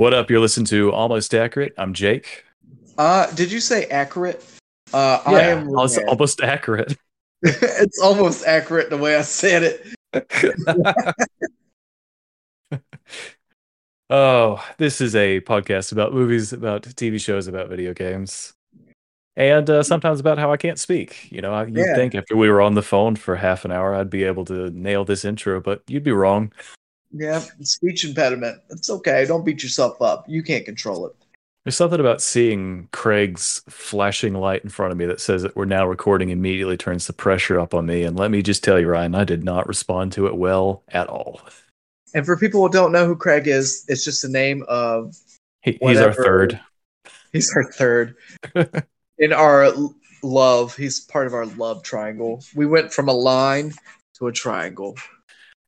What 0.00 0.14
up? 0.14 0.30
You're 0.30 0.40
listening 0.40 0.64
to 0.68 0.90
Almost 0.92 1.34
Accurate. 1.34 1.74
I'm 1.76 1.92
Jake. 1.92 2.46
Uh, 2.96 3.30
did 3.32 3.52
you 3.52 3.60
say 3.60 3.84
accurate? 3.84 4.42
Uh, 4.94 5.20
I 5.26 5.42
am. 5.42 5.68
almost, 5.68 5.98
almost 6.08 6.40
accurate. 6.40 6.96
it's 7.42 8.00
almost 8.00 8.46
accurate 8.46 8.88
the 8.88 8.96
way 8.96 9.14
I 9.14 9.20
said 9.20 9.62
it. 9.62 9.86
oh, 14.08 14.66
this 14.78 15.02
is 15.02 15.14
a 15.14 15.42
podcast 15.42 15.92
about 15.92 16.14
movies, 16.14 16.54
about 16.54 16.84
TV 16.84 17.20
shows, 17.20 17.46
about 17.46 17.68
video 17.68 17.92
games, 17.92 18.54
and 19.36 19.68
uh, 19.68 19.82
sometimes 19.82 20.18
about 20.18 20.38
how 20.38 20.50
I 20.50 20.56
can't 20.56 20.78
speak. 20.78 21.30
You 21.30 21.42
know, 21.42 21.52
I- 21.52 21.66
you'd 21.66 21.76
Yeah. 21.76 21.94
think 21.94 22.14
after 22.14 22.38
we 22.38 22.48
were 22.48 22.62
on 22.62 22.72
the 22.72 22.80
phone 22.80 23.16
for 23.16 23.36
half 23.36 23.66
an 23.66 23.70
hour, 23.70 23.94
I'd 23.94 24.08
be 24.08 24.24
able 24.24 24.46
to 24.46 24.70
nail 24.70 25.04
this 25.04 25.26
intro, 25.26 25.60
but 25.60 25.82
you'd 25.88 26.04
be 26.04 26.12
wrong. 26.12 26.52
Yeah, 27.12 27.40
speech 27.62 28.04
impediment. 28.04 28.60
It's 28.70 28.90
okay. 28.90 29.24
Don't 29.26 29.44
beat 29.44 29.62
yourself 29.62 30.00
up. 30.00 30.24
You 30.28 30.42
can't 30.42 30.64
control 30.64 31.06
it. 31.06 31.14
There's 31.64 31.76
something 31.76 32.00
about 32.00 32.22
seeing 32.22 32.88
Craig's 32.92 33.62
flashing 33.68 34.34
light 34.34 34.64
in 34.64 34.70
front 34.70 34.92
of 34.92 34.98
me 34.98 35.04
that 35.06 35.20
says 35.20 35.42
that 35.42 35.56
we're 35.56 35.66
now 35.66 35.86
recording 35.86 36.30
immediately 36.30 36.78
turns 36.78 37.06
the 37.06 37.12
pressure 37.12 37.60
up 37.60 37.74
on 37.74 37.84
me. 37.84 38.04
And 38.04 38.18
let 38.18 38.30
me 38.30 38.42
just 38.42 38.64
tell 38.64 38.80
you, 38.80 38.88
Ryan, 38.88 39.14
I 39.14 39.24
did 39.24 39.44
not 39.44 39.68
respond 39.68 40.12
to 40.12 40.26
it 40.26 40.36
well 40.36 40.82
at 40.88 41.08
all. 41.08 41.42
And 42.14 42.24
for 42.24 42.36
people 42.36 42.62
who 42.62 42.72
don't 42.72 42.92
know 42.92 43.06
who 43.06 43.14
Craig 43.14 43.46
is, 43.46 43.84
it's 43.88 44.04
just 44.04 44.22
the 44.22 44.28
name 44.28 44.64
of 44.68 45.14
He, 45.62 45.78
he's 45.82 46.00
our 46.00 46.14
third. 46.14 46.58
he's 47.32 47.54
our 47.54 47.70
third 47.72 48.16
in 49.18 49.32
our 49.32 49.70
love. 50.22 50.74
He's 50.76 51.00
part 51.00 51.26
of 51.26 51.34
our 51.34 51.46
love 51.46 51.82
triangle. 51.82 52.42
We 52.54 52.66
went 52.66 52.92
from 52.92 53.08
a 53.08 53.14
line 53.14 53.74
to 54.14 54.28
a 54.28 54.32
triangle. 54.32 54.96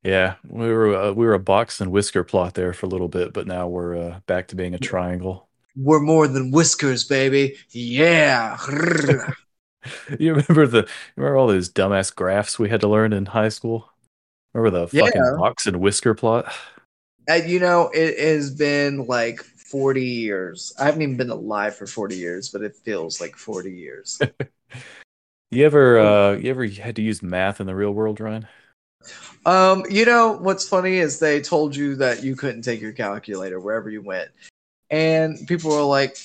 Yeah, 0.03 0.37
we 0.49 0.69
were 0.73 0.95
uh, 0.95 1.13
we 1.13 1.27
were 1.27 1.35
a 1.35 1.39
box 1.39 1.81
and 1.81 1.93
whisker 1.93 2.25
plot 2.25 2.55
there 2.55 2.73
for 2.73 2.87
a 2.87 2.89
little 2.89 3.09
bit, 3.09 3.33
but 3.33 3.47
now 3.47 3.69
we're 3.69 3.97
uh, 3.97 4.21
back 4.27 4.49
to 4.49 4.57
being 4.57 4.75
a 4.75 4.79
triangle. 4.79 5.49
We're 5.77 6.01
more 6.01 6.29
than 6.29 6.51
whiskers, 6.51 7.05
baby. 7.05 7.57
Yeah. 7.71 8.57
You 10.19 10.35
remember 10.35 10.67
the 10.67 10.89
remember 11.17 11.37
all 11.37 11.49
those 11.49 11.69
dumbass 11.71 12.15
graphs 12.15 12.59
we 12.59 12.69
had 12.69 12.81
to 12.83 12.89
learn 12.89 13.13
in 13.13 13.27
high 13.27 13.49
school? 13.49 13.91
Remember 14.55 14.81
the 14.81 14.89
fucking 14.89 15.25
Yeah. 15.25 15.37
box 15.37 15.67
and 15.67 15.81
whisker 15.81 16.15
plot? 16.15 16.53
Uh, 17.29 17.35
you 17.35 17.61
know, 17.61 17.91
it 17.95 18.19
has 18.19 18.51
been 18.51 19.07
like 19.07 19.41
40 19.41 20.05
years. 20.05 20.73
I 20.79 20.85
haven't 20.87 21.03
even 21.03 21.17
been 21.17 21.31
alive 21.31 21.77
for 21.77 21.87
40 21.87 22.17
years, 22.17 22.49
but 22.49 22.63
it 22.63 22.77
feels 22.77 23.21
like 23.21 23.37
40 23.37 23.73
years. 23.73 24.21
You 25.51 25.67
ever 25.67 25.99
uh 26.01 26.33
you 26.37 26.51
ever 26.51 26.67
had 26.67 26.97
to 26.97 27.03
use 27.03 27.23
math 27.23 27.61
in 27.61 27.67
the 27.67 27.75
real 27.77 27.93
world, 27.93 28.21
Ryan? 28.21 28.49
Um, 29.47 29.85
you 29.91 30.05
know, 30.05 30.33
what's 30.33 30.69
funny 30.69 30.97
is 30.99 31.19
they 31.19 31.41
told 31.41 31.75
you 31.75 31.97
that 31.97 32.23
you 32.23 32.37
couldn't 32.37 32.63
take 32.63 32.81
your 32.81 32.93
calculator 32.93 33.61
wherever 33.61 33.91
you 33.91 34.03
went. 34.03 34.31
And 34.91 35.39
people 35.49 35.71
were 35.71 35.83
like, 35.83 36.19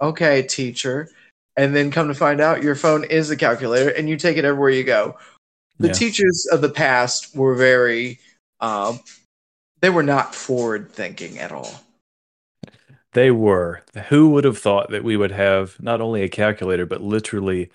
okay, 0.00 0.42
teacher. 0.42 1.10
And 1.56 1.74
then 1.74 1.90
come 1.90 2.08
to 2.08 2.14
find 2.14 2.40
out 2.40 2.62
your 2.62 2.74
phone 2.74 3.04
is 3.04 3.30
a 3.30 3.36
calculator 3.36 3.90
and 3.90 4.08
you 4.08 4.16
take 4.16 4.36
it 4.36 4.44
everywhere 4.44 4.70
you 4.70 4.84
go. 4.84 5.16
The 5.78 5.88
Yeah. 5.88 5.94
teachers 5.94 6.46
of 6.52 6.60
the 6.60 6.68
past 6.68 7.34
were 7.34 7.54
very, 7.54 8.20
um, 8.60 9.00
they 9.80 9.90
were 9.90 10.02
not 10.02 10.34
forward 10.34 10.92
thinking 10.92 11.38
at 11.38 11.52
all. 11.52 11.80
They 13.12 13.30
were. 13.30 13.82
Who 14.08 14.28
would 14.30 14.44
have 14.44 14.58
thought 14.58 14.90
that 14.90 15.02
we 15.02 15.16
would 15.16 15.32
have 15.32 15.80
not 15.82 16.02
only 16.02 16.22
a 16.22 16.28
calculator, 16.28 16.84
but 16.84 17.00
literally 17.00 17.70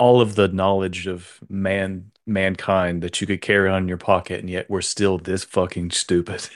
all 0.00 0.20
of 0.20 0.34
the 0.34 0.48
knowledge 0.48 1.06
of 1.06 1.38
man 1.48 2.10
mankind 2.26 3.02
that 3.02 3.20
you 3.20 3.26
could 3.26 3.42
carry 3.42 3.68
on 3.68 3.82
in 3.82 3.88
your 3.88 3.98
pocket, 3.98 4.40
and 4.40 4.48
yet 4.48 4.68
we're 4.68 4.80
still 4.80 5.18
this 5.18 5.44
fucking 5.44 5.90
stupid. 5.90 6.48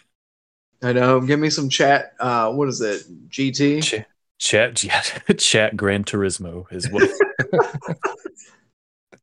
I 0.82 0.92
know. 0.92 1.20
Give 1.20 1.38
me 1.38 1.50
some 1.50 1.68
chat. 1.68 2.14
Uh, 2.18 2.52
what 2.52 2.68
is 2.68 2.80
it? 2.80 3.02
GT. 3.28 3.82
Ch- 3.82 4.04
chat, 4.38 4.76
chat, 4.76 5.38
chat, 5.38 5.76
Gran 5.76 6.04
Turismo 6.04 6.70
is 6.72 6.90
what. 6.90 7.08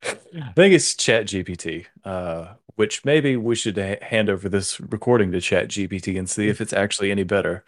I 0.03 0.53
think 0.55 0.73
it's 0.73 0.95
Chat 0.95 1.25
GPT, 1.25 1.85
uh, 2.03 2.53
which 2.75 3.05
maybe 3.05 3.37
we 3.37 3.55
should 3.55 3.77
ha- 3.77 3.99
hand 4.01 4.29
over 4.29 4.49
this 4.49 4.79
recording 4.79 5.31
to 5.31 5.41
Chat 5.41 5.67
GPT 5.67 6.17
and 6.17 6.29
see 6.29 6.47
if 6.47 6.61
it's 6.61 6.73
actually 6.73 7.11
any 7.11 7.23
better. 7.23 7.63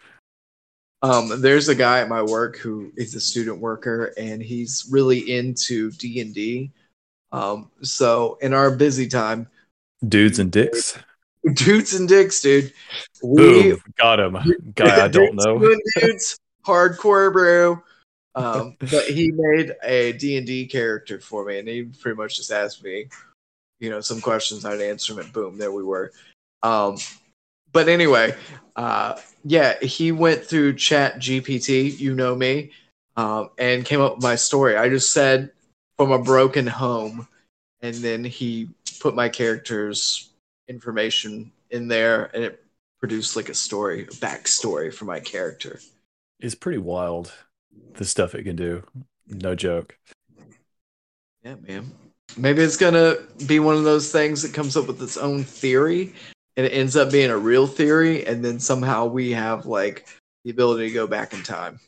Um, 1.04 1.42
there's 1.42 1.68
a 1.68 1.74
guy 1.74 2.00
at 2.00 2.08
my 2.08 2.22
work 2.22 2.56
who 2.56 2.90
is 2.96 3.14
a 3.14 3.20
student 3.20 3.58
worker, 3.58 4.14
and 4.16 4.42
he's 4.42 4.88
really 4.90 5.34
into 5.36 5.90
D 5.90 6.20
and 6.20 6.34
D. 6.34 6.72
Um, 7.30 7.70
so 7.82 8.38
in 8.40 8.54
our 8.54 8.74
busy 8.74 9.06
time, 9.06 9.48
Dudes 10.08 10.38
and 10.38 10.50
dicks. 10.50 10.98
dudes 11.52 11.92
and 11.94 12.08
dicks, 12.08 12.40
dude. 12.40 12.72
We 13.22 13.36
Boom, 13.72 13.82
got 13.98 14.18
him. 14.18 14.38
Guy 14.74 15.04
I 15.04 15.08
don't 15.08 15.34
know. 15.34 15.58
dudes, 16.00 16.38
hardcore, 16.66 17.30
brew. 17.32 17.82
Um, 18.34 18.76
but 18.80 19.04
he 19.04 19.30
made 19.30 19.74
a 19.82 20.12
D 20.12 20.38
and 20.38 20.46
D 20.46 20.66
character 20.66 21.20
for 21.20 21.44
me, 21.44 21.58
and 21.58 21.68
he 21.68 21.82
pretty 21.82 22.16
much 22.16 22.36
just 22.36 22.50
asked 22.50 22.82
me, 22.82 23.08
you 23.78 23.90
know, 23.90 24.00
some 24.00 24.22
questions. 24.22 24.64
I'd 24.64 24.80
answer 24.80 25.12
them, 25.12 25.24
and 25.24 25.32
boom, 25.34 25.58
there 25.58 25.72
we 25.72 25.82
were. 25.84 26.12
Um, 26.62 26.96
but 27.72 27.88
anyway, 27.90 28.34
uh, 28.76 29.16
yeah, 29.44 29.78
he 29.80 30.10
went 30.10 30.44
through 30.44 30.74
Chat 30.74 31.18
GPT, 31.18 31.98
you 31.98 32.14
know 32.14 32.34
me, 32.34 32.72
um, 33.16 33.50
and 33.58 33.84
came 33.84 34.00
up 34.00 34.16
with 34.16 34.24
my 34.24 34.34
story. 34.36 34.76
I 34.76 34.88
just 34.88 35.12
said 35.12 35.50
from 35.96 36.10
a 36.10 36.18
broken 36.18 36.66
home, 36.66 37.28
and 37.82 37.94
then 37.96 38.24
he 38.24 38.70
put 39.00 39.14
my 39.14 39.28
character's 39.28 40.30
information 40.68 41.52
in 41.70 41.88
there, 41.88 42.30
and 42.34 42.42
it 42.42 42.64
produced 43.00 43.36
like 43.36 43.50
a 43.50 43.54
story, 43.54 44.02
a 44.02 44.06
backstory 44.06 44.92
for 44.92 45.04
my 45.04 45.20
character. 45.20 45.78
It's 46.40 46.54
pretty 46.54 46.78
wild, 46.78 47.32
the 47.94 48.04
stuff 48.06 48.34
it 48.34 48.44
can 48.44 48.56
do. 48.56 48.82
No 49.28 49.54
joke. 49.54 49.98
Yeah, 51.42 51.56
man. 51.56 51.92
Maybe 52.38 52.62
it's 52.62 52.78
gonna 52.78 53.16
be 53.46 53.60
one 53.60 53.76
of 53.76 53.84
those 53.84 54.10
things 54.10 54.40
that 54.42 54.54
comes 54.54 54.76
up 54.76 54.86
with 54.86 55.02
its 55.02 55.18
own 55.18 55.44
theory, 55.44 56.14
and 56.56 56.66
it 56.66 56.70
ends 56.72 56.96
up 56.96 57.10
being 57.10 57.30
a 57.30 57.38
real 57.38 57.66
theory, 57.66 58.26
and 58.26 58.44
then 58.44 58.58
somehow 58.60 59.06
we 59.06 59.32
have 59.32 59.66
like 59.66 60.06
the 60.44 60.50
ability 60.50 60.88
to 60.88 60.94
go 60.94 61.06
back 61.06 61.32
in 61.32 61.42
time. 61.42 61.80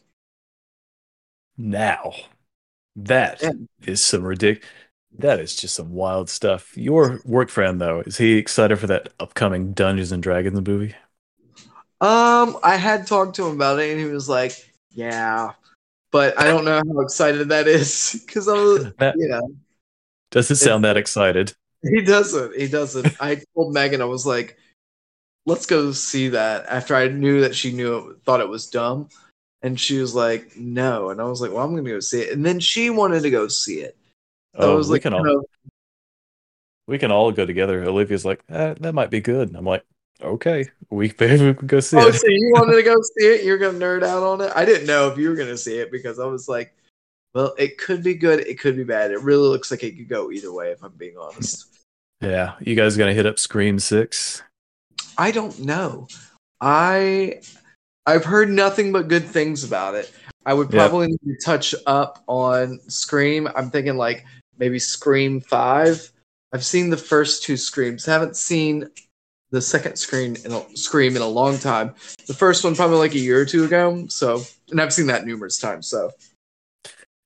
Now, 1.59 2.15
that 2.97 3.43
is 3.43 3.53
Yeah. 3.87 3.95
some 3.97 4.23
ridic. 4.23 4.63
That 5.19 5.41
is 5.41 5.57
just 5.57 5.75
some 5.77 5.93
wild 5.93 6.29
stuff. 6.31 6.77
Your 6.77 7.21
work 7.25 7.49
friend, 7.51 7.81
though, 7.81 8.01
is 8.01 8.19
he 8.19 8.39
excited 8.39 8.79
for 8.79 8.87
that 8.89 9.13
upcoming 9.21 9.73
Dungeons 9.73 10.13
and 10.13 10.23
Dragons 10.23 10.67
movie? 10.67 10.95
Um, 12.01 12.59
I 12.63 12.77
had 12.77 13.07
talked 13.07 13.37
to 13.37 13.47
him 13.47 13.57
about 13.57 13.79
it, 13.81 13.91
and 13.91 14.01
he 14.01 14.07
was 14.07 14.29
like, 14.29 14.53
"Yeah," 14.91 15.53
but 16.13 16.39
I 16.39 16.45
don't 16.45 16.65
know 16.65 16.77
how 16.87 17.01
excited 17.01 17.49
that 17.51 17.69
is 17.69 18.23
because 18.27 18.49
I 18.49 18.55
was, 18.55 18.85
That 18.99 19.17
you 19.17 19.29
know, 19.29 19.57
doesn't 20.31 20.57
sound 20.57 20.85
that 20.85 20.97
excited. 20.97 21.55
He 21.91 22.03
doesn't. 22.03 22.57
He 22.57 22.69
doesn't. 22.69 23.15
I 23.21 23.43
told 23.55 23.73
Megan, 23.75 24.03
I 24.03 24.07
was 24.07 24.27
like, 24.27 24.59
"Let's 25.47 25.67
go 25.67 25.93
see 25.93 26.29
that." 26.29 26.67
After 26.67 26.95
I 26.95 27.09
knew 27.09 27.41
that 27.43 27.55
she 27.55 27.73
knew 27.73 28.11
it, 28.11 28.17
thought 28.25 28.41
it 28.41 28.49
was 28.49 28.67
dumb, 28.67 29.09
and 29.63 29.79
she 29.79 29.99
was 29.99 30.15
like, 30.15 30.57
"No," 30.57 31.11
and 31.11 31.21
I 31.21 31.25
was 31.25 31.41
like, 31.41 31.53
"Well, 31.53 31.65
I'm 31.65 31.75
gonna 31.75 31.89
go 31.89 32.01
see 32.01 32.23
it," 32.23 32.33
and 32.33 32.45
then 32.45 32.61
she 32.61 32.91
wanted 32.91 33.23
to 33.23 33.31
go 33.31 33.49
see 33.49 33.81
it. 33.81 33.97
So 34.55 34.71
I 34.71 34.75
Oh, 34.75 34.77
was 34.77 34.89
we 34.89 34.95
like, 34.95 35.03
can 35.03 35.15
all 35.15 35.45
we 36.87 36.99
can 36.99 37.11
all 37.11 37.33
go 37.33 37.45
together. 37.45 37.85
Olivia's 37.85 38.25
like, 38.25 38.43
eh, 38.49 38.75
that 38.81 38.95
might 38.95 39.11
be 39.11 39.21
good. 39.21 39.55
I'm 39.57 39.65
like, 39.65 39.85
Okay, 40.23 40.71
we 40.91 41.13
maybe 41.21 41.47
we 41.47 41.55
can 41.55 41.67
go 41.67 41.81
see 41.81 41.99
Oh, 41.99 42.09
it. 42.09 42.15
so 42.15 42.27
you 42.27 42.51
wanted 42.55 42.77
to 42.77 42.83
go 42.83 42.97
see 43.03 43.27
it? 43.27 43.45
You're 43.45 43.59
gonna 43.59 43.79
nerd 43.79 44.03
out 44.03 44.23
on 44.23 44.41
it. 44.41 44.51
I 44.55 44.65
didn't 44.65 44.87
know 44.87 45.09
if 45.11 45.19
you 45.19 45.29
were 45.29 45.37
gonna 45.37 45.57
see 45.59 45.79
it 45.79 45.91
because 45.93 46.19
I 46.19 46.25
was 46.27 46.49
like, 46.49 46.75
well, 47.35 47.55
it 47.59 47.77
could 47.77 48.03
be 48.03 48.15
good, 48.15 48.41
it 48.41 48.59
could 48.59 48.77
be 48.77 48.85
bad. 48.85 49.11
It 49.11 49.21
really 49.21 49.49
looks 49.49 49.71
like 49.71 49.85
it 49.85 49.97
could 49.97 50.09
go 50.09 50.31
either 50.31 50.53
way, 50.53 50.71
if 50.71 50.83
I'm 50.83 50.93
being 50.93 51.19
honest. 51.19 51.76
Yeah, 52.21 52.55
you 52.61 52.75
guys 52.75 52.97
gonna 52.97 53.15
hit 53.15 53.27
up 53.27 53.39
Scream 53.39 53.79
Six? 53.79 54.43
I 55.19 55.31
don't 55.31 55.59
know. 55.61 56.09
I 56.61 57.41
I've 58.07 58.25
heard 58.25 58.51
nothing 58.51 58.93
but 58.93 59.09
good 59.09 59.25
things 59.25 59.65
about 59.65 59.95
it. 59.95 60.13
I 60.47 60.55
would 60.55 60.71
probably 60.71 61.09
need 61.09 61.21
to 61.25 61.45
touch 61.45 61.75
up 61.87 62.23
on 62.29 62.79
Scream. 62.89 63.49
I'm 63.57 63.71
thinking 63.71 63.97
like 63.97 64.25
maybe 64.59 64.79
Scream 64.79 65.41
Five. 65.41 66.11
I've 66.55 66.65
seen 66.65 66.89
the 66.89 66.97
first 66.97 67.43
two 67.43 67.57
Screams. 67.57 68.07
I 68.07 68.13
Haven't 68.13 68.37
seen 68.37 68.89
the 69.51 69.61
second 69.61 69.97
Scream 69.97 70.37
in 70.45 70.53
a, 70.53 70.77
Scream 70.77 71.17
in 71.17 71.23
a 71.23 71.27
long 71.27 71.59
time. 71.59 71.95
The 72.27 72.35
first 72.35 72.65
one 72.65 72.75
probably 72.75 72.99
like 72.99 73.15
a 73.15 73.19
year 73.19 73.41
or 73.41 73.45
two 73.45 73.65
ago. 73.65 74.07
So, 74.09 74.43
and 74.71 74.81
I've 74.81 74.93
seen 74.93 75.07
that 75.09 75.27
numerous 75.27 75.59
times. 75.59 75.89
So, 75.89 76.13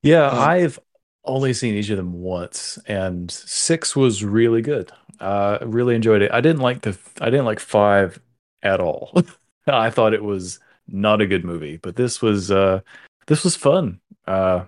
Yeah, 0.03 0.29
Um, 0.29 0.39
I've 0.39 0.79
only 1.25 1.52
seen 1.52 1.75
each 1.75 1.90
of 1.90 1.96
them 1.96 2.12
once, 2.12 2.78
and 2.87 3.31
six 3.31 3.94
was 3.94 4.25
really 4.25 4.62
good. 4.62 4.90
Uh, 5.20 5.58
I 5.61 5.64
really 5.64 5.94
enjoyed 5.94 6.22
it. 6.22 6.32
I 6.32 6.40
didn't 6.40 6.62
like 6.62 6.82
the 6.82 6.96
I 7.20 7.31
didn't 7.31 7.46
like 7.46 7.61
five 7.61 8.20
at 8.62 8.81
all. 8.81 9.22
I 9.67 9.90
thought 9.90 10.14
it 10.14 10.25
was 10.25 10.58
not 10.88 11.20
a 11.20 11.26
good 11.26 11.44
movie, 11.44 11.76
but 11.76 11.96
this 11.96 12.22
was 12.22 12.50
uh 12.50 12.81
this 13.26 13.44
was 13.44 13.56
fun. 13.56 14.00
Uh, 14.26 14.64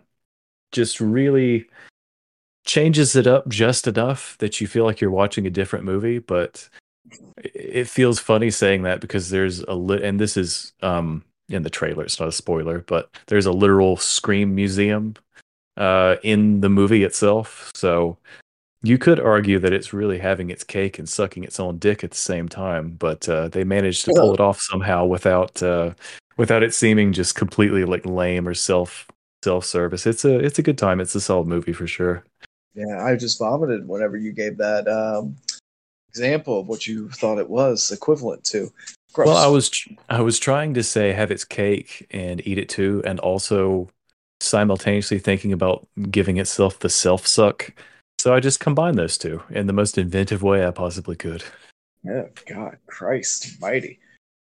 just 0.72 1.00
really 1.00 1.66
changes 2.64 3.16
it 3.16 3.26
up 3.26 3.49
just 3.49 3.87
enough 3.87 4.37
that 4.38 4.60
you 4.60 4.66
feel 4.66 4.84
like 4.84 5.00
you're 5.00 5.10
watching 5.10 5.46
a 5.46 5.50
different 5.50 5.84
movie, 5.84 6.19
but 6.19 6.69
it 7.37 7.88
feels 7.88 8.19
funny 8.19 8.50
saying 8.50 8.82
that 8.82 9.00
because 9.00 9.31
there's 9.31 9.60
a 9.60 9.75
lit 9.75 10.02
and 10.02 10.20
this 10.20 10.37
is 10.37 10.72
um 10.82 11.25
in 11.49 11.62
the 11.62 11.70
trailer 11.70 12.04
it's 12.04 12.19
not 12.19 12.28
a 12.28 12.32
spoiler 12.32 12.78
but 12.87 13.10
there's 13.26 13.46
a 13.46 13.52
literal 13.52 13.96
scream 13.96 14.54
museum 14.54 15.14
uh 15.82 16.17
in 16.23 16.61
the 16.61 16.69
movie 16.69 17.05
itself. 17.05 17.70
So 17.75 18.17
you 18.82 18.99
could 18.99 19.20
argue 19.20 19.58
that 19.58 19.73
it's 19.73 19.93
really 19.93 20.19
having 20.19 20.50
its 20.50 20.64
cake 20.64 20.99
and 20.99 21.08
sucking 21.08 21.44
its 21.44 21.61
own 21.61 21.79
dick 21.79 22.02
at 22.02 22.11
the 22.11 22.17
same 22.17 22.49
time 22.49 22.96
but 22.99 23.29
uh 23.29 23.46
they 23.49 23.62
managed 23.62 24.05
to 24.05 24.12
pull 24.12 24.34
it 24.34 24.40
off 24.40 24.61
somehow 24.61 25.05
without 25.05 25.62
uh 25.62 25.94
without 26.37 26.64
it 26.64 26.75
seeming 26.75 27.12
just 27.12 27.37
completely 27.37 27.84
like 27.84 28.05
lame 28.05 28.49
or 28.49 28.55
self 28.55 29.06
self 29.44 29.64
service 29.64 30.06
it's 30.06 30.25
a 30.25 30.38
it's 30.38 30.58
a 30.58 30.62
good 30.62 30.79
time. 30.79 31.00
It's 31.00 31.14
a 31.14 31.20
solid 31.20 31.46
movie 31.46 31.73
for 31.73 31.87
sure. 31.87 32.25
Yeah, 32.75 33.05
I 33.05 33.17
just 33.17 33.38
vomited 33.38 33.87
whenever 33.87 34.17
you 34.17 34.32
gave 34.32 34.56
that 34.58 34.88
um, 34.88 35.37
example 36.08 36.61
of 36.61 36.69
what 36.69 36.87
you 36.87 37.11
thought 37.11 37.38
it 37.38 37.50
was 37.50 37.90
equivalent 37.90 38.44
to. 38.44 38.73
Gross. 39.12 39.26
Well, 39.26 39.37
I 39.37 39.46
was 39.46 39.70
I 40.08 40.20
was 40.23 40.38
trying 40.38 40.75
to 40.75 40.82
say 40.82 41.12
have 41.12 41.31
its 41.31 41.44
cake 41.44 42.06
and 42.11 42.46
eat 42.46 42.58
it 42.58 42.69
too, 42.69 43.02
and 43.05 43.20
also 43.20 43.88
simultaneously 44.43 45.19
thinking 45.19 45.53
about 45.53 45.87
giving 46.11 46.37
itself 46.39 46.79
the 46.79 46.89
self 46.89 47.27
suck. 47.27 47.73
So 48.19 48.35
I 48.35 48.41
just 48.41 48.61
combined 48.61 48.99
those 48.99 49.19
two 49.19 49.43
in 49.50 49.67
the 49.67 49.73
most 49.73 49.99
inventive 49.99 50.43
way 50.43 50.67
I 50.67 50.71
possibly 50.71 51.17
could. 51.17 51.43
Yeah, 52.05 52.25
God, 52.49 52.77
Christ 52.87 53.61
mighty. 53.61 53.99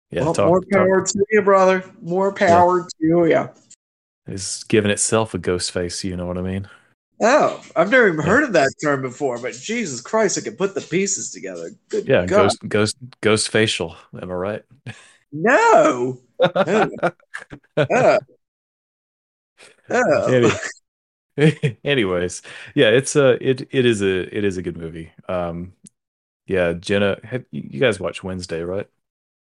Yeah, 0.09 0.23
well, 0.23 0.33
talk, 0.33 0.47
more 0.47 0.61
talk 0.61 0.71
power 0.71 1.05
to 1.05 1.25
you, 1.31 1.41
brother. 1.41 1.83
More 2.01 2.33
power 2.33 2.81
to 2.81 2.95
you. 2.99 3.49
is 4.27 4.63
giving 4.67 4.91
itself 4.91 5.33
a 5.33 5.37
ghost 5.37 5.71
face. 5.71 6.03
You 6.03 6.17
know 6.17 6.25
what 6.25 6.37
I 6.37 6.41
mean? 6.41 6.67
Oh, 7.21 7.63
I've 7.75 7.91
never 7.91 8.07
even 8.07 8.19
Yeah. 8.19 8.25
heard 8.25 8.43
of 8.43 8.53
that 8.53 8.73
term 8.83 9.01
before, 9.01 9.37
but 9.37 9.53
Jesus 9.53 10.01
Christ, 10.01 10.37
I 10.37 10.41
can 10.41 10.55
put 10.55 10.73
the 10.73 10.81
pieces 10.81 11.31
together. 11.31 11.69
Good 11.89 12.07
Yeah, 12.07 12.25
God. 12.25 12.27
ghost 12.27 12.59
ghost 12.67 12.97
ghost 13.21 13.49
facial. 13.49 13.95
Am 14.21 14.31
I 14.31 14.33
right? 14.33 14.63
No. 15.31 16.19
Oh. 16.43 16.89
Oh. 17.77 18.19
Oh. 19.89 20.33
Any- 20.33 20.51
anyways, 21.83 22.41
yeah, 22.75 22.89
it's 22.89 23.15
a 23.15 23.37
it 23.47 23.67
it 23.71 23.85
is 23.85 24.01
a 24.01 24.37
it 24.37 24.43
is 24.43 24.57
a 24.57 24.61
good 24.61 24.77
movie. 24.77 25.11
Um, 25.27 25.73
yeah, 26.45 26.73
Jenna, 26.73 27.19
have, 27.23 27.45
you 27.51 27.79
guys 27.79 27.99
watch 27.99 28.23
Wednesday, 28.23 28.61
right? 28.61 28.87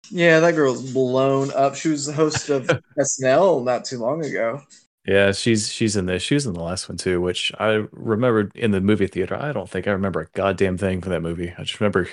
Yeah, 0.09 0.39
that 0.39 0.55
girl's 0.55 0.91
blown 0.93 1.51
up. 1.51 1.75
She 1.75 1.89
was 1.89 2.05
the 2.05 2.13
host 2.13 2.49
of 2.49 2.67
SNL 2.99 3.63
not 3.63 3.85
too 3.85 3.97
long 3.97 4.23
ago. 4.23 4.61
Yeah, 5.05 5.31
she's 5.31 5.71
she's 5.71 5.95
in 5.95 6.05
this. 6.05 6.21
She 6.21 6.35
was 6.35 6.45
in 6.45 6.53
the 6.53 6.61
last 6.61 6.87
one 6.87 6.97
too, 6.97 7.19
which 7.19 7.51
I 7.59 7.85
remembered 7.91 8.55
in 8.55 8.71
the 8.71 8.81
movie 8.81 9.07
theater. 9.07 9.35
I 9.35 9.51
don't 9.51 9.69
think 9.69 9.87
I 9.87 9.91
remember 9.91 10.21
a 10.21 10.27
goddamn 10.33 10.77
thing 10.77 11.01
from 11.01 11.11
that 11.11 11.21
movie. 11.21 11.53
I 11.57 11.63
just 11.63 11.79
remember 11.79 12.07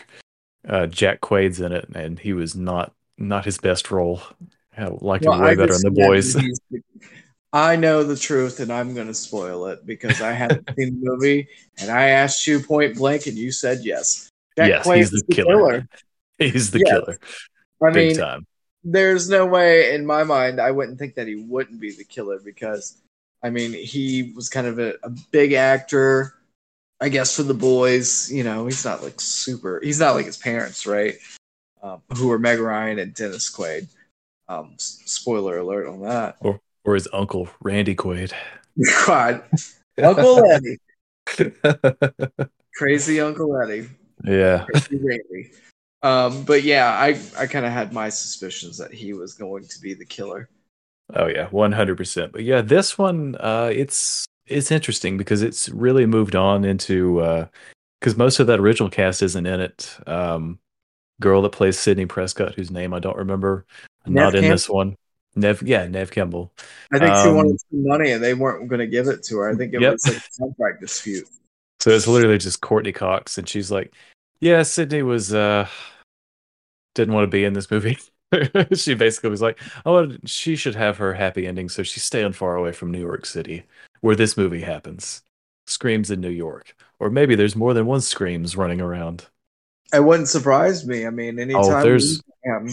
uh, 0.67 0.87
Jack 0.87 1.21
Quaid's 1.21 1.61
in 1.61 1.73
it, 1.73 1.89
and 1.95 2.19
he 2.19 2.33
was 2.33 2.57
not 2.57 2.95
not 3.19 3.45
his 3.45 3.59
best 3.59 3.91
role. 3.91 4.23
I 4.77 4.87
liked 4.87 5.25
him 5.25 5.39
way 5.39 5.51
I 5.51 5.55
better 5.55 5.75
in 5.75 5.83
the 5.83 5.91
boys. 5.91 6.37
The- 7.53 7.59
I 7.59 7.77
know 7.77 8.03
the 8.05 8.17
truth, 8.17 8.61
and 8.61 8.73
I'm 8.73 8.95
going 8.95 9.07
to 9.07 9.15
spoil 9.15 9.67
it 9.67 9.87
because 9.87 10.21
I 10.21 10.33
haven't 10.33 10.69
seen 10.79 11.01
the 11.01 11.11
movie, 11.11 11.49
and 11.79 11.91
I 11.91 12.09
asked 12.09 12.47
you 12.47 12.61
point 12.61 12.97
blank, 12.97 13.27
and 13.27 13.37
you 13.37 13.53
said 13.53 13.81
yes. 13.83 14.29
Jack 14.57 14.69
yes, 14.69 14.87
Quaid 14.87 14.97
he's 14.97 15.13
is 15.13 15.23
the 15.23 15.35
killer. 15.35 15.89
He's 16.39 16.71
the 16.71 16.79
Yes. 16.79 16.89
killer, 16.91 17.19
I 17.83 17.91
big 17.91 18.09
mean, 18.11 18.17
time. 18.17 18.47
there's 18.85 19.29
no 19.29 19.45
way 19.45 19.93
in 19.95 20.07
my 20.07 20.23
mind 20.23 20.61
I 20.61 20.71
wouldn't 20.71 20.97
think 20.99 21.17
that 21.17 21.27
he 21.27 21.35
wouldn't 21.35 21.81
be 21.81 21.91
the 21.91 22.05
killer 22.05 22.39
because 22.39 23.03
I 23.43 23.51
mean 23.51 23.73
he 23.73 24.33
was 24.37 24.49
kind 24.49 24.69
of 24.69 24.79
a, 24.79 24.95
a 25.03 25.11
big 25.33 25.53
actor, 25.55 26.35
I 27.01 27.09
guess 27.09 27.35
for 27.35 27.43
the 27.43 27.55
boys. 27.55 28.31
You 28.31 28.45
know, 28.45 28.67
he's 28.67 28.85
not 28.85 29.03
like 29.03 29.21
super. 29.21 29.81
He's 29.83 29.99
not 29.99 30.15
like 30.15 30.27
his 30.27 30.37
parents, 30.37 30.87
right? 30.87 31.17
Um, 31.83 32.03
who 32.17 32.31
are 32.31 32.39
Meg 32.39 32.61
Ryan 32.61 33.01
and 33.01 33.15
Dennis 33.15 33.51
Quaid. 33.51 33.89
Um, 34.49 34.75
spoiler 34.79 35.59
alert 35.59 35.89
on 35.89 36.03
that. 36.03 36.37
Or 36.39 36.61
his 36.95 37.09
uncle 37.13 37.49
Randy 37.61 37.95
Quaid. 37.95 38.33
God, 39.07 39.43
Uncle 40.03 40.45
Eddie, 40.45 40.79
crazy 42.77 43.21
Uncle 43.21 43.57
Eddie. 43.61 43.89
yeah, 44.25 44.65
Crazy 44.71 44.99
Randy. 45.03 45.51
Um, 46.03 46.45
but 46.45 46.63
yeah, 46.63 46.91
I 46.91 47.21
I 47.37 47.47
kind 47.47 47.67
of 47.67 47.73
had 47.73 47.93
my 47.93 48.09
suspicions 48.09 48.79
that 48.79 48.93
he 48.93 49.13
was 49.13 49.35
going 49.35 49.67
to 49.67 49.81
be 49.81 49.95
the 49.95 50.05
killer. 50.05 50.49
Oh 51.15 51.27
yeah, 51.27 51.49
one 51.49 51.73
hundred 51.73 51.97
percent. 51.97 52.33
But 52.33 52.45
yeah, 52.45 52.61
this 52.61 52.97
one, 52.97 53.35
uh, 53.41 53.71
it's 53.75 54.25
it's 54.47 54.71
interesting 54.71 55.17
because 55.17 55.43
it's 55.43 55.69
really 55.69 56.07
moved 56.07 56.37
on 56.37 56.65
into 56.65 57.49
because 58.01 58.17
most 58.17 58.39
of 58.39 58.47
that 58.47 58.61
original 58.61 58.91
cast 58.91 59.23
isn't 59.23 59.47
in 59.47 59.61
it. 59.61 59.97
Um, 60.07 60.59
girl 61.21 61.43
that 61.43 61.53
plays 61.53 61.79
Sidney 61.79 62.07
Prescott, 62.07 62.55
whose 62.55 62.71
name 62.71 62.95
I 62.95 63.01
don't 63.01 63.17
remember, 63.17 63.67
not 64.07 64.35
in 64.35 64.45
this 64.45 64.69
one. 64.69 64.97
Nev, 65.41 65.63
yeah, 65.63 65.87
Neve 65.87 66.11
Campbell. 66.11 66.53
I 66.93 66.99
think 66.99 67.15
she 67.17 67.29
Um, 67.29 67.37
wanted 67.37 67.61
some 67.61 67.87
money 67.87 68.11
and 68.13 68.23
they 68.23 68.35
weren't 68.35 68.69
going 68.69 68.81
to 68.81 68.87
give 68.87 69.07
it 69.09 69.23
to 69.25 69.37
her. 69.39 69.51
I 69.51 69.55
think 69.55 69.75
it 69.75 69.81
Yep. 69.81 69.93
was 69.93 70.07
like 70.07 70.17
a 70.17 70.39
contract 70.43 70.81
dispute. 70.81 71.29
So 71.81 71.91
it's 71.91 72.07
literally 72.09 72.39
just 72.39 72.61
Courteney 72.61 72.93
Cox, 72.93 73.39
and 73.39 73.49
she's 73.49 73.71
like, 73.71 73.95
"Yeah, 74.41 74.63
Sidney 74.65 75.03
was 75.03 75.33
uh 75.33 75.69
didn't 76.95 77.15
want 77.15 77.25
to 77.25 77.31
be 77.31 77.45
in 77.45 77.53
this 77.53 77.71
movie." 77.71 77.99
she 78.75 78.95
basically 78.95 79.31
was 79.31 79.41
like, 79.43 79.59
"Oh, 79.87 80.13
she 80.25 80.57
should 80.57 80.75
have 80.75 80.97
her 80.99 81.15
happy 81.15 81.47
ending, 81.47 81.69
so 81.69 81.83
she's 81.83 82.03
staying 82.05 82.33
far 82.33 82.57
away 82.57 82.73
from 82.73 82.91
New 82.91 83.01
York 83.01 83.25
City, 83.27 83.65
where 84.01 84.17
this 84.17 84.37
movie 84.37 84.61
happens. 84.63 85.23
Screams 85.67 86.11
in 86.11 86.21
New 86.21 86.31
York, 86.31 86.75
or 86.99 87.11
maybe 87.11 87.35
there's 87.35 87.55
more 87.57 87.75
than 87.75 87.87
one 87.87 88.01
Screams 88.01 88.57
running 88.57 88.81
around. 88.81 89.27
It 89.93 90.01
wouldn't 90.05 90.29
surprise 90.29 90.87
me. 90.87 91.07
I 91.07 91.11
mean, 91.11 91.39
anytime 91.39 91.63
Oh, 91.65 91.83
there's- 91.83 92.21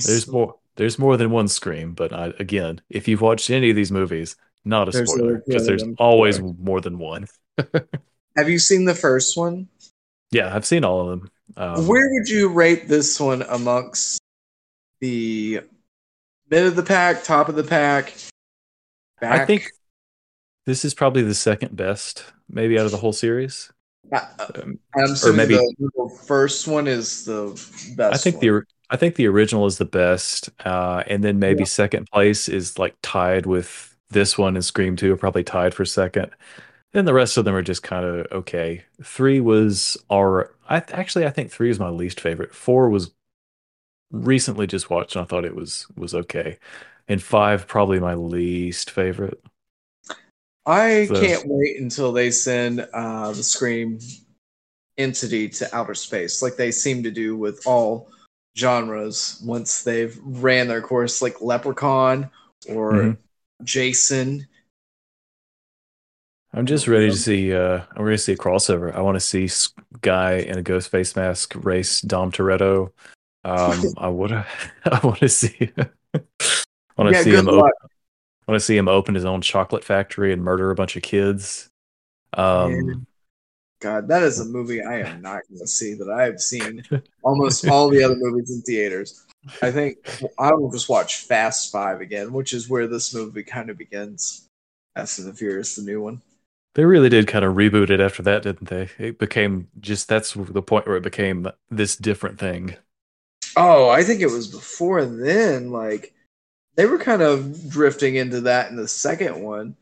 There's 0.05 0.27
more. 0.27 0.55
There's 0.75 1.00
more 1.00 1.15
than 1.17 1.32
one 1.32 1.48
Scream, 1.48 1.94
but 1.94 2.12
I, 2.12 2.34
again, 2.39 2.82
if 2.89 3.08
you've 3.08 3.22
watched 3.22 3.50
any 3.50 3.70
of 3.70 3.75
these 3.75 3.91
movies, 3.91 4.36
not 4.65 4.89
a 4.89 4.91
There's 4.91 5.12
spoiler 5.12 5.41
because 5.46 5.65
there's 5.65 5.84
always 5.98 6.41
more 6.41 6.82
than 6.82 6.98
one. 6.98 7.27
have 8.36 8.50
you 8.50 8.60
seen 8.60 8.86
the 8.86 8.96
first 8.96 9.38
one? 9.38 9.67
Yeah, 10.32 10.53
I've 10.53 10.65
seen 10.65 10.84
all 10.84 11.01
of 11.01 11.08
them. 11.20 11.32
Um, 11.55 11.88
Where 11.88 12.10
would 12.12 12.27
you 12.27 12.50
rate 12.50 12.88
this 12.88 13.20
one 13.20 13.44
amongst 13.44 14.20
the 15.00 15.62
mid 16.50 16.65
of 16.65 16.75
the 16.75 16.84
pack, 16.84 17.24
top 17.24 17.48
of 17.48 17.55
the 17.55 17.63
pack? 17.63 18.13
Back? 19.22 19.41
I 19.41 19.46
think 19.46 19.67
this 20.65 20.84
is 20.84 20.94
probably 20.94 21.22
the 21.22 21.36
second 21.36 21.75
best, 21.75 22.25
maybe 22.50 22.77
out 22.77 22.86
of 22.86 22.91
the 22.91 22.98
whole 22.98 23.13
series. 23.13 23.72
Uh, 24.12 24.20
Um, 24.55 24.79
I'm 24.96 25.03
assuming 25.12 25.38
maybe- 25.38 25.55
the, 25.55 25.75
the 25.96 26.20
first 26.27 26.67
one 26.67 26.88
is 26.88 27.24
the 27.24 27.50
best. 27.96 28.13
I 28.13 28.17
think 28.17 28.38
one. 28.38 28.41
the 28.41 28.63
I 28.89 28.98
think 28.98 29.15
the 29.15 29.27
original 29.27 29.65
is 29.65 29.77
the 29.77 29.86
best, 29.86 30.50
uh, 30.65 31.04
and 31.08 31.24
then 31.24 31.39
maybe 31.39 31.62
Yeah. 31.62 31.65
second 31.65 32.08
place 32.12 32.48
is 32.48 32.77
like 32.77 32.96
tied 33.01 33.46
with 33.46 33.96
this 34.10 34.38
one 34.38 34.56
and 34.56 34.63
Scream 34.63 34.96
Two 34.96 35.13
are 35.13 35.18
probably 35.18 35.44
tied 35.44 35.74
for 35.74 35.86
second. 35.86 36.32
Then 36.94 37.06
the 37.06 37.13
rest 37.13 37.36
of 37.38 37.46
them 37.46 37.56
are 37.56 37.62
just 37.63 37.84
kind 37.84 38.06
of 38.06 38.27
okay. 38.32 38.84
Three 39.04 39.42
was 39.42 39.98
our. 40.12 40.54
I 40.70 40.77
actually 40.94 41.25
I 41.25 41.30
think 41.32 41.51
three 41.51 41.70
is 41.70 41.80
my 41.80 41.89
least 41.89 42.20
favorite. 42.22 42.54
Four 42.54 42.89
was 42.89 43.12
recently 44.12 44.68
just 44.68 44.89
watched 44.89 45.15
and 45.15 45.24
I 45.24 45.25
thought 45.27 45.46
it 45.46 45.56
was 45.56 45.88
was 45.98 46.13
okay, 46.13 46.58
and 47.08 47.22
five 47.22 47.68
probably 47.68 48.00
my 48.00 48.13
least 48.13 48.92
favorite. 48.92 49.42
I 50.68 51.06
So- 51.08 51.20
can't 51.22 51.44
wait 51.48 51.80
until 51.80 52.12
they 52.12 52.32
send 52.32 52.88
uh, 52.94 53.32
the 53.32 53.44
Scream 53.44 54.00
entity 54.98 55.50
to 55.50 55.75
outer 55.75 55.94
space, 55.96 56.42
like 56.42 56.56
they 56.56 56.72
seem 56.72 57.04
to 57.04 57.12
do 57.12 57.36
with 57.36 57.62
all 57.68 58.10
genres 58.57 59.41
once 59.43 59.83
they've 59.83 60.17
ran 60.24 60.67
their 60.67 60.81
course, 60.81 61.21
like 61.21 61.41
Leprechaun 61.41 62.29
or 62.69 62.91
Mhm. 62.91 63.17
Jason. 63.63 64.47
I'm 66.53 66.65
just 66.65 66.88
ready 66.88 67.09
to 67.09 67.17
see. 67.17 67.53
Uh, 67.53 67.81
I'm 67.95 68.03
ready 68.03 68.17
to 68.17 68.24
see 68.24 68.31
a 68.33 68.38
crossover. 68.38 68.93
I 68.95 69.01
want 69.01 69.15
to 69.15 69.19
see 69.19 69.50
guy 70.01 70.35
in 70.35 70.57
a 70.57 70.62
ghost 70.62 70.89
face 70.89 71.15
mask 71.15 71.53
race 71.55 72.00
Dom 72.01 72.31
Toretto. 72.31 72.91
Um, 73.43 73.93
I 73.97 74.07
would. 74.07 74.31
I 74.85 75.00
want 75.03 75.19
to 75.19 75.29
see. 75.29 75.71
I 75.77 76.21
want 76.97 77.13
to 77.13 77.13
Yeah, 77.13 77.24
see 77.24 77.31
him. 77.31 77.45
luck. 77.45 77.55
Open, 77.55 77.71
I 78.47 78.51
want 78.51 78.62
to 78.62 78.65
see 78.65 78.77
him 78.77 78.88
open 78.88 79.15
his 79.15 79.25
own 79.25 79.41
chocolate 79.41 79.83
factory 79.83 80.31
and 80.31 80.43
murder 80.43 80.71
a 80.71 80.75
bunch 80.75 80.95
of 80.95 81.03
kids. 81.03 81.69
Um, 82.33 83.05
God, 83.82 84.08
that 84.08 84.24
is 84.24 84.39
a 84.39 84.46
movie 84.46 84.82
I 84.82 85.01
am 85.01 85.22
not 85.22 85.41
going 85.50 85.60
to 85.60 85.67
see 85.67 85.94
that 85.96 86.10
I 86.10 86.24
have 86.24 86.39
seen 86.39 86.84
almost 87.24 87.67
all 87.67 87.89
the 87.89 88.03
other 88.03 88.15
movies 88.15 88.51
in 88.51 88.62
theaters. 88.62 89.25
I 89.62 89.72
think 89.72 89.98
I 90.39 90.53
will 90.53 90.72
just 90.72 90.89
watch 90.89 91.22
Fast 91.25 91.72
Five 91.72 92.01
again, 92.01 92.34
which 92.34 92.53
is 92.53 92.70
where 92.70 92.88
this 92.88 93.13
movie 93.13 93.44
kind 93.44 93.70
of 93.70 93.77
begins. 93.77 94.48
Fast 94.96 95.20
and 95.20 95.27
the 95.27 95.34
Furious, 95.34 95.75
the 95.75 95.84
new 95.84 96.01
one. 96.01 96.22
They 96.74 96.86
really 96.86 97.10
did 97.10 97.27
kind 97.27 97.46
of 97.46 97.55
reboot 97.55 97.89
it 97.89 98.00
after 98.00 98.24
that, 98.24 98.44
didn't 98.44 98.70
they? 98.70 98.89
It 98.98 99.20
became 99.20 99.67
just 99.79 100.08
that's 100.08 100.34
the 100.34 100.62
point 100.62 100.88
where 100.88 100.98
it 100.98 101.03
became 101.03 101.48
this 101.70 101.96
different 101.96 102.39
thing. 102.39 102.75
Oh, 103.55 103.89
I 103.89 104.03
think 104.03 104.22
it 104.22 104.32
was 104.32 104.48
before 104.48 105.05
then. 105.05 105.72
Like 105.72 106.13
they 106.75 106.86
were 106.86 106.98
kind 106.98 107.22
of 107.22 107.70
drifting 107.70 108.15
into 108.15 108.41
that 108.41 108.70
in 108.70 108.75
the 108.75 108.88
second 108.88 109.41
one, 109.41 109.75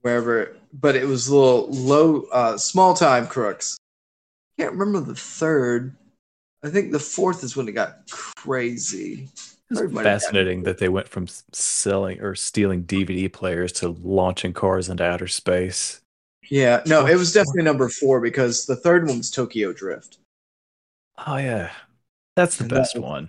wherever. 0.00 0.56
But 0.80 0.96
it 0.96 1.06
was 1.06 1.30
little 1.30 1.68
low, 1.70 2.22
uh, 2.32 2.58
small 2.58 2.94
time 2.94 3.26
crooks. 3.28 3.76
Can't 4.58 4.72
remember 4.74 5.00
the 5.00 5.14
third. 5.18 5.94
I 6.64 6.68
think 6.70 6.90
the 6.92 6.98
fourth 6.98 7.44
is 7.44 7.56
when 7.56 7.68
it 7.68 7.72
got 7.72 8.10
crazy. 8.10 9.28
It's 9.70 9.80
Third 9.80 9.92
might 9.92 10.04
have 10.04 10.20
fascinating 10.20 10.62
that 10.64 10.78
they 10.78 10.88
went 10.88 11.08
from 11.08 11.26
selling 11.52 12.20
or 12.20 12.34
stealing 12.34 12.84
DVD 12.84 13.32
players 13.32 13.72
to 13.72 13.90
launching 14.02 14.52
cars 14.52 14.88
into 14.88 15.04
outer 15.04 15.26
space. 15.28 16.00
Yeah, 16.50 16.82
no, 16.86 17.06
it 17.06 17.16
was 17.16 17.32
definitely 17.32 17.62
number 17.62 17.88
four 17.88 18.20
because 18.20 18.66
the 18.66 18.76
third 18.76 19.06
one 19.06 19.18
was 19.18 19.30
Tokyo 19.30 19.72
Drift. 19.72 20.18
Oh 21.26 21.36
yeah, 21.38 21.70
that's 22.36 22.56
the 22.56 22.64
And 22.64 22.70
that 22.72 22.76
best 22.76 22.94
was- 22.96 23.02
one. 23.02 23.26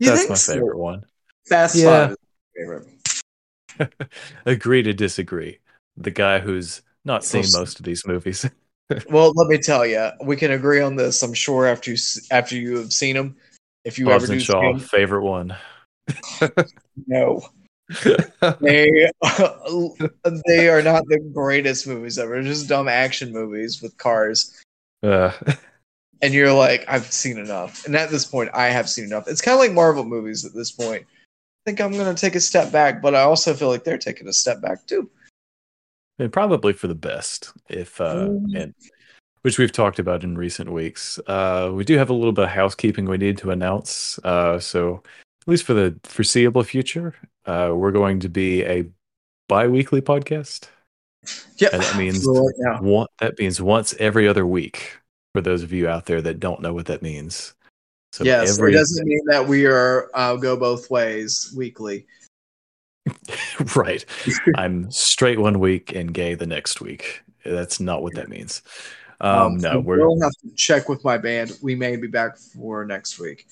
You 0.00 0.10
that's 0.10 0.20
think 0.20 0.30
my 0.30 0.36
so? 0.36 0.52
favorite 0.54 0.78
one. 0.78 1.04
Fast 1.46 1.76
Yeah. 1.76 2.08
Five 2.08 2.10
is 2.10 2.16
my 2.56 3.86
favorite. 3.86 4.02
Agree 4.46 4.82
to 4.82 4.92
disagree. 4.92 5.58
The 5.98 6.10
guy 6.10 6.38
who's 6.38 6.82
not 7.04 7.24
seen 7.24 7.42
Well, 7.52 7.60
most 7.60 7.78
of 7.78 7.84
these 7.84 8.06
movies. 8.06 8.48
Well, 9.10 9.34
let 9.36 9.48
me 9.48 9.58
tell 9.58 9.84
you, 9.84 10.08
we 10.22 10.34
can 10.34 10.52
agree 10.52 10.80
on 10.80 10.96
this. 10.96 11.22
I'm 11.22 11.34
sure 11.34 11.66
after 11.66 11.90
you 11.90 11.98
after 12.30 12.56
you 12.56 12.78
have 12.78 12.90
seen 12.90 13.16
them, 13.16 13.36
if 13.84 13.98
you 13.98 14.08
Hobbs 14.08 14.24
ever 14.24 14.32
do 14.32 14.40
Shaw, 14.40 14.78
favorite 14.78 15.24
one. 15.24 15.54
no, 17.06 17.42
they 18.60 19.10
they 20.46 20.68
are 20.70 20.80
not 20.80 21.06
the 21.06 21.20
greatest 21.34 21.86
movies 21.86 22.18
ever. 22.18 22.32
They're 22.32 22.44
just 22.44 22.66
dumb 22.66 22.88
action 22.88 23.30
movies 23.30 23.82
with 23.82 23.94
cars. 23.98 24.58
Uh, 25.02 25.32
And 26.20 26.34
you're 26.34 26.52
like, 26.52 26.84
I've 26.88 27.10
seen 27.12 27.38
enough. 27.38 27.86
And 27.86 27.94
at 27.94 28.10
this 28.10 28.24
point, 28.24 28.50
I 28.52 28.66
have 28.66 28.88
seen 28.88 29.04
enough. 29.04 29.28
It's 29.28 29.40
kind 29.40 29.54
of 29.54 29.60
like 29.60 29.72
Marvel 29.72 30.04
movies 30.04 30.44
at 30.44 30.54
this 30.54 30.72
point. 30.72 31.02
I 31.02 31.70
think 31.70 31.80
I'm 31.80 31.92
going 31.92 32.12
to 32.12 32.20
take 32.20 32.34
a 32.34 32.40
step 32.40 32.72
back, 32.72 33.00
but 33.00 33.14
I 33.14 33.22
also 33.22 33.54
feel 33.54 33.68
like 33.68 33.84
they're 33.84 33.98
taking 33.98 34.26
a 34.28 34.32
step 34.32 34.60
back 34.60 34.86
too. 34.86 35.10
And 36.18 36.32
probably 36.32 36.72
for 36.72 36.88
the 36.88 36.94
best, 36.94 37.52
if 37.68 38.00
uh, 38.00 38.28
Mm. 38.28 38.60
and 38.60 38.74
which 39.42 39.58
we've 39.58 39.72
talked 39.72 39.98
about 39.98 40.24
in 40.24 40.36
recent 40.36 40.70
weeks. 40.70 41.18
Uh, 41.26 41.70
we 41.72 41.84
do 41.84 41.96
have 41.96 42.10
a 42.10 42.12
little 42.12 42.32
bit 42.32 42.44
of 42.44 42.50
housekeeping 42.50 43.06
we 43.06 43.16
need 43.16 43.38
to 43.38 43.50
announce. 43.50 44.18
Uh, 44.24 44.58
so 44.58 45.02
at 45.42 45.48
least 45.48 45.64
for 45.64 45.74
the 45.74 45.98
foreseeable 46.02 46.64
future, 46.64 47.14
uh, 47.46 47.72
we're 47.74 47.92
going 47.92 48.18
to 48.20 48.28
be 48.28 48.64
a 48.64 48.84
bi-weekly 49.48 50.00
podcast. 50.00 50.68
Yeah, 51.56 51.68
And 51.72 51.82
that 51.82 51.96
means 51.96 52.26
right. 52.26 52.82
One, 52.82 53.06
that 53.20 53.38
means 53.38 53.60
once 53.60 53.94
every 53.98 54.26
other 54.28 54.46
week 54.46 54.98
for 55.34 55.40
those 55.40 55.62
of 55.62 55.72
you 55.72 55.88
out 55.88 56.06
there 56.06 56.20
that 56.22 56.40
don't 56.40 56.60
know 56.60 56.74
what 56.74 56.86
that 56.86 57.02
means. 57.02 57.54
So 58.12 58.24
yes, 58.24 58.58
every 58.58 58.72
it 58.72 58.76
doesn't 58.76 59.06
mean 59.06 59.20
that 59.26 59.46
we 59.46 59.66
are 59.66 60.10
uh, 60.14 60.36
go 60.36 60.56
both 60.56 60.90
ways 60.90 61.52
weekly. 61.56 62.06
right. 63.76 64.04
I'm 64.56 64.90
straight 64.90 65.38
one 65.38 65.60
week 65.60 65.94
and 65.94 66.12
gay 66.12 66.34
the 66.34 66.46
next 66.46 66.80
week. 66.80 67.22
That's 67.44 67.80
not 67.80 68.02
what 68.02 68.14
that 68.14 68.28
means. 68.28 68.62
Um, 69.20 69.56
no, 69.56 69.72
so 69.72 69.80
we're 69.80 70.06
we'll 70.06 70.20
have 70.20 70.32
to 70.42 70.54
check 70.54 70.88
with 70.88 71.04
my 71.04 71.18
band. 71.18 71.58
We 71.62 71.74
may 71.74 71.96
be 71.96 72.06
back 72.06 72.36
for 72.36 72.84
next 72.84 73.18
week. 73.18 73.46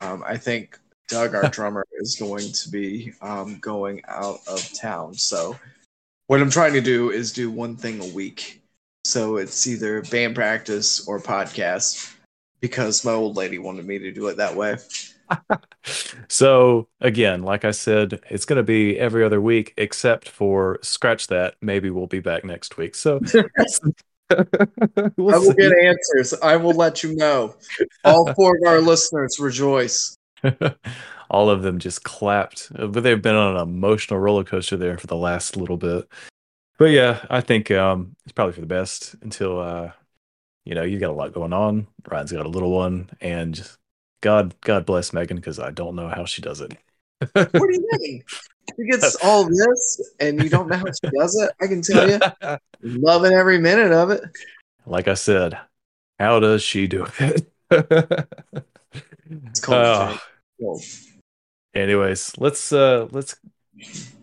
Um, 0.00 0.24
I 0.26 0.36
think 0.36 0.78
Doug, 1.08 1.34
our 1.34 1.48
drummer, 1.50 1.84
is 1.92 2.16
going 2.16 2.50
to 2.50 2.68
be 2.68 3.12
um, 3.20 3.58
going 3.60 4.02
out 4.08 4.40
of 4.48 4.72
town. 4.72 5.14
So 5.14 5.56
what 6.26 6.40
I'm 6.40 6.50
trying 6.50 6.72
to 6.72 6.80
do 6.80 7.10
is 7.10 7.32
do 7.32 7.50
one 7.50 7.76
thing 7.76 8.00
a 8.00 8.14
week. 8.14 8.62
So 9.04 9.36
it's 9.36 9.66
either 9.66 10.02
band 10.02 10.34
practice 10.34 11.06
or 11.06 11.20
podcast 11.20 12.14
because 12.60 13.04
my 13.04 13.12
old 13.12 13.36
lady 13.36 13.58
wanted 13.58 13.86
me 13.86 13.98
to 13.98 14.10
do 14.10 14.26
it 14.28 14.38
that 14.38 14.56
way. 14.56 14.78
so 16.28 16.88
again, 17.00 17.42
like 17.42 17.64
I 17.64 17.70
said, 17.70 18.20
it's 18.30 18.44
going 18.44 18.56
to 18.56 18.62
be 18.62 18.98
every 18.98 19.24
other 19.24 19.40
week, 19.40 19.74
except 19.76 20.28
for 20.28 20.78
scratch 20.82 21.28
that. 21.28 21.56
Maybe 21.60 21.90
we'll 21.90 22.06
be 22.06 22.20
back 22.20 22.44
next 22.44 22.76
week. 22.76 22.94
So 22.94 23.20
we'll 23.30 23.44
I 24.30 25.10
will 25.16 25.52
see. 25.52 25.54
get 25.54 25.72
answers. 25.72 26.34
I 26.42 26.56
will 26.56 26.74
let 26.74 27.02
you 27.02 27.14
know. 27.16 27.54
All 28.04 28.32
four 28.34 28.56
of 28.56 28.62
our 28.66 28.80
listeners 28.80 29.38
rejoice. 29.38 30.16
all 31.30 31.50
of 31.50 31.62
them 31.62 31.78
just 31.78 32.04
clapped 32.04 32.70
but 32.72 33.02
they've 33.02 33.22
been 33.22 33.34
on 33.34 33.56
an 33.56 33.62
emotional 33.62 34.20
roller 34.20 34.44
coaster 34.44 34.76
there 34.76 34.98
for 34.98 35.06
the 35.06 35.16
last 35.16 35.56
little 35.56 35.76
bit 35.76 36.06
but 36.78 36.86
yeah 36.86 37.24
i 37.30 37.40
think 37.40 37.70
um 37.70 38.14
it's 38.24 38.32
probably 38.32 38.52
for 38.52 38.60
the 38.60 38.66
best 38.66 39.14
until 39.22 39.58
uh 39.58 39.90
you 40.64 40.74
know 40.74 40.82
you've 40.82 41.00
got 41.00 41.10
a 41.10 41.14
lot 41.14 41.32
going 41.32 41.52
on 41.52 41.86
ryan's 42.08 42.32
got 42.32 42.46
a 42.46 42.48
little 42.48 42.70
one 42.70 43.08
and 43.20 43.54
just 43.54 43.78
god 44.20 44.54
god 44.62 44.86
bless 44.86 45.12
megan 45.12 45.36
because 45.36 45.58
i 45.58 45.70
don't 45.70 45.94
know 45.96 46.08
how 46.08 46.24
she 46.24 46.40
does 46.42 46.60
it 46.60 46.72
What 47.34 47.52
do 47.52 47.72
you 47.72 47.88
mean? 48.00 48.22
She 48.76 48.84
gets 48.90 49.14
all 49.22 49.44
this 49.44 50.12
and 50.20 50.42
you 50.42 50.48
don't 50.48 50.68
know 50.68 50.76
how 50.76 50.84
she 50.86 51.10
does 51.18 51.36
it? 51.40 51.50
I 51.62 51.66
can 51.68 51.80
tell 51.82 52.08
you. 52.08 52.18
Loving 52.82 53.32
every 53.32 53.58
minute 53.58 53.92
of 53.92 54.10
it. 54.10 54.22
like 54.86 55.06
i 55.08 55.14
said 55.14 55.58
how 56.18 56.40
does 56.40 56.62
she 56.62 56.86
do 56.86 57.06
it 57.20 57.50
It's 59.30 59.60
cold. 59.60 60.18
Cold. 60.60 60.82
anyways 61.74 62.32
let's 62.38 62.72
uh 62.72 63.08
let's 63.10 63.34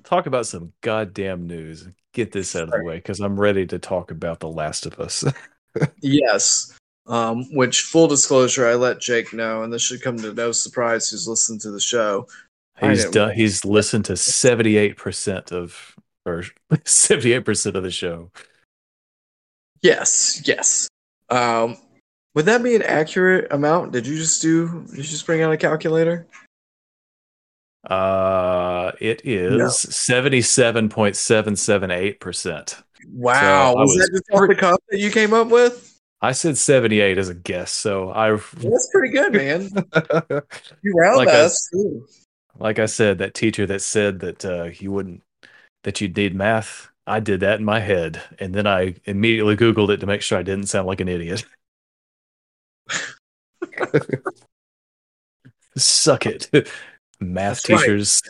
talk 0.04 0.26
about 0.28 0.46
some 0.46 0.74
goddamn 0.82 1.48
news 1.48 1.88
get 2.14 2.32
this 2.32 2.56
out 2.56 2.64
of 2.64 2.72
the 2.72 2.84
way 2.84 2.96
because 2.96 3.20
i'm 3.20 3.40
ready 3.40 3.66
to 3.68 3.80
talk 3.80 4.12
about 4.12 4.40
the 4.40 4.48
last 4.50 4.86
of 4.86 5.00
us 5.00 5.24
Yes. 6.02 6.78
Um, 7.08 7.46
which 7.56 7.82
full 7.82 8.08
disclosure, 8.08 8.68
I 8.68 8.76
let 8.76 9.02
Jake 9.02 9.34
know, 9.34 9.64
and 9.64 9.74
this 9.74 9.82
should 9.82 10.02
come 10.02 10.18
to 10.18 10.34
no 10.34 10.52
surprise 10.52 11.10
who's 11.10 11.28
listened 11.28 11.62
to 11.62 11.72
the 11.72 11.80
show. 11.80 12.28
He's 12.80 13.10
done. 13.10 13.34
He's 13.34 13.66
listened 13.66 14.06
to 14.06 14.18
seventy 14.18 14.78
eight 14.78 14.98
percent 14.98 15.52
of, 15.52 15.96
or 16.26 16.44
seventy 16.86 17.34
eight 17.34 17.46
percent 17.46 17.76
of 17.76 17.84
the 17.84 17.92
show. 17.92 18.32
Yes, 19.82 20.42
yes. 20.46 20.88
Um, 21.30 21.78
would 22.36 22.46
that 22.46 22.64
be 22.64 22.76
an 22.76 22.84
accurate 22.84 23.52
amount? 23.52 23.92
Did 23.92 24.08
you 24.08 24.18
just 24.18 24.42
do? 24.42 24.86
Did 24.90 24.98
you 24.98 25.04
just 25.04 25.26
bring 25.26 25.42
out 25.42 25.52
a 25.52 25.58
calculator? 25.58 26.28
Uh, 27.84 28.92
it 29.00 29.22
is 29.26 29.76
seventy 29.76 30.42
seven 30.42 30.88
point 30.88 31.16
seven 31.16 31.56
seven 31.56 31.90
eight 31.92 32.20
percent. 32.20 32.78
Wow, 33.12 33.74
So 33.74 33.80
was, 33.80 33.90
was 33.90 34.06
that 34.06 34.12
just 34.14 34.32
off 34.32 34.48
the 34.48 34.56
cuff 34.56 34.80
that 34.90 35.00
you 35.00 35.10
came 35.10 35.34
up 35.34 35.48
with? 35.48 35.91
I 36.22 36.34
said 36.34 36.58
seventy 36.58 37.00
eight 37.00 37.18
as 37.18 37.30
a 37.30 37.34
guess, 37.34 37.72
so 37.72 38.12
I, 38.12 38.32
That's 38.58 38.90
pretty 38.92 39.12
good, 39.14 39.34
man. 39.34 39.70
You 40.84 40.94
round 40.94 41.18
Like 41.18 41.28
I- 41.30 41.42
us. 41.42 41.68
too. 41.72 42.06
like 42.60 42.78
I 42.80 42.86
said, 42.86 43.18
that 43.20 43.34
teacher 43.34 43.66
that 43.66 43.82
said 43.82 44.20
that 44.20 44.46
uh, 44.46 44.70
you 44.78 44.92
wouldn't, 44.92 45.24
that 45.84 46.00
you'd 46.02 46.16
need 46.16 46.36
math. 46.36 46.90
I 47.08 47.20
did 47.20 47.40
that 47.40 47.58
in 47.60 47.66
my 47.66 47.80
head, 47.80 48.22
and 48.40 48.54
then 48.54 48.68
I 48.68 48.96
immediately 49.06 49.58
Googled 49.58 49.90
it 49.90 49.98
to 50.02 50.06
make 50.06 50.22
sure 50.22 50.38
I 50.38 50.44
didn't 50.44 50.68
sound 50.68 50.86
like 50.88 51.02
an 51.02 51.08
idiot. 51.10 51.44
Suck 55.78 56.26
it, 56.26 56.50
math 57.20 57.64
That's 57.64 57.70
right. 57.70 57.80
teachers. 57.80 58.22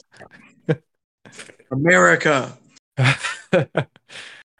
America. 1.72 2.58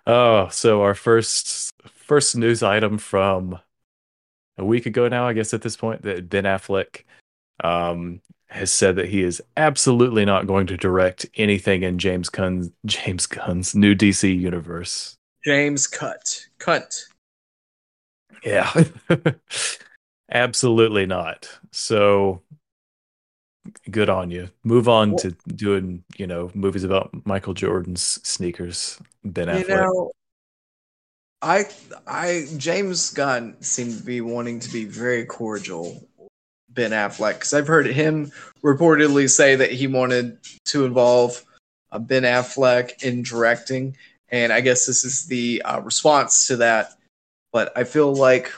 oh, 0.08 0.48
so 0.50 0.82
our 0.82 0.96
first 0.96 1.72
first 2.12 2.36
news 2.36 2.62
item 2.62 2.98
from 2.98 3.58
a 4.58 4.66
week 4.66 4.86
ago 4.86 5.08
now, 5.08 5.26
I 5.26 5.32
guess 5.32 5.54
at 5.54 5.62
this 5.62 5.78
point, 5.78 6.02
that 6.02 6.28
Ben 6.28 6.44
Affleck 6.44 7.06
um, 7.64 8.20
has 8.48 8.70
said 8.70 8.98
that 8.98 9.08
he 9.08 9.24
is 9.24 9.42
absolutely 9.56 10.26
not 10.26 10.46
going 10.46 10.68
to 10.68 10.76
direct 10.76 11.26
anything 11.36 11.84
in 11.84 12.00
James 12.00 12.28
Gunn's 12.28 12.70
James 12.86 13.28
Gunn's 13.28 13.74
new 13.76 13.96
DC 13.96 14.38
universe. 14.38 15.16
James 15.46 15.88
Cut. 15.88 16.48
Cut. 16.60 17.02
Yeah. 18.44 18.70
absolutely 20.34 21.06
not. 21.06 21.48
So 21.72 22.42
good 23.90 24.10
on 24.10 24.32
you. 24.32 24.50
Move 24.66 24.90
on 24.90 25.16
to 25.16 25.32
doing, 25.48 26.04
you 26.18 26.28
know, 26.28 26.52
movies 26.54 26.84
about 26.84 27.10
Michael 27.26 27.54
Jordan's 27.54 28.20
sneakers. 28.28 29.00
Ben 29.24 29.48
Affleck. 29.48 29.70
Know, 29.70 30.12
I 31.42 31.66
I 32.08 32.48
James 32.58 33.12
Gunn 33.12 33.56
seemed 33.62 33.98
to 33.98 34.04
be 34.04 34.22
wanting 34.22 34.60
to 34.60 34.72
be 34.72 34.86
very 34.86 35.26
cordial. 35.26 36.08
Ben 36.70 36.92
Affleck, 36.92 37.34
because 37.34 37.54
I've 37.54 37.68
heard 37.68 37.88
him 37.88 38.32
reportedly 38.64 39.30
say 39.30 39.56
that 39.56 39.72
he 39.72 39.88
wanted 39.88 40.38
to 40.66 40.86
involve 40.86 41.44
uh, 41.92 42.00
Ben 42.00 42.24
Affleck 42.24 43.04
in 43.04 43.24
directing, 43.24 43.98
and 44.30 44.54
I 44.54 44.62
guess 44.62 44.86
this 44.86 45.04
is 45.04 45.26
the 45.26 45.62
uh, 45.64 45.82
response 45.82 46.48
to 46.48 46.56
that. 46.58 46.94
But 47.52 47.78
I 47.78 47.84
feel 47.84 48.14
like 48.14 48.54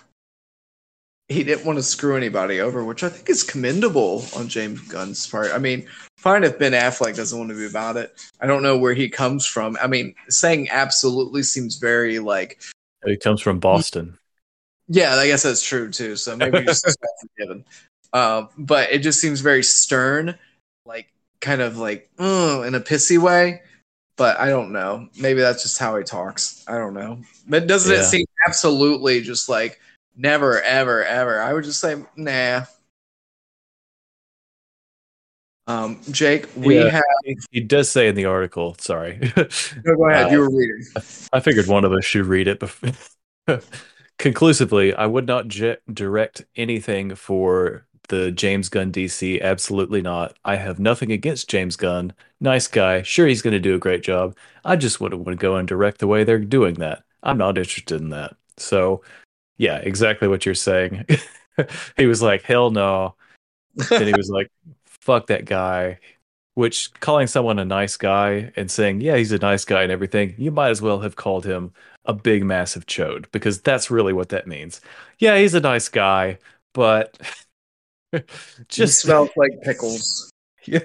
he 1.27 1.43
didn't 1.43 1.65
want 1.65 1.79
to 1.79 1.83
screw 1.83 2.15
anybody 2.15 2.59
over, 2.59 2.83
which 2.83 3.03
I 3.03 3.09
think 3.09 3.29
is 3.29 3.43
commendable 3.43 4.25
on 4.35 4.47
James 4.47 4.81
Gunn's 4.81 5.25
part. 5.25 5.51
I 5.51 5.57
mean, 5.57 5.87
fine 6.17 6.43
if 6.43 6.59
Ben 6.59 6.73
Affleck 6.73 7.15
doesn't 7.15 7.37
want 7.37 7.49
to 7.49 7.57
be 7.57 7.65
about 7.65 7.97
it. 7.97 8.13
I 8.39 8.45
don't 8.45 8.61
know 8.61 8.77
where 8.77 8.93
he 8.93 9.09
comes 9.09 9.45
from. 9.45 9.77
I 9.81 9.87
mean, 9.87 10.13
saying 10.29 10.69
absolutely 10.69 11.41
seems 11.41 11.77
very 11.77 12.19
like 12.19 12.61
he 13.05 13.17
comes 13.17 13.41
from 13.41 13.59
Boston. 13.59 14.17
Yeah, 14.87 15.15
I 15.15 15.27
guess 15.27 15.43
that's 15.43 15.61
true 15.61 15.89
too. 15.89 16.15
So 16.15 16.35
maybe 16.35 16.63
just 16.63 16.85
forgiven. 17.37 17.65
Um, 18.11 18.49
but 18.57 18.91
it 18.91 18.99
just 18.99 19.19
seems 19.19 19.41
very 19.41 19.63
stern, 19.63 20.37
like 20.85 21.11
kind 21.41 21.61
of 21.61 21.77
like 21.77 22.09
oh, 22.19 22.63
in 22.63 22.75
a 22.75 22.79
pissy 22.79 23.17
way. 23.17 23.61
But 24.15 24.39
I 24.39 24.49
don't 24.49 24.71
know. 24.71 25.07
Maybe 25.19 25.41
that's 25.41 25.63
just 25.63 25.79
how 25.79 25.97
he 25.97 26.03
talks. 26.03 26.63
I 26.67 26.77
don't 26.77 26.93
know. 26.93 27.21
But 27.47 27.67
doesn't 27.67 27.91
yeah. 27.91 28.01
it 28.01 28.05
seem 28.05 28.25
absolutely 28.45 29.21
just 29.21 29.49
like 29.49 29.79
never, 30.15 30.61
ever, 30.61 31.03
ever? 31.03 31.41
I 31.41 31.53
would 31.53 31.63
just 31.63 31.79
say 31.79 32.03
nah. 32.15 32.65
Um, 35.67 35.99
Jake, 36.11 36.47
we 36.55 36.77
yeah, 36.77 36.89
have. 36.89 37.03
He 37.51 37.61
does 37.61 37.89
say 37.89 38.07
in 38.07 38.15
the 38.15 38.25
article. 38.25 38.75
Sorry. 38.79 39.19
no, 39.37 39.95
go 39.95 40.09
ahead. 40.09 40.27
Uh, 40.27 40.29
you 40.29 40.39
were 40.39 40.49
reading. 40.49 40.83
I 41.31 41.39
figured 41.39 41.67
one 41.67 41.85
of 41.85 41.93
us 41.93 42.05
should 42.05 42.25
read 42.25 42.47
it. 42.47 42.59
Before. 42.59 42.91
Conclusively, 44.19 44.93
I 44.93 45.05
would 45.05 45.25
not 45.25 45.47
j- 45.47 45.77
direct 45.91 46.45
anything 46.55 47.15
for 47.15 47.87
the 48.09 48.31
James 48.31 48.69
Gunn 48.69 48.91
DC. 48.91 49.41
Absolutely 49.41 50.01
not. 50.01 50.37
I 50.45 50.55
have 50.55 50.79
nothing 50.79 51.11
against 51.11 51.49
James 51.49 51.75
Gunn. 51.75 52.13
Nice 52.39 52.67
guy. 52.67 53.01
Sure, 53.01 53.27
he's 53.27 53.41
going 53.41 53.53
to 53.53 53.59
do 53.59 53.75
a 53.75 53.79
great 53.79 54.03
job. 54.03 54.35
I 54.65 54.75
just 54.75 54.99
wouldn't 55.01 55.25
want 55.25 55.37
to 55.37 55.41
go 55.41 55.55
and 55.55 55.67
direct 55.67 55.99
the 55.99 56.07
way 56.07 56.23
they're 56.23 56.39
doing 56.39 56.75
that. 56.75 57.03
I'm 57.23 57.37
not 57.37 57.57
interested 57.57 58.01
in 58.01 58.09
that. 58.09 58.35
So, 58.57 59.01
yeah, 59.57 59.77
exactly 59.77 60.27
what 60.27 60.45
you're 60.45 60.55
saying. 60.55 61.05
he 61.97 62.05
was 62.05 62.21
like, 62.21 62.43
hell 62.43 62.69
no. 62.69 63.15
then 63.89 64.07
he 64.07 64.13
was 64.13 64.29
like, 64.29 64.51
fuck 65.03 65.27
that 65.27 65.45
guy. 65.45 65.99
Which 66.55 66.93
calling 66.99 67.25
someone 67.25 67.57
a 67.57 67.65
nice 67.65 67.97
guy 67.97 68.51
and 68.55 68.69
saying, 68.69 69.01
yeah, 69.01 69.17
he's 69.17 69.31
a 69.31 69.39
nice 69.39 69.65
guy 69.65 69.81
and 69.81 69.91
everything, 69.91 70.35
you 70.37 70.51
might 70.51 70.69
as 70.69 70.83
well 70.83 70.99
have 70.99 71.15
called 71.15 71.45
him 71.45 71.73
a 72.05 72.13
big, 72.13 72.45
massive 72.45 72.85
chode 72.85 73.25
because 73.31 73.59
that's 73.61 73.89
really 73.89 74.13
what 74.13 74.29
that 74.29 74.45
means. 74.45 74.79
Yeah, 75.17 75.37
he's 75.39 75.55
a 75.55 75.59
nice 75.59 75.89
guy, 75.89 76.37
but 76.75 77.17
just 78.67 79.01
he 79.01 79.07
smells 79.07 79.29
like 79.35 79.61
pickles. 79.61 80.29
Yeah, 80.65 80.79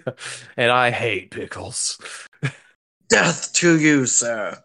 and 0.56 0.72
I 0.72 0.90
hate 0.90 1.30
pickles. 1.30 2.00
Death 3.08 3.52
to 3.52 3.78
you, 3.78 4.06
sir. 4.06 4.60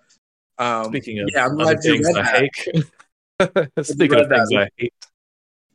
Um, 0.57 0.85
Speaking 0.85 1.19
of 1.19 1.29
yeah, 1.31 1.45
I'm 1.45 1.61
other 1.61 1.77
things 1.77 2.07
I 2.15 2.23
hate. 2.23 2.83
Speaking 3.85 4.19
of 4.19 4.27
things 4.27 4.49
that. 4.49 4.57
I 4.57 4.69
hate. 4.75 4.93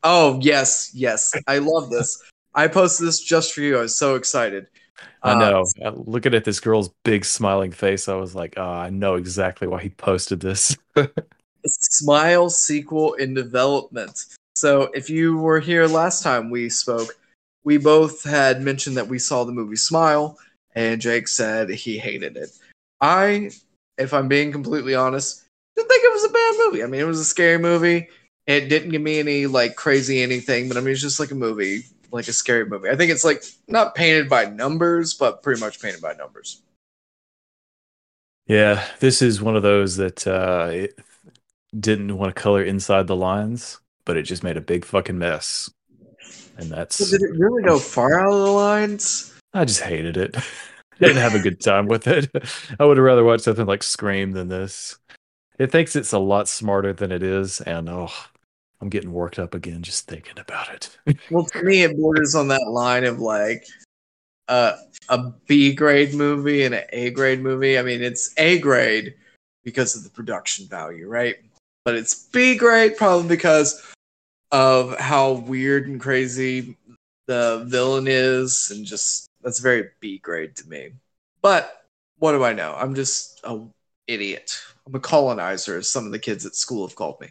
Oh 0.03 0.39
yes, 0.41 0.91
yes, 0.93 1.33
I 1.47 1.59
love 1.59 1.89
this. 1.89 2.21
I 2.59 2.67
posted 2.67 3.07
this 3.07 3.21
just 3.21 3.53
for 3.53 3.61
you. 3.61 3.77
I 3.77 3.81
was 3.83 3.95
so 3.95 4.15
excited. 4.15 4.67
I 5.23 5.33
know. 5.33 5.63
Uh, 5.81 5.91
Looking 5.95 6.33
at 6.33 6.43
this 6.43 6.59
girl's 6.59 6.89
big 7.05 7.23
smiling 7.23 7.71
face, 7.71 8.09
I 8.09 8.15
was 8.15 8.35
like, 8.35 8.55
oh, 8.57 8.69
I 8.69 8.89
know 8.89 9.15
exactly 9.15 9.65
why 9.65 9.81
he 9.81 9.89
posted 9.91 10.41
this. 10.41 10.75
Smile 11.65 12.49
sequel 12.49 13.13
in 13.13 13.33
development. 13.33 14.25
So, 14.57 14.91
if 14.93 15.09
you 15.09 15.37
were 15.37 15.61
here 15.61 15.87
last 15.87 16.21
time 16.21 16.49
we 16.49 16.67
spoke, 16.67 17.17
we 17.63 17.77
both 17.77 18.25
had 18.25 18.61
mentioned 18.61 18.97
that 18.97 19.07
we 19.07 19.19
saw 19.19 19.45
the 19.45 19.53
movie 19.53 19.77
Smile, 19.77 20.37
and 20.75 20.99
Jake 20.99 21.29
said 21.29 21.69
he 21.69 21.97
hated 21.97 22.35
it. 22.35 22.49
I, 22.99 23.51
if 23.97 24.13
I'm 24.13 24.27
being 24.27 24.51
completely 24.51 24.95
honest, 24.95 25.45
didn't 25.77 25.87
think 25.87 26.03
it 26.03 26.11
was 26.11 26.25
a 26.25 26.33
bad 26.33 26.55
movie. 26.65 26.83
I 26.83 26.87
mean, 26.87 26.99
it 26.99 27.07
was 27.07 27.21
a 27.21 27.25
scary 27.25 27.57
movie. 27.57 28.09
It 28.47 28.67
didn't 28.67 28.89
give 28.89 29.01
me 29.01 29.19
any 29.19 29.47
like 29.47 29.77
crazy 29.77 30.21
anything, 30.21 30.67
but 30.67 30.75
I 30.75 30.81
mean, 30.81 30.91
it's 30.91 31.01
just 31.01 31.21
like 31.21 31.31
a 31.31 31.35
movie 31.35 31.85
like 32.11 32.27
a 32.27 32.33
scary 32.33 32.65
movie. 32.65 32.89
I 32.89 32.95
think 32.95 33.11
it's 33.11 33.23
like 33.23 33.43
not 33.67 33.95
painted 33.95 34.29
by 34.29 34.45
numbers, 34.45 35.13
but 35.13 35.43
pretty 35.43 35.59
much 35.59 35.81
painted 35.81 36.01
by 36.01 36.13
numbers. 36.13 36.61
Yeah, 38.47 38.83
this 38.99 39.21
is 39.21 39.41
one 39.41 39.55
of 39.55 39.63
those 39.63 39.97
that 39.97 40.25
uh, 40.25 40.69
it 40.71 40.99
didn't 41.79 42.17
want 42.17 42.35
to 42.35 42.41
color 42.41 42.63
inside 42.63 43.07
the 43.07 43.15
lines, 43.15 43.79
but 44.05 44.17
it 44.17 44.23
just 44.23 44.43
made 44.43 44.57
a 44.57 44.61
big 44.61 44.85
fucking 44.85 45.19
mess. 45.19 45.69
And 46.57 46.69
that's. 46.69 46.97
Did 47.11 47.21
it 47.21 47.37
really 47.37 47.63
go 47.63 47.77
far 47.77 48.19
out 48.19 48.33
of 48.33 48.39
the 48.39 48.51
lines? 48.51 49.33
I 49.53 49.65
just 49.65 49.81
hated 49.81 50.17
it. 50.17 50.35
didn't 50.99 51.17
have 51.17 51.35
a 51.35 51.39
good 51.39 51.61
time 51.61 51.87
with 51.87 52.07
it. 52.07 52.29
I 52.79 52.85
would 52.85 52.97
have 52.97 53.05
rather 53.05 53.23
watched 53.23 53.43
something 53.43 53.65
like 53.65 53.83
Scream 53.83 54.31
than 54.31 54.49
this. 54.49 54.97
It 55.57 55.71
thinks 55.71 55.95
it's 55.95 56.13
a 56.13 56.19
lot 56.19 56.47
smarter 56.47 56.93
than 56.93 57.11
it 57.11 57.23
is, 57.23 57.61
and 57.61 57.89
oh, 57.89 58.11
I'm 58.81 58.89
getting 58.89 59.11
worked 59.11 59.39
up 59.39 59.53
again 59.53 59.81
just 59.81 60.07
thinking 60.07 60.39
about 60.39 60.69
it. 60.69 60.97
well, 61.31 61.45
to 61.45 61.63
me, 61.63 61.83
it 61.83 61.97
borders 61.97 62.35
on 62.35 62.47
that 62.49 62.69
line 62.69 63.03
of 63.03 63.19
like 63.19 63.65
uh, 64.47 64.77
a 65.09 65.31
B 65.47 65.73
grade 65.73 66.13
movie 66.13 66.63
and 66.63 66.73
an 66.73 66.85
A 66.91 67.11
grade 67.11 67.41
movie. 67.41 67.77
I 67.77 67.81
mean, 67.81 68.01
it's 68.01 68.33
A 68.37 68.59
grade 68.59 69.15
because 69.63 69.95
of 69.95 70.03
the 70.03 70.09
production 70.09 70.67
value, 70.67 71.07
right? 71.07 71.35
But 71.85 71.95
it's 71.95 72.27
B 72.27 72.55
grade 72.55 72.97
probably 72.97 73.27
because 73.27 73.85
of 74.51 74.97
how 74.97 75.33
weird 75.33 75.87
and 75.87 75.99
crazy 75.99 76.77
the 77.27 77.65
villain 77.67 78.07
is, 78.07 78.71
and 78.71 78.85
just 78.85 79.27
that's 79.41 79.59
very 79.59 79.89
B 79.99 80.19
grade 80.19 80.55
to 80.57 80.67
me. 80.67 80.91
But 81.41 81.83
what 82.17 82.31
do 82.31 82.43
I 82.43 82.53
know? 82.53 82.75
I'm 82.77 82.95
just 82.95 83.39
a 83.43 83.59
idiot. 84.07 84.59
I'm 84.87 84.95
a 84.95 84.99
colonizer, 84.99 85.77
as 85.77 85.89
some 85.89 86.05
of 86.05 86.11
the 86.11 86.19
kids 86.19 86.45
at 86.45 86.55
school 86.55 86.87
have 86.87 86.95
called 86.95 87.21
me. 87.21 87.29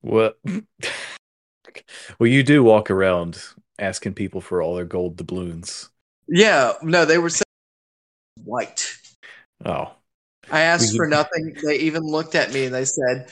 What? 0.00 0.38
well, 2.18 2.28
you 2.28 2.42
do 2.42 2.62
walk 2.62 2.90
around 2.90 3.42
asking 3.78 4.14
people 4.14 4.40
for 4.40 4.62
all 4.62 4.74
their 4.74 4.84
gold 4.84 5.16
doubloons. 5.16 5.90
Yeah, 6.28 6.74
no, 6.82 7.04
they 7.04 7.18
were 7.18 7.30
white. 8.44 8.96
Oh. 9.64 9.92
I 10.50 10.60
asked 10.62 10.96
for 10.96 11.06
nothing. 11.08 11.56
They 11.62 11.76
even 11.80 12.02
looked 12.02 12.34
at 12.34 12.52
me 12.52 12.64
and 12.64 12.74
they 12.74 12.84
said, 12.84 13.30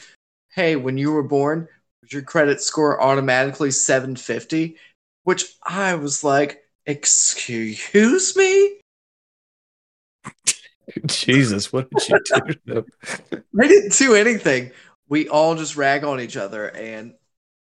"Hey, 0.54 0.76
when 0.76 0.98
you 0.98 1.12
were 1.12 1.22
born, 1.22 1.68
was 2.02 2.12
your 2.12 2.22
credit 2.22 2.60
score 2.60 3.00
automatically 3.02 3.70
750?" 3.70 4.76
Which 5.24 5.44
I 5.62 5.94
was 5.94 6.22
like, 6.24 6.62
"Excuse 6.84 8.36
me?" 8.36 8.80
Jesus, 11.06 11.72
what 11.72 11.88
did 11.90 12.08
you 12.08 12.54
do? 12.66 12.86
I 13.60 13.66
didn't 13.66 13.92
do 13.98 14.14
anything 14.14 14.70
we 15.08 15.28
all 15.28 15.54
just 15.54 15.76
rag 15.76 16.04
on 16.04 16.20
each 16.20 16.36
other, 16.36 16.68
and 16.68 17.14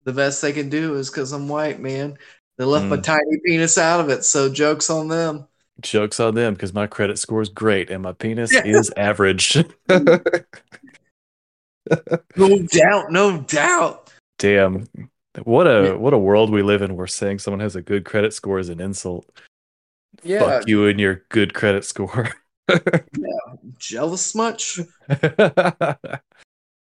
the 0.04 0.12
best 0.12 0.42
they 0.42 0.52
can 0.52 0.68
do 0.68 0.94
is 0.96 1.10
because 1.10 1.32
I'm 1.32 1.48
white, 1.48 1.80
man. 1.80 2.18
They 2.58 2.64
left 2.64 2.86
mm. 2.86 2.90
my 2.90 2.96
tiny 2.98 3.38
penis 3.44 3.78
out 3.78 4.00
of 4.00 4.08
it, 4.08 4.24
so 4.24 4.52
jokes 4.52 4.90
on 4.90 5.08
them. 5.08 5.46
Jokes 5.80 6.20
on 6.20 6.34
them 6.34 6.54
because 6.54 6.74
my 6.74 6.86
credit 6.86 7.18
score 7.18 7.40
is 7.40 7.48
great 7.48 7.90
and 7.90 8.02
my 8.02 8.12
penis 8.12 8.52
yeah. 8.52 8.64
is 8.64 8.92
average. 8.96 9.56
no 9.88 10.18
doubt, 12.36 13.10
no 13.10 13.40
doubt. 13.40 14.12
Damn, 14.38 14.86
what 15.44 15.66
a 15.66 15.96
what 15.96 16.12
a 16.12 16.18
world 16.18 16.50
we 16.50 16.62
live 16.62 16.82
in. 16.82 16.94
Where 16.94 17.06
saying 17.06 17.38
someone 17.38 17.60
has 17.60 17.74
a 17.74 17.82
good 17.82 18.04
credit 18.04 18.34
score 18.34 18.58
is 18.58 18.68
an 18.68 18.80
insult. 18.80 19.26
Yeah, 20.22 20.40
fuck 20.40 20.68
you 20.68 20.86
and 20.86 21.00
your 21.00 21.24
good 21.30 21.54
credit 21.54 21.84
score. 21.84 22.28
yeah, 22.68 23.54
jealous 23.78 24.34
much? 24.34 24.78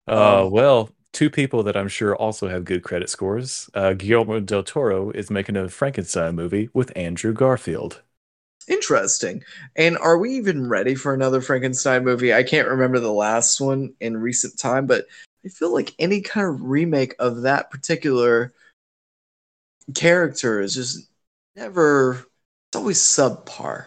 Uh, 0.09 0.45
um, 0.45 0.51
well, 0.51 0.91
two 1.13 1.31
people 1.31 1.63
that 1.63 1.77
I'm 1.77 1.89
sure 1.89 2.15
also 2.15 2.49
have 2.49 2.65
good 2.65 2.83
credit 2.83 3.09
scores. 3.09 3.71
Uh, 3.75 3.95
Guillermo 3.95 4.41
del 4.41 4.63
Toro 4.63 5.11
is 5.11 5.31
making 5.31 5.57
a 5.57 5.69
Frankenstein 5.69 6.35
movie 6.35 6.69
with 6.75 6.93
Andrew 6.97 7.33
Garfield. 7.33 8.03
Interesting. 8.67 9.45
And 9.77 9.99
are 9.99 10.19
we 10.19 10.37
even 10.37 10.69
ready 10.69 10.95
for 10.95 11.13
another 11.13 11.41
Frankenstein 11.41 12.05
movie? 12.05 12.33
I 12.33 12.43
can't 12.43 12.69
remember 12.69 12.99
the 12.99 13.13
last 13.13 13.61
one 13.61 13.93
in 14.01 14.17
recent 14.17 14.59
time, 14.59 14.87
but 14.87 15.07
I 15.45 15.49
feel 15.49 15.73
like 15.73 15.95
any 15.99 16.23
kind 16.23 16.47
of 16.47 16.63
remake 16.63 17.15
of 17.19 17.43
that 17.43 17.71
particular 17.71 18.55
character 19.95 20.61
is 20.61 20.75
just 20.75 21.09
never, 21.57 22.27
it's 22.69 22.77
always 22.77 22.99
subpar. 22.99 23.87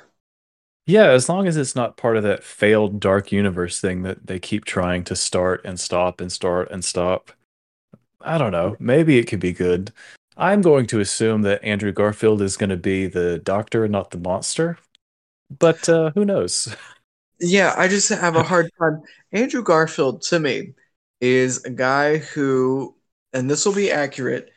Yeah, 0.88 1.10
as 1.12 1.28
long 1.28 1.48
as 1.48 1.58
it's 1.58 1.76
not 1.76 1.98
part 1.98 2.16
of 2.16 2.24
that 2.24 2.46
failed 2.46 3.02
dark 3.02 3.32
universe 3.32 3.82
thing 3.82 4.04
that 4.04 4.26
they 4.26 4.40
keep 4.40 4.64
trying 4.64 5.04
to 5.04 5.18
start 5.18 5.62
and 5.66 5.78
stop 5.78 6.22
and 6.22 6.32
start 6.32 6.72
and 6.72 6.84
stop. 6.84 7.32
I 8.22 8.38
don't 8.38 8.54
know. 8.54 8.78
Maybe 8.80 9.18
it 9.20 9.28
could 9.28 9.42
be 9.42 9.52
good. 9.52 9.92
I'm 10.38 10.62
going 10.62 10.88
to 10.88 11.02
assume 11.02 11.42
that 11.42 11.62
Andrew 11.64 11.92
Garfield 11.92 12.42
is 12.42 12.56
going 12.56 12.70
to 12.70 12.78
be 12.78 13.08
the 13.08 13.40
doctor 13.40 13.86
not 13.90 14.12
the 14.12 14.18
monster. 14.18 14.78
But 15.60 15.88
uh, 15.90 16.12
who 16.16 16.24
knows? 16.24 16.74
Yeah, 17.42 17.74
I 17.78 17.90
just 17.90 18.08
have 18.10 18.38
a 18.38 18.44
hard 18.52 18.70
time. 18.80 19.02
Andrew 19.34 19.64
Garfield 19.64 20.22
to 20.24 20.40
me 20.40 20.74
is 21.20 21.66
a 21.66 21.70
guy 21.70 22.18
who, 22.18 22.96
and 23.34 23.50
this 23.50 23.66
will 23.66 23.76
be 23.76 23.92
accurate, 23.92 24.52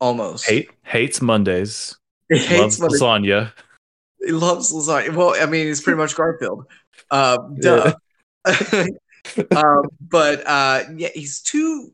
almost 0.00 0.48
Hate 0.48 0.70
hates 0.84 1.20
Mondays. 1.20 1.96
He 2.30 2.36
loves 2.58 2.78
hates 2.78 2.80
Monday- 2.80 2.98
lasagna. 2.98 3.52
He 4.24 4.32
loves 4.32 4.72
lasagna. 4.72 5.14
Well, 5.14 5.34
I 5.40 5.46
mean, 5.46 5.66
he's 5.66 5.80
pretty 5.80 5.98
much 5.98 6.16
Garfield. 6.16 6.66
Uh, 7.10 7.38
duh. 7.60 7.94
um, 9.56 9.82
but 10.00 10.46
uh, 10.46 10.84
yeah, 10.96 11.10
he's 11.14 11.40
too 11.40 11.92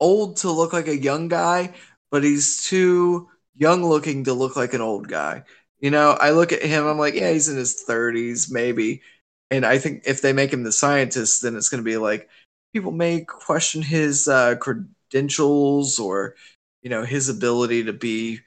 old 0.00 0.36
to 0.38 0.50
look 0.50 0.72
like 0.72 0.88
a 0.88 0.96
young 0.96 1.28
guy, 1.28 1.72
but 2.10 2.24
he's 2.24 2.64
too 2.64 3.28
young 3.56 3.84
looking 3.84 4.24
to 4.24 4.32
look 4.32 4.56
like 4.56 4.74
an 4.74 4.80
old 4.80 5.08
guy. 5.08 5.44
You 5.80 5.90
know, 5.90 6.12
I 6.12 6.30
look 6.30 6.52
at 6.52 6.62
him, 6.62 6.86
I'm 6.86 6.98
like, 6.98 7.14
yeah, 7.14 7.32
he's 7.32 7.48
in 7.48 7.56
his 7.56 7.84
30s, 7.88 8.50
maybe. 8.50 9.02
And 9.50 9.66
I 9.66 9.78
think 9.78 10.04
if 10.06 10.22
they 10.22 10.32
make 10.32 10.52
him 10.52 10.62
the 10.62 10.72
scientist, 10.72 11.42
then 11.42 11.56
it's 11.56 11.68
going 11.68 11.82
to 11.82 11.88
be 11.88 11.96
like 11.96 12.28
people 12.72 12.92
may 12.92 13.22
question 13.22 13.82
his 13.82 14.28
uh, 14.28 14.56
credentials 14.56 15.98
or, 15.98 16.36
you 16.82 16.90
know, 16.90 17.04
his 17.04 17.28
ability 17.28 17.84
to 17.84 17.92
be 17.92 18.40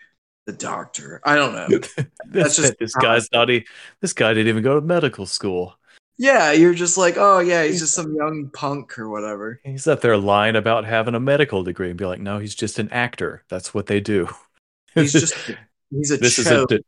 the 0.45 0.53
doctor. 0.53 1.21
I 1.23 1.35
don't 1.35 1.53
know. 1.53 1.79
That's 2.27 2.55
just 2.55 2.77
this 2.79 2.95
guy's 2.95 3.31
not 3.31 3.49
e- 3.49 3.65
this 4.01 4.13
guy 4.13 4.33
didn't 4.33 4.47
even 4.47 4.63
go 4.63 4.79
to 4.79 4.85
medical 4.85 5.25
school. 5.25 5.77
Yeah, 6.17 6.53
you're 6.53 6.73
just 6.73 6.97
like, 6.97 7.15
oh 7.17 7.39
yeah, 7.39 7.63
he's 7.63 7.81
just 7.81 7.93
some 7.93 8.15
young 8.15 8.49
punk 8.53 8.97
or 8.97 9.09
whatever. 9.09 9.59
He's 9.63 9.87
up 9.87 9.99
there 9.99 10.15
lying 10.15 10.55
about 10.55 10.85
having 10.85 11.13
a 11.13 11.19
medical 11.19 11.63
degree 11.63 11.89
and 11.89 11.97
be 11.97 12.05
like, 12.05 12.21
no, 12.21 12.39
he's 12.39 12.55
just 12.55 12.79
an 12.79 12.89
actor. 12.89 13.43
That's 13.49 13.73
what 13.73 13.87
they 13.87 13.99
do. 13.99 14.29
He's 14.95 15.11
just 15.11 15.35
he's 15.91 16.11
a 16.11 16.15
this 16.15 16.39
isn't 16.39 16.71
a, 16.71 16.79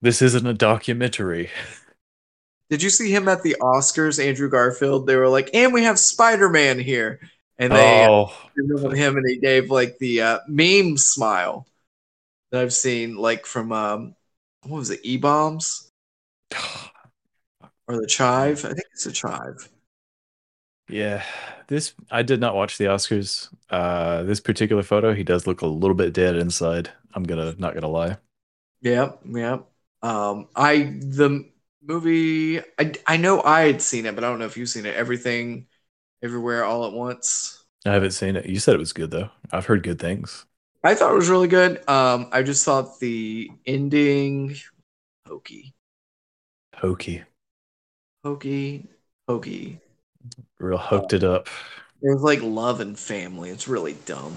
this 0.00 0.22
isn't 0.22 0.46
a 0.46 0.54
documentary. 0.54 1.50
Did 2.70 2.82
you 2.82 2.88
see 2.88 3.14
him 3.14 3.28
at 3.28 3.42
the 3.42 3.54
Oscars, 3.60 4.18
Andrew 4.18 4.48
Garfield? 4.48 5.06
They 5.06 5.16
were 5.16 5.28
like, 5.28 5.50
and 5.52 5.70
we 5.70 5.82
have 5.82 5.98
Spider 5.98 6.48
Man 6.48 6.78
here, 6.78 7.20
and 7.58 7.70
they 7.70 8.06
Oh, 8.06 8.32
him, 8.56 9.16
and 9.18 9.28
he 9.28 9.36
gave 9.36 9.70
like 9.70 9.98
the 9.98 10.22
uh, 10.22 10.38
meme 10.48 10.96
smile 10.96 11.66
that 12.54 12.62
I've 12.62 12.72
seen, 12.72 13.16
like 13.16 13.46
from 13.46 13.72
um, 13.72 14.16
what 14.62 14.78
was 14.78 14.90
it, 14.90 15.00
E 15.04 15.16
Bombs 15.18 15.90
or 17.88 18.00
the 18.00 18.06
Chive? 18.06 18.64
I 18.64 18.68
think 18.68 18.86
it's 18.92 19.06
a 19.06 19.12
Chive. 19.12 19.68
yeah. 20.88 21.24
This 21.68 21.94
I 22.10 22.22
did 22.22 22.40
not 22.40 22.54
watch 22.54 22.76
the 22.78 22.84
Oscars. 22.86 23.48
Uh, 23.70 24.22
this 24.24 24.40
particular 24.40 24.82
photo, 24.82 25.14
he 25.14 25.24
does 25.24 25.46
look 25.46 25.62
a 25.62 25.66
little 25.66 25.94
bit 25.94 26.12
dead 26.12 26.36
inside. 26.36 26.90
I'm 27.14 27.24
gonna 27.24 27.54
not 27.58 27.74
gonna 27.74 27.88
lie. 27.88 28.18
Yep, 28.80 29.20
yep. 29.26 29.70
Um, 30.02 30.48
I 30.54 30.76
the 31.00 31.50
movie, 31.82 32.60
I 32.78 32.92
I 33.06 33.16
know 33.16 33.42
I 33.42 33.62
had 33.62 33.82
seen 33.82 34.06
it, 34.06 34.14
but 34.14 34.24
I 34.24 34.28
don't 34.28 34.38
know 34.38 34.44
if 34.46 34.56
you've 34.56 34.68
seen 34.68 34.86
it. 34.86 34.94
Everything, 34.94 35.66
everywhere, 36.22 36.64
all 36.64 36.86
at 36.86 36.92
once. 36.92 37.64
I 37.86 37.92
haven't 37.92 38.10
seen 38.12 38.36
it. 38.36 38.46
You 38.46 38.58
said 38.58 38.74
it 38.74 38.78
was 38.78 38.92
good 38.92 39.10
though. 39.10 39.30
I've 39.50 39.66
heard 39.66 39.82
good 39.82 39.98
things. 39.98 40.44
I 40.84 40.94
thought 40.94 41.12
it 41.12 41.16
was 41.16 41.30
really 41.30 41.48
good. 41.48 41.88
Um, 41.88 42.28
I 42.30 42.42
just 42.42 42.64
thought 42.64 43.00
the 43.00 43.50
ending 43.66 44.54
hokey, 45.26 45.72
Hokey, 46.76 47.22
hokey, 48.22 48.86
hokey. 49.28 49.80
real 50.58 50.76
hooked 50.78 51.14
it 51.14 51.24
up. 51.24 51.48
It 52.02 52.12
was 52.12 52.22
like 52.22 52.42
love 52.42 52.80
and 52.80 52.98
family. 52.98 53.48
It's 53.50 53.66
really 53.66 53.94
dumb. 54.04 54.34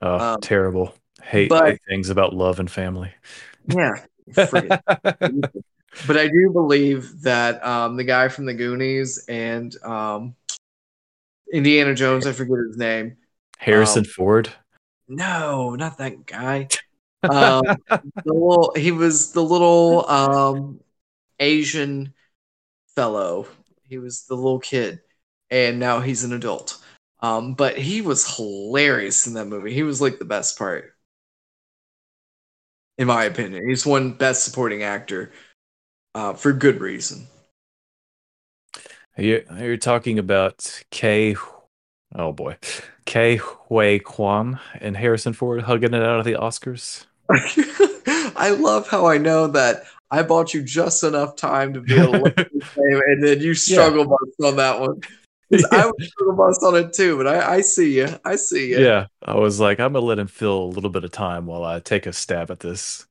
Oh, 0.00 0.18
Um, 0.34 0.40
terrible. 0.40 0.94
Hate, 1.22 1.50
but- 1.50 1.66
hate 1.72 1.80
things 1.88 2.08
about 2.08 2.34
love 2.34 2.58
and 2.58 2.70
family. 2.70 3.12
Yeah. 3.68 3.92
but 4.34 6.16
I 6.16 6.28
do 6.28 6.50
believe 6.52 7.20
that 7.22 7.64
um, 7.64 7.96
the 7.96 8.04
guy 8.04 8.28
from 8.28 8.46
the 8.46 8.54
Goonies 8.54 9.24
and 9.28 9.76
um, 9.84 10.34
Indiana 11.52 11.94
Jones, 11.94 12.26
I 12.26 12.32
forget 12.32 12.56
his 12.66 12.78
name. 12.78 13.18
Harrison 13.58 14.00
Um, 14.00 14.04
Ford. 14.06 14.50
No, 15.12 15.74
not 15.74 15.98
that 15.98 16.26
guy. 16.26 16.68
Um, 17.24 17.62
the 17.86 18.02
little, 18.24 18.72
he 18.74 18.90
was 18.90 19.30
the 19.30 19.44
little 19.44 20.04
um, 20.10 20.80
Asian 21.38 22.14
fellow. 22.96 23.46
He 23.84 23.98
was 23.98 24.24
the 24.24 24.34
little 24.34 24.58
kid, 24.58 25.02
and 25.48 25.78
now 25.78 26.00
he's 26.00 26.24
an 26.24 26.32
adult. 26.32 26.84
Um, 27.20 27.54
but 27.54 27.78
he 27.78 28.00
was 28.00 28.34
hilarious 28.34 29.28
in 29.28 29.34
that 29.34 29.44
movie. 29.44 29.72
He 29.72 29.84
was 29.84 30.00
like 30.00 30.18
the 30.18 30.24
best 30.24 30.58
part, 30.58 30.96
in 32.98 33.06
my 33.06 33.22
opinion. 33.22 33.68
He's 33.68 33.86
won 33.86 34.14
Best 34.14 34.44
Supporting 34.44 34.82
Actor 34.82 35.30
uh, 36.16 36.32
for 36.34 36.52
good 36.52 36.80
reason. 36.80 37.28
You, 39.16 39.44
you're 39.60 39.76
talking 39.76 40.18
about 40.18 40.82
K. 40.90 41.36
Oh 42.16 42.32
boy, 42.32 42.56
Ke 43.06 43.38
Huy 43.40 43.98
Quan 43.98 44.58
and 44.80 44.96
Harrison 44.96 45.32
Ford 45.32 45.62
hugging 45.62 45.94
it 45.94 46.02
out 46.02 46.18
of 46.18 46.24
the 46.24 46.34
Oscars. 46.34 47.06
I 48.36 48.50
love 48.58 48.88
how 48.88 49.06
I 49.06 49.18
know 49.18 49.46
that 49.48 49.84
I 50.10 50.22
bought 50.22 50.52
you 50.52 50.62
just 50.62 51.02
enough 51.04 51.36
time 51.36 51.72
to 51.74 51.80
be 51.80 51.94
able 51.98 52.12
to 52.12 52.18
look 52.18 52.38
at 52.38 52.50
this 52.52 52.68
game, 52.74 53.00
and 53.06 53.22
then 53.24 53.40
you 53.40 53.54
struggle 53.54 54.04
bust 54.04 54.32
on 54.44 54.56
that 54.56 54.80
one. 54.80 55.00
'Cause 55.50 55.66
I 55.70 55.86
would 55.90 56.02
struggle 56.02 56.34
bust 56.36 56.62
on 56.62 56.76
it 56.76 56.92
too, 56.92 57.16
but 57.16 57.26
I, 57.26 57.54
I 57.56 57.60
see 57.60 57.96
you. 57.98 58.08
I 58.24 58.36
see 58.36 58.70
you. 58.70 58.78
Yeah, 58.80 59.06
I 59.22 59.34
was 59.36 59.60
like, 59.60 59.80
I'm 59.80 59.92
gonna 59.92 60.04
let 60.04 60.18
him 60.18 60.26
fill 60.26 60.64
a 60.64 60.66
little 60.66 60.90
bit 60.90 61.04
of 61.04 61.10
time 61.10 61.46
while 61.46 61.64
I 61.64 61.80
take 61.80 62.06
a 62.06 62.12
stab 62.12 62.50
at 62.50 62.60
this. 62.60 63.06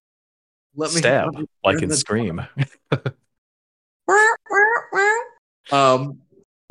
Let 0.75 0.93
me 0.93 0.99
stab, 0.99 1.29
like 1.63 1.81
in 1.81 1.91
Scream. 1.91 2.41
Um, 5.71 6.21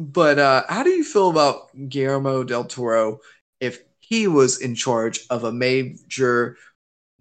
but 0.01 0.39
uh, 0.39 0.65
how 0.67 0.83
do 0.83 0.89
you 0.89 1.05
feel 1.05 1.29
about 1.29 1.69
Guillermo 1.91 2.43
del 2.43 2.65
Toro 2.65 3.21
if 3.61 3.81
he 3.99 4.27
was 4.27 4.63
in 4.63 4.75
charge 4.75 5.21
of 5.29 5.45
a 5.45 5.53
major 5.53 6.57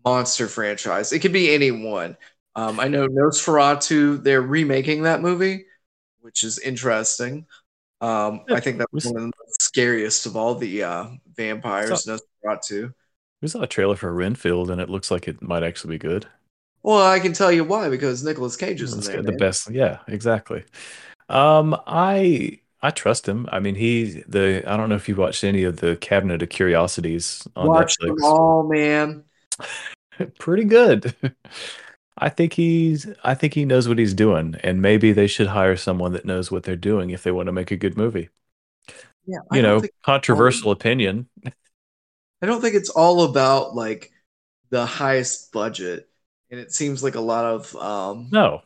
monster 0.06 0.48
franchise? 0.48 1.12
It 1.12 1.20
could 1.20 1.34
be 1.34 1.54
anyone. 1.54 2.16
Um, 2.56 2.80
I 2.80 2.88
know 2.88 3.08
Nosferatu, 3.08 4.24
they're 4.24 4.42
remaking 4.42 5.04
that 5.04 5.22
movie, 5.22 5.66
which 6.22 6.46
is 6.46 6.58
interesting. 6.58 7.46
Um, 8.00 8.46
I 8.50 8.62
think 8.62 8.78
that 8.78 8.94
was 8.94 9.06
one 9.06 9.24
of 9.24 9.32
the 9.32 9.58
scariest 9.60 10.26
of 10.26 10.38
all 10.38 10.56
the 10.56 10.84
uh, 10.84 11.08
vampires, 11.36 12.08
Nosferatu. 12.08 12.94
We 13.42 13.50
saw 13.50 13.62
a 13.62 13.68
trailer 13.68 13.98
for 13.98 14.14
Renfield, 14.14 14.72
and 14.72 14.80
it 14.80 14.90
looks 14.90 15.12
like 15.12 15.28
it 15.28 15.42
might 15.42 15.64
actually 15.64 15.96
be 15.96 16.08
good. 16.08 16.28
Well, 16.82 17.06
I 17.06 17.20
can 17.20 17.34
tell 17.34 17.52
you 17.52 17.66
why 17.66 17.90
because 17.90 18.24
Nicolas 18.24 18.56
Cage 18.56 18.82
is 18.82 18.94
in 18.94 19.02
there. 19.02 19.22
the 19.22 19.32
man. 19.32 19.38
best. 19.38 19.70
Yeah, 19.70 20.00
exactly. 20.08 20.64
Um, 21.28 21.76
I 21.86 22.60
I 22.82 22.92
trust 22.92 23.28
him. 23.28 23.48
I 23.52 23.60
mean, 23.60 23.76
he 23.76 24.24
the 24.28 24.64
I 24.66 24.78
don't 24.78 24.90
know 24.90 24.96
if 24.96 25.10
you 25.10 25.16
watched 25.16 25.44
any 25.44 25.64
of 25.64 25.78
the 25.78 25.98
Cabinet 25.98 26.42
of 26.42 26.50
Curiosities 26.50 27.48
on 27.56 27.72
Watch 27.72 27.98
Netflix. 28.00 28.00
them 28.00 28.24
all, 28.24 28.64
man. 28.68 29.24
Pretty 30.40 30.64
good. 30.66 31.16
I 32.18 32.30
think 32.30 32.54
he's 32.54 33.08
I 33.24 33.34
think 33.36 33.54
he 33.54 33.66
knows 33.66 33.88
what 33.88 33.98
he's 33.98 34.14
doing, 34.14 34.56
and 34.64 34.82
maybe 34.82 35.14
they 35.14 35.28
should 35.28 35.48
hire 35.48 35.78
someone 35.78 36.14
that 36.14 36.26
knows 36.26 36.52
what 36.52 36.64
they're 36.64 36.76
doing 36.76 37.12
if 37.12 37.24
they 37.24 37.32
want 37.32 37.48
to 37.48 37.54
make 37.54 37.72
a 37.72 37.78
good 37.78 37.98
movie. 37.98 38.30
Yeah, 39.26 39.40
I 39.52 39.58
You 39.58 39.62
know, 39.62 39.82
controversial 40.04 40.72
opinion. 40.72 41.30
I 42.42 42.46
don't 42.46 42.62
think 42.62 42.76
it's 42.76 42.90
all 42.90 43.24
about 43.24 43.76
like 43.76 44.12
the 44.70 44.86
highest 44.86 45.52
budget, 45.52 46.10
and 46.52 46.60
it 46.60 46.72
seems 46.72 47.04
like 47.04 47.16
a 47.16 47.22
lot 47.22 47.46
of 47.46 47.76
um, 47.76 48.32
No, 48.32 48.64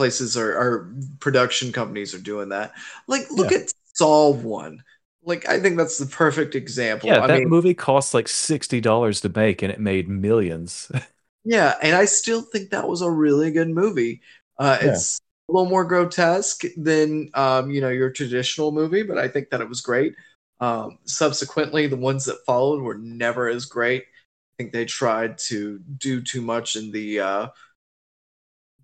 places 0.00 0.36
are, 0.36 0.56
are 0.56 0.94
production 1.20 1.72
companies 1.72 2.14
are 2.14 2.18
doing 2.18 2.48
that. 2.48 2.72
Like, 3.06 3.30
look 3.30 3.52
at 3.52 3.70
Saw 3.94 4.30
One. 4.30 4.82
Like, 5.22 5.46
I 5.46 5.60
think 5.60 5.76
that's 5.76 5.98
the 5.98 6.06
perfect 6.06 6.54
example. 6.54 7.08
yeah, 7.08 7.20
I 7.20 7.26
that 7.26 7.40
mean, 7.40 7.48
movie 7.50 7.74
cost 7.74 8.14
like 8.14 8.26
sixty 8.28 8.80
dollars 8.80 9.20
to 9.20 9.28
make, 9.28 9.62
and 9.62 9.70
it 9.70 9.78
made 9.78 10.08
millions. 10.08 10.90
yeah, 11.44 11.74
and 11.82 11.94
I 11.94 12.04
still 12.04 12.42
think 12.42 12.70
that 12.70 12.88
was 12.88 13.02
a 13.02 13.10
really 13.10 13.50
good 13.50 13.68
movie. 13.68 14.22
Uh, 14.58 14.78
Yeah. 14.80 14.90
It's 14.92 15.20
a 15.48 15.52
little 15.52 15.68
more 15.68 15.84
grotesque 15.84 16.62
than 16.76 17.30
um, 17.34 17.70
you 17.70 17.80
know 17.80 17.88
your 17.88 18.10
traditional 18.10 18.72
movie, 18.72 19.02
but 19.02 19.18
I 19.18 19.28
think 19.28 19.50
that 19.50 19.60
it 19.60 19.68
was 19.68 19.80
great. 19.80 20.14
Um, 20.60 20.98
subsequently, 21.04 21.86
the 21.86 21.96
ones 21.96 22.24
that 22.26 22.44
followed 22.46 22.82
were 22.82 22.98
never 22.98 23.48
as 23.48 23.66
great. 23.66 24.02
I 24.02 24.62
think 24.62 24.72
they 24.72 24.84
tried 24.84 25.38
to 25.48 25.78
do 25.98 26.22
too 26.22 26.42
much 26.42 26.76
in 26.76 26.90
the 26.90 27.20
uh, 27.20 27.48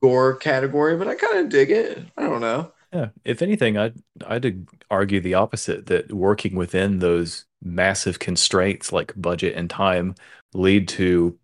gore 0.03 0.37
category, 0.37 0.97
but 0.97 1.09
I 1.09 1.15
kind 1.15 1.39
of 1.39 1.49
dig 1.51 1.71
it. 1.71 1.99
I 2.17 2.23
don't 2.25 2.41
know. 2.41 2.73
Yeah, 2.93 3.11
if 3.25 3.43
anything, 3.43 3.77
I'd 3.77 3.97
I'd 4.27 4.67
argue 4.91 5.21
the 5.21 5.35
opposite 5.35 5.87
that 5.87 6.13
working 6.13 6.55
within 6.57 6.99
those 7.01 7.47
massive 7.63 8.19
constraints 8.19 8.93
like 8.93 9.13
budget 9.21 9.57
and 9.57 9.69
time 9.69 10.15
lead 10.55 10.89
to 10.89 11.39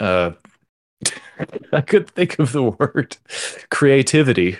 uh 0.00 0.32
I 1.72 1.80
could 1.80 2.08
think 2.10 2.38
of 2.38 2.52
the 2.52 2.62
word 2.62 3.16
creativity. 3.70 4.58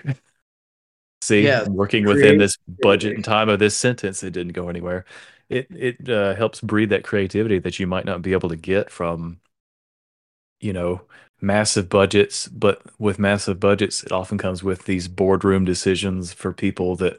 See, 1.21 1.53
Yeah, 1.53 1.65
working 1.65 2.05
within 2.05 2.37
this 2.37 2.57
budget 2.81 3.15
and 3.15 3.23
time 3.25 3.49
of 3.49 3.59
this 3.59 3.75
sentence, 3.75 4.23
it 4.23 4.31
didn't 4.31 4.53
go 4.53 4.69
anywhere. 4.69 5.05
it 5.49 5.67
it 5.71 6.09
uh, 6.09 6.35
helps 6.35 6.61
breed 6.61 6.89
that 6.89 7.03
creativity 7.03 7.59
that 7.59 7.79
you 7.79 7.87
might 7.87 8.05
not 8.05 8.21
be 8.21 8.33
able 8.33 8.49
to 8.49 8.55
get 8.55 8.91
from 8.91 9.39
you 10.59 10.73
know 10.73 11.01
massive 11.41 11.89
budgets 11.89 12.47
but 12.47 12.81
with 12.99 13.19
massive 13.19 13.59
budgets 13.59 14.03
it 14.03 14.11
often 14.11 14.37
comes 14.37 14.63
with 14.63 14.85
these 14.85 15.07
boardroom 15.07 15.65
decisions 15.65 16.33
for 16.33 16.53
people 16.53 16.95
that 16.95 17.17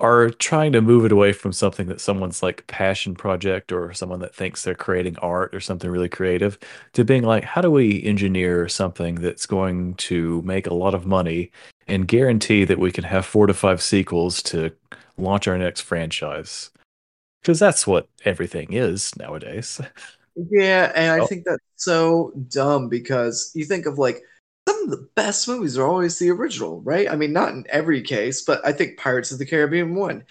are 0.00 0.30
trying 0.30 0.72
to 0.72 0.80
move 0.80 1.04
it 1.04 1.12
away 1.12 1.32
from 1.32 1.52
something 1.52 1.86
that 1.86 2.00
someone's 2.00 2.42
like 2.42 2.66
passion 2.66 3.14
project 3.14 3.70
or 3.70 3.92
someone 3.92 4.18
that 4.18 4.34
thinks 4.34 4.62
they're 4.62 4.74
creating 4.74 5.16
art 5.18 5.54
or 5.54 5.60
something 5.60 5.88
really 5.90 6.08
creative 6.08 6.58
to 6.92 7.04
being 7.04 7.22
like 7.22 7.44
how 7.44 7.60
do 7.60 7.70
we 7.70 8.02
engineer 8.02 8.68
something 8.68 9.16
that's 9.16 9.46
going 9.46 9.94
to 9.94 10.42
make 10.42 10.66
a 10.66 10.74
lot 10.74 10.94
of 10.94 11.06
money 11.06 11.50
and 11.86 12.08
guarantee 12.08 12.64
that 12.64 12.78
we 12.78 12.90
can 12.90 13.04
have 13.04 13.26
four 13.26 13.46
to 13.46 13.54
five 13.54 13.82
sequels 13.82 14.42
to 14.42 14.72
launch 15.16 15.46
our 15.46 15.58
next 15.58 15.82
franchise? 15.82 16.70
Because 17.42 17.58
that's 17.58 17.86
what 17.86 18.08
everything 18.24 18.72
is 18.72 19.14
nowadays 19.16 19.80
Yeah, 20.36 20.92
and 20.94 21.12
I 21.12 21.20
Oh. 21.20 21.26
think 21.26 21.44
that's 21.44 21.62
so 21.76 22.32
dumb 22.48 22.88
because 22.88 23.52
you 23.54 23.64
think 23.64 23.86
of 23.86 23.98
like 23.98 24.22
some 24.68 24.84
of 24.84 24.90
the 24.90 25.08
best 25.14 25.46
movies 25.46 25.78
are 25.78 25.86
always 25.86 26.18
the 26.18 26.30
original, 26.30 26.80
right? 26.82 27.10
I 27.10 27.16
mean, 27.16 27.32
not 27.32 27.50
in 27.50 27.64
every 27.68 28.02
case, 28.02 28.42
but 28.42 28.64
I 28.66 28.72
think 28.72 28.98
Pirates 28.98 29.30
of 29.32 29.38
the 29.38 29.46
Caribbean 29.46 29.94
one. 29.94 30.24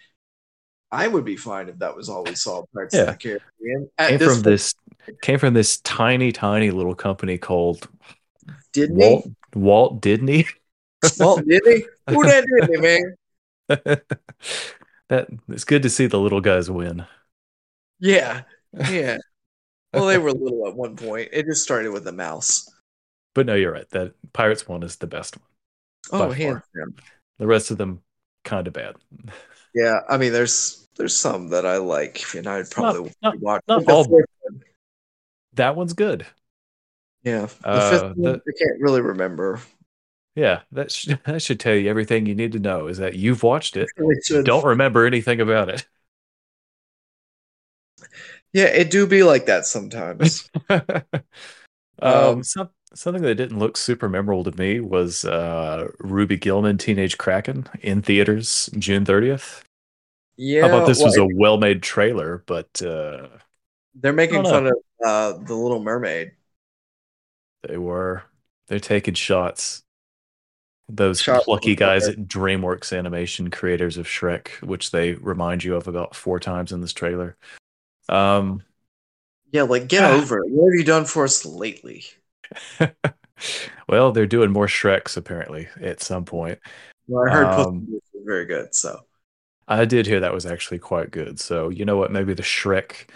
I 0.92 1.08
would 1.08 1.26
be 1.26 1.38
fine 1.38 1.70
if 1.70 1.80
that 1.80 1.96
was 1.96 2.08
all 2.08 2.24
we 2.24 2.36
saw. 2.36 2.66
Pirates 2.74 2.94
of 2.96 3.08
the 3.08 3.16
Caribbean. 3.16 3.90
At 3.98 4.10
came 4.10 4.20
this 4.20 4.34
from 4.34 4.44
this 4.44 4.76
came 5.22 5.40
from 5.40 5.54
this 5.54 5.80
tiny 5.82 6.32
tiny 6.32 6.70
little 6.70 6.96
company 6.96 7.38
called 7.38 7.88
Disney. 8.74 8.96
Walt 8.96 9.26
Walt 9.56 10.02
Disney 10.02 10.46
Walt 11.20 11.48
Disney. 11.48 11.86
Who 12.10 12.24
that 12.24 12.46
Disney 12.46 12.78
man? 12.78 13.16
that 15.10 15.28
it's 15.50 15.64
good 15.64 15.84
to 15.84 15.90
see 15.90 16.06
the 16.06 16.20
little 16.20 16.42
guys 16.42 16.70
win 16.70 17.06
Yeah, 18.00 18.44
yeah. 18.90 19.18
Well, 19.94 20.06
they 20.08 20.18
were 20.20 20.32
little 20.32 20.68
at 20.68 20.76
one 20.76 20.96
point. 20.96 21.30
It 21.34 21.46
just 21.46 21.64
started 21.64 21.92
with 21.92 22.08
a 22.08 22.12
mouse. 22.12 22.70
but 23.36 23.46
no 23.46 23.56
you're 23.56 23.72
right 23.72 23.90
that 23.92 24.14
pirates 24.34 24.68
one 24.68 24.84
is 24.84 24.96
the 24.98 25.08
best 25.08 25.38
one 25.38 26.22
Oh, 26.22 26.32
hands 26.32 26.62
down. 26.76 26.96
the 27.40 27.48
rest 27.48 27.72
of 27.72 27.78
them 27.78 28.02
kind 28.44 28.68
of 28.68 28.74
bad 28.74 28.96
Yeah, 29.76 30.00
I 30.08 30.18
mean, 30.18 30.32
there's 30.34 30.88
there's 30.98 31.16
some 31.18 31.48
that 31.50 31.66
I 31.66 31.78
like, 31.78 32.22
and 32.36 32.46
I'd 32.46 32.70
probably 32.70 33.12
not- 33.24 33.40
watch. 33.40 33.64
not 33.68 33.84
The 33.86 33.92
all- 33.92 34.04
one, 34.08 34.24
that 35.54 35.76
one's 35.76 35.94
good 35.94 36.28
Yeah, 37.24 37.48
the 37.62 37.68
Uh, 37.68 37.90
fifth 37.90 38.02
one, 38.04 38.22
the- 38.22 38.30
I 38.48 38.52
can't 38.60 38.82
really 38.82 39.02
remember. 39.02 39.60
yeah 40.36 40.62
that 40.72 40.92
should, 40.92 41.20
that 41.26 41.42
should 41.42 41.60
tell 41.60 41.74
you 41.76 41.90
everything 41.90 42.26
you 42.28 42.36
need 42.36 42.52
to 42.52 42.60
know 42.60 42.88
is 42.88 42.98
that 43.00 43.16
you've 43.16 43.42
watched 43.44 43.78
it 43.78 43.90
Really 43.98 44.44
don't 44.44 44.66
remember 44.66 45.06
anything 45.06 45.42
about 45.42 45.70
it 45.70 45.88
Yeah, 48.54 48.66
it 48.66 48.92
do 48.92 49.08
be 49.08 49.24
like 49.24 49.48
that 49.48 49.66
sometimes. 49.66 50.50
um, 50.70 50.84
Um, 52.02 52.44
some, 52.44 52.70
something 52.94 53.24
that 53.24 53.36
didn't 53.36 53.60
look 53.60 53.78
super 53.78 54.10
memorable 54.10 54.44
to 54.44 54.58
me 54.58 54.80
was 54.80 55.26
uh, 55.26 55.88
Ruby 56.00 56.38
Gillman 56.38 56.78
Teenage 56.78 57.18
Kraken 57.18 57.68
in 57.82 58.02
theaters 58.02 58.70
June 58.78 59.06
30th. 59.06 59.64
yeah, 60.38 60.62
How 60.62 60.68
about 60.68 60.88
this 60.88 61.00
well, 61.00 61.08
was 61.08 61.18
a 61.18 61.26
well 61.26 61.58
made 61.58 61.82
trailer, 61.82 62.44
but 62.46 62.82
uh, 62.82 63.28
they're 63.96 64.14
making 64.14 64.44
fun 64.44 64.68
of 64.68 64.74
uh, 65.04 65.34
the 65.34 65.56
Little 65.56 65.82
Mermaid. 65.82 66.32
they 67.68 67.78
were 67.78 68.24
they're 68.68 68.80
taking 68.80 69.14
shots. 69.14 69.84
Those 70.90 71.22
Shots 71.22 71.46
plucky 71.46 71.76
guys 71.76 72.08
at 72.08 72.28
DreamWorks 72.28 72.96
Animation, 72.96 73.50
creators 73.50 73.98
of 73.98 74.06
Shrek, 74.06 74.50
which 74.62 74.92
they 74.92 75.14
remind 75.14 75.64
you 75.64 75.76
of 75.76 75.88
about 75.88 76.14
four 76.14 76.40
times 76.40 76.72
in 76.74 76.82
this 76.82 76.94
trailer. 76.94 77.38
Um, 78.10 78.64
Yeah, 79.52 79.64
like 79.64 79.88
get 79.88 80.04
Ah. 80.04 80.12
over 80.22 80.40
it. 80.44 80.50
What 80.52 80.72
have 80.72 80.80
you 80.80 80.86
done 80.86 81.06
for 81.06 81.24
us 81.24 81.46
lately? 81.46 82.06
well, 83.88 84.12
they're 84.12 84.26
doing 84.28 84.52
more 84.52 84.68
Shreks 84.68 85.18
apparently 85.18 85.68
at 85.82 86.02
some 86.02 86.26
point. 86.26 86.60
Well, 87.08 87.28
I 87.28 87.32
heard 87.32 87.48
Um, 87.48 87.88
was 87.90 88.02
very 88.26 88.46
good. 88.46 88.74
So 88.76 89.02
I 89.68 89.86
did 89.86 90.06
hear 90.06 90.20
that 90.20 90.34
was 90.34 90.46
actually 90.46 90.80
quite 90.80 91.12
good. 91.12 91.40
So 91.40 91.70
you 91.70 91.86
know 91.86 91.98
what? 91.98 92.12
Maybe 92.12 92.34
the 92.34 92.44
Shrek, 92.44 93.08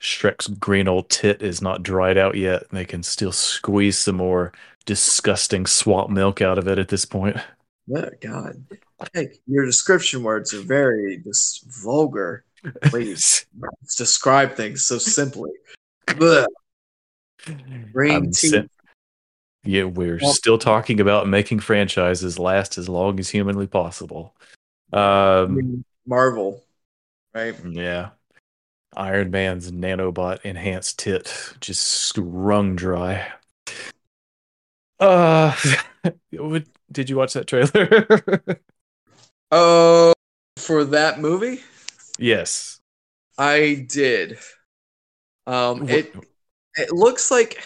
Shrek's 0.00 0.48
green 0.48 0.88
old 0.88 1.08
tit 1.10 1.42
is 1.42 1.62
not 1.62 1.82
dried 1.82 2.18
out 2.18 2.36
yet, 2.36 2.62
and 2.68 2.78
they 2.78 2.84
can 2.84 3.02
still 3.02 3.32
squeeze 3.32 3.98
some 3.98 4.16
more 4.16 4.52
disgusting 4.84 5.64
swamp 5.66 6.10
milk 6.10 6.42
out 6.42 6.58
of 6.58 6.66
it 6.68 6.78
at 6.78 6.88
this 6.88 7.04
point. 7.04 7.36
yeah, 7.86 8.08
God, 8.20 8.64
hey, 9.14 9.32
your 9.46 9.64
description 9.64 10.22
words 10.22 10.52
are 10.54 10.60
very 10.60 11.18
just 11.24 11.64
vulgar. 11.82 12.44
Please 12.84 13.46
describe 13.96 14.54
things 14.54 14.84
so 14.86 14.98
simply. 14.98 15.50
Blech. 16.06 16.46
Green 17.92 18.32
sim- 18.32 18.68
yeah, 19.64 19.84
we're 19.84 20.18
Well- 20.20 20.32
still 20.32 20.58
talking 20.58 21.00
about 21.00 21.28
making 21.28 21.60
franchises 21.60 22.38
last 22.38 22.78
as 22.78 22.88
long 22.88 23.18
as 23.20 23.30
humanly 23.30 23.66
possible. 23.66 24.34
Um, 24.92 25.84
Marvel, 26.06 26.62
right? 27.34 27.54
yeah. 27.64 28.10
Iron 28.94 29.30
Man's 29.30 29.70
nanobot 29.72 30.42
enhanced 30.42 30.98
tit 30.98 31.54
just 31.60 32.16
wrung 32.18 32.76
dry. 32.76 33.32
Uh, 35.00 35.56
did 36.92 37.08
you 37.10 37.16
watch 37.16 37.32
that 37.34 37.46
trailer? 37.46 38.42
Oh, 39.54 40.14
for 40.56 40.82
that 40.82 41.20
movie, 41.20 41.60
yes. 42.18 42.80
I 43.38 43.86
did. 43.88 44.38
Um, 45.46 45.88
it 45.88 46.14
it 46.76 46.92
looks 46.92 47.30
like 47.30 47.60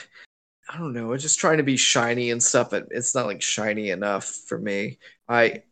I 0.68 0.78
don't 0.78 0.92
know. 0.92 1.12
It's 1.12 1.22
just 1.22 1.38
trying 1.38 1.58
to 1.58 1.62
be 1.62 1.76
shiny 1.76 2.30
and 2.30 2.42
stuff, 2.42 2.70
but 2.70 2.88
it's 2.90 3.14
not 3.14 3.26
like 3.26 3.42
shiny 3.42 3.90
enough 3.90 4.24
for 4.24 4.58
me. 4.58 4.98
I 5.28 5.62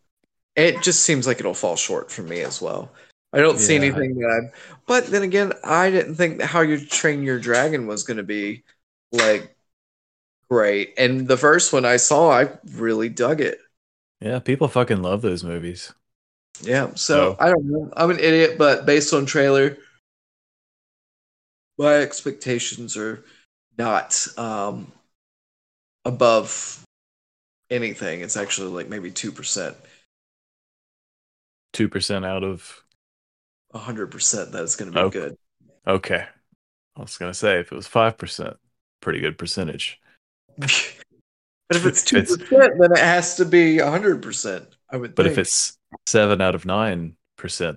it 0.56 0.82
just 0.82 1.00
seems 1.00 1.26
like 1.26 1.40
it'll 1.40 1.54
fall 1.54 1.76
short 1.76 2.10
for 2.10 2.22
me 2.22 2.40
as 2.42 2.62
well. 2.62 2.92
I 3.32 3.38
don't 3.38 3.58
see 3.58 3.74
anything 3.74 4.14
that 4.20 4.28
I'm. 4.28 4.52
But 4.86 5.08
then 5.08 5.24
again, 5.24 5.52
I 5.64 5.90
didn't 5.90 6.14
think 6.14 6.40
how 6.40 6.60
you 6.60 6.78
train 6.78 7.24
your 7.24 7.40
dragon 7.40 7.88
was 7.88 8.04
going 8.04 8.18
to 8.18 8.22
be 8.22 8.62
like 9.10 9.56
great. 10.48 10.94
And 10.96 11.26
the 11.26 11.36
first 11.36 11.72
one 11.72 11.84
I 11.84 11.96
saw, 11.96 12.30
I 12.30 12.50
really 12.74 13.08
dug 13.08 13.40
it. 13.40 13.58
Yeah, 14.20 14.38
people 14.38 14.68
fucking 14.68 15.02
love 15.02 15.22
those 15.22 15.42
movies. 15.42 15.92
Yeah, 16.62 16.88
so 16.94 16.94
So- 17.34 17.36
I 17.40 17.48
don't 17.50 17.64
know. 17.64 17.92
I'm 17.96 18.10
an 18.10 18.18
idiot, 18.20 18.56
but 18.58 18.86
based 18.86 19.12
on 19.12 19.26
trailer, 19.26 19.76
my 21.78 21.94
expectations 21.96 22.96
are 22.96 23.24
not 23.76 24.26
um 24.38 24.92
above 26.04 26.82
anything. 27.70 28.20
It's 28.20 28.36
actually 28.36 28.68
like 28.70 28.88
maybe 28.88 29.10
two 29.10 29.32
percent, 29.32 29.76
2% 31.74 32.24
out 32.24 32.44
of. 32.44 32.84
hundred 33.74 34.12
percent 34.12 34.52
that 34.52 34.62
it's 34.62 34.76
going 34.76 34.92
to 34.92 34.96
be 34.96 35.02
Oh. 35.04 35.10
good. 35.10 35.36
Okay. 35.86 36.24
I 36.96 37.00
was 37.00 37.18
going 37.18 37.30
to 37.32 37.36
say, 37.36 37.58
if 37.58 37.72
it 37.72 37.74
was 37.74 37.88
5%, 37.88 38.56
pretty 39.00 39.18
good 39.20 39.36
percentage. 39.36 40.00
but 40.56 40.70
if 41.72 41.84
it's 41.84 42.04
two 42.04 42.20
percent, 42.22 42.74
then 42.78 42.92
it 42.92 42.98
has 42.98 43.34
to 43.38 43.44
be 43.44 43.78
hundred 43.78 44.22
percent. 44.22 44.68
I 44.88 44.96
would. 44.96 45.16
But 45.16 45.24
think. 45.24 45.32
if 45.32 45.38
it's 45.38 45.76
7 46.06 46.40
out 46.40 46.54
of 46.54 46.62
9%, 46.64 47.14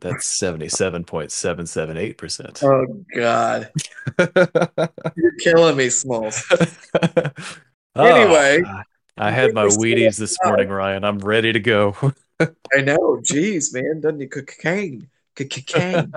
that's 0.01 0.39
77.778%. 0.41 2.63
oh 2.63 3.03
god, 3.15 3.71
you're 5.15 5.35
killing 5.39 5.77
me, 5.77 5.89
Smalls. 5.89 6.43
Anyway, 7.95 8.61
Oh, 8.63 8.81
I 9.17 9.31
had 9.31 9.55
my 9.55 9.65
Wheaties 9.65 10.19
this 10.19 10.37
morning, 10.45 10.69
Ryan. 10.69 11.03
I'm 11.03 11.17
ready 11.17 11.51
to 11.51 11.59
go. 11.59 11.95
I 12.39 12.81
know. 12.81 13.19
Jeez, 13.23 13.73
man, 13.73 14.01
doesn't 14.01 14.19
you 14.19 14.29
cocaine? 14.29 15.09
Cocaine. 15.35 16.13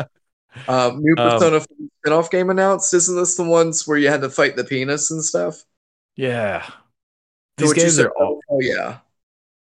Um, 0.69 1.01
new 1.03 1.15
Um, 1.17 1.31
Persona 1.31 1.61
4 1.61 1.67
spin-off 2.01 2.31
game 2.31 2.51
announced. 2.51 2.93
Isn't 2.93 3.17
this 3.17 3.35
the 3.37 3.45
ones 3.45 3.89
where 3.89 3.97
you 3.97 4.09
had 4.09 4.21
to 4.21 4.29
fight 4.29 4.57
the 4.57 4.65
penis 4.65 5.11
and 5.11 5.25
stuff? 5.25 5.65
yeah. 6.17 6.69
These 7.57 7.73
games 7.73 7.99
are 7.99 8.11
all, 8.11 8.41
Oh 8.51 8.61
yeah. 8.61 8.99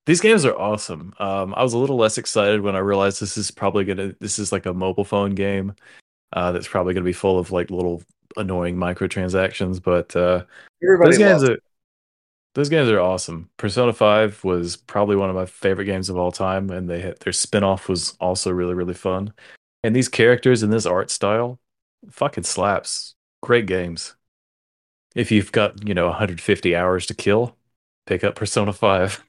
These 0.10 0.22
games 0.22 0.44
are 0.44 0.58
awesome. 0.58 1.14
Um, 1.20 1.54
I 1.56 1.62
was 1.62 1.74
a 1.74 1.78
little 1.78 1.96
less 1.96 2.18
excited 2.18 2.62
when 2.62 2.76
I 2.76 2.80
realized 2.80 3.22
this 3.22 3.38
is 3.38 3.52
probably 3.52 3.86
gonna 3.86 4.16
this 4.20 4.40
is 4.40 4.52
like 4.52 4.66
a 4.66 4.74
mobile 4.74 5.04
phone 5.04 5.36
game 5.36 5.76
uh, 6.34 6.52
that's 6.52 6.68
probably 6.68 6.96
gonna 6.96 7.04
be 7.04 7.14
full 7.14 7.38
of 7.38 7.52
like 7.52 7.70
little 7.70 8.02
annoying 8.36 8.76
microtransactions. 8.76 9.80
But 9.80 10.16
uh, 10.16 10.46
those 10.82 11.20
games 11.20 11.44
are 11.44 11.60
those 12.56 12.70
games 12.70 12.90
are 12.90 13.00
awesome. 13.00 13.52
Persona 13.58 13.94
Five 13.94 14.44
was 14.44 14.78
probably 14.78 15.16
one 15.16 15.30
of 15.30 15.36
my 15.36 15.46
favorite 15.46 15.86
games 15.86 16.10
of 16.10 16.18
all 16.18 16.32
time, 16.32 16.72
and 16.72 16.90
they 16.90 17.02
had, 17.02 17.20
their 17.20 17.32
spin-off 17.32 17.88
was 17.88 18.18
also 18.20 18.50
really 18.50 18.74
really 18.74 18.96
fun. 18.96 19.32
And 19.84 19.96
these 19.96 20.10
characters 20.10 20.64
and 20.64 20.74
this 20.74 20.88
art 20.88 21.12
style, 21.12 21.60
fucking 22.10 22.46
slaps. 22.46 23.14
Great 23.44 23.68
games. 23.68 24.16
If 25.14 25.32
you've 25.32 25.52
got 25.52 25.88
you 25.88 25.94
know 25.94 26.08
150 26.08 26.76
hours 26.76 27.06
to 27.06 27.14
kill, 27.14 27.56
pick 28.08 28.24
up 28.24 28.34
Persona 28.34 28.74
Five. 28.74 29.24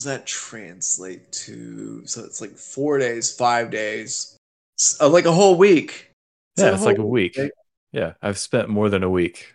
Does 0.00 0.06
that 0.06 0.26
translate 0.26 1.30
to 1.32 2.06
so 2.06 2.24
it's 2.24 2.40
like 2.40 2.56
four 2.56 2.96
days, 2.96 3.36
five 3.36 3.70
days, 3.70 4.38
uh, 4.98 5.08
like 5.10 5.26
a 5.26 5.32
whole 5.32 5.58
week. 5.58 6.10
Yeah, 6.56 6.74
it's 6.74 6.84
like 6.84 6.96
a 6.96 7.02
whole 7.02 7.10
week. 7.10 7.38
Yeah, 7.92 8.14
I've 8.22 8.38
spent 8.38 8.70
more 8.70 8.88
than 8.88 9.02
a 9.02 9.10
week, 9.10 9.54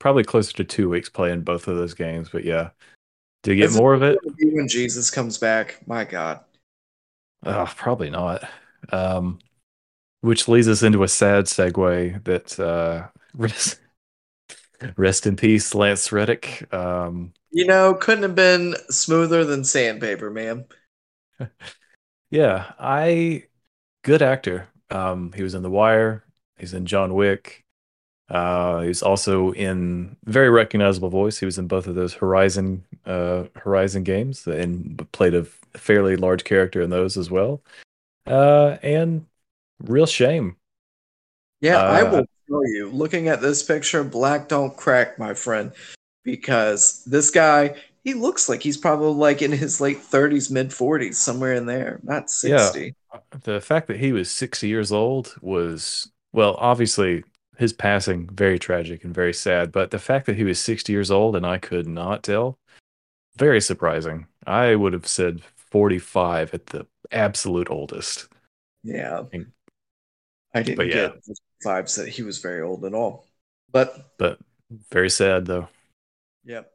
probably 0.00 0.24
closer 0.24 0.52
to 0.54 0.64
two 0.64 0.88
weeks 0.88 1.08
playing 1.08 1.42
both 1.42 1.68
of 1.68 1.76
those 1.76 1.94
games. 1.94 2.28
But 2.28 2.44
yeah, 2.44 2.70
to 3.44 3.54
get 3.54 3.66
Is 3.66 3.76
it 3.76 3.78
more 3.78 3.94
of 3.94 4.02
it, 4.02 4.18
when 4.38 4.66
Jesus 4.66 5.10
comes 5.10 5.38
back. 5.38 5.86
My 5.86 6.04
God. 6.04 6.40
uh, 7.44 7.66
probably 7.76 8.10
not. 8.10 8.42
Um, 8.90 9.38
which 10.22 10.48
leads 10.48 10.66
us 10.66 10.82
into 10.82 11.04
a 11.04 11.08
sad 11.08 11.44
segue 11.44 12.24
that 12.24 12.58
uh, 12.58 13.06
rest, 13.34 13.78
rest 14.96 15.26
in 15.26 15.36
peace, 15.36 15.72
Lance 15.72 16.10
Reddick. 16.10 16.72
Um, 16.74 17.32
You 17.50 17.66
know, 17.66 17.94
couldn't 17.94 18.22
have 18.22 18.34
been 18.34 18.74
smoother 18.90 19.44
than 19.44 19.64
sandpaper, 19.64 20.30
man. 20.30 20.66
yeah, 22.30 22.72
I 22.78 23.44
good 24.04 24.22
actor. 24.22 24.68
Um, 24.90 25.32
he 25.32 25.42
was 25.42 25.54
in 25.54 25.62
The 25.62 25.70
Wire. 25.70 26.24
He's 26.58 26.74
in 26.74 26.86
John 26.86 27.14
Wick. 27.14 27.64
Uh, 28.30 28.82
he's 28.82 29.02
also 29.02 29.52
in 29.52 30.16
very 30.24 30.50
recognizable 30.50 31.10
voice. 31.10 31.38
He 31.38 31.46
was 31.46 31.58
in 31.58 31.68
both 31.68 31.86
of 31.86 31.94
those 31.94 32.14
Horizon 32.14 32.84
uh, 33.06 33.44
Horizon 33.56 34.04
games 34.04 34.46
and 34.46 35.06
played 35.12 35.34
a 35.34 35.44
fairly 35.76 36.16
large 36.16 36.44
character 36.44 36.82
in 36.82 36.90
those 36.90 37.16
as 37.16 37.30
well. 37.30 37.62
Uh, 38.26 38.78
and 38.82 39.26
real 39.84 40.06
shame. 40.06 40.56
Yeah, 41.60 41.82
I 41.82 42.02
Uh, 42.02 42.10
will 42.10 42.26
tell 42.48 42.66
you, 42.68 42.90
looking 42.90 43.28
at 43.28 43.40
this 43.40 43.62
picture, 43.62 44.04
black 44.04 44.48
don't 44.48 44.76
crack, 44.76 45.18
my 45.18 45.34
friend, 45.34 45.72
because 46.32 47.02
this 47.06 47.30
guy, 47.30 47.74
he 48.04 48.12
looks 48.12 48.50
like 48.50 48.62
he's 48.62 48.76
probably 48.76 49.14
like 49.14 49.40
in 49.40 49.50
his 49.50 49.80
late 49.80 49.96
30s, 49.96 50.50
mid 50.50 50.68
40s, 50.68 51.14
somewhere 51.14 51.54
in 51.54 51.64
there, 51.64 52.00
not 52.02 52.28
60 52.30 52.50
Yeah. 52.50 52.66
60. 52.70 52.94
The 53.44 53.60
fact 53.62 53.86
that 53.86 53.98
he 53.98 54.12
was 54.12 54.30
60 54.30 54.68
years 54.68 54.92
old 54.92 55.34
was, 55.40 56.12
well, 56.34 56.56
obviously 56.58 57.24
his 57.56 57.72
passing 57.72 58.28
very 58.28 58.58
tragic 58.58 59.04
and 59.04 59.14
very 59.14 59.32
sad, 59.32 59.72
but 59.72 59.90
the 59.90 59.98
fact 59.98 60.26
that 60.26 60.36
he 60.36 60.44
was 60.44 60.60
60 60.60 60.92
years 60.92 61.10
old 61.10 61.34
and 61.34 61.46
I 61.46 61.56
could 61.56 61.86
not 61.86 62.22
tell, 62.22 62.58
very 63.36 63.60
surprising. 63.62 64.26
I 64.46 64.74
would 64.74 64.92
have 64.92 65.06
said 65.06 65.40
45 65.70 66.52
at 66.52 66.66
the 66.66 66.86
absolute 67.10 67.70
oldest. 67.70 68.28
Yeah. 68.82 69.22
And- 69.32 69.52
I 70.54 70.62
didn't 70.62 70.76
but 70.76 70.86
yeah. 70.88 70.94
get 71.08 71.24
the 71.24 71.36
vibes 71.64 71.96
that 71.96 72.08
he 72.08 72.22
was 72.22 72.38
very 72.38 72.60
old 72.60 72.84
at 72.84 72.94
all. 72.94 73.26
But 73.72 74.16
But 74.18 74.38
very 74.90 75.10
sad 75.10 75.46
though. 75.46 75.68
Yep. 76.44 76.72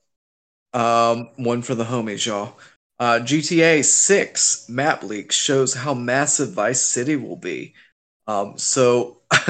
Um, 0.74 1.30
one 1.38 1.62
for 1.62 1.76
the 1.76 1.84
homies, 1.84 2.26
y'all. 2.26 2.58
Uh, 3.00 3.20
GTA 3.20 3.84
6 3.84 4.70
map 4.70 5.04
leak 5.04 5.32
shows 5.32 5.74
how 5.74 5.94
massive 5.94 6.54
Vice 6.54 6.82
City 6.82 7.16
will 7.16 7.36
be. 7.36 7.74
Um, 8.28 8.58
so, 8.58 9.22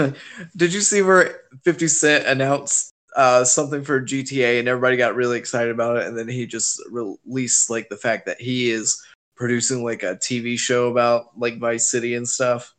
did 0.55 0.73
you 0.73 0.81
see 0.81 1.01
where 1.01 1.41
50 1.63 1.87
Cent 1.87 2.25
announced 2.25 2.91
uh, 3.15 3.43
something 3.43 3.83
for 3.83 4.01
GTA 4.01 4.59
and 4.59 4.67
everybody 4.67 4.97
got 4.97 5.15
really 5.15 5.37
excited 5.37 5.71
about 5.71 5.97
it? 5.97 6.07
And 6.07 6.17
then 6.17 6.27
he 6.27 6.45
just 6.47 6.81
released 6.89 7.69
like 7.69 7.89
the 7.89 7.97
fact 7.97 8.25
that 8.25 8.41
he 8.41 8.71
is 8.71 9.01
producing 9.35 9.83
like 9.83 10.03
a 10.03 10.15
TV 10.15 10.57
show 10.57 10.89
about 10.89 11.37
like 11.37 11.59
Vice 11.59 11.89
City 11.89 12.15
and 12.15 12.27
stuff. 12.27 12.73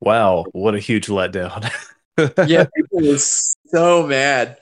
Wow, 0.00 0.44
what 0.52 0.74
a 0.74 0.78
huge 0.78 1.06
letdown. 1.06 1.70
yeah, 2.46 2.66
people 2.74 3.08
were 3.08 3.18
so 3.18 4.06
mad. 4.06 4.58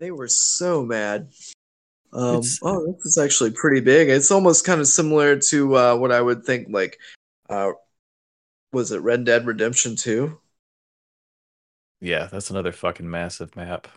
They 0.00 0.10
were 0.10 0.28
so 0.28 0.82
mad. 0.82 1.28
Um, 2.12 2.40
oh, 2.62 2.92
this 2.92 3.04
is 3.04 3.18
actually 3.18 3.50
pretty 3.50 3.80
big. 3.80 4.08
It's 4.08 4.30
almost 4.30 4.64
kind 4.64 4.80
of 4.80 4.88
similar 4.88 5.38
to 5.38 5.76
uh, 5.76 5.96
what 5.96 6.10
I 6.10 6.22
would 6.22 6.44
think 6.44 6.68
like, 6.70 6.98
uh, 7.50 7.72
was 8.72 8.92
it 8.92 9.02
Red 9.02 9.24
Dead 9.24 9.46
Redemption 9.46 9.96
2? 9.96 10.36
Yeah, 12.00 12.26
that's 12.26 12.50
another 12.50 12.72
fucking 12.72 13.08
massive 13.08 13.54
map. 13.54 13.88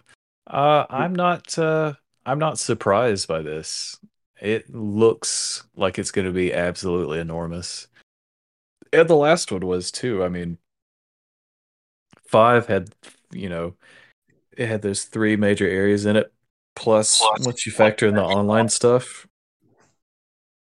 Uh, 0.45 0.85
I'm 0.89 1.15
not 1.15 1.57
uh 1.57 1.93
I'm 2.25 2.39
not 2.39 2.59
surprised 2.59 3.29
by 3.29 3.41
this. 3.41 3.97
It 4.41 4.73
looks 4.73 5.63
like 5.75 5.97
it's 5.97 6.11
going 6.11 6.27
to 6.27 6.33
be 6.33 6.53
absolutely 6.53 7.19
enormous. 7.19 7.87
And 8.91 9.07
the 9.07 9.15
last 9.15 9.53
one 9.53 9.65
was 9.65 9.89
too. 9.89 10.21
I 10.21 10.27
mean, 10.27 10.57
5 12.27 12.67
had, 12.67 12.93
you 13.31 13.47
know, 13.47 13.75
it 14.57 14.67
had 14.67 14.81
those 14.81 15.03
three 15.05 15.35
major 15.35 15.67
areas 15.67 16.05
in 16.05 16.15
it 16.15 16.31
plus 16.75 17.19
Plus- 17.19 17.45
once 17.45 17.65
you 17.65 17.71
factor 17.71 18.07
in 18.07 18.15
the 18.15 18.23
online 18.23 18.69
stuff, 18.69 19.27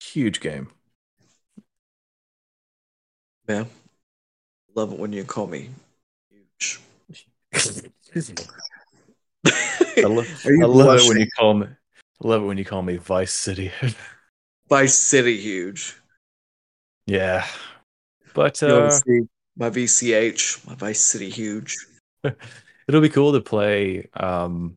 huge 0.01 0.41
game. 0.41 0.69
Man, 3.49 3.67
love 4.75 4.93
it 4.93 4.99
when 4.99 5.13
you 5.13 5.25
call 5.25 5.47
me 5.47 5.71
huge. 6.31 6.81
I, 9.45 10.03
lo- 10.03 10.25
I 10.45 10.65
love 10.65 11.01
it 11.01 11.09
when 11.09 11.19
you 11.19 11.27
call 11.37 11.55
me 11.55 11.67
I 11.67 12.29
love 12.29 12.43
it 12.43 12.47
when 12.47 12.59
you 12.59 12.65
call 12.65 12.83
me 12.83 12.97
Vice 12.97 13.33
City. 13.33 13.73
Vice 14.69 14.95
City 14.95 15.37
huge. 15.37 15.97
yeah. 17.07 17.47
But 18.33 18.63
uh 18.63 18.99
my 19.57 19.69
VCH, 19.69 20.67
my 20.67 20.75
Vice 20.77 21.01
City 21.01 21.29
huge. 21.29 21.77
It'll 22.89 23.01
be 23.01 23.09
cool 23.09 23.33
to 23.33 23.41
play 23.41 24.09
um 24.15 24.77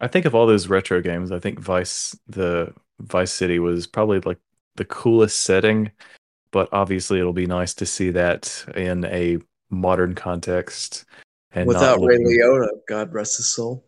I 0.00 0.08
think 0.08 0.24
of 0.24 0.34
all 0.34 0.46
those 0.46 0.68
retro 0.68 1.02
games, 1.02 1.30
I 1.30 1.38
think 1.38 1.58
Vice 1.60 2.18
the 2.26 2.72
Vice 3.00 3.32
City 3.32 3.58
was 3.58 3.86
probably 3.86 4.20
like 4.20 4.38
the 4.76 4.84
coolest 4.86 5.40
setting, 5.40 5.90
but 6.52 6.68
obviously 6.72 7.18
it'll 7.18 7.32
be 7.32 7.46
nice 7.46 7.74
to 7.74 7.86
see 7.86 8.10
that 8.10 8.64
in 8.74 9.04
a 9.04 9.38
modern 9.70 10.14
context 10.14 11.04
and 11.52 11.66
Without 11.66 12.00
Ray 12.00 12.18
Liotta, 12.18 12.68
God 12.88 13.12
rest 13.12 13.36
his 13.36 13.48
soul. 13.54 13.84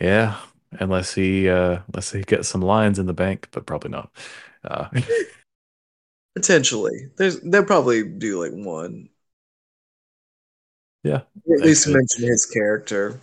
Yeah, 0.00 0.38
unless 0.72 1.12
he 1.14 1.48
uh 1.48 1.80
unless 1.88 2.12
he 2.12 2.22
gets 2.22 2.48
some 2.48 2.62
lines 2.62 2.98
in 2.98 3.06
the 3.06 3.12
bank, 3.12 3.48
but 3.50 3.66
probably 3.66 3.90
not. 3.90 4.10
Uh 4.64 4.88
Potentially, 6.34 7.08
there's 7.16 7.40
they'll 7.40 7.64
probably 7.64 8.04
do 8.04 8.42
like 8.42 8.52
one. 8.52 9.08
Yeah, 11.02 11.22
Or 11.46 11.56
at 11.56 11.62
least 11.62 11.88
mention 11.88 12.24
his 12.24 12.46
character. 12.46 13.18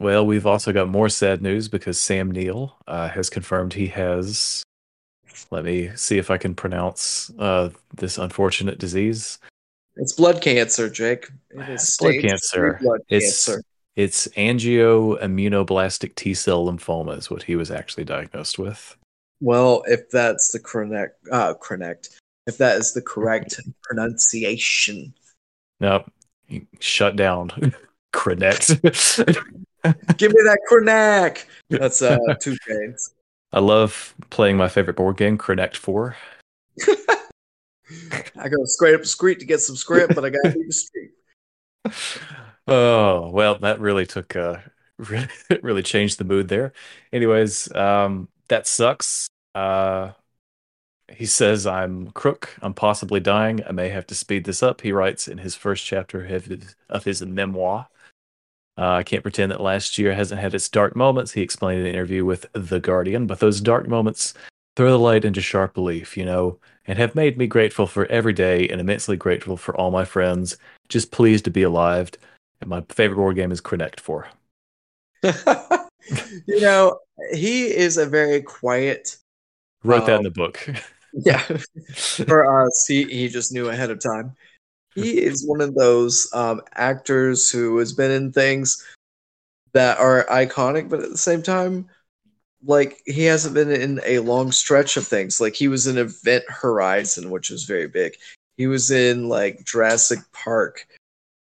Well, 0.00 0.26
we've 0.26 0.46
also 0.46 0.72
got 0.72 0.88
more 0.88 1.08
sad 1.08 1.42
news 1.42 1.68
because 1.68 1.98
Sam 1.98 2.30
Neill 2.30 2.74
uh, 2.88 3.08
has 3.08 3.28
confirmed 3.30 3.74
he 3.74 3.86
has. 3.88 4.62
Let 5.50 5.64
me 5.64 5.90
see 5.94 6.18
if 6.18 6.30
I 6.30 6.38
can 6.38 6.54
pronounce 6.54 7.30
uh, 7.38 7.70
this 7.94 8.18
unfortunate 8.18 8.78
disease. 8.78 9.38
It's 9.96 10.12
blood 10.14 10.40
cancer, 10.40 10.88
Jake. 10.88 11.28
It 11.50 11.68
is 11.68 11.96
blood 12.00 12.14
cancer. 12.22 12.78
Blood 12.80 13.00
It's 13.08 13.46
cancer. 13.46 13.62
it's 13.96 14.26
angioimmunoblastic 14.28 16.14
T 16.14 16.32
cell 16.34 16.66
lymphoma 16.66 17.18
is 17.18 17.30
what 17.30 17.42
he 17.42 17.56
was 17.56 17.70
actually 17.70 18.04
diagnosed 18.04 18.58
with. 18.58 18.96
Well, 19.40 19.82
if 19.86 20.08
that's 20.10 20.52
the 20.52 20.60
correct, 20.60 21.16
uh, 21.30 21.54
correct, 21.54 22.10
if 22.46 22.58
that 22.58 22.76
is 22.78 22.94
the 22.94 23.02
correct 23.02 23.60
pronunciation, 23.82 25.12
Nope, 25.80 26.10
shut 26.78 27.16
down. 27.16 27.50
Connect. 28.12 28.68
give 28.82 30.32
me 30.32 30.42
that 30.42 30.58
Krenak. 30.70 31.44
That's 31.68 32.02
uh, 32.02 32.18
two 32.40 32.56
games. 32.68 33.14
I 33.52 33.60
love 33.60 34.14
playing 34.30 34.56
my 34.56 34.68
favorite 34.68 34.96
board 34.96 35.16
game, 35.16 35.38
Connect 35.38 35.76
Four. 35.76 36.16
I 38.36 38.48
go 38.48 38.64
straight 38.64 38.94
up 38.94 39.00
the 39.00 39.06
street 39.06 39.40
to 39.40 39.46
get 39.46 39.60
some 39.60 39.76
script, 39.76 40.14
but 40.14 40.24
I 40.24 40.30
got 40.30 40.42
to 40.44 40.64
the 40.66 40.72
street. 40.72 41.10
Oh, 42.66 43.30
well, 43.30 43.58
that 43.58 43.80
really 43.80 44.06
took 44.06 44.36
uh 44.36 44.56
really, 44.98 45.28
really 45.62 45.82
changed 45.82 46.18
the 46.18 46.24
mood 46.24 46.48
there. 46.48 46.72
Anyways, 47.12 47.74
um 47.74 48.28
that 48.48 48.66
sucks. 48.66 49.28
Uh 49.54 50.12
he 51.10 51.26
says 51.26 51.66
I'm 51.66 52.10
crook, 52.12 52.56
I'm 52.62 52.74
possibly 52.74 53.20
dying. 53.20 53.62
I 53.66 53.72
may 53.72 53.88
have 53.88 54.06
to 54.08 54.14
speed 54.14 54.44
this 54.44 54.62
up. 54.62 54.80
He 54.80 54.92
writes 54.92 55.28
in 55.28 55.38
his 55.38 55.54
first 55.54 55.84
chapter 55.84 56.24
of 56.24 56.44
his, 56.46 56.74
of 56.88 57.04
his 57.04 57.22
memoir. 57.22 57.88
Uh, 58.78 58.92
I 58.92 59.02
can't 59.02 59.22
pretend 59.22 59.52
that 59.52 59.60
last 59.60 59.98
year 59.98 60.14
hasn't 60.14 60.40
had 60.40 60.54
its 60.54 60.68
dark 60.68 60.96
moments, 60.96 61.32
he 61.32 61.42
explained 61.42 61.80
in 61.80 61.86
an 61.86 61.92
interview 61.92 62.24
with 62.24 62.46
The 62.54 62.80
Guardian, 62.80 63.26
but 63.26 63.40
those 63.40 63.60
dark 63.60 63.86
moments 63.88 64.32
throw 64.76 64.90
the 64.90 64.98
light 64.98 65.24
into 65.24 65.42
sharp 65.42 65.76
relief, 65.76 66.16
you 66.16 66.24
know, 66.24 66.58
and 66.86 66.98
have 66.98 67.14
made 67.14 67.36
me 67.36 67.46
grateful 67.46 67.86
for 67.86 68.06
every 68.06 68.32
day 68.32 68.68
and 68.68 68.80
immensely 68.80 69.16
grateful 69.16 69.56
for 69.56 69.76
all 69.76 69.90
my 69.90 70.04
friends. 70.04 70.56
Just 70.88 71.10
pleased 71.10 71.44
to 71.44 71.50
be 71.50 71.62
alive. 71.62 72.10
And 72.60 72.70
my 72.70 72.82
favorite 72.88 73.16
board 73.16 73.36
game 73.36 73.52
is 73.52 73.60
Connect 73.60 74.00
4. 74.00 74.28
you 75.22 76.60
know, 76.60 76.98
he 77.32 77.66
is 77.66 77.98
a 77.98 78.06
very 78.06 78.40
quiet. 78.40 79.18
Wrote 79.84 80.06
that 80.06 80.12
in 80.12 80.18
Um, 80.18 80.22
the 80.24 80.30
book. 80.30 80.66
Yeah, 81.24 81.42
for 81.96 82.64
us, 82.64 82.84
he 82.86 83.04
he 83.04 83.28
just 83.28 83.52
knew 83.52 83.68
ahead 83.68 83.90
of 83.90 84.00
time. 84.00 84.36
He 84.94 85.18
is 85.18 85.44
one 85.46 85.60
of 85.60 85.74
those 85.74 86.28
um, 86.32 86.60
actors 86.74 87.50
who 87.50 87.78
has 87.78 87.92
been 87.92 88.12
in 88.12 88.32
things 88.32 88.84
that 89.72 89.98
are 89.98 90.24
iconic, 90.26 90.88
but 90.88 91.00
at 91.00 91.10
the 91.10 91.18
same 91.18 91.42
time, 91.42 91.88
like 92.64 93.00
he 93.06 93.24
hasn't 93.24 93.54
been 93.54 93.70
in 93.70 94.00
a 94.04 94.18
long 94.20 94.52
stretch 94.52 94.96
of 94.96 95.06
things. 95.06 95.40
Like 95.40 95.54
he 95.54 95.68
was 95.68 95.86
in 95.86 95.98
Event 95.98 96.44
Horizon, 96.48 97.30
which 97.30 97.50
was 97.50 97.64
very 97.64 97.88
big. 97.88 98.14
He 98.56 98.66
was 98.66 98.90
in 98.90 99.28
like 99.28 99.64
Jurassic 99.64 100.18
Park. 100.32 100.86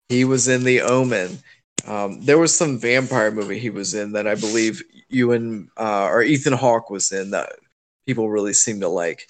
He 0.08 0.24
was 0.26 0.48
in 0.48 0.64
The 0.64 0.82
Omen. 0.82 1.40
Um, 1.86 2.22
there 2.22 2.38
was 2.38 2.56
some 2.56 2.78
vampire 2.78 3.32
movie 3.32 3.60
he 3.60 3.70
was 3.70 3.94
in 3.94 4.12
that 4.14 4.28
I 4.28 4.36
believe 4.36 4.82
you 5.10 5.32
and 5.32 5.70
uh, 5.78 6.06
or 6.06 6.22
Ethan 6.22 6.54
Hawke 6.54 6.90
was 6.90 7.12
in 7.12 7.32
that 7.32 7.54
people 8.06 8.30
really 8.30 8.54
seem 8.54 8.80
to 8.82 8.88
like. 8.88 9.28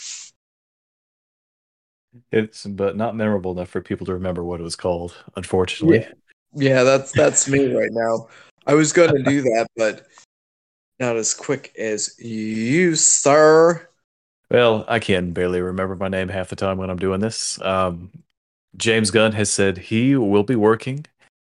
It's 2.32 2.66
but 2.66 2.96
not 2.98 3.16
memorable 3.16 3.52
enough 3.52 3.70
for 3.70 3.82
people 3.82 4.06
to 4.08 4.14
remember 4.14 4.44
what 4.44 4.60
it 4.60 4.64
was 4.64 4.76
called, 4.76 5.16
unfortunately. 5.36 6.08
Yeah, 6.54 6.84
that's 6.84 7.12
that's 7.12 7.48
me 7.48 7.74
right 7.74 7.92
now. 7.92 8.28
I 8.66 8.74
was 8.74 8.92
going 8.92 9.16
to 9.16 9.24
do 9.24 9.42
that, 9.42 9.68
but 9.76 10.08
not 11.00 11.16
as 11.16 11.34
quick 11.34 11.74
as 11.78 12.20
you, 12.20 12.96
sir. 12.96 13.88
Well, 14.52 14.86
I 14.88 15.00
can 15.00 15.32
barely 15.32 15.62
remember 15.62 15.96
my 15.96 16.08
name 16.08 16.30
half 16.30 16.50
the 16.50 16.56
time 16.56 16.78
when 16.78 16.90
I'm 16.90 16.98
doing 16.98 17.20
this. 17.20 17.62
Um, 17.62 18.12
James 18.78 19.12
Gunn 19.12 19.32
has 19.34 19.50
said 19.50 19.78
he 19.78 20.16
will 20.16 20.44
be 20.44 20.56
working 20.56 21.06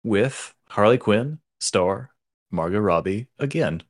with 0.03 0.53
Harley 0.69 0.97
Quinn 0.97 1.39
star 1.59 2.11
Margot 2.51 2.79
Robbie 2.79 3.27
again. 3.39 3.83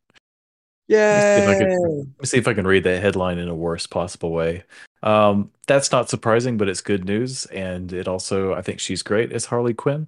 Yeah. 0.88 1.46
Let 1.48 1.60
me 1.60 2.26
see 2.26 2.38
if 2.38 2.48
I 2.48 2.54
can 2.54 2.68
read 2.68 2.84
that 2.84 3.02
headline 3.02 3.38
in 3.38 3.50
a 3.50 3.56
worst 3.56 3.90
possible 3.90 4.32
way. 4.32 4.64
Um, 5.04 5.52
that's 5.68 5.92
not 5.92 6.10
surprising, 6.10 6.58
but 6.58 6.70
it's 6.70 6.82
good 6.82 7.06
news, 7.06 7.46
and 7.48 7.92
it 7.94 8.08
also 8.08 8.54
I 8.54 8.62
think 8.62 8.80
she's 8.80 9.04
great 9.04 9.32
as 9.32 9.46
Harley 9.46 9.74
Quinn, 9.74 10.08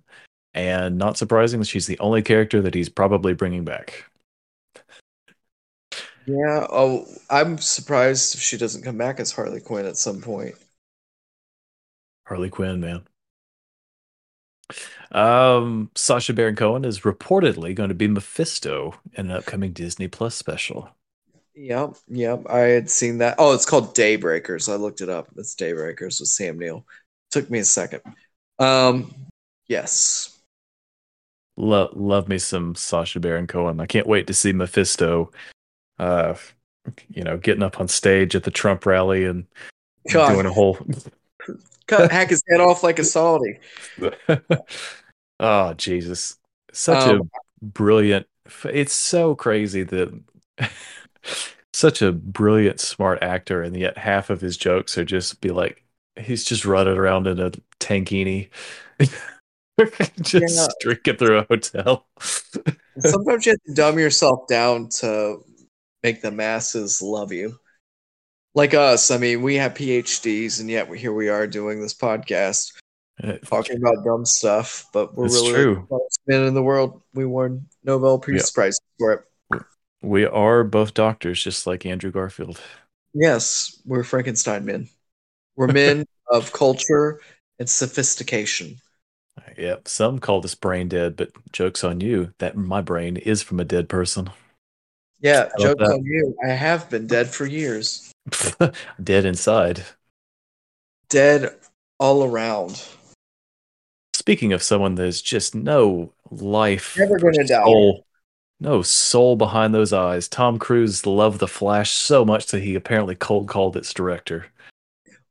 and 0.54 0.98
not 0.98 1.18
surprising 1.18 1.62
she's 1.64 1.88
the 1.88 2.00
only 2.00 2.22
character 2.22 2.62
that 2.62 2.74
he's 2.74 2.90
probably 2.90 3.34
bringing 3.34 3.66
back. 3.66 4.06
Yeah. 6.26 6.68
Oh, 6.72 7.06
I'm 7.30 7.58
surprised 7.58 8.36
if 8.36 8.42
she 8.42 8.58
doesn't 8.58 8.84
come 8.84 8.98
back 8.98 9.20
as 9.20 9.32
Harley 9.32 9.62
Quinn 9.62 9.86
at 9.86 9.98
some 9.98 10.22
point. 10.22 10.56
Harley 12.26 12.50
Quinn, 12.52 12.80
man. 12.80 13.04
Um, 15.12 15.90
Sacha 15.96 16.34
Baron 16.34 16.56
Cohen 16.56 16.86
is 16.86 17.00
reportedly 17.00 17.74
going 17.74 17.90
to 17.90 17.96
be 17.96 18.08
Mephisto 18.08 19.00
in 19.14 19.32
an 19.32 19.38
upcoming 19.38 19.74
Disney 19.74 20.08
Plus 20.08 20.36
special. 20.36 20.90
Yep, 21.62 21.98
yep. 22.08 22.44
I 22.50 22.60
had 22.60 22.90
seen 22.90 23.18
that. 23.18 23.36
Oh, 23.38 23.54
it's 23.54 23.66
called 23.66 23.94
Daybreakers. 23.94 24.72
I 24.72 24.78
looked 24.78 25.02
it 25.02 25.10
up. 25.10 25.28
It's 25.36 25.56
Daybreakers 25.56 26.22
with 26.22 26.30
Sam 26.30 26.58
Neill. 26.58 26.86
Took 27.32 27.50
me 27.50 27.60
a 27.60 27.66
second. 27.66 28.02
Um, 28.60 29.14
yes. 29.68 30.40
Love, 31.58 31.98
love 31.98 32.30
me 32.30 32.38
some 32.38 32.76
Sacha 32.76 33.20
Baron 33.20 33.46
Cohen. 33.46 33.82
I 33.82 33.88
can't 33.88 34.08
wait 34.08 34.28
to 34.28 34.34
see 34.34 34.54
Mephisto. 34.54 35.32
Uh, 35.98 36.36
you 37.10 37.24
know, 37.26 37.36
getting 37.36 37.64
up 37.64 37.82
on 37.82 37.90
stage 37.90 38.38
at 38.38 38.46
the 38.46 38.52
Trump 38.52 38.86
rally 38.86 39.26
and 39.26 39.46
God. 40.10 40.32
doing 40.32 40.46
a 40.46 40.54
whole 40.54 40.78
Cut 41.88 42.10
hack 42.10 42.30
his 42.30 42.42
head 42.50 42.62
off 42.62 42.84
like 42.84 43.00
a 43.00 43.04
salty. 43.04 43.60
oh 45.42 45.74
Jesus! 45.74 46.38
Such 46.72 47.04
Um, 47.04 47.30
a 47.62 47.66
brilliant. 47.66 48.28
It's 48.64 48.94
so 48.94 49.36
crazy 49.36 49.84
that 49.84 50.22
such 51.74 52.02
a 52.02 52.12
brilliant, 52.12 52.80
smart 52.80 53.22
actor, 53.22 53.62
and 53.62 53.76
yet 53.76 53.98
half 53.98 54.30
of 54.30 54.42
his 54.42 54.58
jokes 54.58 54.98
are 54.98 55.06
just 55.06 55.42
be 55.42 55.50
like 55.50 55.84
he's 56.20 56.44
just 56.44 56.66
running 56.66 56.98
around 56.98 57.28
in 57.28 57.40
a 57.40 57.52
tankini, 57.80 58.50
just 60.22 60.56
Yeah. 60.56 60.68
drinking 60.82 61.18
through 61.18 61.38
a 61.40 61.44
hotel. 61.50 62.08
Sometimes 63.00 63.46
you 63.46 63.54
have 63.54 63.64
to 63.68 63.74
dumb 63.74 64.00
yourself 64.00 64.48
down 64.48 64.90
to 65.00 65.44
make 66.04 66.22
the 66.22 66.32
masses 66.32 67.02
love 67.02 67.32
you. 67.32 67.56
Like 68.56 68.74
us, 68.74 69.12
I 69.12 69.18
mean, 69.18 69.42
we 69.42 69.56
have 69.56 69.74
PhDs, 69.76 70.60
and 70.60 70.70
yet 70.70 70.90
here 70.94 71.14
we 71.14 71.30
are 71.30 71.46
doing 71.48 71.80
this 71.82 71.94
podcast 71.94 72.74
uh, 73.24 73.34
talking 73.46 73.78
about 73.78 74.04
dumb 74.04 74.26
stuff. 74.26 74.88
But 74.92 75.16
we're 75.16 75.26
really 75.28 75.54
true. 75.54 75.76
the 75.76 75.86
smartest 75.88 76.20
men 76.28 76.44
in 76.46 76.54
the 76.56 76.64
world. 76.64 77.02
We 77.14 77.26
won 77.26 77.68
Nobel 77.84 78.18
Peace 78.20 78.50
Prize 78.52 78.78
for 78.98 79.14
it. 79.14 79.22
We 80.02 80.26
are 80.26 80.64
both 80.64 80.94
doctors, 80.94 81.44
just 81.44 81.68
like 81.68 81.86
Andrew 81.86 82.12
Garfield. 82.12 82.60
Yes, 83.14 83.82
we're 83.86 84.04
Frankenstein 84.04 84.66
men. 84.66 84.90
We're 85.56 85.68
men 85.68 86.06
of 86.32 86.54
culture 86.54 87.20
and 87.58 87.70
sophistication. 87.70 88.78
Yep. 89.58 89.88
Some 89.88 90.20
call 90.20 90.44
us 90.44 90.56
brain 90.56 90.88
dead, 90.88 91.16
but 91.16 91.32
jokes 91.52 91.84
on 91.84 92.02
you. 92.02 92.34
That 92.40 92.56
my 92.56 92.82
brain 92.82 93.18
is 93.18 93.42
from 93.42 93.60
a 93.60 93.66
dead 93.66 93.90
person. 93.90 94.30
Yeah, 95.22 95.50
love 95.58 95.60
joke 95.60 95.78
that. 95.80 95.92
on 95.92 96.04
you. 96.04 96.36
I 96.46 96.50
have 96.50 96.90
been 96.90 97.08
dead 97.08 97.28
for 97.28 97.46
years. 97.46 98.12
dead 99.04 99.26
inside. 99.26 99.84
Dead 101.10 101.56
all 102.00 102.24
around. 102.24 102.82
Speaking 104.14 104.54
of 104.54 104.64
someone 104.64 104.96
there's 104.96 105.22
just 105.22 105.56
no 105.56 106.14
life, 106.30 106.96
Never 106.98 107.20
gonna 107.20 107.44
die. 107.44 107.64
soul, 107.64 108.06
no 108.60 108.82
soul 108.82 109.36
behind 109.36 109.74
those 109.74 109.94
eyes. 109.94 110.28
Tom 110.28 110.60
Cruise 110.60 111.06
loved 111.06 111.40
The 111.40 111.48
Flash 111.48 111.92
so 111.92 112.26
much 112.26 112.48
that 112.48 112.62
he 112.62 112.76
apparently 112.76 113.16
cold 113.16 113.48
called 113.48 113.78
its 113.78 113.94
director. 113.94 114.48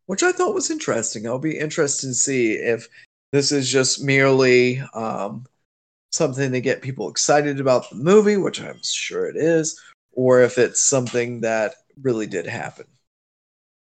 which 0.07 0.23
I 0.23 0.33
thought 0.33 0.55
was 0.55 0.71
interesting. 0.71 1.27
I'll 1.27 1.39
be 1.39 1.59
interested 1.59 2.07
to 2.07 2.15
see 2.15 2.53
if 2.53 2.89
this 3.33 3.53
is 3.53 3.71
just 3.71 4.03
merely 4.03 4.81
um, 4.95 5.45
something 6.13 6.51
to 6.53 6.61
get 6.63 6.81
people 6.81 7.11
excited 7.11 7.61
about 7.61 7.91
the 7.91 7.97
movie, 7.97 8.39
which 8.39 8.61
I'm 8.63 8.81
sure 8.83 9.27
it 9.27 9.37
is, 9.37 9.79
or 10.13 10.41
if 10.41 10.57
it's 10.57 10.81
something 10.81 11.43
that 11.43 11.75
really 12.01 12.27
did 12.27 12.47
happen. 12.47 12.87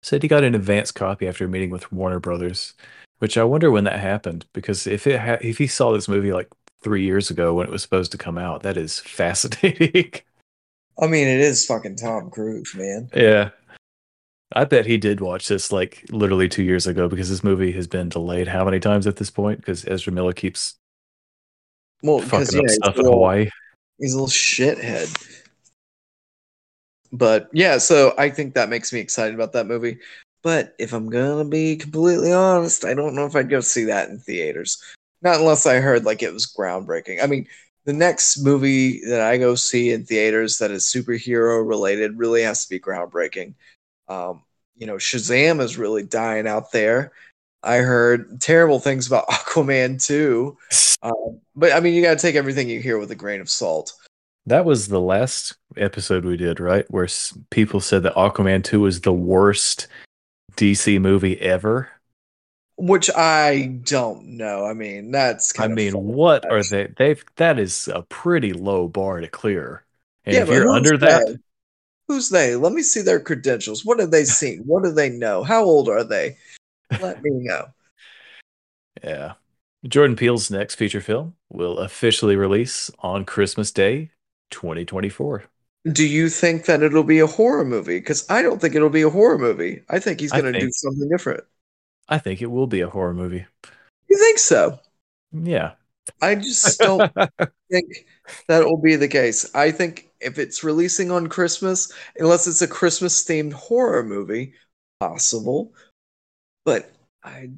Said 0.03 0.22
he 0.22 0.28
got 0.28 0.44
an 0.44 0.55
advance 0.55 0.92
copy 0.92 1.26
after 1.26 1.46
a 1.46 1.49
meeting 1.49 1.70
with 1.70 1.90
Warner 1.90 2.20
Brothers, 2.20 2.74
which 3.20 3.38
I 3.38 3.44
wonder 3.44 3.70
when 3.70 3.84
that 3.84 3.99
happened 3.99 4.44
because 4.53 4.86
if 4.86 5.07
it 5.07 5.18
ha- 5.18 5.38
if 5.40 5.57
he 5.57 5.66
saw 5.66 5.92
this 5.92 6.09
movie 6.09 6.32
like 6.32 6.49
three 6.83 7.05
years 7.05 7.31
ago 7.31 7.55
when 7.55 7.66
it 7.66 7.72
was 7.72 7.83
supposed 7.83 8.12
to 8.12 8.18
come 8.18 8.39
out, 8.39 8.62
that 8.62 8.76
is 8.76 8.99
fascinating. 9.01 10.12
I 11.01 11.07
mean, 11.07 11.29
it 11.29 11.41
is 11.41 11.64
fucking 11.66 11.97
Tom 11.97 12.31
Cruise, 12.31 12.74
man. 12.74 13.09
yeah, 13.14 13.51
I 14.53 14.64
bet 14.64 14.87
he 14.87 14.97
did 14.99 15.20
watch 15.20 15.47
this 15.47 15.70
like 15.70 16.05
literally 16.11 16.49
two 16.49 16.64
years 16.64 16.87
ago 16.87 17.09
because 17.09 17.29
this 17.31 17.45
movie 17.45 17.70
has 17.72 17.87
been 17.87 18.09
delayed 18.09 18.49
how 18.49 18.64
many 18.64 18.81
times 18.81 19.07
at 19.07 19.16
this 19.16 19.31
point? 19.31 19.59
Because 19.61 19.87
Ezra 19.87 20.12
Miller 20.12 20.33
keeps 20.33 20.74
Well, 22.03 22.18
fucking 22.20 22.49
yeah, 22.53 22.62
up 22.62 22.70
stuff 22.70 22.97
a 22.97 23.01
in 23.01 23.05
Hawaii. 23.07 23.51
he's 23.99 24.14
a 24.14 24.16
little 24.16 24.29
shithead. 24.29 25.45
But 27.12 27.49
yeah, 27.53 27.79
so 27.79 28.14
I 28.18 28.29
think 28.31 28.55
that 28.55 28.68
makes 28.68 28.93
me 28.93 29.01
excited 29.01 29.35
about 29.35 29.53
that 29.53 29.66
movie. 29.66 29.99
But 30.43 30.74
if 30.79 30.93
I'm 30.93 31.11
gonna 31.11 31.45
be 31.45 31.76
completely 31.76 32.33
honest, 32.33 32.85
I 32.85 32.95
don't 32.95 33.14
know 33.14 33.26
if 33.26 33.35
I'd 33.37 33.49
go 33.51 33.61
see 33.61 33.85
that 33.85 34.09
in 34.09 34.18
theaters. 34.18 34.83
Not 35.23 35.41
unless 35.41 35.66
I 35.66 35.81
heard 35.81 36.05
like 36.05 36.23
it 36.23 36.33
was 36.33 36.47
groundbreaking. 36.47 37.23
I 37.23 37.27
mean, 37.27 37.47
the 37.85 37.93
next 37.93 38.39
movie 38.39 39.01
that 39.07 39.21
I 39.21 39.39
go 39.39 39.55
see 39.55 39.91
in 39.91 40.05
theaters 40.05 40.59
that 40.59 40.71
is 40.71 40.85
superhero 40.85 41.66
related 41.66 42.19
really 42.19 42.43
has 42.43 42.64
to 42.64 42.71
be 42.71 42.79
groundbreaking. 42.79 43.55
Um, 44.09 44.43
you 44.77 44.87
know, 44.87 44.97
Shazam 44.97 45.61
is 45.61 45.79
really 45.79 46.03
dying 46.03 46.47
out 46.47 46.71
there. 46.71 47.12
I 47.62 47.79
heard 47.79 48.41
terrible 48.41 48.79
things 48.79 49.07
about 49.07 49.27
Aquaman 49.29 50.05
too. 50.05 50.57
Um, 51.03 51.41
but 51.57 51.73
I 51.73 51.81
mean, 51.81 51.95
you 51.95 52.03
got 52.03 52.19
to 52.19 52.23
take 52.23 52.37
everything 52.37 52.69
you 52.69 52.81
hear 52.81 52.99
with 52.99 53.11
a 53.11 53.16
grain 53.16 53.41
of 53.41 53.51
salt. 53.51 53.93
That 54.47 54.64
was 54.64 54.89
the 54.89 55.01
last 55.01 55.57
episode 55.77 56.25
we 56.25 56.37
did, 56.37 56.61
right? 56.61 56.87
Where 56.91 57.09
people 57.51 57.81
said 57.81 58.03
that 58.05 58.14
Aquaman 58.14 58.64
2 58.64 58.81
was 58.81 59.03
the 59.03 59.12
worst 59.12 59.89
DC 60.57 61.01
movie 61.01 61.41
ever. 61.41 61.91
Which 62.79 63.11
I 63.11 63.81
don't 63.83 64.37
know. 64.37 64.64
I 64.64 64.72
mean, 64.72 65.11
that's 65.11 65.59
I 65.59 65.66
mean, 65.66 65.95
what 65.95 66.49
are 66.51 66.62
they? 66.62 66.89
They've 66.97 67.24
that 67.37 67.59
is 67.59 67.89
a 67.89 68.03
pretty 68.03 68.53
low 68.53 68.87
bar 68.87 69.20
to 69.20 69.26
clear. 69.29 69.85
And 70.24 70.37
Yeah, 70.37 70.43
if 70.43 70.49
you're 70.49 70.70
under 70.70 70.97
that. 70.99 71.39
Who's 72.07 72.31
they? 72.31 72.57
Let 72.57 72.72
me 72.72 72.83
see 72.83 73.03
their 73.03 73.20
credentials. 73.20 73.85
What 73.85 73.99
have 73.99 74.12
they 74.12 74.24
seen? 74.41 74.61
What 74.61 74.85
do 74.85 74.93
they 74.93 75.11
know? 75.11 75.43
How 75.43 75.64
old 75.64 75.89
are 75.89 76.05
they? 76.05 76.37
Let 77.01 77.22
me 77.22 77.31
know. 77.33 77.66
yeah. 79.03 79.35
Jordan 79.87 80.16
Peele's 80.16 80.51
next 80.51 80.74
feature 80.76 81.01
film 81.01 81.35
will 81.51 81.79
officially 81.79 82.37
release 82.37 82.91
on 83.01 83.24
Christmas 83.24 83.70
Day, 83.70 84.11
2024. 84.51 85.45
Do 85.93 86.07
you 86.07 86.29
think 86.29 86.66
that 86.66 86.83
it'll 86.83 87.05
be 87.05 87.20
a 87.20 87.26
horror 87.26 87.64
movie? 87.64 87.99
Because 87.99 88.29
I 88.31 88.43
don't 88.43 88.61
think 88.61 88.74
it'll 88.74 88.89
be 88.91 89.03
a 89.03 89.11
horror 89.11 89.39
movie. 89.39 89.83
I 89.89 89.99
think 89.99 90.20
he's 90.20 90.33
going 90.33 90.53
to 90.53 90.59
do 90.59 90.70
something 90.72 91.09
different. 91.09 91.45
I 92.09 92.18
think 92.18 92.40
it 92.40 92.46
will 92.46 92.66
be 92.66 92.80
a 92.80 92.88
horror 92.88 93.14
movie. 93.14 93.46
You 94.09 94.18
think 94.18 94.38
so? 94.38 94.78
Yeah. 95.32 95.72
I 96.22 96.34
just 96.34 96.80
don't 96.80 97.12
think 97.70 98.06
that 98.48 98.64
will 98.64 98.80
be 98.80 98.96
the 98.96 99.09
case. 99.09 99.54
I 99.54 99.70
think 99.70 100.11
if 100.20 100.38
it's 100.38 100.64
releasing 100.64 101.11
on 101.11 101.26
Christmas, 101.26 101.92
unless 102.18 102.46
it's 102.46 102.62
a 102.62 102.68
Christmas 102.68 103.24
themed 103.24 103.52
horror 103.52 104.02
movie, 104.02 104.54
possible. 105.00 105.74
But 106.64 106.90
I 107.22 107.50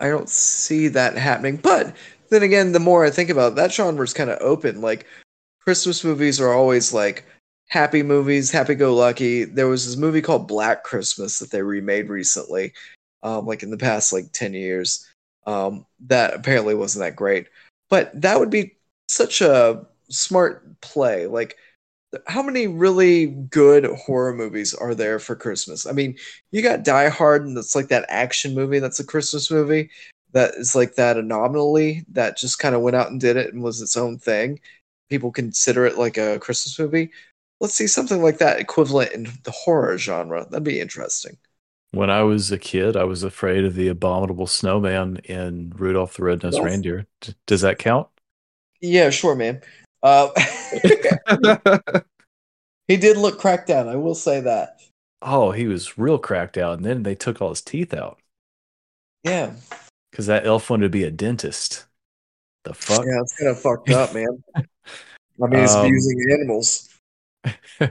I 0.00 0.08
don't 0.08 0.28
see 0.28 0.88
that 0.88 1.16
happening. 1.16 1.56
But 1.56 1.94
then 2.30 2.42
again, 2.42 2.72
the 2.72 2.80
more 2.80 3.04
I 3.04 3.10
think 3.10 3.30
about 3.30 3.52
it, 3.52 3.54
that 3.56 3.72
genre 3.72 4.04
is 4.04 4.14
kind 4.14 4.30
of 4.30 4.38
open. 4.40 4.80
Like 4.80 5.06
Christmas 5.60 6.02
movies 6.02 6.40
are 6.40 6.52
always 6.52 6.92
like 6.92 7.24
happy 7.72 8.02
movies, 8.02 8.50
happy 8.50 8.74
go 8.74 8.94
lucky. 8.94 9.44
There 9.44 9.66
was 9.66 9.86
this 9.86 9.96
movie 9.96 10.20
called 10.20 10.46
Black 10.46 10.84
Christmas 10.84 11.38
that 11.38 11.50
they 11.50 11.62
remade 11.62 12.10
recently. 12.10 12.74
um, 13.22 13.46
like 13.46 13.62
in 13.62 13.70
the 13.70 13.78
past 13.78 14.12
like 14.12 14.30
10 14.32 14.52
years. 14.52 15.08
Um, 15.46 15.86
that 16.00 16.34
apparently 16.34 16.74
wasn't 16.74 17.04
that 17.04 17.16
great. 17.16 17.46
But 17.88 18.20
that 18.20 18.38
would 18.38 18.50
be 18.50 18.76
such 19.08 19.40
a 19.40 19.86
smart 20.10 20.80
play. 20.82 21.26
Like, 21.26 21.56
how 22.26 22.42
many 22.42 22.66
really 22.66 23.26
good 23.28 23.86
horror 23.86 24.34
movies 24.34 24.74
are 24.74 24.94
there 24.94 25.18
for 25.18 25.34
Christmas? 25.34 25.86
I 25.86 25.92
mean, 25.92 26.16
you 26.50 26.62
got 26.62 26.84
Die 26.84 27.08
Hard, 27.08 27.46
and 27.46 27.56
that's 27.56 27.74
like 27.74 27.88
that 27.88 28.04
action 28.08 28.54
movie 28.54 28.80
that's 28.80 29.00
a 29.00 29.04
Christmas 29.06 29.50
movie 29.50 29.88
that 30.32 30.54
is 30.56 30.74
like 30.74 30.94
that 30.96 31.16
anomaly 31.16 32.04
that 32.12 32.36
just 32.36 32.58
kind 32.58 32.74
of 32.74 32.82
went 32.82 32.96
out 32.96 33.10
and 33.10 33.20
did 33.20 33.36
it 33.36 33.54
and 33.54 33.62
was 33.62 33.80
its 33.80 33.96
own 33.96 34.18
thing. 34.18 34.60
People 35.08 35.32
consider 35.32 35.86
it 35.86 35.96
like 35.96 36.18
a 36.18 36.38
Christmas 36.38 36.78
movie. 36.78 37.10
Let's 37.62 37.74
see 37.74 37.86
something 37.86 38.20
like 38.22 38.38
that 38.38 38.58
equivalent 38.58 39.12
in 39.12 39.28
the 39.44 39.52
horror 39.52 39.96
genre. 39.96 40.44
That'd 40.50 40.64
be 40.64 40.80
interesting. 40.80 41.38
When 41.92 42.10
I 42.10 42.22
was 42.22 42.50
a 42.50 42.58
kid, 42.58 42.96
I 42.96 43.04
was 43.04 43.22
afraid 43.22 43.64
of 43.64 43.74
the 43.76 43.86
abominable 43.88 44.46
snowman 44.48 45.18
in 45.24 45.72
Rudolph 45.76 46.16
the 46.16 46.24
Red-Nosed 46.24 46.56
Yes. 46.56 46.64
Reindeer. 46.64 47.06
D- 47.20 47.34
does 47.46 47.60
that 47.60 47.78
count? 47.78 48.08
Yeah, 48.80 49.10
sure, 49.10 49.34
man. 49.36 49.62
Uh, 50.02 50.30
he 52.88 52.96
did 52.96 53.16
look 53.16 53.38
cracked 53.38 53.70
out. 53.70 53.88
I 53.88 53.94
will 53.96 54.14
say 54.16 54.40
that. 54.40 54.80
oh, 55.22 55.52
he 55.52 55.66
was 55.68 55.96
real 55.96 56.18
cracked 56.18 56.58
out, 56.58 56.78
and 56.78 56.84
then 56.84 57.04
they 57.04 57.14
took 57.14 57.40
all 57.40 57.50
his 57.50 57.62
teeth 57.62 57.94
out 57.94 58.18
Yeah, 59.22 59.52
because 60.10 60.26
that 60.26 60.46
elf 60.46 60.68
wanted 60.68 60.84
to 60.86 60.90
be 60.90 61.04
a 61.04 61.10
dentist. 61.12 61.86
The 62.64 62.74
fuck? 62.74 63.04
yeah, 63.06 63.20
it's 63.20 63.36
kind 63.38 63.50
of 63.50 63.60
fucked 63.60 63.90
up, 63.90 64.12
man. 64.14 64.42
I 64.56 65.46
mean, 65.46 65.60
he's 65.60 65.74
Um, 65.74 65.86
abusing 65.86 66.26
animals. 66.32 66.88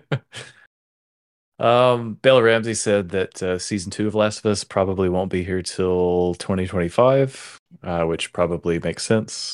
um, 1.60 2.16
Bella 2.22 2.44
Ramsey 2.44 2.74
said 2.74 3.10
that 3.10 3.42
uh, 3.44 3.60
season 3.60 3.92
two 3.92 4.08
of 4.08 4.16
Last 4.16 4.40
of 4.40 4.46
Us 4.48 4.64
probably 4.64 5.10
won't 5.10 5.32
be 5.32 5.44
here 5.44 5.62
till 5.62 6.36
2025, 6.36 7.58
uh, 7.84 8.04
which 8.04 8.34
probably 8.34 8.80
makes 8.80 9.04
sense. 9.04 9.54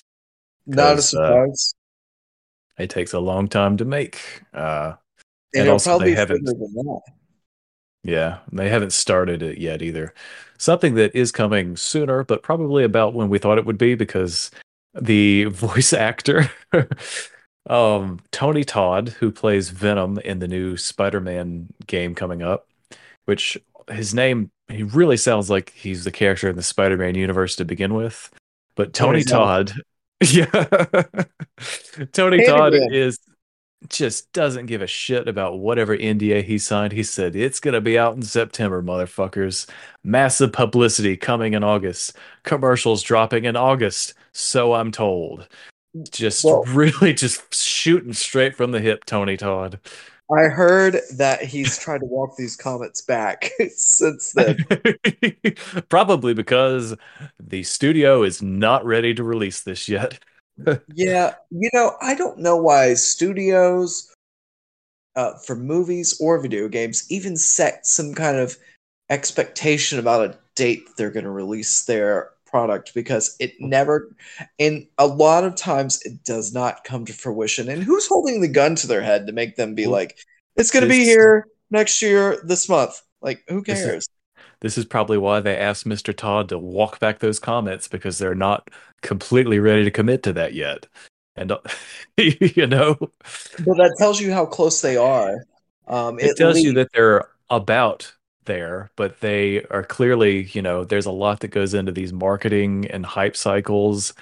Not 0.66 0.96
a 0.96 1.00
uh, 1.00 1.02
surprise. 1.02 1.74
It 2.78 2.90
takes 2.90 3.14
a 3.14 3.20
long 3.20 3.48
time 3.48 3.78
to 3.78 3.86
make. 3.86 4.44
Uh, 4.54 4.94
and 5.54 5.62
and 5.62 5.62
it'll 5.62 5.74
also 5.74 5.92
probably 5.92 6.12
they 6.12 6.20
haven't- 6.20 6.46
than 6.46 6.74
that. 6.74 7.02
yeah, 8.04 8.40
they 8.52 8.70
haven't 8.70 8.94
started 8.94 9.42
it 9.42 9.58
yet 9.58 9.82
either. 9.82 10.14
Something 10.58 10.96
that 10.96 11.16
is 11.16 11.32
coming 11.32 11.78
sooner, 11.78 12.24
but 12.24 12.44
probably 12.44 12.84
about 12.84 13.14
when 13.14 13.30
we 13.30 13.40
thought 13.40 13.58
it 13.58 13.66
would 13.66 13.78
be 13.78 13.96
because 13.96 14.52
the 14.94 15.46
voice 15.52 15.94
actor, 15.94 16.50
um, 17.70 18.20
Tony 18.32 18.64
Todd, 18.64 19.10
who 19.10 19.32
plays 19.32 19.70
Venom 19.70 20.20
in 20.20 20.40
the 20.40 20.48
new 20.48 20.78
Spider-Man 20.78 21.68
game 21.86 22.16
coming 22.16 22.42
up, 22.42 22.68
which 23.26 23.58
his 23.90 24.14
name 24.14 24.52
he 24.70 24.84
really 24.84 25.18
sounds 25.18 25.50
like 25.50 25.72
he's 25.72 26.04
the 26.04 26.12
character 26.12 26.50
in 26.50 26.56
the 26.56 26.64
Spider-Man 26.64 27.16
universe 27.16 27.56
to 27.56 27.66
begin 27.66 27.94
with. 27.94 28.30
But 28.76 28.94
Tony. 28.94 29.24
Todd, 29.24 29.74
yeah, 30.22 30.66
Tony 32.12 32.46
Todd 32.46 32.74
is 32.74 33.20
just 33.90 34.32
doesn't 34.34 34.66
give 34.66 34.82
a 34.82 34.88
shit 34.88 35.28
about 35.28 35.60
whatever 35.60 35.96
NDA 35.96 36.44
he 36.44 36.58
signed. 36.58 36.94
He 36.94 37.04
said 37.04 37.36
it's 37.36 37.60
gonna 37.60 37.82
be 37.82 37.98
out 37.98 38.16
in 38.16 38.22
September, 38.22 38.82
motherfuckers. 38.82 39.70
Massive 40.04 40.52
publicity 40.52 41.16
coming 41.16 41.54
in 41.54 41.64
August. 41.64 42.16
Commercials 42.44 43.04
dropping 43.04 43.46
in 43.46 43.56
August. 43.56 44.14
So 44.32 44.74
I'm 44.74 44.92
told. 44.92 45.48
Just 46.12 46.44
Well- 46.44 46.64
really 46.66 47.14
just 47.14 47.54
shooting 47.54 48.14
straight 48.14 48.56
from 48.56 48.72
the 48.72 48.80
hip, 48.80 49.06
Tony 49.06 49.38
Todd. 49.38 49.80
I 50.30 50.50
heard 50.50 51.00
that 51.16 51.42
he's 51.44 51.78
tried 51.78 52.00
to 52.00 52.06
walk 52.06 52.36
these 52.36 52.58
comments 52.58 53.02
back 53.02 53.50
since 53.76 54.34
then. 54.34 54.58
Probably 55.90 56.34
because 56.34 56.96
the 57.40 57.64
studio 57.64 58.24
is 58.24 58.42
not 58.42 58.86
ready 58.86 59.14
to 59.14 59.24
release 59.24 59.62
this 59.62 59.88
yet. 59.88 60.20
yeah, 60.94 61.36
you 61.50 61.70
know, 61.74 61.96
I 62.02 62.14
don't 62.16 62.40
know 62.40 62.58
why 62.58 62.96
studios 62.96 64.14
uh, 65.16 65.38
for 65.38 65.56
movies 65.56 66.18
or 66.20 66.40
video 66.42 66.68
games 66.68 67.06
even 67.10 67.38
set 67.38 67.86
some 67.88 68.14
kind 68.14 68.38
of 68.38 68.58
expectation 69.10 69.98
about 69.98 70.30
a 70.30 70.38
date 70.56 70.84
they're 70.98 71.12
going 71.12 71.24
to 71.24 71.32
release 71.32 71.86
their 71.86 72.32
product 72.48 72.94
because 72.94 73.36
it 73.40 73.54
never 73.60 74.16
and 74.60 74.88
a 74.98 75.06
lot 75.06 75.44
of 75.44 75.56
times 75.56 76.02
it 76.04 76.24
does 76.24 76.54
not 76.54 76.84
come 76.84 77.06
to 77.06 77.14
fruition 77.14 77.70
and 77.70 77.84
who's 77.84 78.08
holding 78.08 78.42
the 78.42 78.48
gun 78.48 78.76
to 78.76 78.88
their 78.88 79.02
head 79.02 79.28
to 79.28 79.34
make 79.34 79.56
them 79.56 79.76
be 79.76 79.84
Well, 79.84 79.92
like 79.94 80.18
it's 80.56 80.72
going 80.72 80.84
to 80.84 80.90
be 80.90 81.04
here 81.04 81.48
next 81.70 82.02
year 82.02 82.42
this 82.46 82.68
month 82.70 83.02
like 83.22 83.44
who 83.48 83.62
This 83.64 83.80
is- 83.80 83.86
cares 83.86 84.10
This 84.62 84.78
is 84.78 84.86
probably 84.86 85.18
why 85.18 85.40
they 85.40 85.56
asked 85.56 85.86
Mr. 85.88 86.16
Todd 86.16 86.50
to 86.50 86.58
walk 86.58 87.00
back 87.00 87.20
those 87.20 87.40
comments 87.40 87.88
because 87.88 88.18
they're 88.18 88.34
not 88.34 88.70
completely 89.02 89.60
ready 89.60 89.84
to 89.84 89.92
commit 89.92 90.24
to 90.24 90.34
that 90.34 90.54
yet. 90.54 90.88
And 91.36 91.52
you 92.18 92.66
know, 92.66 92.96
but 93.00 93.78
that 93.78 93.96
tells 94.00 94.20
you 94.20 94.34
how 94.34 94.46
close 94.46 94.82
they 94.82 94.98
are 94.98 95.46
um 95.88 96.20
it 96.20 96.32
at 96.32 96.38
tells 96.38 96.60
you 96.60 96.74
that 96.74 96.90
they're 96.94 97.30
about 97.50 98.14
there, 98.48 98.90
but 98.96 99.20
they 99.20 99.64
are 99.66 99.84
clearly, 99.84 100.46
you 100.54 100.62
know, 100.62 100.84
there's 100.84 101.06
a 101.06 101.12
lot 101.12 101.42
that 101.42 101.50
goes 101.50 101.74
into 101.76 101.92
these 101.92 102.12
marketing 102.12 102.88
and 102.88 103.06
hype 103.06 103.38
cycles. 103.38 104.14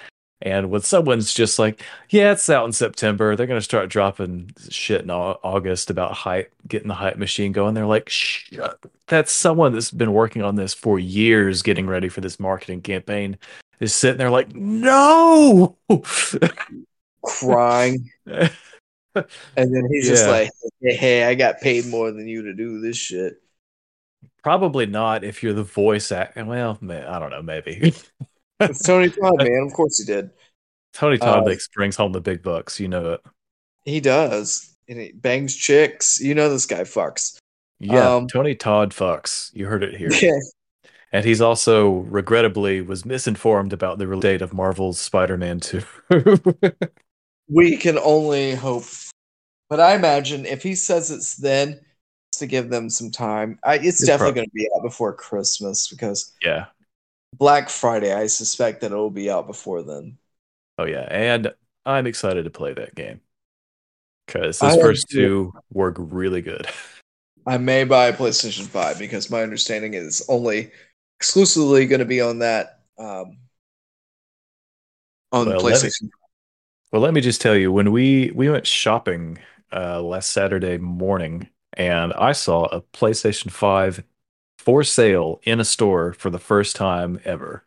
And 0.42 0.70
when 0.70 0.82
someone's 0.82 1.32
just 1.32 1.58
like, 1.58 1.82
yeah, 2.10 2.32
it's 2.32 2.50
out 2.50 2.66
in 2.66 2.72
September, 2.72 3.34
they're 3.34 3.46
going 3.46 3.58
to 3.58 3.64
start 3.64 3.88
dropping 3.88 4.50
shit 4.68 5.00
in 5.00 5.10
August 5.10 5.88
about 5.88 6.12
hype, 6.12 6.52
getting 6.68 6.88
the 6.88 6.94
hype 6.94 7.16
machine 7.16 7.52
going. 7.52 7.72
They're 7.72 7.86
like, 7.86 8.10
shut. 8.10 8.78
That's 9.06 9.32
someone 9.32 9.72
that's 9.72 9.90
been 9.90 10.12
working 10.12 10.42
on 10.42 10.56
this 10.56 10.74
for 10.74 10.98
years, 10.98 11.62
getting 11.62 11.86
ready 11.86 12.10
for 12.10 12.20
this 12.20 12.38
marketing 12.38 12.82
campaign, 12.82 13.38
is 13.80 13.94
sitting 13.94 14.18
there 14.18 14.30
like, 14.30 14.54
no. 14.54 15.78
crying 17.26 18.10
and 18.26 18.50
then 19.56 19.88
he's 19.90 20.08
just 20.08 20.26
like 20.26 20.50
hey 20.80 21.24
i 21.24 21.34
got 21.34 21.60
paid 21.60 21.86
more 21.86 22.12
than 22.12 22.28
you 22.28 22.42
to 22.42 22.54
do 22.54 22.80
this 22.80 22.96
shit 22.96 23.42
Probably 24.46 24.86
not 24.86 25.24
if 25.24 25.42
you're 25.42 25.52
the 25.52 25.64
voice 25.64 26.12
act. 26.12 26.36
Well, 26.36 26.78
ma- 26.80 27.02
I 27.04 27.18
don't 27.18 27.30
know, 27.30 27.42
maybe. 27.42 27.92
it's 28.60 28.82
tony 28.84 29.10
todd 29.10 29.34
man 29.38 29.64
of 29.66 29.72
course 29.72 29.98
he 29.98 30.04
did 30.04 30.30
Tony 30.92 31.18
Todd 31.18 31.46
Uh, 31.50 31.56
brings 31.74 31.96
home 31.96 32.12
the 32.12 32.20
big 32.20 32.44
bucks. 32.44 32.78
You 32.78 32.86
know 32.86 33.14
it. 33.14 33.20
he 33.84 33.98
does 33.98 34.72
and 34.88 35.00
he 35.00 35.10
bangs 35.10 35.56
chicks 35.56 36.20
you 36.20 36.32
know 36.32 36.48
this 36.48 36.64
guy 36.64 36.82
fucks 36.82 37.38
Yeah, 37.80 38.14
Um, 38.14 38.28
Tony 38.28 38.54
Todd 38.54 38.92
fucks. 38.92 39.50
You 39.52 39.66
heard 39.66 39.82
it 39.82 39.96
here. 39.96 40.10
yeah 40.22 40.38
And 41.12 41.24
he's 41.24 41.40
also 41.40 41.88
regrettably 41.90 42.82
was 42.82 43.04
misinformed 43.04 43.72
about 43.72 43.98
the 43.98 44.06
date 44.20 44.42
of 44.42 44.54
Marvel's 44.54 45.00
Spider-Man 45.00 45.58
2. 45.58 45.82
we 47.50 47.76
can 47.76 47.98
only 47.98 48.54
hope 48.54 48.84
but 49.68 49.80
i 49.80 49.94
imagine 49.96 50.46
if 50.46 50.62
he 50.62 50.76
says 50.76 51.10
it's 51.10 51.34
then 51.36 51.80
to 52.32 52.46
give 52.46 52.68
them 52.68 52.90
some 52.90 53.10
time 53.10 53.58
I, 53.64 53.76
it's, 53.76 54.00
It's 54.00 54.06
definitely 54.06 54.34
going 54.34 54.48
to 54.48 54.54
be 54.54 54.68
out 54.76 54.82
before 54.82 55.12
christmas 55.14 55.88
because 55.88 56.34
yeah. 56.42 56.66
black 57.34 57.68
friday 57.68 58.12
i 58.12 58.26
suspect 58.26 58.80
that 58.82 58.92
it 58.92 58.96
will 58.96 59.10
be 59.10 59.30
out 59.30 59.46
before 59.46 59.82
then 59.82 60.18
Oh 60.78 60.84
yeah. 60.84 61.06
And 61.10 61.54
I'm 61.84 62.06
excited 62.06 62.44
to 62.44 62.50
play 62.50 62.74
that 62.74 62.94
game. 62.94 63.20
I 64.34 64.40
those 64.40 64.62
am 64.62 64.80
first 64.80 65.08
two 65.08 65.54
work 65.72 65.96
really 65.98 66.42
good. 66.42 66.66
I 67.46 67.58
may 67.58 67.84
buy 67.84 68.06
a 68.08 68.12
PlayStation 68.12 68.66
5 68.66 68.98
because 68.98 69.30
my 69.30 69.42
understanding 69.42 69.94
is 69.94 70.24
only 70.28 70.72
exclusively 71.20 71.86
going 71.86 72.00
to 72.00 72.04
be 72.04 72.20
on 72.20 72.40
that 72.40 72.80
um, 72.98 73.38
on 75.32 75.46
Well, 75.46 75.60
let 75.60 75.82
me- 75.82 75.88
PlayStation. 75.88 76.10
Well, 76.92 77.02
let 77.02 77.14
me 77.14 77.20
just 77.20 77.40
tell 77.40 77.56
you, 77.56 77.72
when 77.72 77.92
we 77.92 78.30
we 78.34 78.48
went 78.48 78.66
shopping 78.66 79.38
uh, 79.72 80.00
last 80.00 80.30
Saturday 80.30 80.78
morning, 80.78 81.48
and 81.76 82.12
I 82.14 82.32
saw 82.32 82.64
a 82.66 82.82
PlayStation 82.82 83.50
Five 83.50 84.04
for 84.58 84.84
sale 84.84 85.40
in 85.44 85.60
a 85.60 85.64
store 85.64 86.12
for 86.14 86.30
the 86.30 86.38
first 86.38 86.76
time 86.76 87.20
ever. 87.24 87.64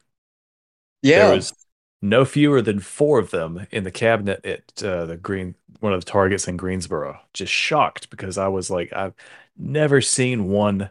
Yeah, 1.02 1.16
There 1.16 1.28
was 1.28 1.54
no 2.02 2.26
fewer 2.26 2.62
than 2.62 2.80
four 2.80 3.20
of 3.20 3.32
them 3.32 3.68
in 3.72 3.84
the 3.84 3.92
cabinet 3.92 4.46
at 4.46 4.84
uh, 4.84 5.06
the 5.06 5.18
green 5.18 5.56
one 5.80 5.94
of 5.94 6.04
the 6.06 6.12
Targets 6.12 6.48
in 6.48 6.58
Greensboro. 6.58 7.20
Just 7.34 7.52
shocked 7.52 8.10
because 8.10 8.38
I 8.38 8.48
was 8.48 8.70
like, 8.70 8.94
I've 8.94 9.14
never 9.58 10.02
seen 10.02 10.50
one 10.50 10.90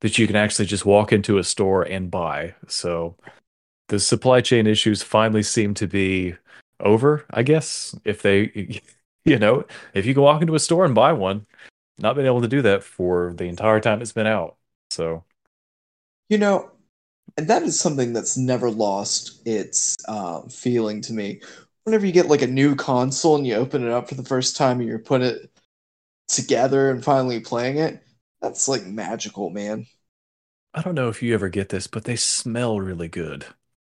that 0.00 0.18
you 0.18 0.26
can 0.26 0.36
actually 0.36 0.66
just 0.66 0.86
walk 0.86 1.12
into 1.12 1.38
a 1.38 1.44
store 1.44 1.82
and 1.82 2.10
buy. 2.10 2.54
So 2.68 3.16
the 3.88 4.00
supply 4.00 4.40
chain 4.42 4.66
issues 4.66 5.02
finally 5.02 5.42
seem 5.42 5.74
to 5.74 5.86
be 5.86 6.36
over, 6.80 7.26
I 7.30 7.42
guess. 7.42 7.96
If 8.04 8.22
they, 8.22 8.80
you 9.24 9.38
know, 9.38 9.64
if 9.94 10.06
you 10.06 10.14
can 10.14 10.22
walk 10.24 10.42
into 10.42 10.54
a 10.56 10.60
store 10.60 10.84
and 10.84 10.94
buy 10.94 11.12
one, 11.12 11.46
not 11.98 12.16
been 12.16 12.26
able 12.26 12.42
to 12.42 12.48
do 12.48 12.62
that 12.62 12.82
for 12.84 13.32
the 13.34 13.44
entire 13.44 13.80
time 13.80 14.02
it's 14.02 14.12
been 14.12 14.26
out. 14.26 14.56
So 14.90 15.24
you 16.28 16.38
know, 16.38 16.70
and 17.36 17.48
that 17.48 17.62
is 17.62 17.78
something 17.78 18.12
that's 18.12 18.36
never 18.36 18.70
lost 18.70 19.46
its 19.46 19.96
um, 20.08 20.48
feeling 20.48 21.00
to 21.02 21.12
me. 21.12 21.40
Whenever 21.84 22.06
you 22.06 22.12
get 22.12 22.28
like 22.28 22.42
a 22.42 22.46
new 22.46 22.74
console 22.76 23.36
and 23.36 23.46
you 23.46 23.54
open 23.54 23.84
it 23.84 23.92
up 23.92 24.08
for 24.08 24.16
the 24.16 24.24
first 24.24 24.56
time 24.56 24.80
and 24.80 24.88
you're 24.88 24.98
putting 24.98 25.28
it 25.28 25.50
together 26.28 26.90
and 26.90 27.04
finally 27.04 27.40
playing 27.40 27.78
it, 27.78 28.02
that's 28.42 28.68
like 28.68 28.84
magical, 28.86 29.50
man. 29.50 29.86
I 30.74 30.82
don't 30.82 30.94
know 30.94 31.08
if 31.08 31.22
you 31.22 31.34
ever 31.34 31.48
get 31.48 31.70
this, 31.70 31.86
but 31.86 32.04
they 32.04 32.16
smell 32.16 32.80
really 32.80 33.08
good. 33.08 33.46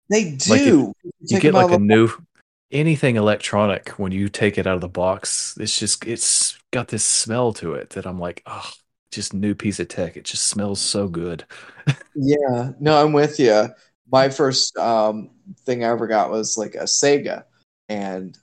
They 0.08 0.32
Like, 0.46 0.62
do. 0.62 0.92
You 1.28 1.38
get 1.38 1.54
like 1.54 1.72
a 1.72 1.78
new 1.78 2.10
anything 2.74 3.16
electronic 3.16 3.90
when 3.90 4.12
you 4.12 4.28
take 4.28 4.58
it 4.58 4.66
out 4.66 4.74
of 4.74 4.80
the 4.82 4.88
box. 4.88 5.56
It's 5.58 5.78
just 5.78 6.06
it's 6.06 6.58
got 6.72 6.88
this 6.88 7.04
smell 7.04 7.54
to 7.54 7.74
it 7.74 7.90
that 7.90 8.06
I'm 8.06 8.18
like, 8.18 8.42
oh, 8.46 8.70
just 9.10 9.32
new 9.32 9.54
piece 9.54 9.80
of 9.80 9.88
tech. 9.88 10.16
It 10.16 10.24
just 10.24 10.48
smells 10.48 10.80
so 10.80 11.08
good. 11.08 11.44
Yeah, 12.16 12.72
no, 12.80 13.02
I'm 13.02 13.12
with 13.12 13.40
you. 13.40 13.68
My 14.10 14.28
first 14.28 14.76
um, 14.76 15.30
thing 15.64 15.84
I 15.84 15.88
ever 15.88 16.06
got 16.06 16.30
was 16.30 16.56
like 16.56 16.74
a 16.74 16.84
Sega, 16.84 17.44
and 17.88 18.36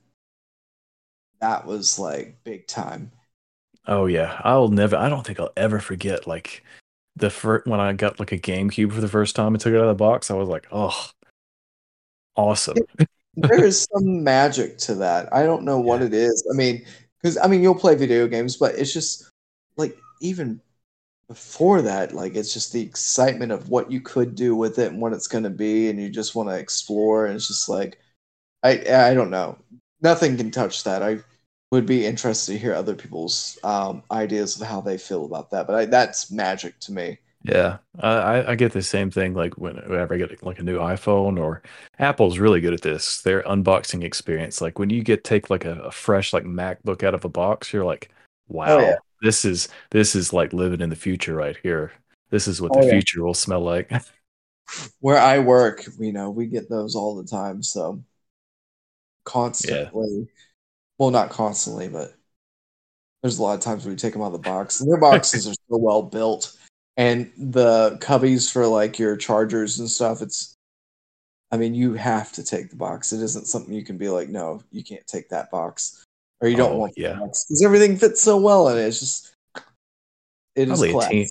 that 1.39 1.65
was 1.65 1.99
like 1.99 2.37
big 2.43 2.67
time. 2.67 3.11
Oh 3.87 4.05
yeah, 4.05 4.39
I'll 4.43 4.69
never. 4.69 4.95
I 4.95 5.09
don't 5.09 5.25
think 5.25 5.39
I'll 5.39 5.53
ever 5.55 5.79
forget 5.79 6.27
like 6.27 6.63
the 7.15 7.29
first 7.29 7.67
when 7.67 7.79
I 7.79 7.93
got 7.93 8.19
like 8.19 8.31
a 8.31 8.37
GameCube 8.37 8.91
for 8.91 9.01
the 9.01 9.07
first 9.07 9.35
time 9.35 9.53
and 9.53 9.59
took 9.59 9.73
it 9.73 9.77
out 9.77 9.83
of 9.83 9.87
the 9.89 9.95
box. 9.95 10.31
I 10.31 10.35
was 10.35 10.49
like, 10.49 10.67
oh, 10.71 11.09
awesome. 12.35 12.77
There 13.35 13.63
is 13.63 13.87
some 13.93 14.23
magic 14.23 14.77
to 14.79 14.95
that. 14.95 15.33
I 15.33 15.43
don't 15.43 15.63
know 15.63 15.79
what 15.79 16.01
it 16.01 16.13
is. 16.13 16.45
I 16.51 16.55
mean, 16.55 16.85
because 17.21 17.37
I 17.37 17.47
mean, 17.47 17.61
you'll 17.61 17.75
play 17.75 17.95
video 17.95 18.27
games, 18.27 18.57
but 18.57 18.75
it's 18.75 18.93
just 18.93 19.29
like 19.77 19.97
even 20.21 20.61
before 21.27 21.81
that, 21.83 22.13
like 22.13 22.35
it's 22.35 22.53
just 22.53 22.73
the 22.73 22.81
excitement 22.81 23.51
of 23.51 23.69
what 23.69 23.91
you 23.91 24.01
could 24.01 24.35
do 24.35 24.55
with 24.55 24.79
it 24.79 24.91
and 24.91 25.01
what 25.01 25.13
it's 25.13 25.27
going 25.27 25.43
to 25.45 25.49
be, 25.49 25.89
and 25.89 25.99
you 26.01 26.09
just 26.09 26.35
want 26.35 26.49
to 26.49 26.57
explore. 26.57 27.25
And 27.25 27.35
it's 27.35 27.47
just 27.47 27.69
like, 27.69 27.99
I 28.63 29.11
I 29.11 29.13
don't 29.13 29.31
know. 29.31 29.57
Nothing 30.01 30.37
can 30.37 30.51
touch 30.51 30.83
that. 30.85 31.03
I 31.03 31.19
would 31.71 31.85
be 31.85 32.05
interested 32.05 32.53
to 32.53 32.59
hear 32.59 32.73
other 32.75 32.95
people's 32.95 33.57
um, 33.63 34.03
ideas 34.11 34.59
of 34.59 34.67
how 34.67 34.81
they 34.81 34.97
feel 34.97 35.25
about 35.25 35.51
that, 35.51 35.67
but 35.67 35.75
I, 35.75 35.85
that's 35.85 36.31
magic 36.31 36.79
to 36.81 36.91
me. 36.91 37.19
Yeah, 37.43 37.79
I 37.99 38.51
I- 38.51 38.55
get 38.55 38.71
the 38.71 38.83
same 38.83 39.09
thing 39.09 39.33
like 39.33 39.57
whenever 39.57 40.13
I 40.13 40.17
get 40.17 40.43
like 40.43 40.59
a 40.59 40.63
new 40.63 40.77
iPhone 40.77 41.39
or 41.39 41.63
Apple's 41.97 42.37
really 42.37 42.61
good 42.61 42.73
at 42.73 42.81
this. 42.81 43.21
Their 43.21 43.41
unboxing 43.43 44.03
experience, 44.03 44.61
like 44.61 44.77
when 44.77 44.89
you 44.91 45.03
get 45.03 45.23
take 45.23 45.49
like 45.49 45.65
a, 45.65 45.73
a 45.81 45.91
fresh 45.91 46.33
like 46.33 46.43
MacBook 46.43 47.03
out 47.03 47.15
of 47.15 47.25
a 47.25 47.29
box, 47.29 47.73
you're 47.73 47.85
like, 47.85 48.11
oh, 48.65 48.75
wow, 48.75 48.79
Oh, 48.79 48.79
yeah. 48.79 48.97
this 49.21 49.43
is 49.45 49.69
this 49.89 50.15
is 50.15 50.33
like 50.33 50.53
living 50.53 50.81
in 50.81 50.89
the 50.91 50.95
future 50.95 51.35
right 51.35 51.57
here. 51.63 51.91
This 52.29 52.47
is 52.47 52.61
what 52.61 52.73
Oh, 52.73 52.79
the 52.79 52.81
yeah. 52.83 52.91
future 52.91 53.23
will 53.23 53.33
smell 53.33 53.61
like. 53.61 53.91
where 54.99 55.17
I 55.17 55.39
work, 55.39 55.83
you 55.99 56.11
know, 56.13 56.29
we 56.29 56.47
get 56.47 56.69
those 56.69 56.95
all 56.95 57.15
the 57.15 57.27
time. 57.27 57.63
So 57.63 58.03
constantly, 59.25 60.27
well, 60.99 61.11
not 61.11 61.29
constantly, 61.31 61.87
but 61.89 62.15
there's 63.21 63.37
a 63.37 63.43
lot 63.43 63.53
of 63.53 63.59
times 63.61 63.85
we 63.85 63.95
take 63.95 64.13
them 64.13 64.21
out 64.21 64.27
of 64.27 64.31
the 64.33 64.39
box. 64.39 64.81
And 64.81 64.89
their 64.89 64.99
boxes 64.99 65.47
are 65.47 65.53
so 65.53 65.77
well 65.77 66.01
built, 66.03 66.55
and 67.01 67.31
the 67.37 67.97
cubbies 67.99 68.51
for 68.51 68.67
like 68.67 68.99
your 68.99 69.17
chargers 69.17 69.79
and 69.79 69.89
stuff. 69.89 70.21
It's, 70.21 70.53
I 71.51 71.57
mean, 71.57 71.73
you 71.73 71.93
have 71.93 72.31
to 72.33 72.43
take 72.43 72.69
the 72.69 72.75
box. 72.75 73.11
It 73.11 73.21
isn't 73.21 73.47
something 73.47 73.73
you 73.73 73.83
can 73.83 73.97
be 73.97 74.07
like, 74.09 74.29
no, 74.29 74.61
you 74.71 74.83
can't 74.83 75.05
take 75.07 75.27
that 75.29 75.49
box, 75.49 76.03
or 76.41 76.47
you 76.47 76.55
don't 76.55 76.73
Oh, 76.73 76.77
want 76.77 76.93
yeah. 76.95 77.13
because 77.15 77.61
everything 77.65 77.97
fits 77.97 78.21
so 78.21 78.37
well 78.37 78.69
in 78.69 78.77
it. 78.77 78.81
It's 78.81 78.99
just, 78.99 79.33
it 80.55 80.69
is 80.69 80.79
Probably 80.79 80.89
a 80.89 80.93
class. 80.93 81.09
team, 81.09 81.27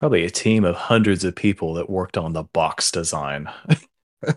probably 0.00 0.24
a 0.24 0.30
team 0.30 0.64
of 0.64 0.76
hundreds 0.76 1.24
of 1.24 1.34
people 1.34 1.74
that 1.74 1.90
worked 1.90 2.16
on 2.16 2.32
the 2.32 2.44
box 2.44 2.90
design. 2.90 3.50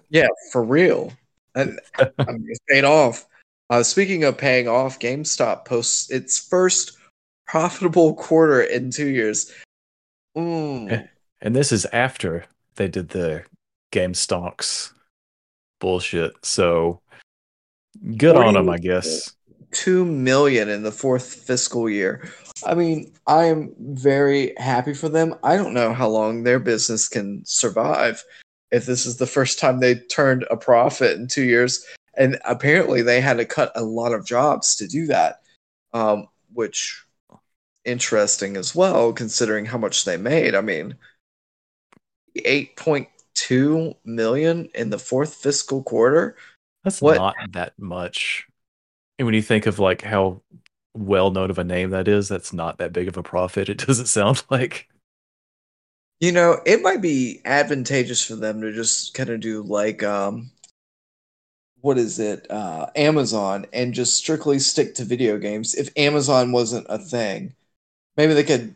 Yeah, 0.09 0.27
for 0.51 0.63
real. 0.63 1.11
And 1.55 1.79
I 1.97 2.31
mean, 2.31 2.45
it 2.49 2.59
paid 2.69 2.83
off. 2.83 3.25
Uh, 3.71 3.81
speaking 3.81 4.23
of 4.25 4.37
paying 4.37 4.67
off, 4.67 4.99
GameStop 4.99 5.65
posts 5.65 6.11
its 6.11 6.37
first 6.37 6.97
profitable 7.47 8.13
quarter 8.13 8.61
in 8.61 8.91
two 8.91 9.07
years. 9.07 9.51
Mm. 10.35 11.07
And 11.41 11.55
this 11.55 11.71
is 11.71 11.85
after 11.85 12.45
they 12.75 12.87
did 12.87 13.09
the 13.09 13.43
game 13.91 14.13
stocks 14.13 14.93
bullshit. 15.79 16.33
So 16.43 17.01
good 18.17 18.37
on 18.37 18.53
them, 18.53 18.69
I 18.69 18.77
guess. 18.77 19.33
Two 19.71 20.05
million 20.05 20.69
in 20.69 20.83
the 20.83 20.91
fourth 20.91 21.33
fiscal 21.33 21.89
year. 21.89 22.29
I 22.65 22.75
mean, 22.75 23.11
I 23.27 23.45
am 23.45 23.73
very 23.79 24.53
happy 24.57 24.93
for 24.93 25.09
them. 25.09 25.35
I 25.43 25.57
don't 25.57 25.73
know 25.73 25.93
how 25.93 26.07
long 26.07 26.43
their 26.43 26.59
business 26.59 27.07
can 27.07 27.43
survive 27.45 28.23
if 28.71 28.85
this 28.85 29.05
is 29.05 29.17
the 29.17 29.27
first 29.27 29.59
time 29.59 29.79
they 29.79 29.95
turned 29.95 30.45
a 30.49 30.57
profit 30.57 31.17
in 31.17 31.27
two 31.27 31.43
years. 31.43 31.85
And 32.15 32.37
apparently, 32.45 33.01
they 33.01 33.21
had 33.21 33.37
to 33.37 33.45
cut 33.45 33.71
a 33.75 33.83
lot 33.83 34.13
of 34.13 34.25
jobs 34.25 34.75
to 34.75 34.87
do 34.87 35.07
that, 35.07 35.41
um, 35.93 36.27
which 36.53 37.03
interesting 37.85 38.57
as 38.57 38.75
well, 38.75 39.13
considering 39.13 39.65
how 39.65 39.77
much 39.77 40.05
they 40.05 40.17
made. 40.17 40.55
I 40.55 40.61
mean, 40.61 40.95
eight 42.35 42.75
point 42.77 43.07
two 43.33 43.95
million 44.05 44.69
in 44.75 44.89
the 44.89 44.99
fourth 44.99 45.35
fiscal 45.35 45.83
quarter. 45.83 46.35
That's 46.83 47.01
What- 47.01 47.17
not 47.17 47.35
that 47.51 47.73
much. 47.79 48.45
And 49.19 49.25
when 49.27 49.35
you 49.35 49.41
think 49.41 49.67
of 49.67 49.77
like 49.79 50.01
how 50.01 50.41
well 50.95 51.31
known 51.31 51.49
of 51.51 51.59
a 51.59 51.63
name 51.63 51.91
that 51.91 52.07
is, 52.07 52.27
that's 52.27 52.51
not 52.53 52.79
that 52.79 52.91
big 52.93 53.07
of 53.07 53.17
a 53.17 53.23
profit. 53.23 53.69
It 53.69 53.77
doesn't 53.85 54.07
sound 54.07 54.43
like. 54.49 54.87
You 56.19 56.31
know, 56.31 56.61
it 56.65 56.81
might 56.83 57.01
be 57.01 57.41
advantageous 57.45 58.23
for 58.23 58.35
them 58.35 58.61
to 58.61 58.71
just 58.71 59.13
kind 59.15 59.29
of 59.29 59.39
do 59.39 59.63
like 59.63 60.03
um 60.03 60.51
what 61.81 61.97
is 61.97 62.19
it? 62.19 62.49
Uh 62.49 62.87
Amazon 62.95 63.65
and 63.73 63.93
just 63.93 64.15
strictly 64.15 64.59
stick 64.59 64.95
to 64.95 65.03
video 65.05 65.37
games. 65.37 65.73
If 65.75 65.89
Amazon 65.97 66.51
wasn't 66.51 66.85
a 66.89 66.97
thing, 66.99 67.53
maybe 68.17 68.33
they 68.33 68.43
could 68.43 68.75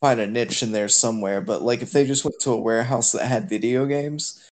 find 0.00 0.20
a 0.20 0.26
niche 0.26 0.62
in 0.62 0.72
there 0.72 0.88
somewhere, 0.88 1.40
but 1.40 1.62
like 1.62 1.82
if 1.82 1.92
they 1.92 2.06
just 2.06 2.24
went 2.24 2.38
to 2.40 2.50
a 2.50 2.60
warehouse 2.60 3.12
that 3.12 3.26
had 3.26 3.48
video 3.48 3.86
games, 3.86 4.48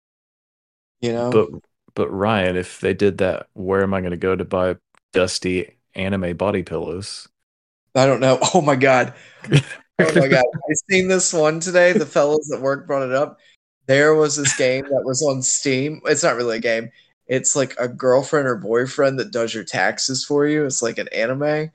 you 1.01 1.13
know. 1.13 1.31
But 1.31 1.61
but 1.95 2.11
Ryan, 2.11 2.57
if 2.57 2.81
they 2.81 2.95
did 2.95 3.19
that, 3.19 3.49
where 3.55 3.83
am 3.83 3.95
I 3.95 4.01
going 4.01 4.11
to 4.11 4.17
go 4.17 4.37
to 4.37 4.45
buy 4.45 4.77
dusty 5.13 5.77
anime 5.95 6.37
body 6.37 6.63
pillows? 6.63 7.29
I 7.95 8.07
don't 8.07 8.21
know. 8.21 8.39
Oh 8.55 8.61
my 8.61 8.77
god. 8.77 9.15
Oh 9.99 10.15
my 10.15 10.29
god. 10.29 10.45
I 10.45 10.75
seen 10.91 11.09
this 11.09 11.33
one 11.33 11.59
today. 11.59 11.95
The 11.95 12.05
fellows 12.05 12.53
at 12.55 12.61
work 12.61 12.87
brought 12.87 13.09
it 13.09 13.15
up. 13.15 13.39
There 13.87 14.15
was 14.15 14.37
this 14.37 14.55
game 14.55 14.85
that 14.91 15.05
was 15.05 15.23
on 15.23 15.41
Steam. 15.41 16.03
It's 16.05 16.23
not 16.23 16.37
really 16.37 16.59
a 16.59 16.61
game. 16.61 16.91
It's 17.29 17.57
like 17.57 17.75
a 17.81 17.89
girlfriend 17.89 18.47
or 18.47 18.57
boyfriend 18.57 19.19
that 19.19 19.31
does 19.31 19.55
your 19.55 19.65
taxes 19.65 20.23
for 20.23 20.47
you. 20.47 20.67
It's 20.67 20.83
like 20.83 20.99
an 20.99 21.09
anime. 21.15 21.71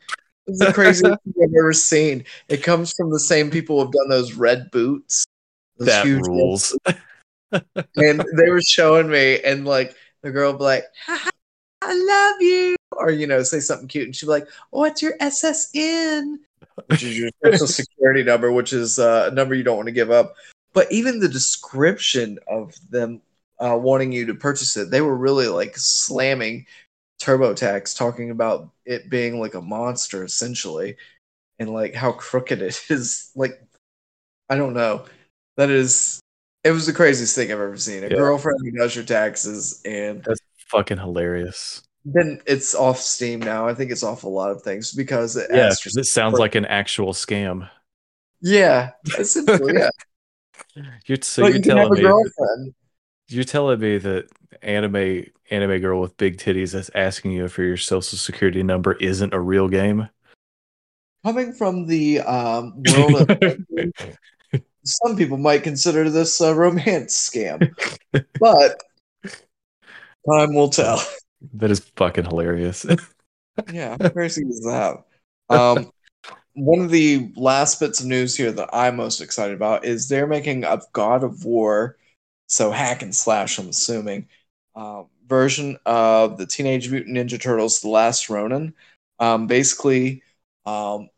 It's 0.48 0.60
the 0.60 0.74
craziest 0.74 1.22
thing 1.24 1.34
I've 1.44 1.56
ever 1.58 1.74
seen. 1.74 2.26
It 2.50 2.64
comes 2.64 2.94
from 2.94 3.12
the 3.12 3.20
same 3.20 3.50
people 3.50 3.82
who've 3.82 3.92
done 3.92 4.10
those 4.10 4.34
red 4.34 4.70
boots. 4.72 5.26
Those 5.78 5.88
that 5.88 6.06
rules. 6.06 6.78
and 7.52 8.26
they 8.36 8.50
were 8.50 8.62
showing 8.62 9.10
me, 9.10 9.40
and 9.42 9.66
like 9.66 9.96
the 10.22 10.32
girl 10.32 10.52
would 10.52 10.60
be 10.60 10.64
like, 10.64 10.86
"Haha, 11.06 11.30
"I 11.82 11.94
love 11.94 12.42
you," 12.42 12.76
or 12.92 13.12
you 13.12 13.28
know, 13.28 13.44
say 13.44 13.60
something 13.60 13.88
cute, 13.88 14.06
and 14.06 14.16
she'd 14.16 14.28
be 14.28 14.32
like, 14.32 14.48
"What's 14.70 15.02
your 15.02 15.18
SSN?" 15.20 16.38
Which 16.88 17.04
is 17.04 17.18
your 17.18 17.30
social 17.44 17.68
security 17.68 18.24
number, 18.24 18.52
which 18.52 18.74
is 18.74 19.00
uh, 19.00 19.30
a 19.32 19.36
number 19.36 19.56
you 19.56 19.64
don't 19.64 19.78
want 19.78 19.88
to 19.88 19.94
give 19.94 20.12
up. 20.12 20.36
But 20.74 20.92
even 20.92 21.20
the 21.20 21.28
description 21.28 22.40
of 22.48 22.76
them 22.90 23.22
uh, 23.60 23.78
wanting 23.78 24.12
you 24.12 24.26
to 24.28 24.34
purchase 24.34 24.78
it, 24.78 24.90
they 24.90 25.02
were 25.02 25.16
really 25.16 25.48
like 25.48 25.74
slamming 25.76 26.66
TurboTax, 27.22 27.98
talking 27.98 28.32
about 28.32 28.70
it 28.86 29.10
being 29.10 29.40
like 29.40 29.54
a 29.56 29.62
monster 29.62 30.24
essentially, 30.24 30.98
and 31.60 31.70
like 31.72 31.94
how 31.96 32.12
crooked 32.14 32.62
it 32.62 32.82
is. 32.90 33.32
Like, 33.36 33.62
I 34.50 34.58
don't 34.58 34.74
know. 34.74 35.06
That 35.58 35.70
is 35.70 36.20
it 36.64 36.72
was 36.72 36.86
the 36.86 36.94
craziest 36.94 37.36
thing 37.36 37.52
I've 37.52 37.60
ever 37.60 37.78
seen. 37.78 38.04
A 38.04 38.10
Yeah. 38.10 38.16
girlfriend 38.18 38.60
who 38.64 38.72
does 38.72 38.96
your 38.96 39.06
taxes, 39.06 39.82
and 39.86 40.24
that's 40.24 40.40
Fucking 40.70 40.98
hilarious. 41.00 41.82
then 42.06 42.42
it's 42.48 42.74
off 42.74 42.98
Steam 43.00 43.40
now. 43.42 43.68
I 43.68 43.74
think 43.74 43.92
it's 43.92 44.04
off 44.04 44.24
a 44.24 44.30
lot 44.30 44.52
of 44.52 44.62
things 44.64 44.94
because 44.94 45.36
it 45.38 45.50
Yeah, 45.54 45.70
because 45.70 45.98
it 45.98 46.06
sounds 46.06 46.40
like 46.40 46.56
an 46.56 46.66
actual 46.66 47.14
scam. 47.14 47.70
yeah, 48.42 48.92
essentially, 49.18 49.74
yeah. 49.78 49.90
You're 51.06 51.18
so 51.22 51.42
but 51.42 51.48
you're 51.48 51.58
you 51.58 51.62
telling 51.62 51.92
a 51.92 51.96
me 51.96 52.02
girlfriend. 52.02 52.74
You're 53.32 53.44
telling 53.44 53.80
me 53.80 53.98
that 53.98 54.30
anime 54.62 55.26
anime 55.50 55.80
girl 55.80 56.02
with 56.02 56.18
big 56.18 56.38
titties 56.38 56.74
that's 56.74 56.92
asking 56.96 57.32
you 57.32 57.48
for 57.48 57.64
your 57.64 57.78
social 57.78 58.18
security 58.18 58.64
number 58.64 58.94
isn't 58.94 59.34
a 59.34 59.40
real 59.40 59.68
game. 59.68 60.08
Coming 61.24 61.54
from 61.54 61.86
the 61.86 62.20
um, 62.22 62.82
world 62.92 63.30
of 63.30 63.58
some 64.84 65.16
people 65.16 65.38
might 65.38 65.64
consider 65.64 66.10
this 66.10 66.42
a 66.42 66.56
romance 66.56 67.30
scam, 67.30 67.72
but 68.40 68.82
time 70.30 70.54
will 70.54 70.70
tell. 70.70 71.02
that 71.54 71.72
is 71.72 71.80
fucking 71.96 72.26
hilarious. 72.26 72.86
Yeah, 73.72 73.98
how 74.00 74.10
crazy 74.10 74.44
is 74.44 74.62
that? 74.62 75.04
Um, 75.50 75.92
one 76.54 76.80
of 76.80 76.90
the 76.90 77.32
last 77.36 77.82
bits 77.82 78.00
of 78.00 78.06
news 78.06 78.36
here 78.36 78.52
that 78.52 78.70
I'm 78.74 78.96
most 78.96 79.20
excited 79.20 79.54
about 79.54 79.84
is 79.84 80.08
they're 80.08 80.26
making 80.26 80.64
a 80.64 80.80
God 80.94 81.24
of 81.24 81.44
War, 81.44 81.98
so 82.52 82.72
hack 82.72 83.02
and 83.02 83.16
slash, 83.16 83.58
I'm 83.58 83.70
assuming, 83.70 84.28
um, 84.76 85.08
version 85.28 85.78
of 85.86 86.38
the 86.38 86.46
Teenage 86.46 86.92
Mutant 86.92 87.18
Ninja 87.18 87.42
Turtles: 87.42 87.82
The 87.82 87.90
Last 87.90 88.30
Ronin. 88.30 88.74
Um, 89.20 89.48
basically, 89.48 90.24
um, 90.66 91.10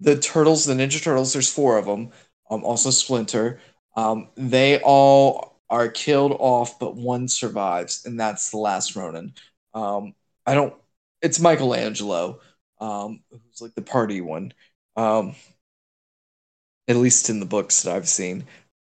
the 0.00 0.18
Turtles, 0.18 0.64
the 0.64 0.74
Ninja 0.74 1.02
Turtles, 1.02 1.32
there's 1.32 1.52
four 1.52 1.78
of 1.78 1.86
them. 1.86 2.10
Um, 2.50 2.64
also 2.64 2.90
Splinter. 2.90 3.60
Um, 3.96 4.28
they 4.36 4.80
all 4.80 5.60
are 5.70 5.88
killed 5.88 6.36
off, 6.38 6.78
but 6.78 6.96
one 6.96 7.28
survives, 7.28 8.04
and 8.06 8.18
that's 8.18 8.50
the 8.50 8.58
last 8.58 8.96
Ronin. 8.96 9.34
Um, 9.74 10.14
I 10.46 10.54
don't. 10.54 10.74
It's 11.22 11.40
Michelangelo, 11.40 12.40
um, 12.80 13.22
who's 13.30 13.60
like 13.60 13.74
the 13.74 13.82
party 13.82 14.20
one. 14.20 14.52
At 14.96 16.96
least 16.96 17.28
in 17.28 17.38
the 17.38 17.46
books 17.46 17.82
that 17.82 17.94
I've 17.94 18.08
seen, 18.08 18.46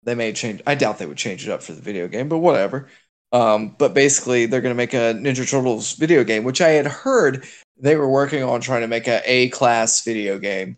they 0.03 0.15
may 0.15 0.33
change. 0.33 0.61
I 0.67 0.75
doubt 0.75 0.99
they 0.99 1.07
would 1.07 1.17
change 1.17 1.47
it 1.47 1.53
up 1.53 1.63
for 1.63 1.73
the 1.73 1.83
video 1.83 2.09
game, 2.09 2.29
but 2.29 2.39
whatever. 2.39 2.89
Um, 3.33 3.75
but 3.79 3.95
basically, 3.95 4.47
they're 4.47 4.61
going 4.61 4.75
to 4.75 4.77
make 4.77 4.95
a 4.95 5.15
Ninja 5.15 5.49
Turtles 5.49 5.95
video 5.95 6.23
game, 6.25 6.45
which 6.45 6.61
I 6.61 6.71
had 6.71 6.87
heard 6.87 7.47
they 7.79 7.97
were 7.97 8.09
working 8.09 8.43
on 8.43 8.61
trying 8.61 8.83
to 8.83 8.89
make 8.89 9.09
a 9.09 9.23
A 9.25 9.49
class 9.49 10.05
video 10.05 10.39
game 10.39 10.77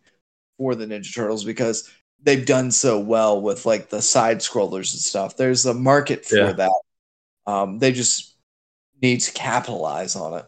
for 0.59 0.75
the 0.75 0.87
Ninja 0.87 1.15
Turtles 1.15 1.45
because 1.45 1.91
they've 2.23 2.47
done 2.47 2.71
so 2.71 2.99
well 2.99 3.41
with 3.41 3.67
like 3.67 3.91
the 3.91 4.03
side 4.03 4.39
scrollers 4.39 4.93
and 4.93 5.01
stuff. 5.03 5.37
There's 5.37 5.67
a 5.67 5.75
market 5.75 6.25
for 6.25 6.37
Yeah. 6.37 6.53
that. 6.53 6.73
Um, 7.47 7.79
they 7.79 7.93
just 7.93 8.37
need 9.03 9.21
to 9.21 9.33
capitalize 9.33 10.17
on 10.17 10.39
it. 10.39 10.47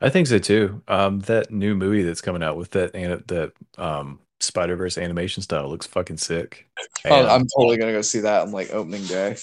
I 0.00 0.10
think 0.10 0.26
so 0.26 0.38
too. 0.38 0.82
Um, 0.88 1.20
that 1.20 1.50
new 1.50 1.74
movie 1.74 2.02
that's 2.02 2.20
coming 2.20 2.42
out 2.42 2.56
with 2.56 2.70
that 2.72 2.94
and 2.94 3.22
that 3.28 3.52
um 3.78 4.20
Spider 4.44 4.76
Verse 4.76 4.98
animation 4.98 5.42
style 5.42 5.68
looks 5.68 5.86
fucking 5.86 6.18
sick. 6.18 6.68
Oh, 7.06 7.20
And- 7.20 7.28
I'm 7.28 7.46
totally 7.56 7.76
gonna 7.76 7.92
go 7.92 8.02
see 8.02 8.20
that 8.20 8.42
on 8.42 8.52
like 8.52 8.72
opening 8.72 9.04
day. 9.04 9.36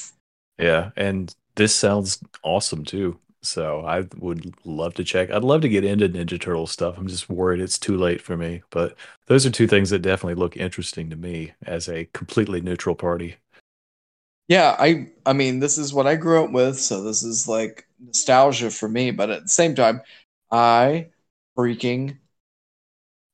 Yeah, 0.57 0.91
and 0.95 1.33
this 1.55 1.75
sounds 1.75 2.19
awesome 2.43 2.83
too. 2.85 3.19
So 3.43 3.81
I 3.81 4.05
would 4.17 4.53
love 4.65 4.93
to 4.95 5.03
check. 5.03 5.31
I'd 5.31 5.43
love 5.43 5.61
to 5.61 5.69
get 5.69 5.83
into 5.83 6.07
Ninja 6.07 6.39
Turtle 6.39 6.67
stuff. 6.67 6.97
I'm 6.97 7.07
just 7.07 7.27
worried 7.29 7.59
it's 7.59 7.79
too 7.79 7.97
late 7.97 8.21
for 8.21 8.37
me. 8.37 8.61
But 8.69 8.95
those 9.25 9.45
are 9.47 9.49
two 9.51 9.67
things 9.67 9.89
that 9.89 9.99
definitely 10.03 10.35
look 10.35 10.57
interesting 10.57 11.09
to 11.09 11.15
me 11.15 11.53
as 11.65 11.89
a 11.89 12.05
completely 12.13 12.61
neutral 12.61 12.93
party. 12.95 13.37
Yeah, 14.47 14.75
I 14.77 15.07
I 15.25 15.33
mean 15.33 15.59
this 15.59 15.77
is 15.77 15.93
what 15.93 16.07
I 16.07 16.15
grew 16.15 16.43
up 16.43 16.51
with, 16.51 16.79
so 16.79 17.01
this 17.03 17.23
is 17.23 17.47
like 17.47 17.87
nostalgia 17.99 18.69
for 18.69 18.89
me, 18.89 19.11
but 19.11 19.29
at 19.29 19.43
the 19.43 19.49
same 19.49 19.73
time, 19.75 20.01
I 20.51 21.07
freaking 21.57 22.17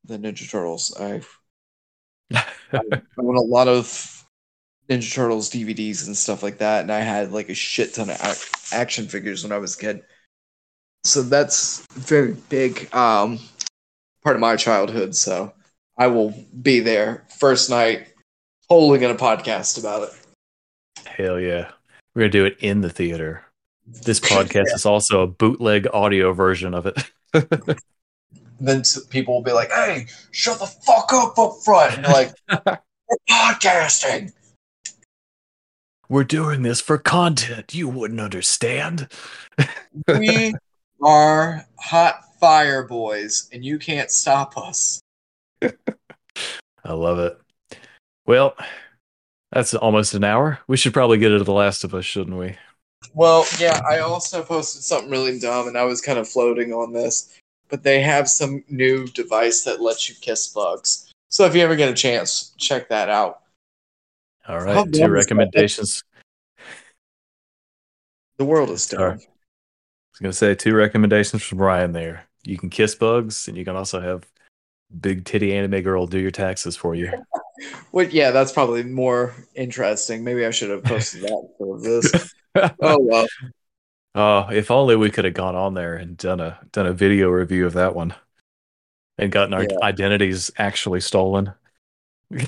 the 0.06 0.18
Ninja 0.18 0.50
Turtles. 0.50 0.96
I 1.00 1.22
I 2.34 3.02
own 3.18 3.38
a 3.38 3.42
lot 3.42 3.68
of 3.68 4.26
Ninja 4.90 5.14
Turtles 5.14 5.50
DVDs 5.50 6.08
and 6.08 6.16
stuff 6.16 6.44
like 6.44 6.60
that, 6.60 6.82
and 6.82 6.92
I 6.92 7.00
had 7.00 7.32
like 7.32 7.50
a 7.50 7.56
shit 7.56 7.94
ton 7.94 8.10
of 8.10 8.20
ac- 8.24 8.76
action 8.76 9.08
figures 9.08 9.44
when 9.44 9.52
I 9.52 9.58
was 9.58 9.76
a 9.76 9.80
kid. 9.80 10.04
So 11.04 11.22
that's 11.22 11.86
very 11.94 12.34
big 12.50 12.94
um, 12.94 13.40
part 14.24 14.36
of 14.36 14.40
my 14.40 14.56
childhood. 14.56 15.16
So 15.16 15.54
I 15.98 16.08
will 16.08 16.34
be 16.62 16.80
there 16.80 17.26
first 17.38 17.70
night, 17.70 18.08
totally 18.70 19.00
gonna 19.00 19.16
podcast 19.16 19.80
about 19.80 20.04
it. 20.04 20.10
Hell 21.06 21.40
yeah. 21.40 21.72
We're 22.18 22.22
going 22.22 22.32
to 22.32 22.38
do 22.40 22.46
it 22.46 22.58
in 22.62 22.82
the 22.82 22.90
theater. 22.90 23.44
This 23.86 24.20
podcast 24.20 24.74
is 24.74 24.88
also 24.88 25.22
a 25.22 25.28
bootleg 25.28 25.88
audio 25.94 26.34
version 26.34 26.74
of 26.74 26.88
it. 26.88 27.12
Then 28.60 28.84
people 29.10 29.36
will 29.36 29.44
be 29.44 29.52
like, 29.52 29.72
"Hey, 29.72 30.08
shut 30.32 30.60
the 30.60 30.66
fuck 30.66 31.12
up 31.14 31.38
up 31.38 31.54
front," 31.64 31.96
and 31.96 32.06
you're 32.06 32.14
like, 32.14 32.34
"We're 33.10 33.18
podcasting." 33.30 34.34
We're 36.10 36.24
doing 36.24 36.62
this 36.62 36.80
for 36.80 36.98
content. 36.98 37.74
You 37.76 37.90
wouldn't 37.90 38.22
understand. 38.22 39.10
We 40.08 40.56
are 41.04 41.66
hot 41.78 42.22
fire 42.40 42.84
boys, 42.84 43.50
and 43.52 43.66
you 43.66 43.78
can't 43.78 44.10
stop 44.10 44.58
us. 44.58 45.02
I 45.62 46.94
love 46.94 47.20
it. 47.20 47.40
Well, 48.26 48.56
that's 49.52 49.74
almost 49.74 50.14
an 50.14 50.24
hour. 50.24 50.60
We 50.68 50.78
should 50.78 50.94
probably 50.94 51.18
get 51.18 51.32
into 51.32 51.44
The 51.44 51.54
Last 51.54 51.84
of 51.84 51.94
Us, 51.94 52.06
shouldn't 52.06 52.38
we? 52.38 52.56
Well, 53.14 53.46
yeah, 53.60 53.82
I 53.90 54.00
also 54.00 54.44
posted 54.44 54.84
something 54.84 55.10
really 55.10 55.40
dumb, 55.40 55.68
and 55.68 55.78
I 55.78 55.84
was 55.84 56.02
kind 56.02 56.20
of 56.20 56.28
floating 56.28 56.74
on 56.74 56.94
this, 56.94 57.34
but 57.70 57.84
they 57.84 58.02
have 58.02 58.30
some 58.30 58.64
new 58.70 59.08
device 59.08 59.64
that 59.64 59.82
lets 59.82 60.10
you 60.10 60.16
kiss 60.22 60.48
bugs. 60.48 61.12
So 61.30 61.46
if 61.46 61.56
you 61.56 61.62
ever 61.62 61.76
get 61.76 61.90
a 61.90 61.94
chance, 61.94 62.54
check 62.58 62.90
that 62.90 63.10
out. 63.10 63.42
All 64.48 64.60
right, 64.60 64.76
How 64.76 64.84
right. 64.84 64.94
Two 64.94 65.10
recommendations. 65.10 66.04
The 68.38 68.46
world 68.46 68.70
is 68.70 68.88
dark. 68.88 69.20
Sorry. 69.20 69.28
I 69.28 70.10
was 70.14 70.20
going 70.20 70.32
to 70.32 70.38
say 70.38 70.56
two 70.56 70.76
recommendations 70.76 71.44
from 71.44 71.60
Ryan 71.60 71.92
there. 71.92 72.24
You 72.44 72.58
can 72.58 72.70
kiss 72.70 72.96
bugs, 72.96 73.48
and 73.48 73.58
you 73.58 73.66
can 73.66 73.76
also 73.76 74.00
have 74.00 74.26
big 75.02 75.26
titty 75.26 75.54
anime 75.54 75.82
girl 75.82 76.08
do 76.08 76.20
your 76.20 76.32
taxes 76.32 76.76
for 76.76 76.96
you. 76.96 77.12
Well, 77.92 78.06
yeah, 78.06 78.30
that's 78.30 78.52
probably 78.52 78.84
more 78.84 79.34
interesting. 79.56 80.24
Maybe 80.24 80.46
I 80.46 80.52
should 80.52 80.70
have 80.70 80.84
posted 80.84 81.22
that 81.24 81.50
instead 81.60 81.72
of 81.72 81.82
this. 81.82 82.34
Oh 82.84 83.00
well. 83.02 83.26
Oh, 84.18 84.48
if 84.52 84.72
only 84.72 84.96
we 84.96 85.12
could 85.12 85.26
have 85.26 85.36
gone 85.36 85.56
on 85.56 85.76
there 85.76 85.96
and 85.96 86.18
done 86.18 86.40
a 86.40 86.60
done 86.72 86.88
a 86.88 86.94
video 86.94 87.30
review 87.30 87.68
of 87.68 87.74
that 87.74 87.94
one, 87.96 88.16
and 89.20 89.32
gotten 89.32 89.54
our 89.54 89.62
Yeah. 89.62 89.78
identities 89.84 90.52
actually 90.58 91.02
stolen. 91.02 91.54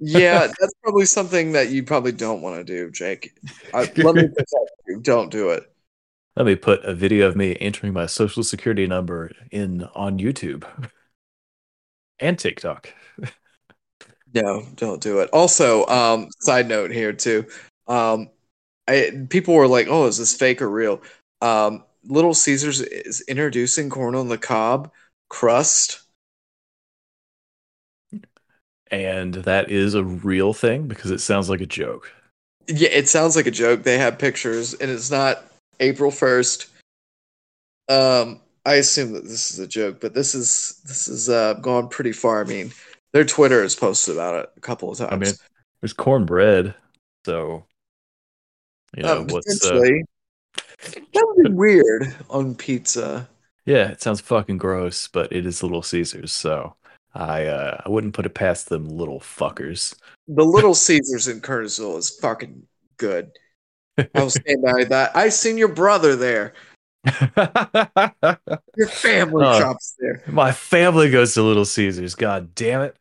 Yeah, 0.00 0.48
that's 0.48 0.74
probably 0.82 1.06
something 1.06 1.52
that 1.52 1.70
you 1.70 1.84
probably 1.84 2.10
don't 2.12 2.42
want 2.42 2.56
to 2.56 2.64
do, 2.64 2.90
Jake. 2.90 3.32
I, 3.72 3.82
let 3.96 4.16
me 4.16 4.28
you. 4.88 5.00
Don't 5.00 5.30
do 5.30 5.50
it. 5.50 5.72
Let 6.36 6.46
me 6.46 6.56
put 6.56 6.84
a 6.84 6.94
video 6.94 7.28
of 7.28 7.36
me 7.36 7.56
entering 7.60 7.92
my 7.92 8.06
social 8.06 8.42
security 8.42 8.88
number 8.88 9.30
in 9.52 9.84
on 9.94 10.18
YouTube 10.18 10.64
and 12.18 12.38
TikTok. 12.38 12.92
No, 14.34 14.66
don't 14.74 15.00
do 15.00 15.20
it. 15.20 15.30
Also, 15.32 15.86
um, 15.86 16.28
side 16.40 16.66
note 16.66 16.90
here 16.90 17.12
too. 17.12 17.46
Um, 17.86 18.30
I 18.88 19.26
people 19.28 19.54
were 19.54 19.68
like, 19.68 19.86
"Oh, 19.88 20.06
is 20.06 20.18
this 20.18 20.34
fake 20.34 20.60
or 20.62 20.68
real?" 20.68 21.02
Um, 21.40 21.84
Little 22.04 22.34
Caesars 22.34 22.80
is 22.80 23.22
introducing 23.22 23.90
corn 23.90 24.14
on 24.14 24.28
the 24.28 24.38
cob 24.38 24.90
crust. 25.28 26.00
And 28.90 29.34
that 29.34 29.70
is 29.70 29.94
a 29.94 30.04
real 30.04 30.52
thing 30.52 30.86
because 30.86 31.10
it 31.10 31.20
sounds 31.20 31.48
like 31.48 31.60
a 31.60 31.66
joke. 31.66 32.12
Yeah, 32.68 32.90
it 32.90 33.08
sounds 33.08 33.36
like 33.36 33.46
a 33.46 33.50
joke. 33.50 33.82
They 33.82 33.98
have 33.98 34.18
pictures, 34.18 34.74
and 34.74 34.90
it's 34.90 35.10
not 35.10 35.44
April 35.80 36.10
first. 36.10 36.68
Um, 37.88 38.40
I 38.64 38.74
assume 38.74 39.12
that 39.12 39.24
this 39.24 39.50
is 39.50 39.58
a 39.58 39.66
joke, 39.66 40.00
but 40.00 40.14
this 40.14 40.34
is 40.34 40.80
this 40.86 41.08
is 41.08 41.28
uh 41.28 41.54
gone 41.54 41.88
pretty 41.88 42.12
far. 42.12 42.40
I 42.40 42.44
mean, 42.44 42.72
their 43.12 43.24
Twitter 43.24 43.62
has 43.62 43.74
posted 43.74 44.14
about 44.14 44.36
it 44.36 44.50
a 44.56 44.60
couple 44.60 44.90
of 44.90 44.98
times. 44.98 45.12
I 45.12 45.16
mean, 45.16 45.34
there's 45.80 45.92
cornbread, 45.92 46.74
so 47.26 47.64
you 48.96 49.02
know 49.02 49.18
Um, 49.20 49.26
what's 49.28 49.64
uh, 49.64 49.74
that 49.74 50.04
would 51.14 51.44
be 51.44 51.50
weird 51.52 52.14
on 52.30 52.54
pizza. 52.54 53.28
yeah, 53.66 53.88
it 53.88 54.00
sounds 54.02 54.20
fucking 54.20 54.58
gross, 54.58 55.08
but 55.08 55.32
it 55.32 55.46
is 55.46 55.62
Little 55.62 55.82
Caesars, 55.82 56.32
so 56.32 56.74
I 57.14 57.46
uh, 57.46 57.80
I 57.84 57.88
wouldn't 57.88 58.14
put 58.14 58.26
it 58.26 58.34
past 58.34 58.68
them 58.68 58.88
little 58.88 59.20
fuckers. 59.20 59.94
The 60.28 60.44
Little 60.44 60.74
Caesars 60.74 61.28
in 61.28 61.40
Kernersville 61.40 61.98
is 61.98 62.10
fucking 62.20 62.62
good. 62.96 63.30
I'll 64.14 64.30
stand 64.30 64.62
by 64.62 64.84
that. 64.84 65.14
I 65.16 65.28
seen 65.28 65.56
your 65.58 65.68
brother 65.68 66.16
there. 66.16 66.54
Your 68.76 68.88
family 68.88 69.44
Oh. 69.46 69.58
shops 69.58 69.94
there. 69.98 70.22
My 70.26 70.52
family 70.52 71.10
goes 71.10 71.34
to 71.34 71.42
Little 71.42 71.66
Caesars. 71.66 72.14
God 72.14 72.54
damn 72.54 72.80
it! 72.82 72.96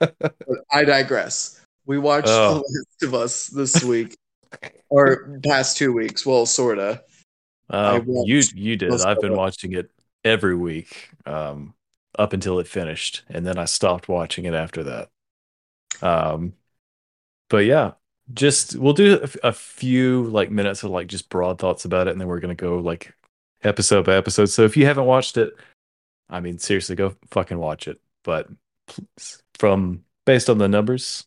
I 0.70 0.84
digress. 0.84 1.61
We 1.86 1.98
watched 1.98 2.28
Oh. 2.28 2.54
The 2.54 2.60
Last 2.60 3.02
of 3.02 3.14
Us 3.14 3.46
this 3.48 3.82
week, 3.84 4.16
or 4.88 5.40
past 5.42 5.76
two 5.76 5.92
weeks. 5.92 6.24
Well, 6.24 6.46
sorta. 6.46 7.02
Uh, 7.68 8.00
you 8.06 8.42
you 8.54 8.76
did. 8.76 8.92
I've 9.00 9.20
been 9.20 9.36
watching 9.36 9.72
it 9.72 9.90
every 10.24 10.54
week 10.54 11.10
um, 11.26 11.74
up 12.18 12.32
until 12.32 12.58
it 12.58 12.68
finished, 12.68 13.22
and 13.28 13.46
then 13.46 13.58
I 13.58 13.64
stopped 13.64 14.08
watching 14.08 14.44
it 14.44 14.54
after 14.54 14.84
that. 14.84 15.08
Um, 16.02 16.52
but 17.48 17.64
yeah, 17.64 17.92
just 18.32 18.76
we'll 18.76 18.92
do 18.92 19.24
a 19.42 19.52
few 19.52 20.24
like 20.24 20.50
minutes 20.50 20.82
of 20.82 20.90
like 20.90 21.06
just 21.06 21.28
broad 21.28 21.58
thoughts 21.58 21.84
about 21.84 22.08
it, 22.08 22.12
and 22.12 22.20
then 22.20 22.28
we're 22.28 22.40
gonna 22.40 22.54
go 22.54 22.78
like 22.78 23.14
episode 23.62 24.04
by 24.04 24.16
episode. 24.16 24.46
So 24.46 24.64
if 24.64 24.76
you 24.76 24.84
haven't 24.86 25.06
watched 25.06 25.36
it, 25.36 25.54
I 26.28 26.40
mean 26.40 26.58
seriously, 26.58 26.96
go 26.96 27.16
fucking 27.30 27.58
watch 27.58 27.88
it. 27.88 28.00
But 28.22 28.48
from 29.58 30.04
based 30.26 30.50
on 30.50 30.58
the 30.58 30.68
numbers, 30.68 31.24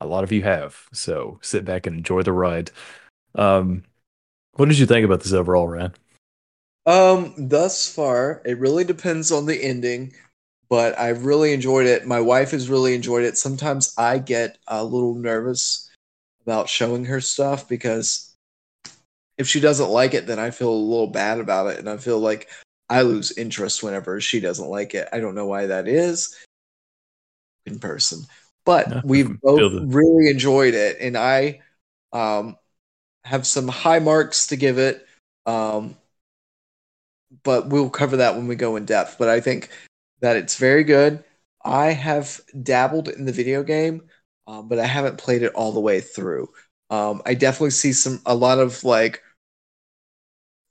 a 0.00 0.06
lot 0.06 0.24
of 0.24 0.32
you 0.32 0.42
have. 0.42 0.76
So 0.92 1.38
sit 1.42 1.64
back 1.64 1.86
and 1.86 1.96
enjoy 1.96 2.22
the 2.22 2.32
ride. 2.32 2.70
Um, 3.34 3.84
what 4.52 4.68
did 4.68 4.78
you 4.78 4.86
think 4.86 5.04
about 5.04 5.20
this 5.20 5.32
overall, 5.32 5.68
Ryan? 5.68 5.94
Um, 6.86 7.34
thus 7.36 7.92
far, 7.92 8.42
it 8.44 8.58
really 8.58 8.84
depends 8.84 9.30
on 9.30 9.46
the 9.46 9.62
ending, 9.62 10.14
but 10.68 10.98
I 10.98 11.10
really 11.10 11.52
enjoyed 11.52 11.86
it. 11.86 12.06
My 12.06 12.20
wife 12.20 12.52
has 12.52 12.70
really 12.70 12.94
enjoyed 12.94 13.24
it. 13.24 13.36
Sometimes 13.36 13.94
I 13.98 14.18
get 14.18 14.58
a 14.66 14.82
little 14.82 15.14
nervous 15.14 15.90
about 16.42 16.68
showing 16.68 17.04
her 17.04 17.20
stuff 17.20 17.68
because 17.68 18.34
if 19.36 19.46
she 19.46 19.60
doesn't 19.60 19.90
like 19.90 20.14
it, 20.14 20.26
then 20.26 20.38
I 20.38 20.50
feel 20.50 20.72
a 20.72 20.74
little 20.74 21.06
bad 21.06 21.38
about 21.40 21.68
it, 21.68 21.78
and 21.78 21.88
I 21.88 21.96
feel 21.98 22.18
like 22.18 22.48
I 22.88 23.02
lose 23.02 23.36
interest 23.36 23.82
whenever 23.82 24.20
she 24.20 24.40
doesn't 24.40 24.68
like 24.68 24.94
it. 24.94 25.08
I 25.12 25.20
don't 25.20 25.34
know 25.34 25.46
why 25.46 25.66
that 25.66 25.86
is 25.86 26.34
in 27.66 27.78
person, 27.78 28.24
but 28.68 28.90
Yeah, 28.90 29.00
we've 29.02 29.40
both 29.40 29.72
the- 29.72 29.86
really 29.86 30.28
enjoyed 30.28 30.74
it, 30.74 30.98
and 31.00 31.16
I 31.16 31.62
um, 32.12 32.58
have 33.24 33.46
some 33.46 33.66
high 33.66 33.98
marks 33.98 34.48
to 34.48 34.56
give 34.56 34.76
it. 34.76 35.06
Um, 35.46 35.96
but 37.42 37.70
we'll 37.70 37.88
cover 37.88 38.18
that 38.18 38.36
when 38.36 38.46
we 38.46 38.56
go 38.56 38.76
in 38.76 38.84
depth. 38.84 39.16
But 39.18 39.30
I 39.30 39.40
think 39.40 39.70
that 40.20 40.36
it's 40.36 40.56
very 40.56 40.84
good. 40.84 41.24
I 41.64 41.92
have 41.92 42.42
dabbled 42.62 43.08
in 43.08 43.24
the 43.24 43.32
video 43.32 43.62
game, 43.62 44.02
um, 44.46 44.68
but 44.68 44.78
I 44.78 44.84
haven't 44.84 45.16
played 45.16 45.42
it 45.42 45.54
all 45.54 45.72
the 45.72 45.80
way 45.80 46.02
through. 46.02 46.50
Um, 46.90 47.22
I 47.24 47.32
definitely 47.32 47.70
see 47.70 47.94
some 47.94 48.20
a 48.26 48.34
lot 48.34 48.58
of 48.58 48.84
like 48.84 49.22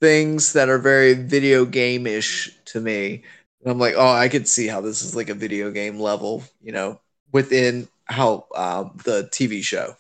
things 0.02 0.54
that 0.54 0.70
are 0.70 0.78
very 0.78 1.16
video 1.16 1.66
game 1.66 2.06
ish 2.06 2.52
to 2.66 2.80
me. 2.80 3.24
And 3.62 3.72
I'm 3.72 3.80
like, 3.80 3.96
oh, 3.98 4.08
I 4.08 4.30
could 4.30 4.48
see 4.48 4.68
how 4.68 4.82
this 4.82 5.02
is 5.02 5.16
like 5.16 5.30
a 5.30 5.34
video 5.34 5.72
game 5.72 6.00
level, 6.00 6.44
you 6.62 6.72
know, 6.72 7.02
within 7.32 7.88
how 8.06 8.46
um, 8.56 8.98
the 9.04 9.30
TV 9.32 9.64
show. 9.64 9.96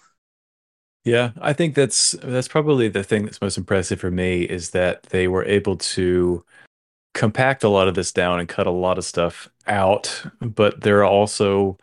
Yeah, 1.04 1.32
I 1.40 1.54
think 1.54 1.76
that's 1.76 2.12
that's 2.22 2.50
probably 2.50 2.90
the 2.90 3.04
thing 3.04 3.24
that's 3.24 3.42
most 3.42 3.58
impressive 3.58 4.00
for 4.00 4.12
me 4.12 4.42
is 4.42 4.72
that 4.72 5.04
they 5.04 5.28
were 5.28 5.46
able 5.46 5.78
to 5.78 6.44
compact 7.14 7.64
a 7.64 7.70
lot 7.70 7.88
of 7.88 7.96
this 7.96 8.12
down 8.12 8.40
and 8.40 8.50
cut 8.50 8.68
a 8.68 8.72
lot 8.72 8.98
of 8.98 9.06
stuff 9.06 9.50
out, 9.68 10.24
but 10.42 10.82
there 10.82 11.00
are 11.00 11.06
also 11.06 11.78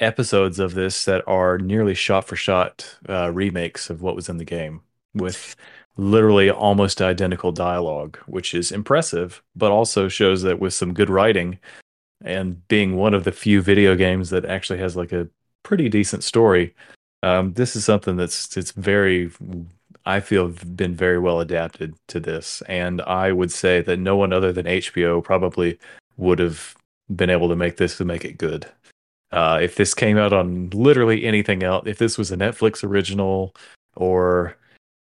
episodes 0.00 0.58
of 0.58 0.74
this 0.74 1.04
that 1.04 1.26
are 1.26 1.58
nearly 1.58 1.94
shot 1.94 2.26
for 2.26 2.36
shot 2.36 2.98
uh, 3.08 3.30
remakes 3.32 3.90
of 3.90 4.02
what 4.02 4.14
was 4.14 4.28
in 4.28 4.36
the 4.36 4.44
game 4.44 4.82
with 5.14 5.56
literally 5.96 6.50
almost 6.50 7.02
identical 7.02 7.52
dialogue, 7.52 8.18
which 8.26 8.54
is 8.54 8.72
impressive, 8.72 9.42
but 9.54 9.70
also 9.70 10.08
shows 10.08 10.42
that 10.42 10.58
with 10.58 10.74
some 10.74 10.94
good 10.94 11.10
writing 11.10 11.58
and 12.24 12.66
being 12.68 12.96
one 12.96 13.14
of 13.14 13.24
the 13.24 13.32
few 13.32 13.62
video 13.62 13.94
games 13.94 14.30
that 14.30 14.44
actually 14.44 14.78
has 14.78 14.96
like 14.96 15.12
a 15.12 15.28
pretty 15.62 15.88
decent 15.88 16.24
story, 16.24 16.74
um, 17.22 17.52
this 17.54 17.76
is 17.76 17.84
something 17.84 18.16
that's 18.16 18.56
it's 18.56 18.72
very 18.72 19.30
I 20.04 20.20
feel 20.20 20.48
been 20.48 20.94
very 20.94 21.18
well 21.18 21.40
adapted 21.40 21.94
to 22.08 22.20
this, 22.20 22.62
and 22.68 23.00
I 23.02 23.32
would 23.32 23.52
say 23.52 23.82
that 23.82 23.98
no 23.98 24.16
one 24.16 24.32
other 24.32 24.52
than 24.52 24.66
HBO 24.66 25.22
probably 25.22 25.78
would 26.16 26.38
have 26.38 26.76
been 27.14 27.30
able 27.30 27.48
to 27.48 27.56
make 27.56 27.76
this 27.76 27.96
to 27.98 28.04
make 28.04 28.24
it 28.24 28.38
good. 28.38 28.66
Uh, 29.30 29.58
if 29.62 29.76
this 29.76 29.94
came 29.94 30.18
out 30.18 30.32
on 30.32 30.70
literally 30.70 31.24
anything 31.24 31.62
else, 31.62 31.86
if 31.86 31.98
this 31.98 32.18
was 32.18 32.30
a 32.32 32.36
Netflix 32.36 32.84
original 32.84 33.54
or 33.96 34.56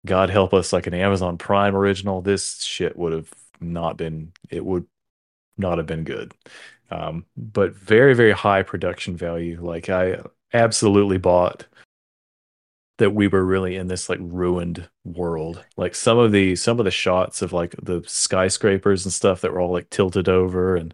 God 0.06 0.30
help 0.30 0.54
us, 0.54 0.72
like 0.72 0.88
an 0.88 0.94
Amazon 0.94 1.38
Prime 1.38 1.76
original, 1.76 2.22
this 2.22 2.62
shit 2.64 2.98
would 2.98 3.14
have 3.14 3.30
not 3.60 3.98
been. 3.98 4.32
It 4.50 4.66
would 4.66 4.86
not 5.58 5.78
have 5.78 5.88
been 5.88 6.04
good. 6.04 6.34
Um, 6.92 7.26
but 7.38 7.74
very 7.74 8.14
very 8.14 8.34
high 8.34 8.64
production 8.64 9.16
value. 9.18 9.60
Like 9.62 9.90
I 9.90 10.20
absolutely 10.54 11.18
bought 11.18 11.66
that 12.98 13.12
we 13.12 13.28
were 13.28 13.44
really 13.44 13.78
in 13.78 13.88
this 13.88 14.10
like 14.10 14.20
ruined 14.22 14.88
world. 15.04 15.66
Like 15.78 15.96
some 15.96 16.20
of 16.20 16.32
the 16.32 16.56
some 16.56 16.80
of 16.80 16.86
the 16.86 16.92
shots 16.92 17.42
of 17.42 17.52
like 17.52 17.76
the 17.82 18.04
skyscrapers 18.06 19.06
and 19.06 19.12
stuff 19.12 19.42
that 19.42 19.52
were 19.52 19.60
all 19.60 19.72
like 19.72 19.90
tilted 19.90 20.30
over 20.30 20.76
and 20.76 20.94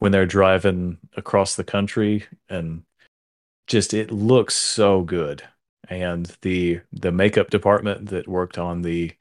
when 0.00 0.10
they're 0.12 0.26
driving 0.26 0.98
across 1.16 1.54
the 1.54 1.64
country 1.64 2.24
and 2.48 2.82
just 3.66 3.94
it 3.94 4.10
looks 4.10 4.56
so 4.56 5.02
good. 5.02 5.42
And 5.88 6.26
the 6.42 6.80
the 6.92 7.12
makeup 7.12 7.50
department 7.50 8.08
that 8.08 8.26
worked 8.26 8.58
on 8.58 8.82
the 8.82 9.12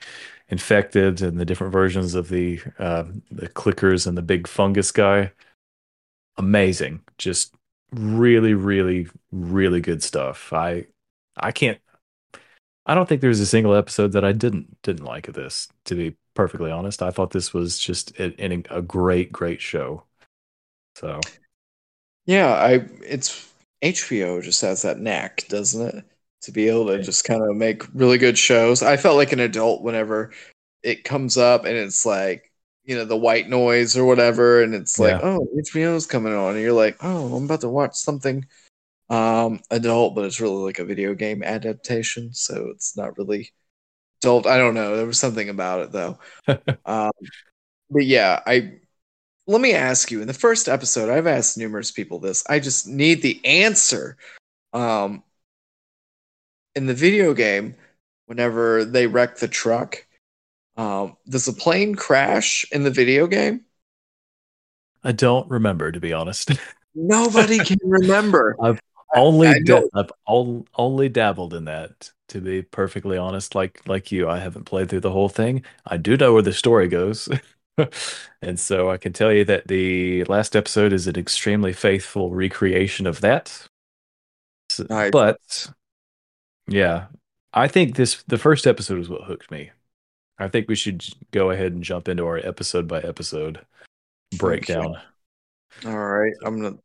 infected 0.49 1.21
and 1.21 1.39
the 1.39 1.45
different 1.45 1.73
versions 1.73 2.15
of 2.15 2.29
the 2.29 2.61
uh, 2.79 3.03
the 3.31 3.49
clickers 3.49 4.07
and 4.07 4.17
the 4.17 4.21
big 4.21 4.47
fungus 4.47 4.91
guy, 4.91 5.31
amazing. 6.37 7.01
Just 7.17 7.55
really, 7.91 8.53
really, 8.53 9.07
really 9.31 9.81
good 9.81 10.03
stuff. 10.03 10.51
I 10.53 10.87
I 11.37 11.51
can't 11.51 11.79
I 12.85 12.95
don't 12.95 13.07
think 13.07 13.21
there's 13.21 13.39
a 13.39 13.45
single 13.45 13.75
episode 13.75 14.11
that 14.13 14.25
I 14.25 14.31
didn't 14.33 14.81
didn't 14.81 15.05
like 15.05 15.27
of 15.27 15.35
this. 15.35 15.69
To 15.85 15.95
be 15.95 16.17
perfectly 16.33 16.71
honest, 16.71 17.01
I 17.01 17.11
thought 17.11 17.31
this 17.31 17.53
was 17.53 17.79
just 17.79 18.17
a, 18.19 18.33
a, 18.43 18.63
a 18.69 18.81
great, 18.81 19.31
great 19.31 19.61
show. 19.61 20.05
So 20.95 21.31
Yeah, 22.25 22.53
I 22.53 22.73
it's 23.03 23.53
HBO 23.81 24.41
just 24.41 24.61
has 24.61 24.81
that 24.83 24.99
knack, 24.99 25.47
doesn't 25.49 25.95
it? 25.97 26.05
To 26.43 26.51
be 26.51 26.67
able 26.69 26.87
to 26.87 26.99
just 27.01 27.23
kind 27.25 27.41
of 27.41 27.55
make 27.55 27.83
really 27.93 28.17
good 28.17 28.37
shows. 28.37 28.81
I 28.83 28.97
felt 28.97 29.17
like 29.17 29.31
an 29.31 29.39
adult 29.39 29.81
whenever 29.81 30.33
it 30.83 31.05
comes 31.05 31.37
up 31.37 31.65
and 31.65 31.77
it's 31.77 32.05
like, 32.05 32.52
you 32.83 32.95
know, 32.95 33.05
the 33.05 33.17
white 33.17 33.49
noise 33.49 33.97
or 33.97 34.05
whatever, 34.05 34.61
and 34.61 34.73
it's 34.75 34.99
like, 34.99 35.15
Yeah. 35.15 35.21
oh, 35.23 35.47
HBO's 35.57 36.05
coming 36.05 36.33
on, 36.33 36.53
and 36.55 36.61
you're 36.61 36.73
like, 36.73 36.97
oh, 37.01 37.35
I'm 37.35 37.45
about 37.45 37.61
to 37.61 37.69
watch 37.69 37.95
something 37.95 38.45
um 39.09 39.59
adult, 39.69 40.15
but 40.15 40.25
it's 40.25 40.39
really 40.39 40.63
like 40.63 40.79
a 40.79 40.85
video 40.85 41.13
game 41.13 41.43
adaptation, 41.43 42.33
so 42.33 42.69
it's 42.73 42.95
not 42.97 43.17
really 43.17 43.51
adult. 44.21 44.47
I 44.47 44.57
don't 44.57 44.73
know. 44.73 44.95
There 44.97 45.05
was 45.05 45.19
something 45.19 45.49
about 45.49 45.81
it 45.81 45.91
though. 45.91 46.19
um, 46.85 47.11
but 47.89 48.05
yeah, 48.05 48.41
I 48.45 48.79
let 49.47 49.61
me 49.61 49.73
ask 49.73 50.11
you 50.11 50.21
in 50.21 50.27
the 50.27 50.33
first 50.33 50.69
episode 50.69 51.09
i've 51.09 51.27
asked 51.27 51.57
numerous 51.57 51.91
people 51.91 52.19
this 52.19 52.43
i 52.49 52.59
just 52.59 52.87
need 52.87 53.21
the 53.21 53.43
answer 53.45 54.17
um 54.73 55.23
in 56.75 56.85
the 56.85 56.93
video 56.93 57.33
game 57.33 57.75
whenever 58.25 58.85
they 58.85 59.07
wreck 59.07 59.37
the 59.37 59.47
truck 59.47 60.05
um 60.77 61.15
does 61.29 61.45
the 61.45 61.53
plane 61.53 61.95
crash 61.95 62.65
in 62.71 62.83
the 62.83 62.91
video 62.91 63.27
game 63.27 63.61
I 65.03 65.11
don't 65.11 65.49
remember 65.49 65.91
to 65.91 65.99
be 65.99 66.13
honest. 66.13 66.51
nobody 66.95 67.59
can 67.59 67.77
remember 67.83 68.55
only 69.15 69.47
I 69.47 69.59
know. 69.59 69.81
da- 69.81 69.99
I've 69.99 70.11
all, 70.25 70.65
only 70.75 71.09
dabbled 71.09 71.53
in 71.53 71.65
that. 71.65 72.11
To 72.29 72.41
be 72.41 72.63
perfectly 72.63 73.17
honest, 73.17 73.53
like 73.53 73.87
like 73.87 74.11
you, 74.11 74.27
I 74.27 74.39
haven't 74.39 74.63
played 74.63 74.89
through 74.89 75.01
the 75.01 75.11
whole 75.11 75.29
thing. 75.29 75.63
I 75.85 75.97
do 75.97 76.17
know 76.17 76.33
where 76.33 76.41
the 76.41 76.53
story 76.53 76.87
goes, 76.87 77.29
and 78.41 78.59
so 78.59 78.89
I 78.89 78.97
can 78.97 79.13
tell 79.13 79.31
you 79.31 79.45
that 79.45 79.67
the 79.67 80.23
last 80.23 80.55
episode 80.55 80.93
is 80.93 81.05
an 81.05 81.15
extremely 81.17 81.73
faithful 81.73 82.31
recreation 82.31 83.05
of 83.05 83.21
that. 83.21 83.67
Nice. 84.89 85.11
But 85.11 85.67
yeah, 86.67 87.07
I 87.53 87.67
think 87.67 87.97
this 87.97 88.23
the 88.23 88.39
first 88.39 88.65
episode 88.65 88.99
is 88.99 89.09
what 89.09 89.25
hooked 89.25 89.51
me. 89.51 89.69
I 90.39 90.47
think 90.47 90.67
we 90.67 90.75
should 90.75 91.03
go 91.31 91.51
ahead 91.51 91.73
and 91.73 91.83
jump 91.83 92.07
into 92.07 92.25
our 92.25 92.37
episode 92.37 92.87
by 92.87 92.99
episode 93.01 93.59
breakdown. 94.37 94.95
all 95.85 95.97
right 95.97 96.33
i'm 96.43 96.59
gonna 96.61 96.77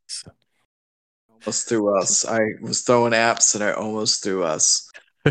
almost 1.30 1.68
threw 1.68 1.98
us 1.98 2.26
i 2.26 2.38
was 2.60 2.82
throwing 2.82 3.12
apps 3.12 3.54
and 3.54 3.64
i 3.64 3.72
almost 3.72 4.22
threw 4.22 4.44
us 4.44 4.90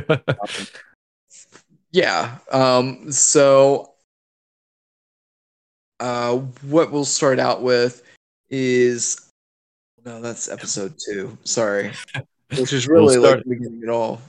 Yeah. 1.91 2.37
Um, 2.51 3.11
so 3.11 3.93
uh, 5.99 6.35
what 6.63 6.91
we'll 6.91 7.05
start 7.05 7.39
out 7.39 7.61
with 7.63 8.03
is 8.49 9.31
no, 10.05 10.21
that's 10.21 10.49
episode 10.49 10.93
two. 11.03 11.37
Sorry, 11.43 11.91
which 12.57 12.71
is 12.73 12.87
We'll 12.87 13.01
really 13.07 13.19
start- 13.19 13.37
like 13.37 13.43
the 13.45 13.49
beginning 13.55 13.83
at 13.83 13.89
all. 13.89 14.21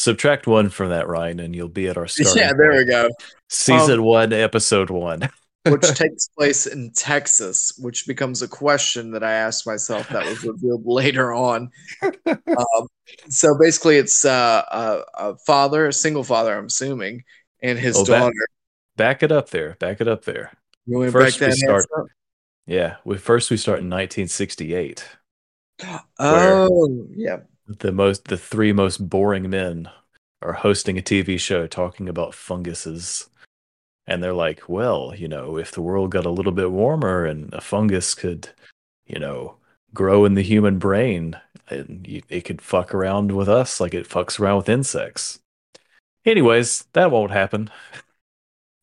Subtract 0.00 0.46
one 0.46 0.70
from 0.70 0.88
that, 0.88 1.08
Ryan, 1.08 1.40
and 1.40 1.54
you'll 1.54 1.68
be 1.68 1.86
at 1.86 1.98
our 1.98 2.06
starting. 2.06 2.42
Yeah, 2.42 2.52
there 2.56 2.72
we 2.72 2.86
go. 2.86 3.10
Season 3.50 3.98
Um, 3.98 4.04
one, 4.06 4.32
episode 4.32 4.88
one. 4.88 5.28
Which 5.68 5.86
takes 5.88 6.28
place 6.28 6.66
in 6.66 6.90
Texas, 6.96 7.74
which 7.78 8.06
becomes 8.06 8.40
a 8.40 8.48
question 8.48 9.10
that 9.10 9.22
I 9.22 9.32
asked 9.32 9.66
myself 9.66 10.08
that 10.08 10.24
was 10.24 10.42
revealed 10.42 10.86
later 10.86 11.34
on. 11.34 11.70
Um, 12.26 12.88
so 13.28 13.48
basically, 13.60 13.96
it's 13.96 14.24
uh, 14.24 14.62
a, 14.72 15.02
a 15.32 15.36
father, 15.46 15.86
a 15.88 15.92
single 15.92 16.24
father, 16.24 16.56
I'm 16.56 16.66
assuming, 16.66 17.24
and 17.62 17.78
his 17.78 17.94
Oh, 17.98 18.04
daughter. 18.06 18.32
Back 18.96 19.22
it 19.22 19.30
up 19.30 19.50
there. 19.50 19.76
Back 19.80 20.00
it 20.00 20.08
up 20.08 20.24
there. 20.24 20.50
You 20.86 20.96
want 20.96 21.08
to 21.08 21.12
first 21.12 21.38
break 21.38 21.48
we 21.50 21.54
that 21.54 21.58
start- 21.58 21.86
up? 21.98 22.06
Yeah. 22.66 22.96
We 23.04 23.18
first 23.18 23.50
we 23.50 23.58
start 23.58 23.80
in 23.80 23.90
1968. 23.90 25.04
Oh, 26.18 27.06
yeah. 27.14 27.40
The 27.78 27.92
most, 27.92 28.24
the 28.26 28.36
three 28.36 28.72
most 28.72 29.08
boring 29.08 29.48
men 29.48 29.88
are 30.42 30.54
hosting 30.54 30.98
a 30.98 31.02
TV 31.02 31.38
show 31.38 31.68
talking 31.68 32.08
about 32.08 32.34
funguses, 32.34 33.30
and 34.08 34.20
they're 34.20 34.34
like, 34.34 34.68
"Well, 34.68 35.14
you 35.16 35.28
know, 35.28 35.56
if 35.56 35.70
the 35.70 35.80
world 35.80 36.10
got 36.10 36.26
a 36.26 36.30
little 36.30 36.50
bit 36.50 36.72
warmer 36.72 37.24
and 37.24 37.54
a 37.54 37.60
fungus 37.60 38.14
could, 38.14 38.48
you 39.06 39.20
know, 39.20 39.54
grow 39.94 40.24
in 40.24 40.34
the 40.34 40.42
human 40.42 40.80
brain, 40.80 41.38
and 41.68 42.04
you, 42.08 42.22
it 42.28 42.40
could 42.40 42.60
fuck 42.60 42.92
around 42.92 43.30
with 43.30 43.48
us 43.48 43.78
like 43.80 43.94
it 43.94 44.08
fucks 44.08 44.40
around 44.40 44.56
with 44.56 44.68
insects." 44.68 45.38
Anyways, 46.26 46.86
that 46.94 47.12
won't 47.12 47.30
happen. 47.30 47.70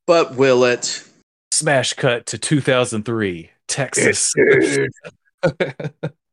But 0.06 0.36
will 0.36 0.64
it? 0.64 1.04
Smash 1.52 1.92
cut 1.94 2.26
to 2.28 2.38
2003, 2.38 3.52
Texas. 3.68 4.34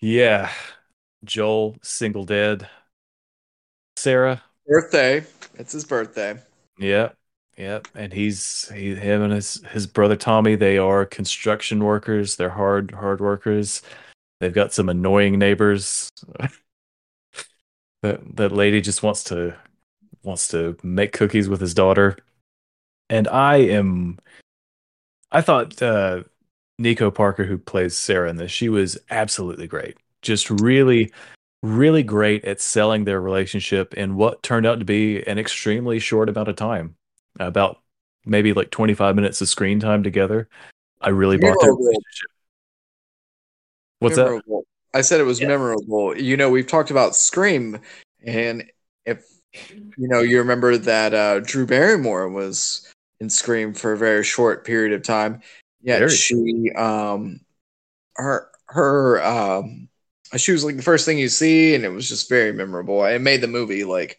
yeah. 0.00 0.50
Joel, 1.24 1.76
single 1.82 2.24
dead. 2.24 2.68
Sarah, 3.96 4.42
Birthday. 4.66 5.24
It's 5.54 5.72
his 5.72 5.84
birthday. 5.84 6.38
yeah. 6.78 7.10
Yep. 7.56 7.88
And 7.96 8.12
he's 8.12 8.68
he 8.68 8.94
him 8.94 9.22
and 9.22 9.32
his 9.32 9.60
his 9.72 9.86
brother 9.88 10.14
Tommy, 10.14 10.54
they 10.54 10.78
are 10.78 11.04
construction 11.04 11.82
workers. 11.82 12.36
They're 12.36 12.48
hard 12.48 12.92
hard 12.92 13.20
workers. 13.20 13.82
They've 14.38 14.54
got 14.54 14.72
some 14.72 14.88
annoying 14.88 15.38
neighbors. 15.40 16.08
that 18.02 18.36
that 18.36 18.52
lady 18.52 18.80
just 18.80 19.02
wants 19.02 19.24
to 19.24 19.56
wants 20.22 20.46
to 20.48 20.76
make 20.84 21.12
cookies 21.12 21.48
with 21.48 21.60
his 21.60 21.74
daughter. 21.74 22.16
And 23.10 23.26
I 23.26 23.56
am 23.56 24.18
I 25.32 25.40
thought 25.40 25.82
uh 25.82 26.22
Nico 26.78 27.10
Parker 27.10 27.44
who 27.44 27.58
plays 27.58 27.96
Sarah 27.96 28.30
in 28.30 28.36
this, 28.36 28.52
she 28.52 28.68
was 28.68 28.98
absolutely 29.10 29.66
great. 29.66 29.96
Just 30.22 30.50
really 30.50 31.12
really 31.62 32.02
great 32.04 32.44
at 32.44 32.60
selling 32.60 33.04
their 33.04 33.20
relationship 33.20 33.94
in 33.94 34.14
what 34.14 34.42
turned 34.42 34.64
out 34.64 34.78
to 34.78 34.84
be 34.84 35.22
an 35.26 35.38
extremely 35.38 35.98
short 35.98 36.28
amount 36.28 36.48
of 36.48 36.56
time. 36.56 36.94
About 37.40 37.80
maybe 38.24 38.52
like 38.52 38.70
25 38.70 39.14
minutes 39.14 39.40
of 39.40 39.48
screen 39.48 39.80
time 39.80 40.02
together. 40.02 40.48
I 41.00 41.10
really 41.10 41.36
bought 41.36 41.56
their 41.60 41.72
relationship. 41.72 42.30
What's 44.00 44.16
memorable. 44.16 44.64
that? 44.92 44.98
I 44.98 45.02
said 45.02 45.20
it 45.20 45.24
was 45.24 45.40
yeah. 45.40 45.48
memorable. 45.48 46.16
You 46.16 46.36
know, 46.36 46.50
we've 46.50 46.66
talked 46.66 46.90
about 46.90 47.14
Scream, 47.14 47.78
and 48.24 48.64
if 49.04 49.24
you 49.52 50.08
know, 50.08 50.20
you 50.20 50.38
remember 50.38 50.76
that 50.76 51.14
uh, 51.14 51.40
Drew 51.40 51.66
Barrymore 51.66 52.28
was 52.28 52.92
in 53.20 53.30
Scream 53.30 53.74
for 53.74 53.92
a 53.92 53.98
very 53.98 54.24
short 54.24 54.64
period 54.64 54.92
of 54.92 55.02
time. 55.02 55.40
Yeah, 55.80 56.08
she, 56.08 56.70
um, 56.76 57.40
her, 58.16 58.48
her, 58.66 59.22
um, 59.24 59.88
she 60.36 60.52
was 60.52 60.64
like 60.64 60.76
the 60.76 60.82
first 60.82 61.06
thing 61.06 61.18
you 61.18 61.28
see, 61.28 61.74
and 61.74 61.84
it 61.84 61.90
was 61.90 62.08
just 62.08 62.28
very 62.28 62.52
memorable. 62.52 63.04
It 63.04 63.20
made 63.20 63.40
the 63.40 63.46
movie 63.46 63.84
like 63.84 64.18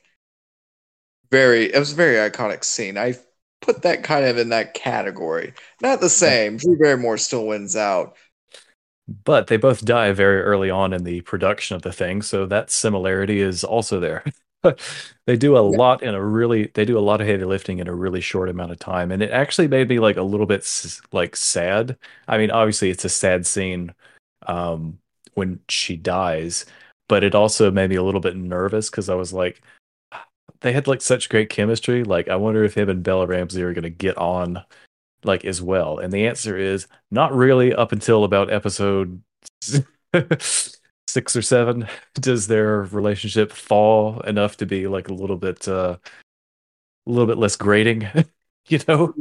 very. 1.32 1.66
It 1.66 1.78
was 1.78 1.92
a 1.92 1.96
very 1.96 2.16
iconic 2.30 2.64
scene. 2.64 2.98
I 2.98 3.16
put 3.62 3.84
that 3.84 4.04
kind 4.04 4.26
of 4.26 4.38
in 4.38 4.50
that 4.50 4.74
category. 4.74 5.54
Not 5.82 6.02
the 6.02 6.10
same. 6.10 6.58
Drew 6.58 6.78
Barrymore 6.78 7.18
still 7.18 7.46
wins 7.46 7.76
out. 7.76 8.16
But 9.24 9.48
they 9.48 9.58
both 9.58 9.86
die 9.86 10.12
very 10.12 10.42
early 10.42 10.70
on 10.70 10.94
in 10.94 11.04
the 11.04 11.22
production 11.22 11.76
of 11.76 11.82
the 11.82 11.92
thing, 11.92 12.22
so 12.22 12.46
that 12.46 12.72
similarity 12.72 13.42
is 13.42 13.64
also 13.64 14.00
there. 14.00 14.24
they 15.26 15.38
do 15.38 15.56
a 15.56 15.72
yeah. 15.72 15.78
lot 15.78 16.04
in 16.04 16.14
a 16.14 16.24
really 16.24 16.70
they 16.74 16.86
do 16.86 16.98
a 16.98 17.02
lot 17.02 17.22
of 17.22 17.28
heavy 17.28 17.46
lifting 17.46 17.80
in 17.80 17.88
a 17.88 17.96
really 17.96 18.22
short 18.22 18.50
amount 18.50 18.72
of 18.72 18.80
time 18.80 19.12
and 19.12 19.24
it 19.24 19.32
actually 19.32 19.68
made 19.68 19.88
me 19.88 20.00
like 20.00 20.18
a 20.18 20.22
little 20.22 20.46
bit 20.46 20.68
like 21.12 21.36
sad 21.36 21.98
i 22.28 22.38
mean 22.38 22.52
obviously 22.52 22.90
it's 22.90 23.06
a 23.06 23.10
sad 23.10 23.46
scene 23.46 23.94
um 24.48 24.98
when 25.36 25.60
she 25.70 25.96
dies 25.96 26.66
but 27.08 27.24
it 27.24 27.34
also 27.34 27.72
made 27.72 27.90
me 27.90 27.96
a 27.96 28.04
little 28.04 28.22
bit 28.22 28.36
nervous 28.36 28.90
because 28.90 29.10
i 29.10 29.16
was 29.16 29.32
like 29.32 29.62
they 30.62 30.74
had 30.74 30.88
like 30.88 31.02
such 31.02 31.30
great 31.30 31.50
chemistry. 31.50 32.04
Like, 32.04 32.28
I 32.28 32.36
wonder 32.36 32.64
if 32.64 32.74
him 32.74 32.90
and 32.90 33.04
Bella 33.04 33.28
Ramsey 33.28 33.62
are 33.64 33.74
going 33.74 33.84
to 33.84 33.90
get 33.90 34.18
on 34.18 34.64
like 35.24 35.46
as 35.46 35.62
well. 35.62 36.00
And 36.00 36.14
the 36.14 36.28
answer 36.28 36.58
is 36.58 36.88
not 37.12 37.34
really 37.34 37.74
up 37.74 37.92
until 37.92 38.24
about 38.24 38.52
episode 38.52 39.22
six 41.10 41.36
or 41.36 41.42
seven 41.42 41.88
does 42.16 42.48
their 42.48 42.84
relationship 42.84 43.52
fall 43.52 44.22
enough 44.22 44.58
to 44.58 44.66
be 44.66 44.88
like 44.88 45.10
a 45.10 45.14
little 45.14 45.38
bit, 45.38 45.68
uh, 45.68 45.98
a 47.08 47.10
little 47.10 47.28
bit 47.28 47.38
less 47.38 47.56
grating, 47.56 48.08
you 48.68 48.80
know? 48.88 49.14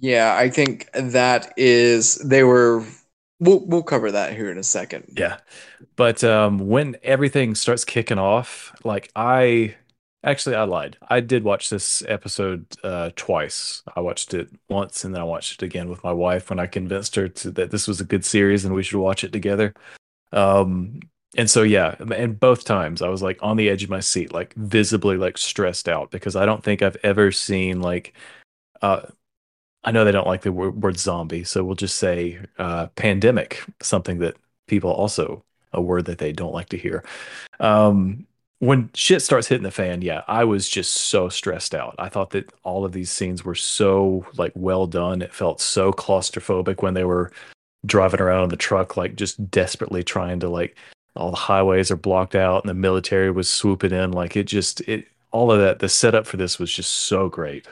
Yeah, 0.00 0.34
I 0.34 0.48
think 0.50 0.88
that 0.94 1.52
is 1.56 2.16
they 2.16 2.42
were 2.42 2.84
we'll 3.38 3.66
we'll 3.66 3.82
cover 3.82 4.10
that 4.10 4.34
here 4.34 4.50
in 4.50 4.58
a 4.58 4.62
second. 4.62 5.12
Yeah. 5.16 5.38
But 5.96 6.24
um 6.24 6.68
when 6.68 6.96
everything 7.02 7.54
starts 7.54 7.84
kicking 7.84 8.18
off, 8.18 8.74
like 8.82 9.10
I 9.14 9.76
Actually, 10.22 10.56
I 10.56 10.64
lied. 10.64 10.98
I 11.08 11.20
did 11.20 11.44
watch 11.44 11.70
this 11.70 12.02
episode 12.06 12.66
uh, 12.84 13.10
twice. 13.16 13.82
I 13.96 14.00
watched 14.00 14.34
it 14.34 14.50
once, 14.68 15.02
and 15.02 15.14
then 15.14 15.22
I 15.22 15.24
watched 15.24 15.54
it 15.54 15.64
again 15.64 15.88
with 15.88 16.04
my 16.04 16.12
wife 16.12 16.50
when 16.50 16.58
I 16.58 16.66
convinced 16.66 17.14
her 17.14 17.26
to, 17.28 17.50
that 17.52 17.70
this 17.70 17.88
was 17.88 18.02
a 18.02 18.04
good 18.04 18.24
series 18.24 18.66
and 18.66 18.74
we 18.74 18.82
should 18.82 18.98
watch 18.98 19.24
it 19.24 19.32
together. 19.32 19.72
Um, 20.32 21.00
and 21.36 21.48
so 21.48 21.62
yeah, 21.62 21.94
and 22.14 22.38
both 22.38 22.64
times 22.64 23.02
I 23.02 23.08
was 23.08 23.22
like 23.22 23.38
on 23.40 23.56
the 23.56 23.68
edge 23.68 23.84
of 23.84 23.90
my 23.90 24.00
seat, 24.00 24.32
like 24.32 24.54
visibly 24.54 25.16
like 25.16 25.38
stressed 25.38 25.88
out 25.88 26.10
because 26.10 26.34
I 26.34 26.44
don't 26.44 26.62
think 26.64 26.82
I've 26.82 26.96
ever 27.02 27.30
seen 27.30 27.80
like, 27.80 28.14
uh, 28.82 29.02
I 29.84 29.92
know 29.92 30.04
they 30.04 30.12
don't 30.12 30.26
like 30.26 30.42
the 30.42 30.52
word, 30.52 30.82
word 30.82 30.98
zombie, 30.98 31.44
so 31.44 31.64
we'll 31.64 31.76
just 31.76 31.98
say 31.98 32.38
uh, 32.58 32.88
pandemic, 32.88 33.62
something 33.80 34.18
that 34.18 34.36
people 34.66 34.90
also 34.90 35.44
a 35.72 35.80
word 35.80 36.06
that 36.06 36.18
they 36.18 36.32
don't 36.32 36.52
like 36.52 36.68
to 36.70 36.78
hear. 36.78 37.04
Um, 37.60 38.26
when 38.58 38.90
shit 38.94 39.22
starts 39.22 39.46
hitting 39.46 39.62
the 39.62 39.70
fan, 39.70 40.02
yeah, 40.02 40.22
I 40.28 40.44
was 40.44 40.68
just 40.68 40.92
so 40.92 41.28
stressed 41.30 41.74
out. 41.74 41.94
I 41.98 42.08
thought 42.10 42.30
that 42.30 42.52
all 42.62 42.84
of 42.84 42.92
these 42.92 43.10
scenes 43.10 43.44
were 43.44 43.54
so 43.54 44.26
like 44.36 44.52
well 44.54 44.86
done. 44.86 45.22
It 45.22 45.32
felt 45.32 45.60
so 45.60 45.92
claustrophobic 45.92 46.82
when 46.82 46.94
they 46.94 47.04
were 47.04 47.32
driving 47.86 48.20
around 48.20 48.44
in 48.44 48.48
the 48.50 48.56
truck, 48.56 48.96
like 48.96 49.16
just 49.16 49.50
desperately 49.50 50.02
trying 50.02 50.40
to 50.40 50.48
like 50.48 50.76
all 51.16 51.30
the 51.30 51.36
highways 51.36 51.90
are 51.90 51.96
blocked 51.96 52.34
out 52.34 52.62
and 52.62 52.70
the 52.70 52.74
military 52.74 53.30
was 53.30 53.48
swooping 53.48 53.92
in. 53.92 54.12
Like 54.12 54.36
it 54.36 54.44
just 54.44 54.80
it 54.82 55.06
all 55.30 55.50
of 55.50 55.60
that. 55.60 55.78
The 55.78 55.88
setup 55.88 56.26
for 56.26 56.36
this 56.36 56.58
was 56.58 56.72
just 56.72 56.92
so 56.92 57.28
great. 57.28 57.66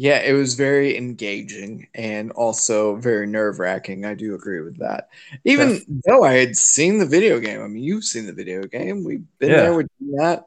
Yeah, 0.00 0.20
it 0.20 0.32
was 0.32 0.54
very 0.54 0.96
engaging 0.96 1.88
and 1.92 2.30
also 2.32 2.94
very 2.96 3.26
nerve 3.26 3.58
wracking. 3.58 4.04
I 4.04 4.14
do 4.14 4.36
agree 4.36 4.60
with 4.60 4.78
that. 4.78 5.08
Even 5.44 5.70
That's, 5.70 5.84
though 6.06 6.22
I 6.22 6.34
had 6.34 6.56
seen 6.56 6.98
the 6.98 7.06
video 7.06 7.40
game, 7.40 7.60
I 7.60 7.66
mean, 7.66 7.82
you've 7.82 8.04
seen 8.04 8.24
the 8.24 8.32
video 8.32 8.62
game. 8.62 9.02
We've 9.02 9.24
been 9.40 9.50
yeah. 9.50 9.62
there 9.62 9.74
with 9.74 9.88
that. 10.18 10.44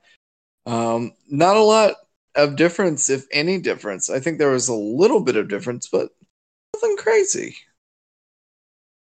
Um, 0.66 1.12
not 1.30 1.58
a 1.58 1.64
lot 1.64 1.96
of 2.36 2.56
difference, 2.56 3.10
if 3.10 3.26
any 3.34 3.60
difference. 3.60 4.10
I 4.10 4.22
think 4.22 4.38
there 4.38 4.52
was 4.52 4.70
a 4.70 4.74
little 4.74 5.20
bit 5.20 5.36
of 5.36 5.50
difference, 5.50 5.90
but 5.90 6.12
nothing 6.74 6.96
crazy. 6.96 7.58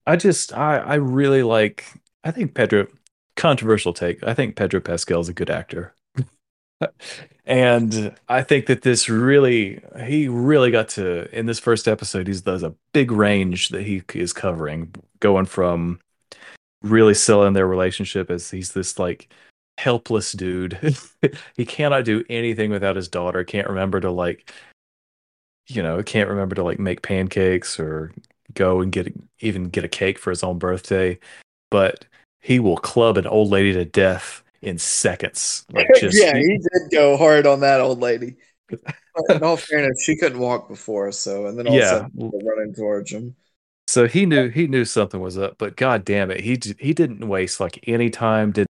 I 0.06 0.16
just, 0.16 0.54
I, 0.54 0.78
I 0.78 0.96
really 0.96 1.44
like. 1.44 1.86
I 2.24 2.32
think 2.32 2.54
Pedro. 2.54 2.88
Controversial 3.36 3.94
take. 3.94 4.24
I 4.24 4.36
think 4.36 4.56
Pedro 4.56 4.80
Pascal 4.80 5.20
is 5.20 5.28
a 5.28 5.34
good 5.34 5.50
actor 5.50 5.96
and 7.46 8.16
I 8.30 8.44
think 8.44 8.68
that 8.68 8.82
this 8.82 9.10
really, 9.10 9.82
he 10.06 10.28
really 10.28 10.72
got 10.72 10.90
to 10.90 11.34
in 11.38 11.46
this 11.46 11.60
first 11.60 11.88
episode. 11.88 12.28
He's 12.28 12.44
there's 12.44 12.64
a 12.64 12.76
big 12.94 13.12
range 13.12 13.70
that 13.70 13.84
he 13.84 14.04
is 14.14 14.34
covering, 14.34 14.94
going 15.20 15.46
from 15.46 16.00
really 16.82 17.14
selling 17.14 17.54
their 17.54 17.68
relationship 17.68 18.30
as 18.30 18.50
he's 18.50 18.74
this 18.74 19.00
like 19.00 19.30
helpless 19.78 20.32
dude. 20.34 20.78
he 21.56 21.66
cannot 21.66 22.06
do 22.06 22.24
anything 22.30 22.72
without 22.72 22.96
his 22.96 23.08
daughter. 23.08 23.44
Can't 23.44 23.70
remember 23.70 24.00
to 24.00 24.12
like, 24.12 24.52
you 25.68 25.82
know, 25.82 26.04
can't 26.04 26.30
remember 26.30 26.56
to 26.56 26.64
like 26.64 26.80
make 26.80 27.02
pancakes 27.02 27.80
or 27.80 28.12
go 28.54 28.82
and 28.82 28.92
get 28.92 29.14
even 29.40 29.70
get 29.70 29.84
a 29.84 29.90
cake 29.90 30.20
for 30.20 30.30
his 30.30 30.44
own 30.44 30.58
birthday. 30.58 31.20
But 31.72 32.06
he 32.42 32.60
will 32.60 32.78
club 32.78 33.18
an 33.18 33.28
old 33.28 33.50
lady 33.50 33.74
to 33.74 33.86
death 33.86 34.44
in 34.62 34.78
seconds. 34.78 35.66
Like 35.72 35.88
just 35.96 36.20
yeah, 36.20 36.36
he 36.36 36.58
did 36.58 36.92
go 36.92 37.18
hard 37.18 37.46
on 37.46 37.62
that 37.62 37.82
old 37.82 38.00
lady. 38.00 38.36
in 39.30 39.44
all 39.44 39.58
fairness, 39.58 40.04
she 40.04 40.16
couldn't 40.16 40.40
walk 40.40 40.68
before, 40.68 41.12
so 41.12 41.46
and 41.46 41.58
then 41.58 41.68
all 41.68 41.76
yeah. 41.76 42.08
running 42.16 42.74
towards 42.76 43.12
him. 43.12 43.36
So 43.88 44.08
he 44.08 44.26
knew 44.26 44.50
he 44.50 44.68
knew 44.68 44.86
something 44.86 45.20
was 45.20 45.38
up, 45.38 45.58
but 45.58 45.76
god 45.76 46.06
damn 46.06 46.32
it, 46.32 46.42
he 46.42 46.60
he 46.80 46.94
didn't 46.94 47.28
waste 47.28 47.60
like 47.60 47.84
any 47.88 48.10
time, 48.10 48.52
didn't 48.52 48.68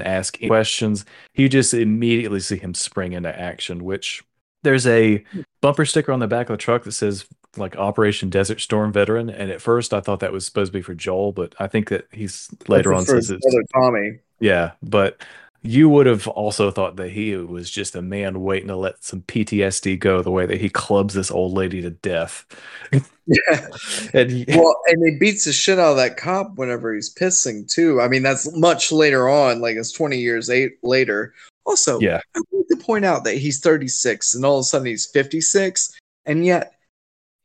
ask 0.00 0.36
any 0.40 0.48
questions. 0.48 1.04
He 1.32 1.48
just 1.48 1.72
immediately 1.74 2.40
see 2.40 2.56
him 2.56 2.74
spring 2.74 3.12
into 3.12 3.38
action. 3.38 3.84
Which 3.84 4.22
there's 4.62 4.86
a 4.86 5.24
bumper 5.60 5.84
sticker 5.84 6.12
on 6.12 6.20
the 6.20 6.28
back 6.28 6.50
of 6.50 6.54
the 6.54 6.62
truck 6.62 6.84
that 6.84 6.92
says 6.92 7.26
like 7.56 7.76
Operation 7.76 8.30
Desert 8.30 8.60
Storm 8.60 8.92
veteran, 8.92 9.28
and 9.28 9.50
at 9.50 9.60
first 9.60 9.92
I 9.92 10.00
thought 10.00 10.20
that 10.20 10.32
was 10.32 10.46
supposed 10.46 10.72
to 10.72 10.78
be 10.78 10.82
for 10.82 10.94
Joel, 10.94 11.32
but 11.32 11.54
I 11.58 11.66
think 11.66 11.88
that 11.90 12.06
he's 12.10 12.48
later 12.68 12.94
on 12.94 13.04
says 13.04 13.30
it's 13.30 13.46
Tommy. 13.74 14.18
Yeah, 14.40 14.72
but 14.82 15.22
you 15.64 15.88
would 15.88 16.06
have 16.06 16.26
also 16.26 16.72
thought 16.72 16.96
that 16.96 17.10
he 17.10 17.36
was 17.36 17.70
just 17.70 17.94
a 17.94 18.02
man 18.02 18.42
waiting 18.42 18.68
to 18.68 18.76
let 18.76 19.02
some 19.04 19.22
PTSD 19.22 19.98
go 19.98 20.20
the 20.20 20.30
way 20.30 20.44
that 20.44 20.60
he 20.60 20.68
clubs 20.68 21.14
this 21.14 21.30
old 21.30 21.52
lady 21.52 21.80
to 21.80 21.90
death. 21.90 22.44
yeah. 23.26 23.68
and 24.12 24.30
he, 24.30 24.44
well, 24.48 24.76
and 24.88 25.08
he 25.08 25.18
beats 25.18 25.44
the 25.44 25.52
shit 25.52 25.78
out 25.78 25.92
of 25.92 25.96
that 25.98 26.16
cop 26.16 26.56
whenever 26.56 26.92
he's 26.92 27.14
pissing 27.14 27.70
too. 27.72 28.00
I 28.00 28.08
mean, 28.08 28.24
that's 28.24 28.52
much 28.56 28.90
later 28.90 29.28
on, 29.28 29.60
like 29.60 29.76
it's 29.76 29.92
20 29.92 30.18
years 30.18 30.50
eight 30.50 30.78
later. 30.82 31.32
Also, 31.64 32.00
yeah. 32.00 32.20
I 32.34 32.40
want 32.50 32.66
to 32.68 32.76
point 32.84 33.04
out 33.04 33.22
that 33.22 33.36
he's 33.36 33.60
36 33.60 34.34
and 34.34 34.44
all 34.44 34.58
of 34.58 34.62
a 34.62 34.64
sudden 34.64 34.88
he's 34.88 35.06
56, 35.06 35.96
and 36.26 36.44
yet 36.44 36.74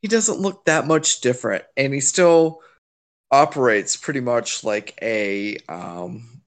he 0.02 0.08
doesn't 0.08 0.40
look 0.40 0.66
that 0.66 0.88
much 0.88 1.22
different, 1.22 1.64
and 1.76 1.94
he 1.94 2.00
still 2.00 2.62
operates 3.32 3.98
pretty 3.98 4.22
much 4.22 4.64
like 4.64 4.98
a 5.02 5.58
um 5.68 6.42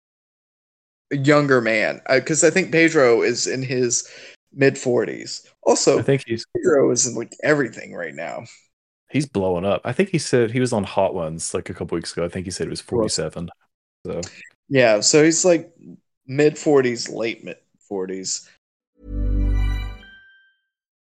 younger 1.10 1.60
man 1.60 2.00
because 2.08 2.44
uh, 2.44 2.48
I 2.48 2.50
think 2.50 2.72
Pedro 2.72 3.22
is 3.22 3.46
in 3.46 3.62
his 3.62 4.08
mid 4.52 4.74
40s. 4.74 5.46
Also, 5.62 5.98
I 5.98 6.02
think 6.02 6.24
he's 6.26 6.46
Pedro 6.56 6.90
is 6.90 7.06
in 7.06 7.14
like 7.14 7.32
everything 7.42 7.94
right 7.94 8.14
now. 8.14 8.44
He's 9.10 9.26
blowing 9.26 9.64
up. 9.64 9.82
I 9.84 9.92
think 9.92 10.08
he 10.08 10.18
said 10.18 10.50
he 10.50 10.60
was 10.60 10.72
on 10.72 10.84
Hot 10.84 11.14
Ones 11.14 11.54
like 11.54 11.70
a 11.70 11.74
couple 11.74 11.94
weeks 11.94 12.12
ago. 12.12 12.24
I 12.24 12.28
think 12.28 12.44
he 12.44 12.50
said 12.50 12.66
he 12.66 12.70
was 12.70 12.80
47. 12.80 13.48
So 14.04 14.20
yeah, 14.68 15.00
so 15.00 15.22
he's 15.22 15.44
like 15.44 15.72
mid 16.26 16.54
40s, 16.54 17.12
late 17.12 17.44
mid 17.44 17.58
40s. 17.90 18.48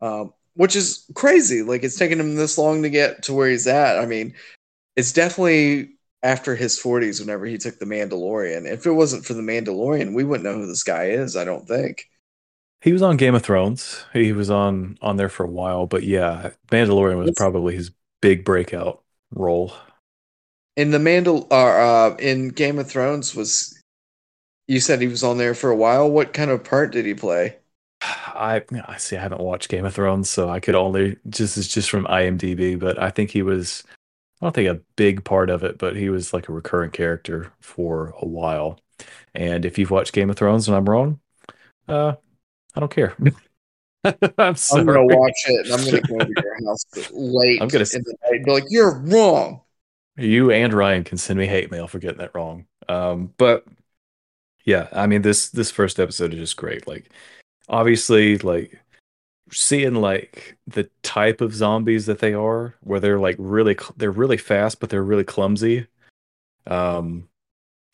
Um, 0.00 0.32
which 0.54 0.76
is 0.76 1.04
crazy. 1.14 1.62
Like 1.62 1.84
it's 1.84 1.98
taken 1.98 2.18
him 2.18 2.34
this 2.34 2.58
long 2.58 2.82
to 2.82 2.90
get 2.90 3.22
to 3.24 3.32
where 3.32 3.48
he's 3.48 3.66
at. 3.66 3.98
I 3.98 4.06
mean, 4.06 4.34
it's 4.96 5.12
definitely 5.12 5.90
after 6.22 6.56
his 6.56 6.78
40s 6.78 7.20
whenever 7.20 7.46
he 7.46 7.58
took 7.58 7.78
the 7.78 7.86
Mandalorian. 7.86 8.70
If 8.70 8.86
it 8.86 8.92
wasn't 8.92 9.24
for 9.24 9.34
the 9.34 9.42
Mandalorian, 9.42 10.14
we 10.14 10.24
wouldn't 10.24 10.44
know 10.44 10.58
who 10.58 10.66
this 10.66 10.82
guy 10.82 11.04
is. 11.04 11.36
I 11.36 11.44
don't 11.44 11.66
think. 11.68 12.08
He 12.80 12.92
was 12.92 13.02
on 13.02 13.16
Game 13.16 13.34
of 13.34 13.42
Thrones. 13.42 14.04
He 14.12 14.32
was 14.32 14.50
on 14.50 14.98
on 15.00 15.16
there 15.16 15.28
for 15.28 15.44
a 15.44 15.50
while, 15.50 15.86
but 15.86 16.04
yeah, 16.04 16.50
Mandalorian 16.70 17.18
was 17.18 17.32
probably 17.36 17.74
his 17.74 17.90
big 18.20 18.44
breakout 18.44 19.02
role. 19.32 19.72
In 20.76 20.92
the 20.92 20.98
Mandal, 20.98 21.48
uh, 21.50 21.54
uh, 21.54 22.16
in 22.20 22.50
Game 22.50 22.78
of 22.78 22.88
Thrones, 22.88 23.34
was 23.34 23.80
you 24.68 24.78
said 24.78 25.00
he 25.00 25.08
was 25.08 25.24
on 25.24 25.38
there 25.38 25.54
for 25.54 25.70
a 25.70 25.76
while? 25.76 26.08
What 26.08 26.32
kind 26.32 26.52
of 26.52 26.62
part 26.62 26.92
did 26.92 27.04
he 27.04 27.14
play? 27.14 27.56
I 28.38 28.62
I 28.86 28.96
see. 28.98 29.16
I 29.16 29.20
haven't 29.20 29.40
watched 29.40 29.68
Game 29.68 29.84
of 29.84 29.94
Thrones, 29.94 30.30
so 30.30 30.48
I 30.48 30.60
could 30.60 30.74
only 30.74 31.16
just 31.28 31.58
it's 31.58 31.68
just 31.68 31.90
from 31.90 32.04
IMDb. 32.06 32.78
But 32.78 33.00
I 33.00 33.10
think 33.10 33.30
he 33.30 33.42
was. 33.42 33.84
I 34.40 34.46
don't 34.46 34.54
think 34.54 34.68
a 34.68 34.80
big 34.96 35.24
part 35.24 35.50
of 35.50 35.64
it, 35.64 35.78
but 35.78 35.96
he 35.96 36.10
was 36.10 36.32
like 36.32 36.48
a 36.48 36.52
recurrent 36.52 36.92
character 36.92 37.52
for 37.60 38.14
a 38.20 38.26
while. 38.26 38.78
And 39.34 39.64
if 39.64 39.78
you've 39.78 39.90
watched 39.90 40.12
Game 40.12 40.30
of 40.30 40.36
Thrones 40.36 40.68
and 40.68 40.76
I'm 40.76 40.88
wrong, 40.88 41.18
uh, 41.88 42.14
I 42.74 42.80
don't 42.80 42.90
care. 42.90 43.16
I'm 44.38 44.54
sorry. 44.54 44.80
I'm 44.80 44.86
gonna 44.86 45.04
watch 45.04 45.44
it, 45.48 45.66
and 45.66 45.74
I'm 45.74 45.84
gonna 45.84 46.00
go 46.02 46.18
to 46.24 46.42
your 46.42 46.66
house 46.66 46.84
late 47.12 47.60
I'm 47.60 47.68
gonna- 47.68 47.84
in 47.92 48.02
the 48.04 48.16
night 48.24 48.36
and 48.36 48.44
be 48.44 48.50
like, 48.52 48.64
"You're 48.68 48.98
wrong." 49.00 49.62
You 50.16 50.50
and 50.50 50.72
Ryan 50.72 51.04
can 51.04 51.18
send 51.18 51.38
me 51.38 51.46
hate 51.46 51.70
mail 51.70 51.88
for 51.88 51.98
getting 51.98 52.18
that 52.18 52.34
wrong. 52.34 52.66
Um, 52.88 53.34
but 53.36 53.64
yeah, 54.64 54.88
I 54.92 55.06
mean 55.06 55.22
this 55.22 55.48
this 55.50 55.70
first 55.70 55.98
episode 55.98 56.32
is 56.32 56.38
just 56.40 56.56
great. 56.56 56.86
Like 56.86 57.10
obviously 57.68 58.38
like 58.38 58.80
seeing 59.52 59.94
like 59.94 60.56
the 60.66 60.88
type 61.02 61.40
of 61.40 61.54
zombies 61.54 62.06
that 62.06 62.18
they 62.18 62.34
are 62.34 62.74
where 62.80 63.00
they're 63.00 63.18
like 63.18 63.36
really 63.38 63.76
they're 63.96 64.10
really 64.10 64.36
fast 64.36 64.80
but 64.80 64.90
they're 64.90 65.02
really 65.02 65.24
clumsy. 65.24 65.86
Um 66.66 67.28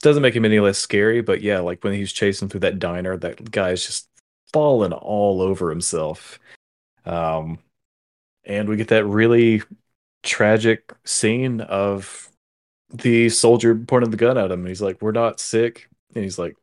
doesn't 0.02 0.22
make 0.22 0.36
him 0.36 0.44
any 0.44 0.60
less 0.60 0.78
scary, 0.78 1.22
but 1.22 1.40
yeah, 1.40 1.60
like 1.60 1.82
when 1.82 1.94
he's 1.94 2.12
chasing 2.12 2.48
through 2.48 2.60
that 2.60 2.78
diner, 2.78 3.16
that 3.16 3.50
guy's 3.50 3.86
just 3.86 4.08
falling 4.52 4.92
all 4.92 5.40
over 5.40 5.70
himself. 5.70 6.38
Um 7.06 7.58
and 8.44 8.68
we 8.68 8.76
get 8.76 8.88
that 8.88 9.06
really 9.06 9.62
tragic 10.22 10.92
scene 11.04 11.60
of 11.62 12.28
the 12.92 13.28
soldier 13.28 13.74
pointing 13.74 14.10
the 14.10 14.16
gun 14.16 14.38
at 14.38 14.50
him 14.50 14.60
and 14.60 14.68
he's 14.68 14.82
like 14.82 15.00
we're 15.02 15.12
not 15.12 15.40
sick 15.40 15.88
and 16.14 16.22
he's 16.24 16.38
like 16.38 16.56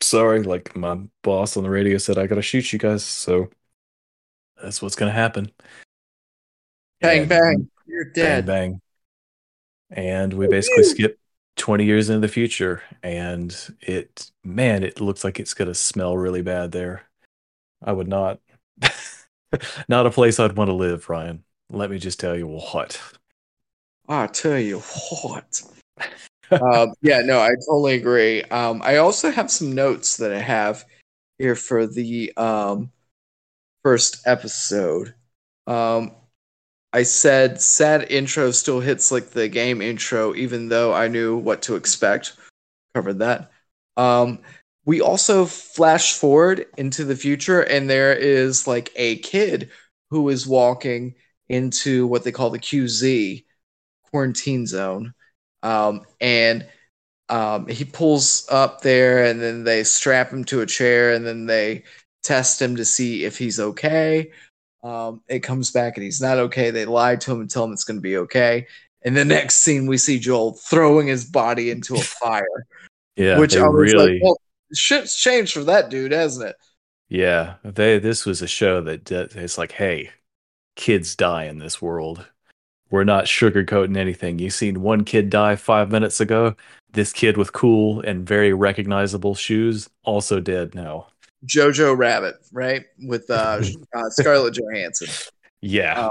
sorry 0.00 0.42
like 0.42 0.74
my 0.76 0.98
boss 1.22 1.56
on 1.56 1.62
the 1.64 1.70
radio 1.70 1.98
said 1.98 2.18
i 2.18 2.26
gotta 2.26 2.42
shoot 2.42 2.72
you 2.72 2.78
guys 2.78 3.04
so 3.04 3.48
that's 4.62 4.82
what's 4.82 4.96
gonna 4.96 5.12
happen. 5.12 5.52
Bang 7.00 7.20
And 7.20 7.28
bang, 7.28 7.70
you're 7.86 8.06
dead. 8.06 8.44
bang. 8.46 8.72
Bang 8.72 8.80
and 9.90 10.34
we 10.34 10.48
basically 10.48 10.82
skip 10.84 11.18
20 11.56 11.84
years 11.84 12.10
into 12.10 12.20
the 12.20 12.32
future 12.32 12.82
and 13.02 13.56
it 13.80 14.30
man 14.44 14.82
it 14.84 15.00
looks 15.00 15.24
like 15.24 15.40
it's 15.40 15.54
gonna 15.54 15.74
smell 15.74 16.16
really 16.16 16.42
bad 16.42 16.72
there. 16.72 17.02
I 17.82 17.92
would 17.92 18.08
not 18.08 18.40
not 19.88 20.06
a 20.06 20.10
place 20.10 20.38
i'd 20.40 20.56
want 20.56 20.68
to 20.68 20.74
live 20.74 21.08
ryan. 21.08 21.44
Let 21.70 21.90
me 21.90 21.98
just 21.98 22.18
tell 22.18 22.36
you 22.36 22.46
what. 22.46 23.00
I 24.08 24.26
tell 24.26 24.58
you 24.58 24.80
what. 24.80 25.62
Um, 26.50 26.94
yeah, 27.02 27.20
no, 27.20 27.40
I 27.40 27.50
totally 27.66 27.94
agree. 27.94 28.42
Um, 28.44 28.80
I 28.82 28.96
also 28.96 29.30
have 29.30 29.50
some 29.50 29.74
notes 29.74 30.16
that 30.18 30.32
I 30.32 30.38
have 30.40 30.84
here 31.38 31.54
for 31.54 31.86
the 31.86 32.32
um, 32.36 32.90
first 33.82 34.26
episode. 34.26 35.14
Um, 35.66 36.12
I 36.92 37.02
said 37.02 37.60
sad 37.60 38.10
intro 38.10 38.50
still 38.50 38.80
hits 38.80 39.12
like 39.12 39.30
the 39.30 39.48
game 39.48 39.82
intro, 39.82 40.34
even 40.34 40.68
though 40.68 40.94
I 40.94 41.08
knew 41.08 41.36
what 41.36 41.62
to 41.62 41.76
expect. 41.76 42.34
Covered 42.94 43.18
that. 43.18 43.50
Um, 43.96 44.40
we 44.84 45.02
also 45.02 45.44
flash 45.44 46.14
forward 46.14 46.64
into 46.78 47.04
the 47.04 47.16
future, 47.16 47.60
and 47.60 47.90
there 47.90 48.14
is 48.14 48.66
like 48.66 48.90
a 48.96 49.18
kid 49.18 49.70
who 50.10 50.28
is 50.30 50.46
walking 50.46 51.14
into 51.48 52.06
what 52.06 52.24
they 52.24 52.32
call 52.32 52.48
the 52.50 52.58
QZ 52.58 53.44
quarantine 54.10 54.66
zone. 54.66 55.12
Um, 55.62 56.02
and 56.20 56.66
um, 57.28 57.66
he 57.66 57.84
pulls 57.84 58.46
up 58.50 58.82
there, 58.82 59.24
and 59.24 59.40
then 59.40 59.64
they 59.64 59.84
strap 59.84 60.30
him 60.30 60.44
to 60.46 60.60
a 60.60 60.66
chair, 60.66 61.12
and 61.12 61.26
then 61.26 61.46
they 61.46 61.84
test 62.22 62.60
him 62.60 62.76
to 62.76 62.84
see 62.84 63.24
if 63.24 63.38
he's 63.38 63.60
okay. 63.60 64.30
Um, 64.82 65.22
it 65.28 65.40
comes 65.40 65.70
back 65.70 65.96
and 65.96 66.04
he's 66.04 66.20
not 66.20 66.38
okay. 66.38 66.70
They 66.70 66.84
lie 66.84 67.16
to 67.16 67.32
him 67.32 67.40
and 67.40 67.50
tell 67.50 67.64
him 67.64 67.72
it's 67.72 67.84
going 67.84 67.96
to 67.98 68.02
be 68.02 68.16
okay. 68.18 68.66
And 69.02 69.16
the 69.16 69.24
next 69.24 69.56
scene, 69.56 69.86
we 69.86 69.98
see 69.98 70.18
Joel 70.18 70.52
throwing 70.52 71.06
his 71.06 71.24
body 71.24 71.70
into 71.70 71.94
a 71.94 72.00
fire, 72.22 72.66
yeah 73.16 73.38
which 73.38 73.56
I 73.56 73.66
was 73.66 73.92
really 73.92 74.14
like, 74.14 74.22
well, 74.22 74.40
shit's 74.72 75.16
changed 75.16 75.54
for 75.54 75.64
that 75.64 75.90
dude, 75.90 76.12
hasn't 76.12 76.50
it? 76.50 76.56
Yeah, 77.08 77.54
they 77.64 77.98
this 77.98 78.26
was 78.26 78.42
a 78.42 78.46
show 78.46 78.82
that 78.82 79.10
it's 79.10 79.58
like, 79.58 79.72
hey, 79.72 80.10
kids 80.76 81.16
die 81.16 81.44
in 81.44 81.58
this 81.58 81.80
world. 81.80 82.26
We're 82.90 83.04
not 83.04 83.24
sugarcoating 83.24 83.96
anything. 83.96 84.38
You 84.38 84.50
seen 84.50 84.82
one 84.82 85.04
kid 85.04 85.30
die 85.30 85.56
five 85.56 85.90
minutes 85.90 86.20
ago. 86.20 86.54
This 86.92 87.12
kid 87.12 87.36
with 87.36 87.52
cool 87.52 88.00
and 88.00 88.26
very 88.26 88.52
recognizable 88.52 89.34
shoes 89.34 89.90
also 90.04 90.40
dead 90.40 90.74
now. 90.74 91.08
Jojo 91.46 91.96
Rabbit, 91.96 92.36
right? 92.52 92.84
With 92.98 93.28
uh, 93.30 93.62
uh, 93.94 94.10
Scarlett 94.10 94.54
Johansson. 94.54 95.08
Yeah, 95.60 96.06
Um, 96.06 96.10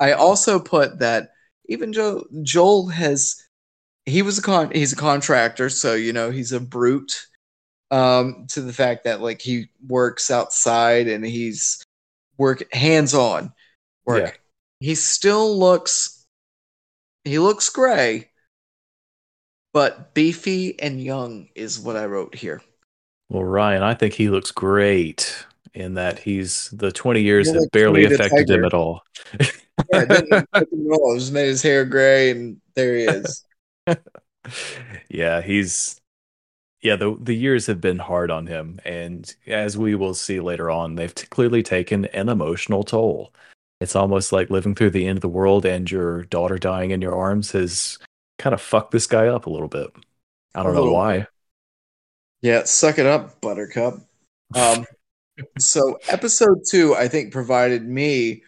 I 0.00 0.12
also 0.12 0.58
put 0.58 0.98
that 0.98 1.30
even 1.68 1.92
Joe 1.92 2.24
Joel 2.42 2.88
has 2.88 3.42
he 4.04 4.22
was 4.22 4.38
a 4.38 4.42
con 4.42 4.70
he's 4.72 4.92
a 4.92 4.96
contractor, 4.96 5.68
so 5.68 5.94
you 5.94 6.12
know 6.12 6.30
he's 6.30 6.52
a 6.52 6.60
brute 6.60 7.26
um 7.92 8.46
to 8.50 8.60
the 8.60 8.72
fact 8.72 9.04
that 9.04 9.20
like 9.20 9.40
he 9.40 9.68
works 9.86 10.30
outside 10.30 11.06
and 11.06 11.24
he's 11.24 11.82
work 12.36 12.72
hands 12.74 13.14
on 13.14 13.52
work. 14.04 14.24
Yeah. 14.24 14.32
He 14.80 14.94
still 14.94 15.58
looks 15.58 16.15
he 17.26 17.38
looks 17.38 17.68
gray, 17.68 18.30
but 19.72 20.14
beefy 20.14 20.78
and 20.80 21.02
young 21.02 21.48
is 21.54 21.78
what 21.78 21.96
I 21.96 22.06
wrote 22.06 22.34
here. 22.34 22.62
well, 23.28 23.44
Ryan, 23.44 23.82
I 23.82 23.94
think 23.94 24.14
he 24.14 24.28
looks 24.28 24.50
great 24.50 25.44
in 25.74 25.94
that 25.94 26.18
he's 26.18 26.70
the 26.70 26.90
20 26.90 27.20
years 27.20 27.52
have 27.52 27.70
barely 27.72 28.04
affected 28.04 28.48
him 28.48 28.64
at 28.64 28.74
all. 28.74 29.02
Yeah, 29.92 30.00
it 30.00 30.08
didn't 30.08 30.32
affect 30.32 30.72
him 30.72 30.90
at 30.90 30.98
all. 30.98 31.18
Just 31.18 31.32
made 31.32 31.48
his 31.48 31.62
hair 31.62 31.84
gray 31.84 32.30
and 32.30 32.60
there 32.74 32.96
he 32.96 33.04
is. 33.04 33.44
yeah, 35.10 35.42
he's 35.42 36.00
yeah, 36.80 36.96
the 36.96 37.14
the 37.20 37.34
years 37.34 37.66
have 37.66 37.80
been 37.80 37.98
hard 37.98 38.30
on 38.30 38.46
him 38.46 38.80
and 38.86 39.36
as 39.46 39.76
we 39.76 39.94
will 39.94 40.14
see 40.14 40.40
later 40.40 40.70
on, 40.70 40.94
they've 40.94 41.14
t- 41.14 41.26
clearly 41.26 41.62
taken 41.62 42.06
an 42.06 42.30
emotional 42.30 42.82
toll. 42.84 43.34
It's 43.80 43.96
almost 43.96 44.32
like 44.32 44.50
living 44.50 44.74
through 44.74 44.90
the 44.90 45.06
end 45.06 45.18
of 45.18 45.22
the 45.22 45.28
world 45.28 45.66
and 45.66 45.90
your 45.90 46.22
daughter 46.24 46.58
dying 46.58 46.92
in 46.92 47.02
your 47.02 47.14
arms 47.14 47.52
has 47.52 47.98
kind 48.38 48.54
of 48.54 48.60
fucked 48.60 48.90
this 48.90 49.06
guy 49.06 49.28
up 49.28 49.46
a 49.46 49.50
little 49.50 49.68
bit. 49.68 49.88
I 50.54 50.62
don't 50.62 50.74
know 50.74 50.90
why. 50.90 51.26
Yeah, 52.40 52.64
suck 52.64 52.98
it 52.98 53.06
up, 53.06 53.40
Buttercup. 53.40 54.00
Um, 54.54 54.86
so 55.58 55.98
episode 56.08 56.62
two, 56.68 56.94
I 56.94 57.08
think, 57.08 57.32
provided 57.32 57.86
me 57.86 58.42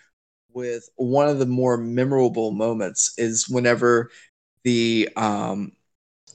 with 0.52 0.88
one 0.96 1.28
of 1.28 1.38
the 1.38 1.46
more 1.46 1.76
memorable 1.76 2.50
moments 2.50 3.12
is 3.18 3.48
whenever 3.48 4.10
the 4.64 5.08
um, 5.16 5.72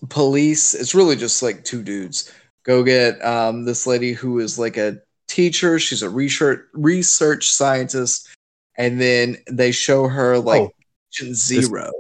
police, 0.10 0.74
it's 0.74 0.96
really 0.96 1.16
just 1.16 1.42
like 1.42 1.64
two 1.64 1.84
dudes, 1.84 2.32
go 2.64 2.84
get 2.84 3.24
um, 3.26 3.66
this 3.66 3.88
lady 3.88 4.14
who 4.14 4.40
is 4.40 4.60
like 4.60 4.78
a 4.78 5.00
teacher. 5.28 5.80
She's 5.80 6.02
a 6.02 6.10
research 6.10 6.62
research 6.74 7.50
scientist, 7.50 8.30
and 8.78 9.00
then 9.00 9.38
they 9.50 9.72
show 9.72 10.08
her 10.08 10.38
like 10.40 10.62
Oh, 10.62 11.34
zero. 11.34 11.92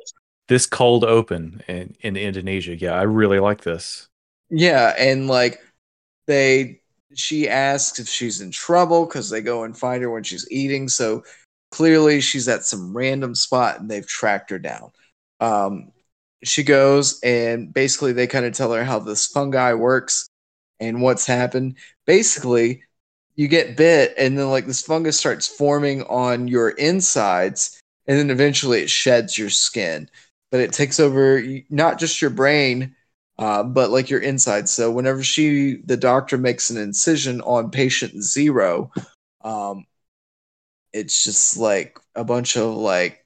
This 0.48 0.66
cold 0.66 1.04
open 1.04 1.62
in, 1.68 1.96
in 2.02 2.18
Indonesia. 2.18 2.76
Yeah, 2.76 2.94
I 2.94 3.04
really 3.04 3.40
like 3.40 3.62
this. 3.62 4.08
Yeah, 4.50 4.94
and 4.98 5.28
like 5.28 5.62
they 6.28 6.82
she 7.16 7.48
asks 7.48 8.00
if 8.00 8.08
she's 8.08 8.42
in 8.42 8.52
trouble 8.52 9.06
because 9.06 9.30
they 9.30 9.42
go 9.42 9.64
and 9.64 9.78
find 9.78 10.02
her 10.04 10.10
when 10.10 10.24
she's 10.24 10.50
eating. 10.52 10.90
So 10.90 11.24
clearly 11.72 12.22
she's 12.22 12.48
at 12.48 12.64
some 12.64 12.96
random 12.96 13.36
spot 13.36 13.80
and 13.80 13.90
they've 13.90 14.08
tracked 14.08 14.50
her 14.50 14.60
down. 14.60 14.92
Um, 15.40 15.92
she 16.44 16.64
goes 16.64 17.20
and 17.24 17.74
basically 17.74 18.14
they 18.14 18.28
kind 18.28 18.46
of 18.46 18.54
tell 18.54 18.74
her 18.74 18.84
how 18.84 19.00
this 19.00 19.28
fungi 19.28 19.74
works 19.74 20.28
and 20.80 21.02
what's 21.02 21.26
happened. 21.26 21.78
Basically, 22.06 22.84
you 23.36 23.48
get 23.48 23.78
bit 23.78 24.14
and 24.18 24.38
then 24.38 24.50
like 24.50 24.68
this 24.68 24.82
fungus 24.82 25.18
starts 25.18 25.48
forming 25.48 26.04
on 26.04 26.48
your 26.48 26.70
insides 26.70 27.82
and 28.08 28.18
then 28.18 28.30
eventually 28.30 28.82
it 28.82 28.90
sheds 28.90 29.38
your 29.38 29.50
skin. 29.50 30.10
But 30.52 30.60
it 30.60 30.74
takes 30.74 31.00
over 31.00 31.44
not 31.70 32.00
just 32.00 32.22
your 32.22 32.30
brain, 32.30 32.96
uh, 33.40 33.64
but 33.64 33.90
like 33.90 34.10
your 34.10 34.20
insides. 34.20 34.72
So 34.72 34.92
whenever 34.92 35.24
she, 35.24 35.78
the 35.86 35.98
doctor 35.98 36.38
makes 36.38 36.70
an 36.70 36.78
incision 36.78 37.42
on 37.42 37.72
patient 37.72 38.22
zero, 38.22 38.92
um, 39.44 39.86
it's 40.92 41.24
just 41.24 41.58
like 41.58 41.98
a 42.16 42.24
bunch 42.24 42.56
of 42.56 42.76
like 42.76 43.26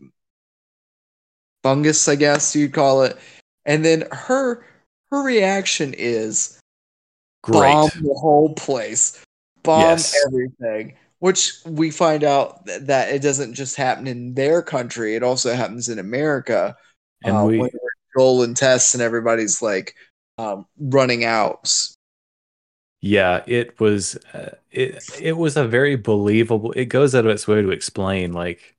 fungus, 1.64 2.08
I 2.08 2.16
guess 2.16 2.56
you'd 2.56 2.74
call 2.74 3.04
it. 3.04 3.18
And 3.66 3.84
then 3.84 4.08
her 4.12 4.66
her 5.12 5.22
reaction 5.22 5.94
is 5.98 6.60
Great. 7.44 7.74
bomb 7.74 7.92
the 7.96 8.14
whole 8.14 8.54
place, 8.56 9.22
bomb 9.68 9.82
Yes. 9.82 10.16
everything. 10.26 10.96
Which 11.20 11.54
we 11.66 11.92
find 11.92 12.24
out 12.24 12.66
th- 12.66 12.82
that 12.82 13.14
it 13.14 13.22
doesn't 13.22 13.54
just 13.54 13.76
happen 13.76 14.08
in 14.08 14.34
their 14.34 14.62
country; 14.62 15.16
it 15.16 15.24
also 15.24 15.54
happens 15.54 15.90
in 15.90 16.00
America. 16.00 16.76
And 17.24 17.38
uh, 17.38 17.46
we- 17.46 17.60
when 17.60 17.70
Joel 18.16 18.44
and 18.44 18.56
Tess 18.58 18.94
and 18.94 19.02
everybody's 19.04 19.62
like 19.62 19.96
um, 20.38 20.66
running 20.80 21.24
out. 21.26 21.72
Yeah, 23.02 23.44
it 23.48 23.80
was 23.80 24.16
uh, 24.34 24.56
it 24.72 25.04
it 25.20 25.38
was 25.38 25.56
a 25.58 25.68
very 25.68 25.96
believable. 25.96 26.72
It 26.74 26.86
goes 26.86 27.14
out 27.14 27.26
of 27.26 27.32
its 27.32 27.48
way 27.48 27.62
to 27.62 27.70
explain 27.70 28.34
like 28.34 28.76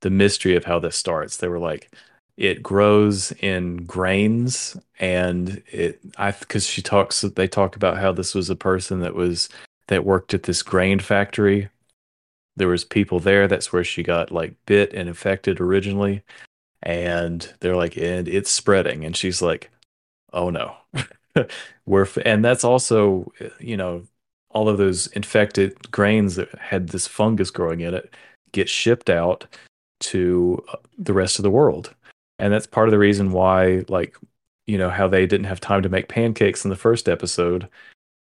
the 0.00 0.10
mystery 0.10 0.54
of 0.56 0.64
how 0.64 0.78
this 0.78 0.96
starts. 0.96 1.38
They 1.38 1.48
were 1.48 1.58
like 1.58 1.94
it 2.36 2.62
grows 2.62 3.32
in 3.40 3.84
grains 3.86 4.76
and 4.98 5.62
it 5.70 6.00
I 6.18 6.32
cuz 6.32 6.66
she 6.66 6.82
talks 6.82 7.22
they 7.22 7.48
talk 7.48 7.76
about 7.76 7.98
how 7.98 8.12
this 8.12 8.34
was 8.34 8.50
a 8.50 8.56
person 8.56 9.00
that 9.00 9.14
was 9.14 9.48
that 9.88 10.04
worked 10.04 10.34
at 10.34 10.44
this 10.44 10.62
grain 10.62 10.98
factory. 10.98 11.68
There 12.56 12.68
was 12.68 12.84
people 12.84 13.20
there 13.20 13.48
that's 13.48 13.72
where 13.72 13.84
she 13.84 14.02
got 14.02 14.30
like 14.30 14.54
bit 14.66 14.92
and 14.92 15.08
infected 15.08 15.60
originally. 15.60 16.22
And 16.82 17.52
they're 17.60 17.76
like 17.76 17.96
and 17.96 18.28
it's 18.28 18.50
spreading. 18.50 19.04
And 19.04 19.16
she's 19.16 19.42
like 19.42 19.70
oh 20.32 20.50
no. 20.50 20.76
We're 21.86 22.02
f- 22.02 22.18
and 22.24 22.44
that's 22.44 22.64
also 22.64 23.32
you 23.58 23.76
know 23.76 24.04
all 24.50 24.68
of 24.68 24.78
those 24.78 25.08
infected 25.08 25.90
grains 25.90 26.36
that 26.36 26.54
had 26.58 26.88
this 26.88 27.08
fungus 27.08 27.50
growing 27.50 27.80
in 27.80 27.92
it 27.92 28.14
get 28.52 28.68
shipped 28.68 29.10
out 29.10 29.46
to 30.00 30.64
uh, 30.72 30.76
the 30.96 31.12
rest 31.12 31.38
of 31.38 31.42
the 31.42 31.50
world. 31.50 31.92
And 32.38 32.52
that's 32.52 32.66
part 32.66 32.88
of 32.88 32.92
the 32.92 32.98
reason 32.98 33.32
why 33.32 33.84
like 33.88 34.16
you 34.66 34.78
know 34.78 34.90
how 34.90 35.08
they 35.08 35.26
didn't 35.26 35.46
have 35.46 35.60
time 35.60 35.82
to 35.82 35.88
make 35.88 36.08
pancakes 36.08 36.64
in 36.64 36.70
the 36.70 36.76
first 36.76 37.08
episode. 37.08 37.68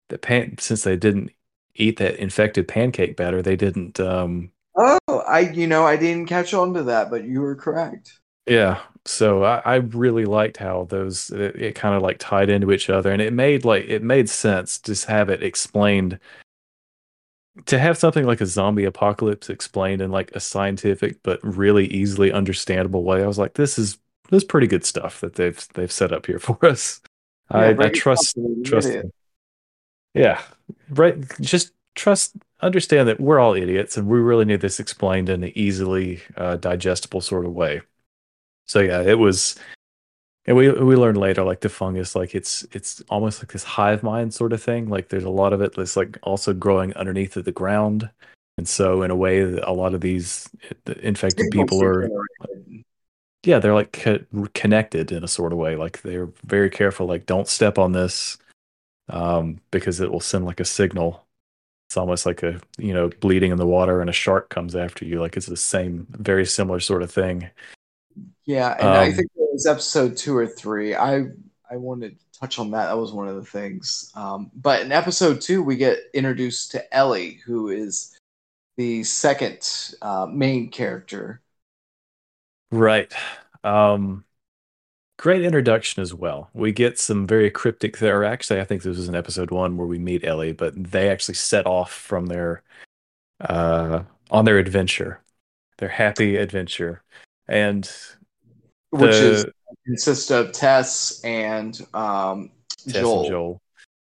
That 0.10 0.22
pan 0.22 0.58
since 0.60 0.84
they 0.84 0.96
didn't 0.96 1.32
eat 1.80 1.98
that 1.98 2.16
infected 2.18 2.68
pancake 2.68 3.16
batter 3.16 3.42
they 3.42 3.56
didn't 3.56 4.00
um 4.00 4.52
Oh, 4.82 5.24
I 5.28 5.40
you 5.40 5.68
know 5.68 5.86
I 5.86 5.98
didn't 5.98 6.28
catch 6.28 6.54
on 6.54 6.74
to 6.76 6.84
that, 6.84 7.10
but 7.10 7.26
you 7.26 7.42
were 7.42 7.56
correct. 7.56 8.20
Yeah. 8.46 8.80
So 9.06 9.44
I, 9.44 9.62
I 9.66 9.76
really 9.76 10.26
liked 10.26 10.58
how 10.58 10.86
those 10.86 11.32
it, 11.32 11.56
it 11.56 11.76
kind 11.76 11.96
of 11.96 12.02
like 12.02 12.18
tied 12.18 12.50
into 12.50 12.72
each 12.72 12.90
other 12.90 13.12
and 13.12 13.22
it 13.22 13.34
made 13.34 13.66
like 13.66 13.86
it 13.88 14.04
made 14.04 14.30
sense 14.30 14.80
to 14.80 14.96
have 15.10 15.30
it 15.30 15.44
explained 15.44 16.20
to 17.66 17.78
have 17.78 17.98
something 17.98 18.26
like 18.26 18.40
a 18.40 18.46
zombie 18.46 18.86
apocalypse 18.86 19.50
explained 19.50 20.02
in 20.02 20.12
like 20.12 20.32
a 20.32 20.40
scientific 20.40 21.22
but 21.24 21.40
really 21.44 21.88
easily 21.88 22.32
understandable 22.32 23.04
way. 23.04 23.22
I 23.22 23.28
was 23.28 23.40
like, 23.40 23.56
this 23.56 23.78
is 23.78 23.98
this 24.30 24.44
is 24.44 24.48
pretty 24.48 24.68
good 24.68 24.86
stuff 24.86 25.20
that 25.22 25.36
they've 25.36 25.68
they've 25.74 25.92
set 25.92 26.14
up 26.14 26.26
here 26.26 26.40
for 26.40 26.58
us. 26.66 27.02
Yeah, 27.52 27.60
I, 27.60 27.86
I 27.86 27.90
trust 27.90 28.36
down 28.36 28.46
to 28.46 28.56
the 28.64 28.70
trust 28.70 28.94
them. 28.94 29.12
Yeah. 30.14 30.42
Right. 30.90 31.18
Just 31.40 31.72
trust 31.96 32.36
understand 32.62 33.08
that 33.08 33.20
we're 33.20 33.40
all 33.40 33.54
idiots 33.54 33.98
and 33.98 34.08
we 34.08 34.20
really 34.20 34.46
need 34.46 34.62
this 34.62 34.80
explained 34.80 35.30
in 35.30 35.44
an 35.44 35.52
easily 35.56 36.22
uh, 36.38 36.58
digestible 36.58 37.22
sort 37.22 37.46
of 37.46 37.54
way. 37.54 37.82
So 38.68 38.80
yeah, 38.80 39.02
it 39.02 39.18
was 39.18 39.56
and 40.46 40.56
we 40.58 40.72
we 40.72 40.96
learned 40.96 41.18
later 41.18 41.44
like 41.44 41.62
the 41.62 41.70
fungus 41.70 42.16
like 42.16 42.36
it's 42.36 42.66
it's 42.72 43.02
almost 43.10 43.42
like 43.42 43.52
this 43.52 43.64
hive 43.64 44.04
mind 44.04 44.34
sort 44.34 44.54
of 44.54 44.62
thing. 44.62 44.90
Like 44.90 45.10
there's 45.10 45.24
a 45.24 45.30
lot 45.30 45.54
of 45.54 45.62
it 45.62 45.76
that's 45.76 45.98
like 45.98 46.18
also 46.24 46.54
growing 46.54 46.94
underneath 46.96 47.38
of 47.38 47.46
the 47.46 47.52
ground. 47.52 48.10
And 48.58 48.68
so 48.68 49.04
in 49.04 49.12
a 49.12 49.16
way 49.16 49.40
a 49.42 49.72
lot 49.72 49.94
of 49.94 50.02
these 50.02 50.50
the 50.86 51.00
infected 51.06 51.50
people 51.52 51.82
are 51.84 52.10
yeah 53.44 53.60
they're 53.60 53.74
like 53.74 53.94
co- 53.94 54.26
connected 54.54 55.12
in 55.12 55.24
a 55.24 55.28
sort 55.28 55.54
of 55.54 55.60
way 55.60 55.76
like 55.78 56.02
they're 56.02 56.30
very 56.44 56.70
careful 56.70 57.06
like 57.06 57.26
don't 57.26 57.48
step 57.48 57.78
on 57.78 57.94
this 57.94 58.38
um 59.10 59.60
because 59.72 60.00
it 60.00 60.12
will 60.12 60.20
send 60.20 60.46
like 60.46 60.60
a 60.60 60.66
signal 60.66 61.26
it's 61.90 61.98
almost 61.98 62.26
like 62.26 62.44
a 62.44 62.62
you 62.80 62.94
know 62.94 63.10
bleeding 63.22 63.52
in 63.52 63.58
the 63.58 63.68
water 63.68 64.02
and 64.02 64.10
a 64.10 64.14
shark 64.14 64.50
comes 64.50 64.76
after 64.76 65.06
you 65.06 65.20
like 65.22 65.38
it's 65.38 65.48
the 65.48 65.58
same 65.58 66.08
very 66.12 66.46
similar 66.46 66.80
sort 66.80 67.04
of 67.04 67.12
thing 67.12 67.50
Yeah, 68.46 68.76
and 68.80 68.96
I 68.96 69.12
Um, 69.12 69.12
think 69.12 69.30
it 69.36 69.50
was 69.54 69.66
episode 69.66 70.18
two 70.18 70.36
or 70.36 70.48
three. 70.48 70.96
I 70.96 71.26
I 71.70 71.78
wanted 71.78 72.18
to 72.20 72.40
touch 72.40 72.60
on 72.60 72.72
that. 72.72 72.88
That 72.88 72.98
was 72.98 73.12
one 73.12 73.28
of 73.28 73.36
the 73.36 73.46
things. 73.46 74.12
Um, 74.16 74.50
but 74.56 74.82
in 74.82 74.92
episode 74.92 75.42
two, 75.42 75.62
we 75.62 75.76
get 75.78 76.00
introduced 76.14 76.72
to 76.72 76.96
Ellie, 76.96 77.36
who 77.46 77.70
is 77.70 78.18
the 78.78 79.04
second 79.04 79.68
uh, 80.02 80.28
main 80.28 80.70
character. 80.72 81.42
right 82.72 83.14
um 83.64 84.24
great 85.20 85.44
introduction 85.44 86.02
as 86.02 86.14
well 86.14 86.50
we 86.54 86.72
get 86.72 86.98
some 86.98 87.28
very 87.28 87.52
cryptic 87.52 88.02
or 88.02 88.24
actually 88.24 88.60
i 88.60 88.64
think 88.64 88.82
this 88.82 88.98
was 88.98 89.10
in 89.10 89.16
episode 89.16 89.52
one 89.52 89.76
where 89.76 89.86
we 89.86 90.00
meet 90.00 90.24
ellie 90.24 90.54
but 90.54 90.74
they 90.76 91.10
actually 91.10 91.36
set 91.36 91.68
off 91.68 91.92
from 91.92 92.28
their 92.28 92.64
uh 93.42 94.02
on 94.32 94.46
their 94.46 94.58
adventure 94.58 95.22
their 95.78 95.90
happy 95.90 96.38
adventure 96.38 97.04
and 97.50 97.92
which 98.92 99.16
is 99.16 99.46
consists 99.86 100.32
of 100.32 100.52
Tess 100.52 101.22
and 101.24 101.80
um, 101.94 102.52
Tess 102.86 103.02
Joel. 103.02 103.20
and 103.20 103.30
Joel. 103.30 103.62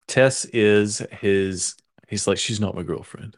Tess 0.07 0.45
is 0.47 1.03
his. 1.13 1.75
He's 2.09 2.27
like, 2.27 2.39
she's 2.39 2.61
not 2.61 2.75
my 2.75 2.83
girlfriend. 2.83 3.37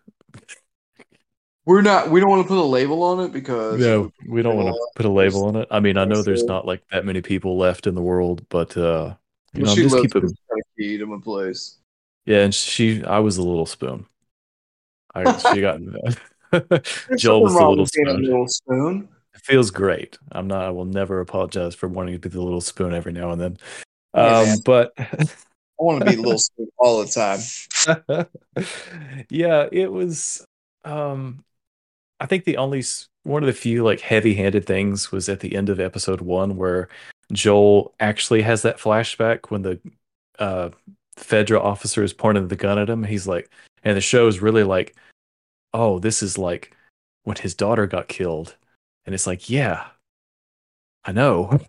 We're 1.67 1.83
not. 1.83 2.11
We 2.11 2.21
don't 2.21 2.31
want 2.31 2.43
to 2.43 2.49
put 2.49 2.59
a 2.59 2.63
label 2.63 3.03
on 3.03 3.21
it 3.21 3.33
because 3.33 3.81
No, 3.81 4.11
we 4.27 4.43
don't 4.43 4.57
want 4.57 4.69
to 4.69 4.81
put 4.97 5.07
a 5.07 5.11
label 5.11 5.45
on 5.45 5.57
it. 5.57 5.69
I 5.71 5.81
mean, 5.81 5.97
I 5.97 6.05
know 6.05 6.23
there's 6.23 6.45
not 6.45 6.67
like 6.67 6.83
that 6.91 7.05
many 7.05 7.21
people 7.21 7.59
left 7.59 7.87
in 7.87 7.95
the 7.95 8.03
world, 8.03 8.45
but 8.49 8.77
uh, 8.77 9.15
you 9.53 9.61
know, 9.61 9.67
Well, 9.67 9.77
she 9.77 9.83
just 9.83 9.97
keep 10.01 10.17
it. 10.17 10.25
in 10.25 10.35
key 10.79 10.99
to 10.99 11.07
my 11.07 11.19
place. 11.23 11.79
Yeah, 12.25 12.41
and 12.43 12.55
she, 12.55 13.05
I 13.05 13.19
was 13.19 13.37
the 13.37 13.43
little 13.43 13.67
spoon. 13.67 14.07
I 15.15 15.37
she 15.39 15.61
got 15.61 15.81
Joel 17.17 17.43
was 17.43 17.55
the 17.55 17.69
little 17.69 17.87
spoon. 17.87 18.23
little 18.23 18.49
spoon. 18.49 19.09
It 19.35 19.41
feels 19.43 19.71
great. 19.71 20.19
I'm 20.33 20.47
not. 20.47 20.65
I 20.65 20.71
will 20.71 20.85
never 20.85 21.21
apologize 21.21 21.75
for 21.75 21.89
wanting 21.89 22.15
to 22.15 22.19
be 22.21 22.29
the 22.29 22.43
little 22.43 22.61
spoon 22.61 22.95
every 22.95 23.13
now 23.13 23.31
and 23.31 23.41
then. 23.41 23.59
Um, 24.15 24.59
but 24.65 24.93
I 24.99 25.27
want 25.79 26.01
to 26.01 26.05
be 26.05 26.15
a 26.17 26.21
little 26.21 26.39
spoon 26.39 26.69
all 26.79 27.05
the 27.05 27.07
time. 27.07 28.27
yeah, 29.29 29.69
it 29.71 29.91
was. 29.91 30.45
Um, 30.85 31.45
I 32.21 32.27
think 32.27 32.45
the 32.45 32.57
only 32.57 32.85
one 33.23 33.43
of 33.43 33.47
the 33.47 33.53
few 33.53 33.85
like 33.85 34.01
heavy-handed 34.01 34.67
things 34.67 35.11
was 35.11 35.29
at 35.29 35.41
the 35.41 35.57
end 35.57 35.69
of 35.69 35.81
episode 35.81 36.21
one 36.21 36.57
where 36.57 36.89
Joel 37.33 37.95
actually 38.01 38.43
has 38.43 38.63
that 38.63 38.79
flashback 38.79 39.51
when 39.51 39.63
the 39.63 39.81
uh, 40.39 40.71
Fedra 41.17 41.61
officer 41.61 42.03
is 42.03 42.13
pointing 42.13 42.49
the 42.49 42.57
gun 42.57 42.79
at 42.79 42.91
him. 42.91 43.05
He's 43.05 43.27
like, 43.27 43.51
and 43.85 43.97
the 43.97 44.01
show 44.01 44.27
is 44.27 44.43
really 44.43 44.65
like, 44.65 44.95
oh, 45.73 45.99
this 45.99 46.23
is 46.23 46.39
like 46.39 46.77
when 47.25 47.37
his 47.37 47.55
daughter 47.55 47.87
got 47.87 48.09
killed, 48.09 48.57
and 49.07 49.15
it's 49.15 49.27
like, 49.27 49.49
yeah, 49.49 49.87
I 51.05 51.13
know. 51.13 51.61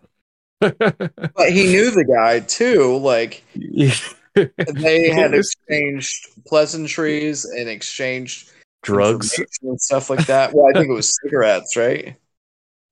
But 0.60 1.50
he 1.50 1.64
knew 1.64 1.90
the 1.90 2.04
guy 2.04 2.38
too. 2.38 2.96
Like 2.98 3.42
They 4.34 5.10
had 5.10 5.34
exchanged 5.34 6.28
pleasantries 6.46 7.44
and 7.44 7.68
exchanged 7.68 8.51
drugs. 8.82 9.38
and 9.62 9.80
stuff 9.80 10.10
like 10.10 10.26
that. 10.26 10.52
Well, 10.52 10.66
I 10.68 10.78
think 10.78 10.90
it 10.90 10.94
was 10.94 11.16
cigarettes, 11.22 11.76
right? 11.76 12.16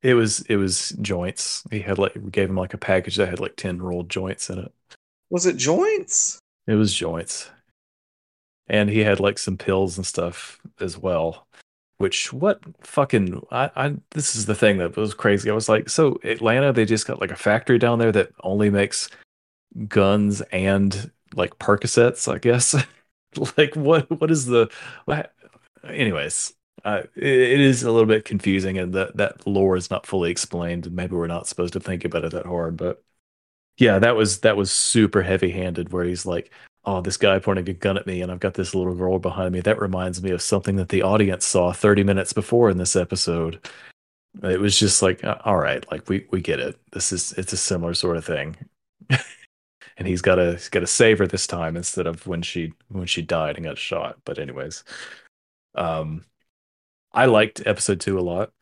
It 0.02 0.14
was 0.14 0.40
it 0.42 0.56
was 0.56 0.90
joints. 1.00 1.62
He 1.70 1.80
had 1.80 1.98
like 1.98 2.14
we 2.14 2.30
gave 2.30 2.48
him 2.48 2.56
like 2.56 2.74
a 2.74 2.78
package 2.78 3.16
that 3.16 3.28
had 3.28 3.40
like 3.40 3.56
ten 3.56 3.82
rolled 3.82 4.08
joints 4.08 4.48
in 4.48 4.58
it. 4.58 4.72
Was 5.28 5.46
it 5.46 5.56
joints? 5.56 6.38
It 6.66 6.74
was 6.74 6.94
joints. 6.94 7.50
And 8.68 8.88
he 8.88 9.00
had 9.00 9.20
like 9.20 9.38
some 9.38 9.58
pills 9.58 9.96
and 9.96 10.06
stuff 10.06 10.58
as 10.80 10.96
well. 10.96 11.46
Which 11.98 12.32
what 12.32 12.60
fucking 12.80 13.42
I, 13.50 13.70
I 13.76 13.96
this 14.12 14.34
is 14.34 14.46
the 14.46 14.54
thing 14.54 14.78
that 14.78 14.96
was 14.96 15.12
crazy. 15.12 15.50
I 15.50 15.54
was 15.54 15.68
like, 15.68 15.90
so 15.90 16.18
Atlanta, 16.24 16.72
they 16.72 16.86
just 16.86 17.06
got 17.06 17.20
like 17.20 17.30
a 17.30 17.36
factory 17.36 17.78
down 17.78 17.98
there 17.98 18.12
that 18.12 18.30
only 18.42 18.70
makes 18.70 19.10
guns 19.86 20.40
and 20.52 21.10
like 21.34 21.58
Percocets, 21.58 22.32
I 22.32 22.38
guess. 22.38 22.74
like 23.58 23.76
what 23.76 24.10
what 24.18 24.30
is 24.30 24.46
the 24.46 24.70
what, 25.04 25.34
anyways, 25.84 26.54
uh, 26.84 27.02
it, 27.14 27.60
is 27.60 27.82
a 27.82 27.90
little 27.90 28.06
bit 28.06 28.24
confusing 28.24 28.78
and 28.78 28.92
that 28.94 29.16
that 29.16 29.46
lore 29.46 29.76
is 29.76 29.90
not 29.90 30.06
fully 30.06 30.30
explained. 30.30 30.90
Maybe 30.92 31.14
we're 31.14 31.26
not 31.26 31.46
supposed 31.46 31.72
to 31.74 31.80
think 31.80 32.04
about 32.04 32.24
it 32.24 32.32
that 32.32 32.46
hard, 32.46 32.76
but 32.76 33.02
yeah, 33.78 33.98
that 33.98 34.16
was 34.16 34.40
that 34.40 34.56
was 34.56 34.70
super 34.70 35.22
heavy 35.22 35.50
handed 35.50 35.92
where 35.92 36.04
he's 36.04 36.26
like, 36.26 36.52
Oh, 36.84 37.00
this 37.02 37.18
guy 37.18 37.38
pointing 37.38 37.68
a 37.68 37.74
gun 37.74 37.98
at 37.98 38.06
me 38.06 38.22
and 38.22 38.32
I've 38.32 38.40
got 38.40 38.54
this 38.54 38.74
little 38.74 38.94
girl 38.94 39.18
behind 39.18 39.52
me. 39.52 39.60
That 39.60 39.80
reminds 39.80 40.22
me 40.22 40.30
of 40.30 40.40
something 40.42 40.76
that 40.76 40.88
the 40.88 41.02
audience 41.02 41.44
saw 41.44 41.72
30 41.72 42.04
minutes 42.04 42.32
before 42.32 42.70
in 42.70 42.78
this 42.78 42.96
episode. 42.96 43.60
It 44.42 44.60
was 44.60 44.78
just 44.78 45.02
like, 45.02 45.22
uh, 45.24 45.38
all 45.44 45.56
right, 45.58 45.84
like 45.90 46.08
we 46.08 46.26
we 46.30 46.40
get 46.40 46.60
it. 46.60 46.78
This 46.92 47.12
is 47.12 47.32
it's 47.32 47.52
a 47.52 47.56
similar 47.56 47.94
sort 47.94 48.16
of 48.16 48.24
thing. 48.24 48.56
and 50.00 50.08
he's 50.08 50.22
got 50.22 50.36
to 50.36 50.58
got 50.70 50.80
to 50.80 50.86
save 50.86 51.18
her 51.18 51.26
this 51.26 51.46
time 51.46 51.76
instead 51.76 52.06
of 52.06 52.26
when 52.26 52.42
she 52.42 52.72
when 52.88 53.06
she 53.06 53.22
died 53.22 53.56
and 53.56 53.64
got 53.66 53.78
shot. 53.78 54.18
But 54.24 54.38
anyways, 54.38 54.82
um, 55.74 56.24
I 57.12 57.26
liked 57.26 57.62
episode 57.66 58.00
two 58.00 58.18
a 58.18 58.22
lot. 58.22 58.52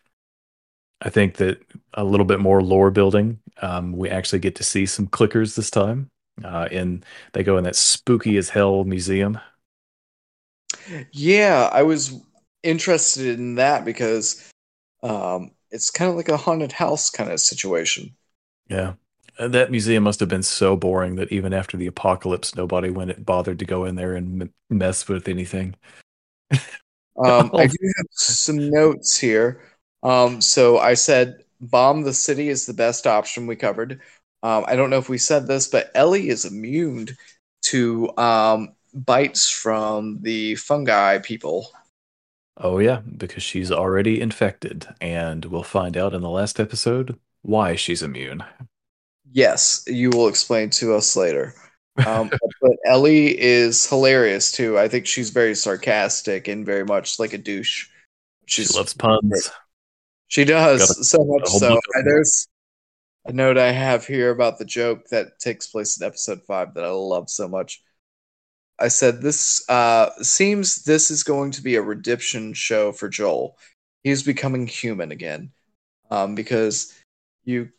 I 1.01 1.11
think 1.11 1.37
that 1.37 1.61
a 1.95 2.05
little 2.05 2.27
bit 2.27 2.41
more 2.41 2.63
lore 2.63 2.91
building. 2.91 3.41
Um, 3.63 3.93
we 3.93 4.09
actually 4.11 4.41
get 4.41 4.57
to 4.57 4.65
see 4.65 4.87
some 4.87 5.07
clickers 5.07 5.55
this 5.55 5.71
time. 5.71 6.11
Uh, 6.45 6.69
in 6.71 7.03
they 7.33 7.43
go 7.43 7.59
in 7.59 7.65
that 7.65 7.75
spooky 7.77 8.37
as 8.37 8.49
hell 8.49 8.85
museum. 8.85 9.41
Yeah, 11.13 11.69
I 11.73 11.83
was 11.83 12.15
interested 12.63 13.39
in 13.39 13.57
that 13.57 13.85
because 13.85 14.51
um, 15.03 15.53
it's 15.71 15.91
kind 15.91 16.11
of 16.11 16.17
like 16.17 16.29
a 16.29 16.37
haunted 16.37 16.73
house 16.73 17.11
kind 17.11 17.31
of 17.31 17.41
situation. 17.41 18.17
Yeah. 18.69 18.95
Uh, 19.39 19.49
That 19.49 19.71
museum 19.71 20.05
must 20.05 20.21
have 20.21 20.29
been 20.29 20.43
so 20.43 20.77
boring 20.77 21.17
that 21.17 21.33
even 21.33 21.53
after 21.53 21.77
the 21.77 21.87
apocalypse, 21.87 22.55
nobody 22.55 22.91
went 22.91 23.25
bothered 23.25 23.59
to 23.61 23.65
go 23.65 23.85
in 23.85 23.95
there 23.97 24.15
and 24.15 24.43
m- 24.43 24.55
mess 24.71 25.09
with 25.09 25.29
anything. 25.29 25.75
Um, 27.25 27.51
I 27.57 27.67
do 27.67 27.77
have 27.97 28.07
some 28.13 28.71
notes 28.71 29.19
here. 29.19 29.63
Um, 30.03 30.41
so 30.41 30.79
I 30.79 30.95
said 30.95 31.45
bomb 31.61 32.03
the 32.03 32.13
city 32.13 32.49
is 32.49 32.67
the 32.67 32.75
best 32.75 33.07
option 33.07 33.47
we 33.47 33.57
covered. 33.57 34.01
Um, 34.43 34.65
I 34.69 34.77
don't 34.77 34.91
know 34.91 34.99
if 34.99 35.09
we 35.09 35.19
said 35.19 35.47
this, 35.47 35.67
but 35.69 35.91
Ellie 35.95 36.29
is 36.29 36.45
immune 36.45 37.09
to 37.63 38.17
um, 38.17 38.75
bites 38.95 39.51
from 39.51 40.23
the 40.23 40.55
fungi 40.57 41.19
people. 41.19 41.69
Oh 42.57 42.79
yeah, 42.79 43.01
because 43.17 43.43
she's 43.43 43.71
already 43.71 44.21
infected, 44.21 44.87
and 45.01 45.45
we'll 45.45 45.63
find 45.63 45.97
out 45.97 46.15
in 46.15 46.23
the 46.23 46.29
last 46.31 46.59
episode 46.61 47.19
why 47.43 47.75
she's 47.77 48.03
immune. 48.03 48.45
Yes, 49.31 49.85
you 49.87 50.11
will 50.11 50.29
explain 50.29 50.71
to 50.71 50.95
us 50.95 51.15
later. 51.17 51.55
Um, 52.07 52.31
but 52.61 52.73
Ellie 52.85 53.39
is 53.39 53.89
hilarious 53.89 54.53
too. 54.53 54.79
I 54.79 54.89
think 54.89 55.07
she's 55.07 55.31
very 55.31 55.55
sarcastic 55.55 56.49
and 56.49 56.65
very 56.65 56.85
much 56.85 57.19
like 57.19 57.33
a 57.33 57.39
douche. 57.39 57.89
She 58.47 58.65
loves 58.67 58.95
puns. 58.95 59.51
She 60.29 60.45
does 60.45 60.91
a- 60.91 61.05
so 61.05 61.25
much 61.25 61.49
so. 61.49 61.81
There's 62.05 62.47
a 63.25 63.33
note 63.33 63.59
I 63.59 63.73
have 63.73 64.07
here 64.07 64.31
about 64.31 64.59
the 64.59 64.65
joke 64.65 65.09
that 65.11 65.39
takes 65.39 65.67
place 65.67 66.01
in 66.01 66.07
episode 66.07 66.43
five 66.47 66.75
that 66.75 66.85
I 66.85 66.91
love 66.91 67.29
so 67.31 67.49
much. 67.49 67.83
I 68.79 68.89
said 68.89 69.21
this 69.21 69.69
uh, 69.69 70.11
seems 70.23 70.85
this 70.85 71.11
is 71.11 71.25
going 71.25 71.51
to 71.53 71.63
be 71.63 71.75
a 71.75 71.83
redemption 71.83 72.53
show 72.55 72.93
for 72.93 73.09
Joel. 73.09 73.59
He's 74.05 74.23
becoming 74.23 74.67
human 74.67 75.11
again, 75.11 75.51
um, 76.11 76.35
because 76.35 76.95
you 77.45 77.71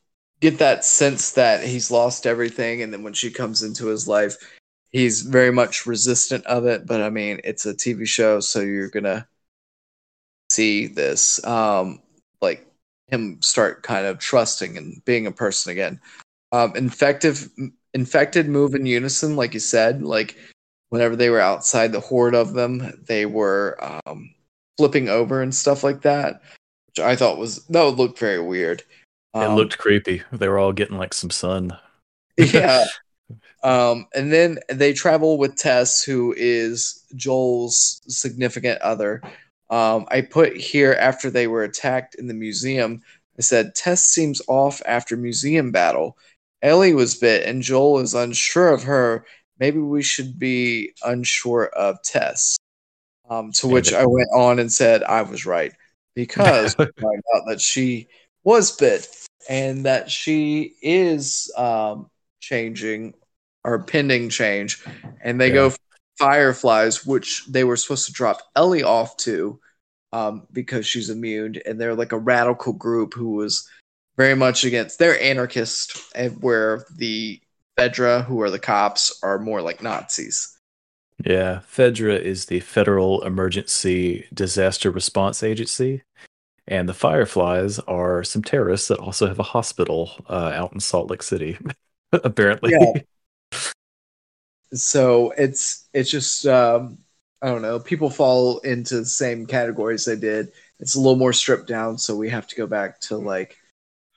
get 0.42 0.60
that 0.60 0.86
sense 0.86 1.32
that 1.32 1.64
he's 1.64 1.92
lost 1.92 2.26
everything, 2.26 2.82
and 2.82 2.94
then 2.94 3.04
when 3.04 3.14
she 3.14 3.32
comes 3.32 3.64
into 3.64 3.88
his 3.88 4.08
life, 4.08 4.38
he's 4.92 5.22
very 5.22 5.52
much 5.52 5.86
resistant 5.86 6.46
of 6.46 6.66
it. 6.66 6.86
But 6.86 7.02
I 7.02 7.10
mean, 7.10 7.42
it's 7.44 7.66
a 7.66 7.74
TV 7.74 8.08
show, 8.08 8.40
so 8.40 8.62
you're 8.62 8.90
gonna 8.90 9.28
see 10.50 10.88
this. 10.88 11.44
Um, 11.46 12.02
like 12.42 12.66
him 13.08 13.42
start 13.42 13.84
kind 13.84 14.06
of 14.06 14.20
trusting 14.20 14.78
and 14.78 15.04
being 15.06 15.28
a 15.28 15.32
person 15.32 15.72
again. 15.72 16.00
Um, 16.52 16.76
infective, 16.76 17.50
infected 17.94 18.48
move 18.48 18.76
in 18.76 18.86
unison, 18.86 19.36
like 19.36 19.54
you 19.54 19.60
said. 19.60 20.02
Like 20.02 20.38
whenever 20.90 21.16
they 21.16 21.30
were 21.30 21.40
outside 21.40 21.92
the 21.92 22.00
horde 22.00 22.36
of 22.36 22.54
them, 22.54 23.04
they 23.08 23.26
were 23.26 23.78
um, 23.82 24.34
flipping 24.78 25.10
over 25.10 25.42
and 25.42 25.54
stuff 25.54 25.84
like 25.84 26.02
that, 26.02 26.42
which 26.88 27.00
I 27.00 27.16
thought 27.16 27.38
was 27.38 27.66
that 27.68 27.84
would 27.84 27.98
look 27.98 28.18
very 28.18 28.42
weird. 28.42 28.84
It 29.36 29.40
Um, 29.40 29.56
looked 29.56 29.78
creepy. 29.78 30.24
They 30.32 30.48
were 30.48 30.60
all 30.60 30.74
getting 30.74 30.98
like 30.98 31.14
some 31.14 31.30
sun. 31.30 31.78
yeah. 32.38 32.86
Um, 33.62 34.08
and 34.16 34.32
then 34.32 34.60
they 34.70 34.94
travel 34.94 35.38
with 35.38 35.58
Tess, 35.58 36.02
who 36.02 36.34
is 36.38 37.04
Joel's 37.16 38.02
significant 38.08 38.82
other. 38.82 39.22
Um, 39.70 40.08
I 40.10 40.22
put 40.22 40.56
here 40.56 40.94
after 40.94 41.30
they 41.30 41.48
were 41.48 41.64
attacked 41.64 42.16
in 42.16 42.28
the 42.28 42.34
museum, 42.34 43.02
I 43.38 43.42
said, 43.42 43.76
Tess 43.76 44.04
seems 44.04 44.42
off 44.48 44.82
after 44.86 45.16
museum 45.16 45.72
battle. 45.72 46.18
Ellie 46.62 46.94
was 46.94 47.16
bit, 47.16 47.48
and 47.48 47.62
Joel 47.62 48.00
is 48.00 48.14
unsure 48.14 48.70
of 48.70 48.84
her. 48.84 49.26
Maybe 49.60 49.80
we 49.80 50.04
should 50.04 50.38
be 50.40 50.94
unsure 51.06 51.68
of 51.68 52.02
Tess. 52.04 52.58
Um, 53.30 53.52
to 53.54 53.68
which 53.68 53.94
I 53.94 54.06
went 54.06 54.30
on 54.34 54.60
and 54.60 54.72
said 54.72 55.04
I 55.04 55.22
was 55.22 55.46
right 55.46 55.72
because 56.16 56.76
we 56.80 56.86
find 57.00 57.24
out 57.36 57.44
that 57.48 57.62
she 57.62 58.08
was 58.44 58.76
bit 58.76 59.06
and 59.50 59.86
that 59.86 60.10
she 60.12 60.76
is 60.82 61.52
um, 61.58 62.10
changing 62.40 63.16
or 63.66 63.84
pending 63.84 64.30
change, 64.30 64.86
and 65.22 65.42
they 65.42 65.50
go 65.50 65.74
Fireflies, 66.18 67.06
which 67.06 67.46
they 67.48 67.64
were 67.64 67.78
supposed 67.78 68.06
to 68.06 68.14
drop 68.14 68.42
Ellie 68.56 68.84
off 68.84 69.18
to 69.18 69.60
um, 70.14 70.48
because 70.52 70.86
she's 70.86 71.10
immune, 71.10 71.56
and 71.66 71.80
they're 71.80 71.96
like 71.96 72.12
a 72.12 72.18
radical 72.18 72.74
group 72.74 73.14
who 73.14 73.32
was 73.32 73.68
very 74.18 74.36
much 74.36 74.64
against. 74.64 75.00
They're 75.00 75.22
anarchist, 75.22 75.98
and 76.14 76.42
where 76.42 76.86
the 76.96 77.42
Fedra, 77.78 78.24
who 78.26 78.42
are 78.42 78.50
the 78.50 78.60
cops, 78.60 79.18
are 79.24 79.40
more 79.40 79.62
like 79.62 79.82
Nazis. 79.82 80.58
Yeah, 81.26 81.62
Fedra 81.70 82.20
is 82.20 82.46
the 82.46 82.60
Federal 82.60 83.24
Emergency 83.24 84.28
Disaster 84.34 84.92
Response 84.92 85.42
Agency, 85.44 86.04
and 86.70 86.88
the 86.88 86.94
Fireflies 86.94 87.80
are 87.80 88.24
some 88.24 88.44
terrorists 88.44 88.88
that 88.90 89.00
also 89.00 89.28
have 89.28 89.40
a 89.40 89.44
hospital 89.44 90.12
uh, 90.30 90.52
out 90.54 90.72
in 90.72 90.80
Salt 90.80 91.10
Lake 91.10 91.24
City. 91.24 91.58
Apparently, 92.14 92.72
Yeah. 92.72 93.02
so 94.74 95.32
it's 95.32 95.90
it's 95.94 96.12
just 96.12 96.46
um, 96.46 97.00
I 97.42 97.48
don't 97.48 97.64
know. 97.64 97.80
People 97.80 98.10
fall 98.10 98.60
into 98.60 99.00
the 99.00 99.06
same 99.06 99.48
categories 99.48 100.06
they 100.06 100.16
did. 100.16 100.52
It's 100.80 100.96
a 100.96 101.00
little 101.00 101.16
more 101.16 101.34
stripped 101.34 101.68
down, 101.68 101.98
so 101.98 102.16
we 102.16 102.30
have 102.30 102.48
to 102.48 102.56
go 102.56 102.68
back 102.68 103.00
to 103.02 103.18
like 103.18 103.58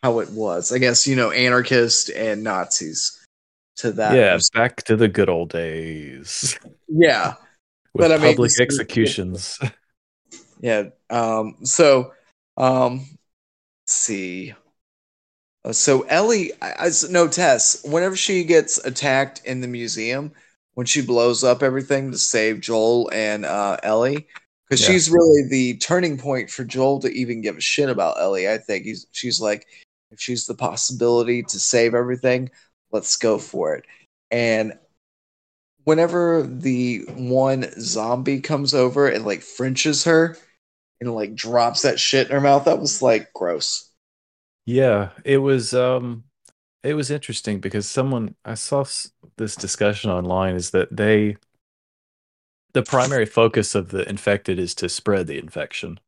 how 0.02 0.18
it 0.18 0.30
was. 0.30 0.72
I 0.72 0.78
guess 0.78 1.06
you 1.06 1.16
know, 1.16 1.30
anarchist 1.30 2.10
and 2.10 2.44
Nazis. 2.44 3.18
To 3.76 3.90
that, 3.92 4.14
yeah, 4.14 4.38
back 4.52 4.82
to 4.84 4.96
the 4.96 5.08
good 5.08 5.30
old 5.30 5.48
days 5.48 6.58
yeah, 6.86 7.34
with 7.94 8.02
But 8.02 8.12
I 8.12 8.18
mean, 8.18 8.34
public 8.34 8.60
executions. 8.60 9.58
yeah. 10.60 10.90
Um, 11.08 11.56
so, 11.64 12.12
um, 12.56 12.98
let's 12.98 13.08
see. 13.86 14.54
Uh, 15.64 15.72
so 15.72 16.02
Ellie, 16.02 16.52
I, 16.60 16.86
I 16.86 16.90
no 17.10 17.28
Tess. 17.28 17.82
Whenever 17.84 18.16
she 18.16 18.44
gets 18.44 18.78
attacked 18.78 19.42
in 19.44 19.60
the 19.60 19.68
museum, 19.68 20.32
when 20.74 20.86
she 20.86 21.02
blows 21.02 21.44
up 21.44 21.62
everything 21.62 22.10
to 22.10 22.18
save 22.18 22.60
Joel 22.60 23.10
and 23.12 23.44
uh, 23.44 23.76
Ellie, 23.82 24.26
because 24.68 24.80
Yeah. 24.80 24.86
she's 24.88 25.10
really 25.10 25.48
the 25.48 25.76
turning 25.78 26.18
point 26.18 26.50
for 26.50 26.64
Joel 26.64 27.00
to 27.00 27.08
even 27.12 27.42
give 27.42 27.56
a 27.56 27.60
shit 27.60 27.88
about 27.88 28.20
Ellie. 28.20 28.48
I 28.48 28.58
think 28.58 28.84
he's 28.84 29.06
she's 29.12 29.40
like, 29.40 29.66
if 30.10 30.20
she's 30.20 30.46
the 30.46 30.54
possibility 30.54 31.42
to 31.44 31.58
save 31.60 31.94
everything, 31.94 32.50
let's 32.90 33.16
go 33.16 33.38
for 33.38 33.74
it. 33.76 33.84
And 34.30 34.78
whenever 35.84 36.42
the 36.42 37.04
one 37.16 37.66
zombie 37.80 38.40
comes 38.40 38.74
over 38.74 39.08
and 39.08 39.24
like 39.24 39.42
Frenches 39.42 40.04
her 40.04 40.36
and 41.02 41.14
like 41.14 41.34
drops 41.34 41.82
that 41.82 41.98
shit 41.98 42.28
in 42.28 42.32
her 42.32 42.40
mouth, 42.40 42.64
that 42.64 42.80
was 42.80 43.02
like 43.02 43.32
gross. 43.32 43.90
Yeah, 44.64 45.10
it 45.24 45.38
was 45.38 45.74
um 45.74 46.24
it 46.82 46.94
was 46.94 47.10
interesting 47.10 47.60
because 47.60 47.86
someone 47.88 48.34
I 48.44 48.54
saw 48.54 48.84
this 49.36 49.56
discussion 49.56 50.10
online 50.10 50.54
is 50.54 50.70
that 50.70 50.96
they 50.96 51.36
the 52.72 52.82
primary 52.82 53.26
focus 53.26 53.74
of 53.74 53.90
the 53.90 54.08
infected 54.08 54.58
is 54.58 54.74
to 54.76 54.88
spread 54.88 55.26
the 55.26 55.38
infection 55.38 56.00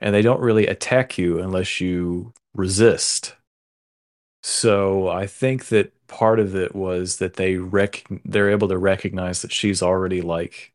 and 0.00 0.14
they 0.14 0.22
don't 0.22 0.40
really 0.40 0.66
attack 0.66 1.16
you 1.16 1.38
unless 1.38 1.80
you 1.80 2.32
resist. 2.54 3.36
So 4.42 5.08
i 5.08 5.26
think 5.26 5.66
that 5.66 5.92
part 6.08 6.40
of 6.40 6.56
it 6.56 6.74
was 6.74 7.18
that 7.18 7.34
they 7.34 7.56
rec 7.56 8.04
they're 8.24 8.50
able 8.50 8.68
to 8.68 8.76
recognize 8.76 9.40
that 9.42 9.52
she's 9.52 9.82
already 9.82 10.20
like 10.20 10.72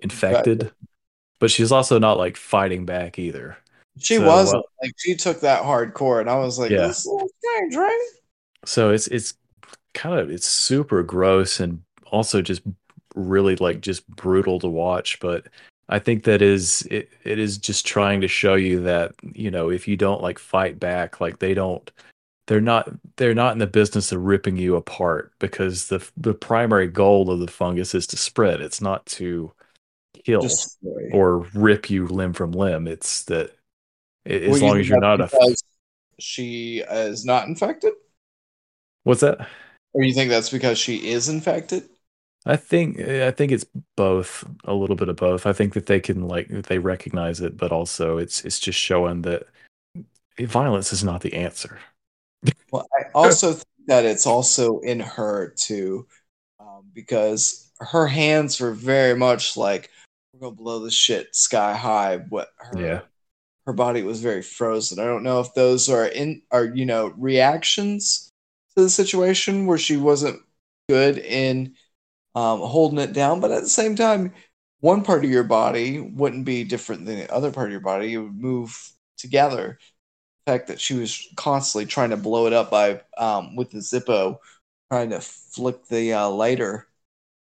infected 0.00 0.72
but 1.40 1.50
she's 1.50 1.72
also 1.72 1.98
not 1.98 2.16
like 2.18 2.36
fighting 2.36 2.86
back 2.86 3.18
either 3.18 3.56
She 3.98 4.16
So, 4.16 4.26
wasn't 4.26 4.58
well- 4.58 4.64
like 4.82 4.92
she 4.98 5.16
took 5.16 5.40
that 5.40 5.62
hardcore, 5.64 6.20
and 6.20 6.30
I 6.30 6.36
was 6.38 6.58
like, 6.58 6.70
Yeah. 6.70 6.86
"This 6.86 7.04
little 7.04 7.28
strange, 7.40 7.74
right?" 7.76 8.06
so 8.64 8.90
it's 8.90 9.08
it's 9.08 9.34
kind 9.94 10.18
of 10.20 10.30
it's 10.30 10.46
super 10.46 11.02
gross 11.02 11.58
and 11.60 11.82
also 12.12 12.40
just 12.42 12.62
really 13.16 13.56
like 13.56 13.80
just 13.80 14.06
brutal 14.08 14.60
to 14.60 14.68
watch 14.68 15.18
but 15.20 15.46
i 15.88 15.98
think 15.98 16.22
that 16.24 16.40
is 16.42 16.82
it, 16.90 17.08
it 17.24 17.38
is 17.40 17.58
just 17.58 17.84
trying 17.86 18.20
to 18.20 18.28
show 18.28 18.54
you 18.54 18.80
that 18.82 19.12
you 19.32 19.50
know 19.50 19.68
if 19.70 19.88
you 19.88 19.96
don't 19.96 20.22
like 20.22 20.38
fight 20.38 20.78
back 20.78 21.20
like 21.20 21.38
they 21.40 21.54
don't 21.54 21.90
they're 22.46 22.60
not 22.60 22.88
they're 23.16 23.34
not 23.34 23.52
in 23.52 23.58
the 23.58 23.66
business 23.66 24.12
of 24.12 24.22
ripping 24.22 24.56
you 24.56 24.76
apart 24.76 25.32
because 25.40 25.88
the 25.88 26.06
the 26.16 26.34
primary 26.34 26.86
goal 26.86 27.30
of 27.30 27.40
the 27.40 27.48
fungus 27.48 27.94
is 27.94 28.06
to 28.06 28.16
spread 28.16 28.60
it's 28.60 28.80
not 28.80 29.04
to 29.06 29.50
kill 30.24 30.42
Just 30.42 30.78
or 31.12 31.46
rip 31.54 31.90
you 31.90 32.06
limb 32.06 32.32
from 32.32 32.52
limb 32.52 32.86
it's 32.86 33.24
that 33.24 33.56
as 34.26 34.48
Well, 34.48 34.58
you 34.58 34.66
long 34.66 34.78
as 34.78 34.88
you're 34.88 35.00
not 35.00 35.20
a 35.20 35.56
she 36.18 36.78
is 36.78 37.24
not 37.24 37.48
infected, 37.48 37.94
what's 39.04 39.20
that 39.20 39.48
or 39.92 40.02
you 40.02 40.12
think 40.12 40.30
that's 40.30 40.50
because 40.50 40.78
she 40.78 41.08
is 41.10 41.28
infected? 41.28 41.88
I 42.46 42.56
think 42.56 43.00
I 43.00 43.30
think 43.30 43.52
it's 43.52 43.66
both, 43.96 44.44
a 44.64 44.72
little 44.72 44.96
bit 44.96 45.08
of 45.08 45.16
both. 45.16 45.46
I 45.46 45.52
think 45.52 45.74
that 45.74 45.86
they 45.86 46.00
can 46.00 46.26
like 46.26 46.48
they 46.48 46.78
recognize 46.78 47.40
it, 47.40 47.56
but 47.56 47.72
also 47.72 48.18
it's 48.18 48.44
it's 48.44 48.58
just 48.58 48.78
showing 48.78 49.22
that 49.22 49.46
violence 50.38 50.92
is 50.92 51.04
not 51.04 51.20
the 51.20 51.34
answer. 51.34 51.78
Well, 52.72 52.86
I 52.98 53.04
also 53.14 53.52
think 53.52 53.66
that 53.88 54.04
it's 54.04 54.26
also 54.26 54.78
in 54.80 55.00
her 55.00 55.52
too, 55.56 56.06
um, 56.58 56.84
because 56.94 57.70
her 57.80 58.06
hands 58.06 58.60
were 58.60 58.72
very 58.72 59.14
much 59.14 59.56
like 59.56 59.90
we're 60.40 60.46
gonna 60.48 60.56
blow 60.56 60.78
this 60.80 60.94
shit 60.94 61.34
sky 61.34 61.74
high. 61.74 62.16
What 62.16 62.48
her 62.58 62.80
Yeah. 62.80 63.00
her 63.66 63.72
body 63.72 64.02
was 64.02 64.20
very 64.20 64.42
frozen. 64.42 64.98
I 64.98 65.04
don't 65.04 65.22
know 65.22 65.40
if 65.40 65.54
those 65.54 65.88
are 65.88 66.06
in 66.06 66.42
are 66.50 66.64
you 66.64 66.86
know 66.86 67.08
reactions 67.16 68.30
to 68.76 68.82
the 68.82 68.90
situation 68.90 69.66
where 69.66 69.78
she 69.78 69.96
wasn't 69.96 70.40
good 70.88 71.18
in 71.18 71.74
um, 72.34 72.60
holding 72.60 72.98
it 72.98 73.12
down, 73.12 73.40
but 73.40 73.50
at 73.50 73.62
the 73.62 73.68
same 73.68 73.96
time, 73.96 74.32
one 74.80 75.02
part 75.02 75.24
of 75.24 75.30
your 75.30 75.44
body 75.44 76.00
wouldn't 76.00 76.44
be 76.44 76.64
different 76.64 77.04
than 77.04 77.18
the 77.18 77.32
other 77.32 77.50
part 77.50 77.66
of 77.68 77.72
your 77.72 77.80
body. 77.80 78.14
It 78.14 78.18
would 78.18 78.34
move 78.40 78.76
together. 79.18 79.78
The 80.46 80.52
fact 80.52 80.68
that 80.68 80.80
she 80.80 80.94
was 80.94 81.28
constantly 81.36 81.86
trying 81.86 82.10
to 82.10 82.16
blow 82.16 82.46
it 82.46 82.52
up 82.52 82.70
by 82.70 83.02
um, 83.18 83.56
with 83.56 83.70
the 83.70 83.78
Zippo, 83.78 84.38
trying 84.90 85.10
to 85.10 85.20
flick 85.20 85.86
the 85.88 86.14
uh, 86.14 86.28
lighter. 86.30 86.86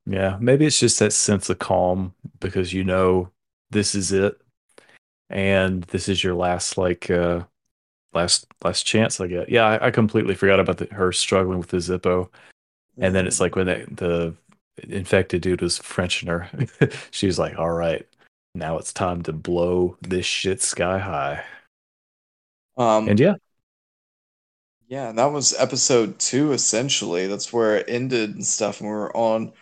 Yeah, 0.06 0.38
maybe 0.40 0.64
it's 0.64 0.80
just 0.80 0.98
that 1.00 1.12
sense 1.12 1.50
of 1.50 1.58
calm 1.58 2.14
because 2.40 2.72
you 2.72 2.84
know 2.84 3.30
this 3.70 3.94
is 3.94 4.12
it, 4.12 4.40
and 5.30 5.84
this 5.84 6.08
is 6.08 6.22
your 6.22 6.34
last 6.34 6.78
like 6.78 7.10
uh 7.10 7.44
last 8.12 8.46
last 8.64 8.84
chance. 8.84 9.20
I 9.20 9.26
get. 9.26 9.48
Yeah, 9.48 9.66
I, 9.66 9.88
I 9.88 9.90
completely 9.90 10.34
forgot 10.34 10.60
about 10.60 10.78
the, 10.78 10.86
her 10.86 11.12
struggling 11.12 11.58
with 11.58 11.68
the 11.68 11.78
Zippo, 11.78 12.28
and 12.98 13.14
then 13.14 13.26
it's 13.26 13.40
like 13.40 13.56
when 13.56 13.66
the, 13.66 13.86
the 13.90 14.94
infected 14.94 15.42
dude 15.42 15.62
was 15.62 15.78
Frenching 15.78 16.28
her, 16.28 16.50
she 17.10 17.26
was 17.26 17.38
like, 17.38 17.58
"All 17.58 17.70
right, 17.70 18.06
now 18.54 18.78
it's 18.78 18.92
time 18.92 19.22
to 19.24 19.32
blow 19.32 19.96
this 20.02 20.26
shit 20.26 20.62
sky 20.62 20.98
high." 20.98 21.44
Um, 22.76 23.08
And 23.08 23.20
yeah, 23.20 23.34
Yeah, 24.86 25.10
and 25.10 25.18
that 25.18 25.26
was 25.26 25.54
episode 25.58 26.18
two 26.18 26.52
essentially. 26.52 27.26
That's 27.26 27.52
where 27.52 27.76
it 27.76 27.86
ended 27.88 28.30
and 28.30 28.46
stuff, 28.46 28.80
and 28.80 28.88
we 28.88 28.94
were 28.94 29.14
on 29.16 29.52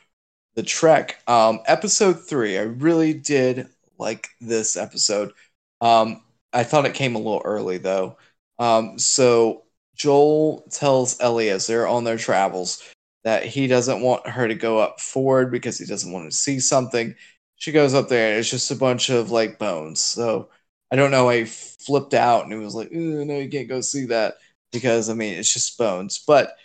the 0.57 0.63
trek. 0.63 1.23
Um, 1.29 1.61
episode 1.67 2.15
three, 2.15 2.59
I 2.59 2.63
really 2.63 3.15
did 3.15 3.69
like 3.99 4.29
this 4.41 4.77
episode. 4.77 5.33
Um, 5.81 6.23
I 6.53 6.65
thought 6.65 6.87
it 6.87 6.95
came 6.95 7.15
a 7.15 7.19
little 7.19 7.43
early 7.45 7.79
though. 7.79 8.17
Um, 8.59 8.99
so 8.99 9.65
Joel 9.95 10.67
tells 10.71 11.21
Ellie 11.21 11.51
as 11.51 11.67
they're 11.67 11.87
on 11.87 12.05
their 12.05 12.17
travels 12.17 12.83
that 13.25 13.45
he 13.45 13.67
doesn't 13.67 14.01
want 14.01 14.27
her 14.27 14.49
to 14.49 14.55
go 14.55 14.79
up 14.79 15.01
forward 15.01 15.51
because 15.51 15.79
he 15.79 15.85
doesn't 15.85 16.13
want 16.13 16.31
to 16.31 16.37
see 16.37 16.59
something. 16.59 17.15
She 17.57 17.73
goes 17.73 17.95
up 17.95 18.09
there 18.09 18.31
and 18.31 18.39
it's 18.39 18.51
just 18.51 18.71
a 18.71 18.77
bunch 18.77 19.11
of 19.11 19.31
like 19.31 19.59
bones. 19.59 20.01
So 20.01 20.49
I 20.91 20.97
don't 20.97 21.11
know 21.11 21.29
I 21.29 21.45
flipped 21.45 22.15
out 22.15 22.45
and 22.45 22.53
it 22.53 22.59
was 22.59 22.75
like, 22.75 22.91
no, 22.93 23.39
you 23.39 23.49
can't 23.51 23.69
go 23.69 23.81
see 23.83 24.07
that 24.07 24.37
because 24.73 25.11
I 25.11 25.15
mean 25.15 25.35
it's 25.35 25.53
just 25.53 25.77
bones. 25.77 26.23
But 26.27 26.57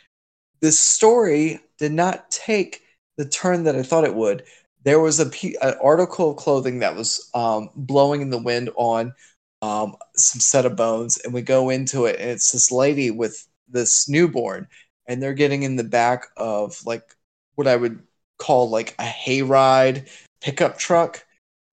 this 0.61 0.79
story 0.79 1.59
did 1.77 1.91
not 1.91 2.29
take 2.31 2.83
the 3.17 3.25
turn 3.25 3.63
that 3.65 3.75
I 3.75 3.83
thought 3.83 4.03
it 4.03 4.15
would. 4.15 4.43
There 4.83 4.99
was 4.99 5.19
a 5.19 5.27
pe- 5.27 5.55
an 5.61 5.75
article 5.81 6.31
of 6.31 6.37
clothing 6.37 6.79
that 6.79 6.95
was 6.95 7.29
um, 7.33 7.69
blowing 7.75 8.21
in 8.21 8.29
the 8.29 8.41
wind 8.41 8.71
on 8.75 9.13
um, 9.61 9.95
some 10.15 10.39
set 10.39 10.65
of 10.65 10.75
bones, 10.75 11.17
and 11.17 11.33
we 11.33 11.41
go 11.41 11.69
into 11.69 12.05
it, 12.05 12.19
and 12.19 12.29
it's 12.29 12.51
this 12.51 12.71
lady 12.71 13.11
with 13.11 13.47
this 13.67 14.09
newborn, 14.09 14.67
and 15.07 15.21
they're 15.21 15.33
getting 15.33 15.63
in 15.63 15.75
the 15.75 15.83
back 15.83 16.27
of 16.35 16.83
like 16.85 17.15
what 17.55 17.67
I 17.67 17.75
would 17.75 18.01
call 18.39 18.69
like 18.69 18.95
a 18.97 19.03
hayride 19.03 20.09
pickup 20.41 20.79
truck. 20.79 21.23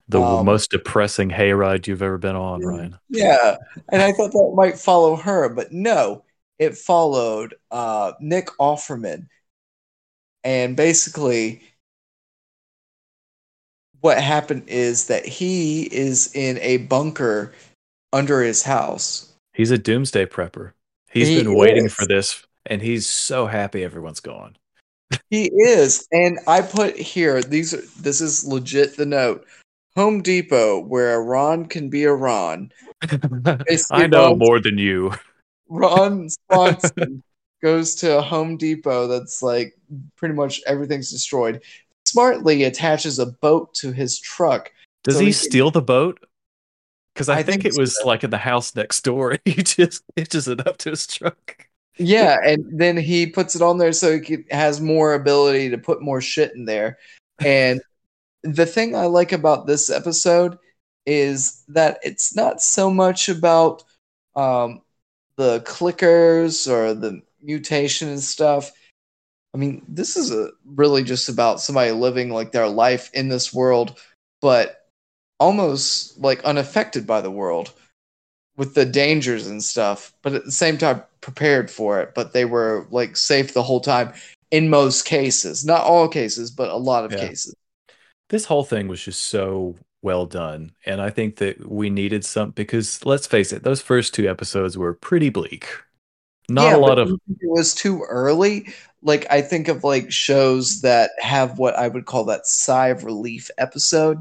the 0.07 0.21
Um, 0.21 0.45
most 0.45 0.69
depressing 0.69 1.29
hayride 1.29 1.87
you've 1.87 2.03
ever 2.03 2.19
been 2.19 2.35
on, 2.35 2.61
Ryan. 2.61 2.99
Yeah, 3.09 3.57
and 3.91 4.01
I 4.03 4.11
thought 4.11 4.31
that 4.31 4.53
might 4.55 4.77
follow 4.77 5.15
her, 5.15 5.49
but 5.49 5.71
no, 5.71 6.23
it 6.59 6.77
followed 6.77 7.55
uh, 7.71 8.11
Nick 8.19 8.49
Offerman, 8.59 9.27
and 10.43 10.75
basically, 10.75 11.61
what 14.01 14.17
happened 14.21 14.63
is 14.67 15.07
that 15.07 15.25
he 15.25 15.83
is 15.83 16.33
in 16.35 16.57
a 16.59 16.77
bunker 16.77 17.53
under 18.13 18.41
his 18.41 18.63
house. 18.63 19.33
He's 19.53 19.71
a 19.71 19.77
doomsday 19.77 20.25
prepper. 20.25 20.71
He's 21.11 21.27
He 21.27 21.43
been 21.43 21.53
waiting 21.55 21.85
is. 21.85 21.93
for 21.93 22.05
this, 22.05 22.45
and 22.65 22.81
he's 22.81 23.07
so 23.07 23.47
happy 23.47 23.83
everyone's 23.83 24.19
gone. 24.19 24.55
He 25.31 25.45
is, 25.45 26.07
and 26.11 26.39
I 26.47 26.61
put 26.61 26.95
here 26.95 27.41
these. 27.41 27.73
Are, 27.73 27.81
this 27.99 28.21
is 28.21 28.45
legit. 28.45 28.95
The 28.95 29.05
note: 29.05 29.45
Home 29.95 30.21
Depot, 30.21 30.79
where 30.79 31.15
a 31.15 31.21
Ron 31.21 31.65
can 31.65 31.89
be 31.89 32.03
a 32.03 32.13
Ron. 32.13 32.71
I 33.91 34.07
know 34.07 34.27
Ron's- 34.29 34.39
more 34.39 34.59
than 34.59 34.77
you. 34.77 35.13
Ron 35.67 36.29
Swanson 36.51 37.23
goes 37.61 37.95
to 37.95 38.17
a 38.17 38.21
Home 38.21 38.57
Depot 38.57 39.07
that's 39.07 39.41
like 39.41 39.77
pretty 40.15 40.35
much 40.35 40.61
everything's 40.65 41.11
destroyed. 41.11 41.61
Smartly 42.05 42.63
attaches 42.63 43.19
a 43.19 43.27
boat 43.27 43.73
to 43.75 43.91
his 43.91 44.19
truck. 44.19 44.71
Does 45.03 45.15
So 45.15 45.19
he 45.21 45.27
he 45.27 45.31
steal 45.31 45.71
the 45.71 45.81
boat? 45.81 46.25
Because 47.13 47.29
I, 47.29 47.39
I 47.39 47.43
think, 47.43 47.63
think 47.63 47.75
it 47.75 47.79
was 47.79 47.99
so. 47.99 48.07
like 48.07 48.23
in 48.23 48.29
the 48.29 48.37
house 48.37 48.75
next 48.75 49.03
door. 49.03 49.37
He 49.45 49.61
just 49.63 50.03
hitches 50.15 50.47
it 50.47 50.65
up 50.65 50.77
to 50.79 50.91
his 50.91 51.05
truck. 51.05 51.67
Yeah, 51.97 52.37
and 52.45 52.79
then 52.79 52.95
he 52.95 53.27
puts 53.27 53.55
it 53.55 53.61
on 53.61 53.77
there 53.77 53.91
so 53.91 54.19
he 54.19 54.45
has 54.51 54.79
more 54.79 55.13
ability 55.13 55.69
to 55.69 55.77
put 55.77 56.01
more 56.01 56.21
shit 56.21 56.53
in 56.55 56.63
there. 56.65 56.97
And 57.39 57.81
the 58.43 58.65
thing 58.65 58.95
I 58.95 59.05
like 59.05 59.33
about 59.33 59.67
this 59.67 59.89
episode 59.89 60.57
is 61.05 61.63
that 61.67 61.99
it's 62.03 62.35
not 62.35 62.61
so 62.61 62.89
much 62.89 63.27
about 63.27 63.83
um, 64.35 64.81
the 65.35 65.59
clickers 65.61 66.71
or 66.71 66.93
the 66.93 67.21
mutation 67.41 68.09
and 68.09 68.21
stuff. 68.21 68.71
I 69.53 69.57
mean, 69.57 69.83
this 69.87 70.15
is 70.15 70.31
a, 70.31 70.51
really 70.65 71.03
just 71.03 71.29
about 71.29 71.61
somebody 71.61 71.91
living 71.91 72.29
like 72.29 72.51
their 72.51 72.67
life 72.67 73.09
in 73.13 73.29
this 73.29 73.53
world, 73.53 73.99
but 74.41 74.85
almost 75.39 76.19
like 76.19 76.43
unaffected 76.43 77.07
by 77.07 77.21
the 77.21 77.31
world 77.31 77.73
with 78.57 78.75
the 78.75 78.85
dangers 78.85 79.47
and 79.47 79.63
stuff, 79.63 80.13
but 80.21 80.33
at 80.33 80.45
the 80.45 80.51
same 80.51 80.77
time 80.77 81.01
prepared 81.21 81.71
for 81.71 82.01
it. 82.01 82.13
But 82.13 82.33
they 82.33 82.45
were 82.45 82.87
like 82.91 83.17
safe 83.17 83.53
the 83.53 83.63
whole 83.63 83.79
time 83.79 84.13
in 84.51 84.69
most 84.69 85.05
cases, 85.05 85.65
not 85.65 85.81
all 85.81 86.07
cases, 86.07 86.51
but 86.51 86.69
a 86.69 86.75
lot 86.75 87.05
of 87.05 87.11
Yeah. 87.11 87.19
cases. 87.19 87.55
This 88.29 88.45
whole 88.45 88.63
thing 88.63 88.87
was 88.87 89.03
just 89.03 89.23
so 89.23 89.75
well 90.01 90.25
done. 90.25 90.71
And 90.85 91.01
I 91.01 91.09
think 91.09 91.37
that 91.37 91.67
we 91.67 91.89
needed 91.89 92.23
some 92.23 92.51
because 92.51 93.03
let's 93.05 93.27
face 93.27 93.51
it, 93.51 93.63
those 93.63 93.81
first 93.81 94.13
two 94.13 94.29
episodes 94.29 94.77
were 94.77 94.93
pretty 94.93 95.29
bleak. 95.29 95.67
Not 96.49 96.73
Yeah, 96.73 96.75
a 96.75 96.77
lot 96.77 96.99
of 96.99 97.07
do 97.07 97.11
you 97.11 97.19
think 97.27 97.39
it 97.41 97.49
was 97.49 97.73
too 97.75 98.03
early. 98.03 98.73
Like 99.01 99.27
I 99.31 99.41
think 99.41 99.67
of 99.67 99.83
like 99.83 100.11
shows 100.11 100.81
that 100.81 101.11
have 101.19 101.57
what 101.57 101.75
I 101.75 101.87
would 101.87 102.05
call 102.05 102.25
that 102.25 102.47
sigh 102.47 102.87
of 102.89 103.03
relief 103.05 103.49
episode, 103.57 104.19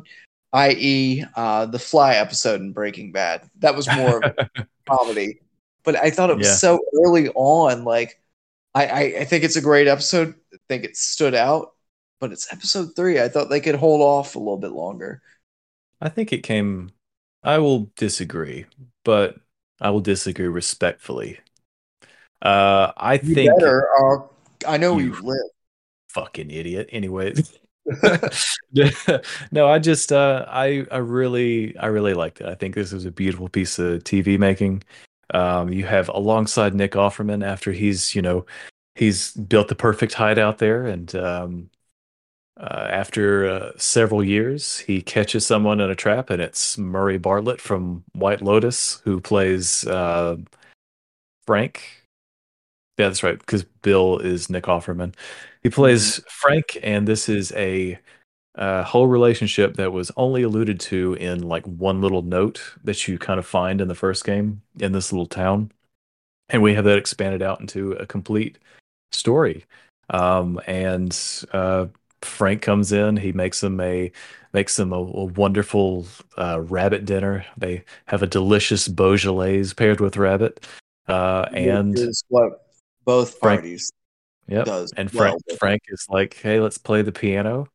i.e., 0.52 1.24
uh, 1.36 1.66
the 1.66 1.78
Fly 1.78 2.14
episode 2.14 2.60
in 2.60 2.72
Breaking 2.72 3.12
Bad. 3.12 3.48
That 3.58 3.74
was 3.76 3.90
more 3.90 4.18
of 4.24 4.34
comedy, 4.88 5.40
but 5.84 5.96
I 5.96 6.10
thought 6.10 6.30
it 6.30 6.38
was 6.38 6.48
Yeah. 6.48 6.54
so 6.54 6.80
early 7.04 7.28
on. 7.30 7.84
Like 7.84 8.20
I, 8.74 8.86
I 8.86 9.00
I 9.20 9.24
think 9.26 9.44
it's 9.44 9.56
a 9.56 9.62
great 9.62 9.88
episode. 9.88 10.34
I 10.54 10.58
think 10.68 10.84
it 10.84 10.96
stood 10.96 11.34
out, 11.34 11.74
but 12.20 12.32
it's 12.32 12.52
episode 12.52 12.96
three. 12.96 13.20
I 13.20 13.28
thought 13.28 13.50
they 13.50 13.60
could 13.60 13.76
hold 13.76 14.02
off 14.02 14.36
a 14.36 14.38
little 14.40 14.58
bit 14.58 14.72
longer. 14.72 15.22
I 16.00 16.08
think 16.08 16.32
it 16.32 16.42
came. 16.42 16.92
I 17.42 17.58
will 17.58 17.90
disagree, 17.96 18.66
but 19.04 19.36
I 19.80 19.90
will 19.90 20.00
disagree 20.00 20.46
respectfully. 20.48 21.40
Uh, 22.42 22.92
I 22.96 23.14
You 23.14 23.34
think 23.34 23.52
better. 23.58 23.88
Uh, 24.00 24.18
I 24.66 24.76
know 24.76 24.98
You- 24.98 25.14
you 25.14 25.20
live. 25.22 25.50
fucking 26.08 26.50
idiot. 26.50 26.88
Anyway, 26.92 27.34
no, 29.52 29.68
I 29.68 29.78
just 29.78 30.12
uh, 30.12 30.44
I 30.48 30.86
I 30.90 30.98
really 30.98 31.76
I 31.78 31.86
really 31.86 32.14
liked 32.14 32.40
it. 32.40 32.46
I 32.46 32.54
think 32.54 32.74
this 32.74 32.92
was 32.92 33.04
a 33.04 33.10
beautiful 33.10 33.48
piece 33.48 33.78
of 33.78 34.04
TV 34.04 34.38
making. 34.38 34.82
Um, 35.34 35.72
you 35.72 35.84
have 35.84 36.08
alongside 36.08 36.74
Nick 36.74 36.92
Offerman 36.92 37.44
after 37.44 37.72
he's 37.72 38.14
you 38.14 38.22
know 38.22 38.46
he's 38.94 39.32
built 39.34 39.68
the 39.68 39.74
perfect 39.74 40.14
hideout 40.14 40.58
there, 40.58 40.86
and 40.86 41.14
um, 41.16 41.70
uh, 42.58 42.88
after 42.90 43.48
uh, 43.48 43.72
several 43.76 44.22
years, 44.24 44.78
he 44.78 45.00
catches 45.02 45.46
someone 45.46 45.80
in 45.80 45.90
a 45.90 45.94
trap, 45.94 46.30
and 46.30 46.42
it's 46.42 46.76
Murray 46.78 47.18
Bartlett 47.18 47.60
from 47.60 48.04
White 48.14 48.42
Lotus 48.42 49.00
who 49.04 49.20
plays 49.20 49.86
uh, 49.86 50.36
Frank. 51.46 51.97
Yeah, 52.98 53.06
that's 53.06 53.22
right, 53.22 53.38
because 53.38 53.62
Bill 53.62 54.18
is 54.18 54.50
Nick 54.50 54.64
Offerman. 54.64 55.14
He 55.62 55.70
plays 55.70 56.20
Frank, 56.28 56.76
and 56.82 57.06
this 57.06 57.28
is 57.28 57.52
a 57.52 57.98
uh, 58.56 58.82
whole 58.82 59.06
relationship 59.06 59.76
that 59.76 59.92
was 59.92 60.10
only 60.16 60.42
alluded 60.42 60.80
to 60.80 61.14
in 61.14 61.42
like 61.42 61.64
one 61.64 62.02
little 62.02 62.22
note 62.22 62.60
that 62.82 63.06
you 63.06 63.16
kind 63.16 63.38
of 63.38 63.46
find 63.46 63.80
in 63.80 63.86
the 63.86 63.94
first 63.94 64.24
game 64.24 64.62
in 64.80 64.90
this 64.90 65.12
little 65.12 65.26
town, 65.26 65.70
and 66.48 66.60
we 66.60 66.74
have 66.74 66.84
that 66.84 66.98
expanded 66.98 67.40
out 67.40 67.60
into 67.60 67.92
a 67.92 68.06
complete 68.06 68.58
story. 69.12 69.64
Um, 70.10 70.60
and 70.66 71.16
uh, 71.52 71.86
Frank 72.22 72.62
comes 72.62 72.90
in. 72.90 73.16
He 73.16 73.30
makes 73.30 73.60
them 73.60 73.80
a 73.80 74.10
makes 74.52 74.74
them 74.74 74.92
a, 74.92 74.96
a 74.96 75.24
wonderful 75.24 76.06
uh, 76.36 76.60
rabbit 76.62 77.04
dinner. 77.04 77.46
They 77.56 77.84
have 78.06 78.24
a 78.24 78.26
delicious 78.26 78.88
Beaujolais 78.88 79.66
paired 79.76 80.00
with 80.00 80.16
rabbit. 80.16 80.66
Uh, 81.06 81.48
and 81.52 81.96
what 82.28 82.67
both 83.08 83.38
Frank- 83.38 83.62
parties 83.62 83.90
Yep. 84.48 84.64
does. 84.66 84.92
And 84.96 85.10
well 85.10 85.30
Frank 85.48 85.58
Frank 85.58 85.82
is 85.88 86.06
like, 86.10 86.34
"Hey, 86.34 86.60
let's 86.60 86.78
play 86.78 87.02
the 87.02 87.12
piano." 87.12 87.66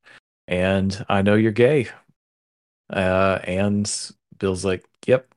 And 0.48 1.06
I 1.10 1.22
know 1.24 1.36
you're 1.36 1.52
gay. 1.52 1.88
Uh, 2.90 3.40
and 3.44 3.90
Bill's 4.40 4.64
like, 4.66 4.86
"Yep, 5.08 5.28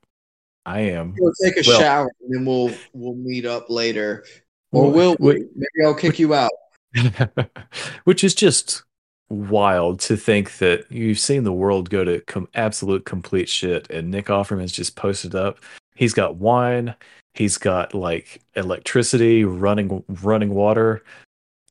I 0.65 0.81
am." 0.81 1.15
We'll 1.19 1.33
take 1.43 1.57
a 1.57 1.63
Well- 1.67 1.79
shower 1.79 2.11
and 2.21 2.33
then 2.35 2.45
we'll 2.45 2.71
we'll 2.93 3.15
meet 3.15 3.45
up 3.45 3.69
later. 3.69 4.23
Or 4.71 4.91
we'll, 4.91 5.15
wait- 5.19 5.39
we? 5.39 5.45
Maybe 5.55 5.85
I'll 5.85 5.95
kick 5.95 6.19
you 6.19 6.33
out. 6.33 6.51
Which 8.03 8.23
is 8.23 8.35
just 8.35 8.83
wild 9.29 9.99
to 10.01 10.15
think 10.17 10.57
that 10.57 10.89
you've 10.91 11.19
seen 11.19 11.43
the 11.43 11.53
world 11.53 11.89
go 11.89 12.03
to 12.03 12.19
com- 12.21 12.49
absolute 12.55 13.05
complete 13.05 13.49
shit, 13.49 13.89
and 13.89 14.09
Nick 14.11 14.27
Offerman's 14.27 14.71
just 14.71 14.95
posted 14.95 15.35
up. 15.35 15.59
He's 15.95 16.13
got 16.13 16.35
wine, 16.35 16.95
he's 17.37 17.57
got 17.57 17.93
like 17.93 18.41
electricity, 18.55 19.43
running 19.43 20.03
running 20.07 20.53
water, 20.53 21.03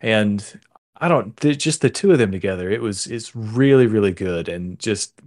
and 0.01 0.61
I 0.97 1.09
don't 1.09 1.37
just 1.39 1.81
the 1.81 1.91
two 1.91 2.13
of 2.13 2.19
them 2.19 2.33
together. 2.33 2.71
It 2.71 2.81
was 2.81 3.07
it's 3.07 3.35
really 3.35 3.87
really 3.87 4.13
good 4.13 4.49
and 4.49 4.79
just 4.79 5.17
Did 5.17 5.27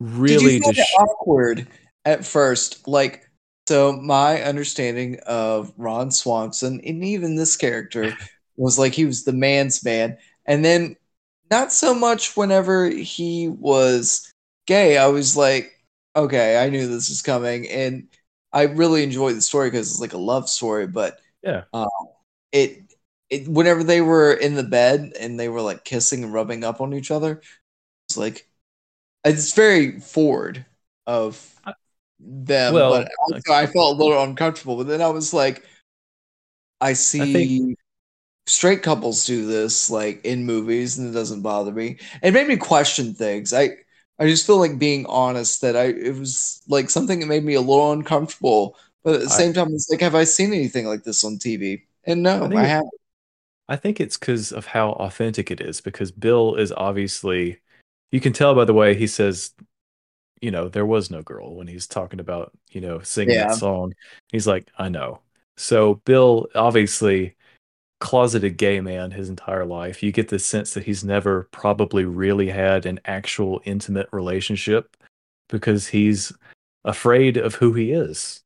really 0.00 0.60
just 0.60 0.78
it 0.78 0.86
awkward 1.00 1.66
at 2.04 2.24
first? 2.24 2.86
Like, 2.86 3.28
so 3.68 3.92
my 3.92 4.42
understanding 4.42 5.18
of 5.26 5.72
Ron 5.76 6.10
Swanson 6.10 6.80
and 6.84 7.04
even 7.04 7.36
this 7.36 7.56
character 7.56 8.16
was 8.56 8.78
like 8.78 8.94
he 8.94 9.04
was 9.04 9.24
the 9.24 9.32
man's 9.32 9.84
man, 9.84 10.16
and 10.46 10.64
then 10.64 10.96
not 11.50 11.72
so 11.72 11.94
much 11.94 12.36
whenever 12.36 12.88
he 12.88 13.48
was 13.48 14.32
gay. 14.66 14.98
I 14.98 15.06
was 15.06 15.36
like, 15.36 15.72
okay, 16.16 16.62
I 16.62 16.68
knew 16.70 16.86
this 16.86 17.08
was 17.08 17.22
coming, 17.22 17.68
and 17.68 18.08
I 18.56 18.62
really 18.62 19.02
enjoyed 19.02 19.36
the 19.36 19.42
story 19.42 19.70
because 19.70 19.90
it's 19.90 20.00
like 20.00 20.14
a 20.14 20.18
love 20.18 20.48
story, 20.48 20.86
but 20.86 21.18
Yeah. 21.42 21.64
um, 21.72 21.88
it. 22.52 22.82
It, 23.28 23.48
whenever 23.48 23.82
they 23.82 24.00
were 24.00 24.32
in 24.34 24.54
the 24.54 24.62
bed 24.62 25.12
and 25.18 25.38
they 25.38 25.48
were 25.48 25.60
like 25.60 25.84
kissing 25.84 26.22
and 26.22 26.32
rubbing 26.32 26.62
up 26.62 26.80
on 26.80 26.94
each 26.94 27.10
other, 27.10 27.42
it's 28.08 28.16
like 28.16 28.48
it's 29.24 29.52
very 29.52 29.98
forward 29.98 30.64
of 31.08 31.44
them. 32.20 32.74
Well, 32.74 32.92
but 32.92 33.10
also 33.18 33.52
I 33.52 33.66
felt 33.66 33.96
a 33.98 34.00
little 34.00 34.22
uncomfortable. 34.22 34.76
But 34.76 34.86
then 34.86 35.02
I 35.02 35.08
was 35.08 35.34
like, 35.34 35.64
I 36.80 36.92
see 36.92 37.32
think- 37.32 37.78
straight 38.46 38.84
couples 38.84 39.26
do 39.26 39.44
this 39.44 39.90
like 39.90 40.24
in 40.24 40.46
movies, 40.46 40.96
and 40.96 41.08
it 41.08 41.12
doesn't 41.12 41.42
bother 41.42 41.72
me. 41.72 41.98
It 42.22 42.32
made 42.32 42.46
me 42.46 42.56
question 42.56 43.12
things. 43.12 43.52
I 43.52 43.70
I 44.18 44.26
just 44.26 44.46
feel 44.46 44.58
like 44.58 44.78
being 44.78 45.06
honest 45.06 45.60
that 45.60 45.76
I 45.76 45.86
it 45.86 46.16
was 46.16 46.62
like 46.68 46.90
something 46.90 47.20
that 47.20 47.26
made 47.26 47.44
me 47.44 47.54
a 47.54 47.60
little 47.60 47.92
uncomfortable. 47.92 48.76
But 49.04 49.16
at 49.16 49.20
the 49.20 49.26
I- 49.26 49.30
same 49.30 49.52
time, 49.52 49.68
it's 49.72 49.88
like, 49.90 50.00
have 50.00 50.14
I 50.14 50.24
seen 50.24 50.52
anything 50.52 50.86
like 50.86 51.04
this 51.04 51.24
on 51.24 51.38
TV? 51.38 51.86
And 52.04 52.22
no, 52.22 52.44
I 52.56 52.62
I, 52.62 52.64
haven't. 52.66 52.90
I 53.68 53.76
think 53.76 54.00
it's 54.00 54.16
because 54.18 54.52
of 54.52 54.66
how 54.66 54.90
authentic 54.92 55.50
it 55.50 55.60
is. 55.60 55.80
Because 55.80 56.12
Bill 56.12 56.56
is 56.56 56.72
obviously, 56.72 57.60
you 58.12 58.20
can 58.20 58.32
tell 58.32 58.54
by 58.54 58.64
the 58.64 58.74
way 58.74 58.94
he 58.94 59.06
says, 59.06 59.52
you 60.40 60.50
know, 60.50 60.68
there 60.68 60.86
was 60.86 61.10
no 61.10 61.22
girl 61.22 61.54
when 61.56 61.66
he's 61.68 61.86
talking 61.86 62.20
about, 62.20 62.52
you 62.70 62.80
know, 62.80 63.00
singing 63.00 63.36
Yeah. 63.36 63.46
that 63.48 63.54
song. 63.54 63.94
He's 64.32 64.46
like, 64.46 64.70
I 64.78 64.88
know. 64.88 65.20
So 65.56 65.96
Bill, 66.06 66.48
obviously, 66.54 67.36
closeted 68.00 68.56
gay 68.56 68.80
man 68.80 69.10
his 69.10 69.28
entire 69.28 69.64
life. 69.64 70.02
You 70.02 70.12
get 70.12 70.28
the 70.28 70.38
sense 70.38 70.74
that 70.74 70.84
he's 70.84 71.04
never 71.04 71.48
probably 71.50 72.04
really 72.04 72.48
had 72.48 72.86
an 72.86 73.00
actual 73.04 73.60
intimate 73.64 74.08
relationship 74.12 74.96
because 75.48 75.88
he's 75.88 76.32
afraid 76.84 77.36
of 77.36 77.54
who 77.54 77.72
he 77.72 77.92
is. 77.92 78.42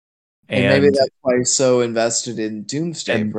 And, 0.48 0.82
maybe 0.82 0.96
that's 0.96 1.14
why 1.22 1.38
he's 1.38 1.52
so 1.52 1.80
invested 1.80 2.38
in 2.38 2.64
Doomsday 2.64 3.20
and-. 3.20 3.34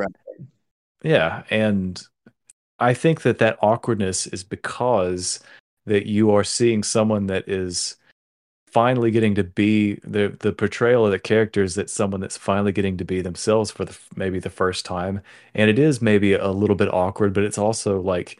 Yeah, 1.02 1.42
and 1.50 2.00
I 2.78 2.94
think 2.94 3.22
that 3.22 3.38
that 3.38 3.58
awkwardness 3.60 4.26
is 4.28 4.44
because 4.44 5.40
that 5.86 6.06
you 6.06 6.30
are 6.30 6.44
seeing 6.44 6.82
someone 6.82 7.26
that 7.26 7.48
is 7.48 7.96
finally 8.72 9.10
getting 9.10 9.34
to 9.36 9.44
be 9.44 9.94
the 10.04 10.36
the 10.40 10.52
portrayal 10.52 11.06
of 11.06 11.12
the 11.12 11.18
characters 11.18 11.74
that 11.74 11.90
someone 11.90 12.20
that's 12.20 12.36
finally 12.38 12.72
getting 12.72 12.96
to 12.98 13.04
be 13.04 13.20
themselves 13.20 13.70
for 13.70 13.84
the 13.84 13.98
maybe 14.16 14.38
the 14.38 14.50
first 14.50 14.84
time, 14.86 15.20
and 15.54 15.70
it 15.70 15.78
is 15.78 16.02
maybe 16.02 16.32
a 16.34 16.50
little 16.50 16.76
bit 16.76 16.92
awkward, 16.92 17.32
but 17.34 17.44
it's 17.44 17.58
also 17.58 18.00
like 18.00 18.38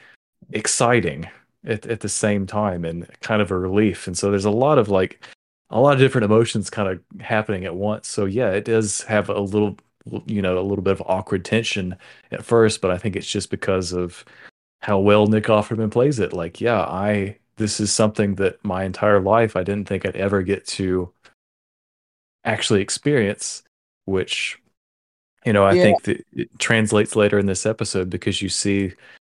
exciting 0.52 1.28
at 1.64 1.86
at 1.86 2.00
the 2.00 2.08
same 2.08 2.46
time 2.46 2.84
and 2.84 3.08
kind 3.20 3.42
of 3.42 3.50
a 3.50 3.58
relief. 3.58 4.06
And 4.06 4.16
so 4.16 4.30
there's 4.30 4.44
a 4.44 4.50
lot 4.50 4.78
of 4.78 4.88
like 4.88 5.24
a 5.70 5.80
lot 5.80 5.94
of 5.94 6.00
different 6.00 6.24
emotions 6.24 6.70
kind 6.70 6.88
of 6.88 7.22
happening 7.22 7.64
at 7.64 7.74
once. 7.76 8.08
So 8.08 8.24
yeah, 8.26 8.50
it 8.52 8.64
does 8.64 9.02
have 9.02 9.28
a 9.28 9.40
little 9.40 9.78
you 10.26 10.42
know 10.42 10.58
a 10.58 10.62
little 10.62 10.82
bit 10.82 10.92
of 10.92 11.02
awkward 11.06 11.44
tension 11.44 11.96
at 12.30 12.44
first, 12.44 12.80
but 12.80 12.90
I 12.90 12.98
think 12.98 13.16
it's 13.16 13.30
just 13.30 13.50
because 13.50 13.92
of 13.92 14.24
how 14.80 14.98
well 14.98 15.26
Nick 15.26 15.44
Offerman 15.44 15.90
plays 15.90 16.18
it. 16.18 16.32
Like, 16.32 16.60
yeah, 16.60 16.80
I 16.80 17.38
this 17.62 17.78
is 17.80 17.92
something 17.92 18.34
that 18.34 18.62
my 18.64 18.82
entire 18.84 19.20
life 19.20 19.54
I 19.56 19.62
didn't 19.62 19.88
think 19.88 20.04
I'd 20.04 20.16
ever 20.16 20.42
get 20.42 20.66
to 20.78 21.12
actually 22.44 22.82
experience, 22.82 23.62
which 24.04 24.58
you 25.44 25.52
know, 25.52 25.64
I 25.64 25.74
Yeah. 25.74 25.82
think 25.82 26.02
that 26.02 26.24
it 26.32 26.58
translates 26.58 27.16
later 27.16 27.38
in 27.38 27.46
this 27.46 27.66
episode 27.66 28.10
because 28.10 28.42
you 28.42 28.48
see 28.48 28.92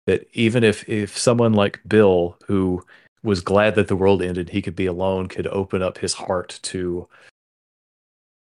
that 0.07 0.27
even 0.33 0.65
if 0.65 0.89
if 0.89 1.17
someone 1.17 1.53
like 1.53 1.81
Bill 1.87 2.37
who 2.47 2.85
was 3.23 3.41
glad 3.41 3.75
that 3.77 3.89
the 3.89 3.97
world 3.97 4.23
ended, 4.23 4.51
he 4.51 4.63
could 4.63 4.77
be 4.77 4.87
alone, 4.87 5.29
could 5.29 5.47
open 5.49 5.83
up 5.83 5.99
his 5.99 6.15
heart 6.15 6.59
to 6.63 7.09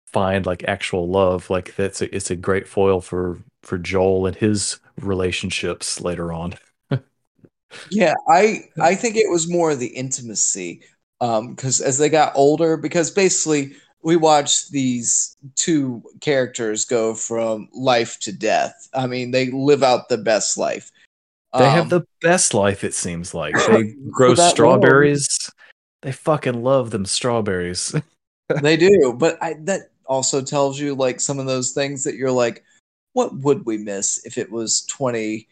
find 0.07 0.47
like 0.47 0.63
actual 0.65 1.09
love 1.09 1.51
like 1.51 1.75
that's 1.77 2.01
a, 2.01 2.15
it's 2.15 2.31
a 2.31 2.37
great 2.37 2.69
foil 2.69 3.01
for 3.01 3.39
for 3.63 3.77
Joel 3.79 4.27
and 4.27 4.37
his 4.37 4.79
relationships 4.99 6.01
later 6.01 6.33
on. 6.33 6.55
Yeah, 7.91 8.15
I 8.29 8.65
I 8.81 8.95
think 8.95 9.17
it 9.17 9.31
was 9.31 9.51
more 9.51 9.75
the 9.75 9.89
intimacy. 9.89 10.83
Um, 11.21 11.55
because 11.55 11.81
as 11.81 11.99
they 11.99 12.09
got 12.09 12.33
older, 12.35 12.77
because 12.77 13.11
basically 13.11 13.73
we 14.03 14.17
watched 14.17 14.71
these 14.71 15.37
two 15.55 16.03
characters 16.21 16.85
go 16.85 17.15
from 17.15 17.69
life 17.73 18.19
to 18.21 18.33
death. 18.33 18.89
I 18.93 19.07
mean, 19.07 19.31
they 19.31 19.51
live 19.51 19.83
out 19.83 20.09
the 20.09 20.19
best 20.19 20.59
life. 20.59 20.93
They 21.57 21.65
Um, 21.65 21.71
have 21.71 21.89
the 21.89 22.05
best 22.21 22.53
life 22.53 22.85
it 22.85 22.95
seems 22.95 23.33
like. 23.33 23.55
They 23.69 23.95
grow 24.11 24.35
strawberries. 24.35 25.51
They 26.03 26.13
fucking 26.13 26.63
love 26.63 26.91
them 26.91 27.07
strawberries. 27.07 27.95
they 28.63 28.77
do, 28.77 29.15
but 29.17 29.43
I 29.43 29.55
that 29.61 29.91
also 30.07 30.43
tells 30.43 30.79
you 30.79 30.95
like 30.95 31.21
some 31.21 31.39
of 31.39 31.47
those 31.47 31.73
things 31.73 32.05
that 32.05 32.17
you're 32.17 32.31
like, 32.31 32.63
what 33.15 33.35
would 33.39 33.65
we 33.65 33.79
miss 33.79 34.25
if 34.27 34.37
it 34.37 34.51
was 34.51 34.83
20 34.87 35.49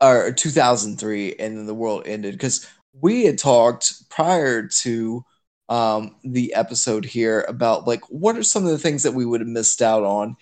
or 0.00 0.32
2003 0.32 1.34
and 1.38 1.58
then 1.58 1.66
the 1.66 1.74
world 1.74 2.04
ended? 2.06 2.34
Because 2.34 2.66
we 3.00 3.24
had 3.24 3.38
talked 3.38 4.08
prior 4.10 4.66
to 4.68 5.24
um 5.68 6.16
the 6.24 6.54
episode 6.54 7.04
here 7.04 7.44
about 7.48 7.86
like 7.86 8.00
what 8.08 8.36
are 8.36 8.42
some 8.42 8.64
of 8.64 8.70
the 8.70 8.78
things 8.78 9.02
that 9.02 9.12
we 9.14 9.26
would 9.26 9.40
have 9.40 9.48
missed 9.48 9.82
out 9.82 10.02
on, 10.04 10.36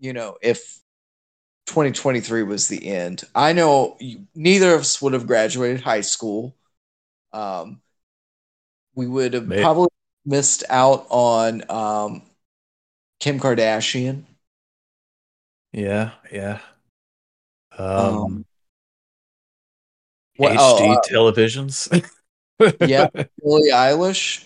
you 0.00 0.12
know, 0.12 0.36
if 0.42 0.80
2023 1.66 2.42
was 2.42 2.68
the 2.68 2.88
end. 2.88 3.24
I 3.34 3.52
know 3.52 3.96
you, 4.00 4.26
neither 4.34 4.74
of 4.74 4.80
us 4.82 5.00
would 5.02 5.12
have 5.12 5.26
graduated 5.26 5.80
high 5.82 6.00
school. 6.00 6.56
Um, 7.32 7.82
we 8.94 9.06
would 9.06 9.34
have 9.34 9.46
May- 9.46 9.62
probably 9.62 9.88
missed 10.24 10.64
out 10.68 11.06
on 11.10 11.62
um, 11.70 12.22
Kim 13.20 13.38
Kardashian. 13.38 14.24
Yeah, 15.72 16.12
yeah. 16.32 16.60
Um, 17.78 18.08
Um, 18.24 18.44
HD 20.38 20.56
oh, 20.58 20.92
uh, 20.92 21.00
televisions. 21.10 22.10
yeah, 22.86 23.08
Billie 23.42 23.70
Eilish, 23.70 24.44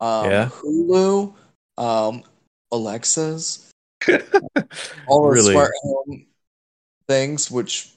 um, 0.00 0.30
Yeah. 0.30 0.48
Hulu, 0.48 1.34
um, 1.78 2.22
Alexas, 2.72 3.70
all 5.06 5.22
the 5.22 5.28
Really? 5.28 5.52
smart 5.52 5.72
home 5.82 6.26
things. 7.08 7.50
Which, 7.50 7.90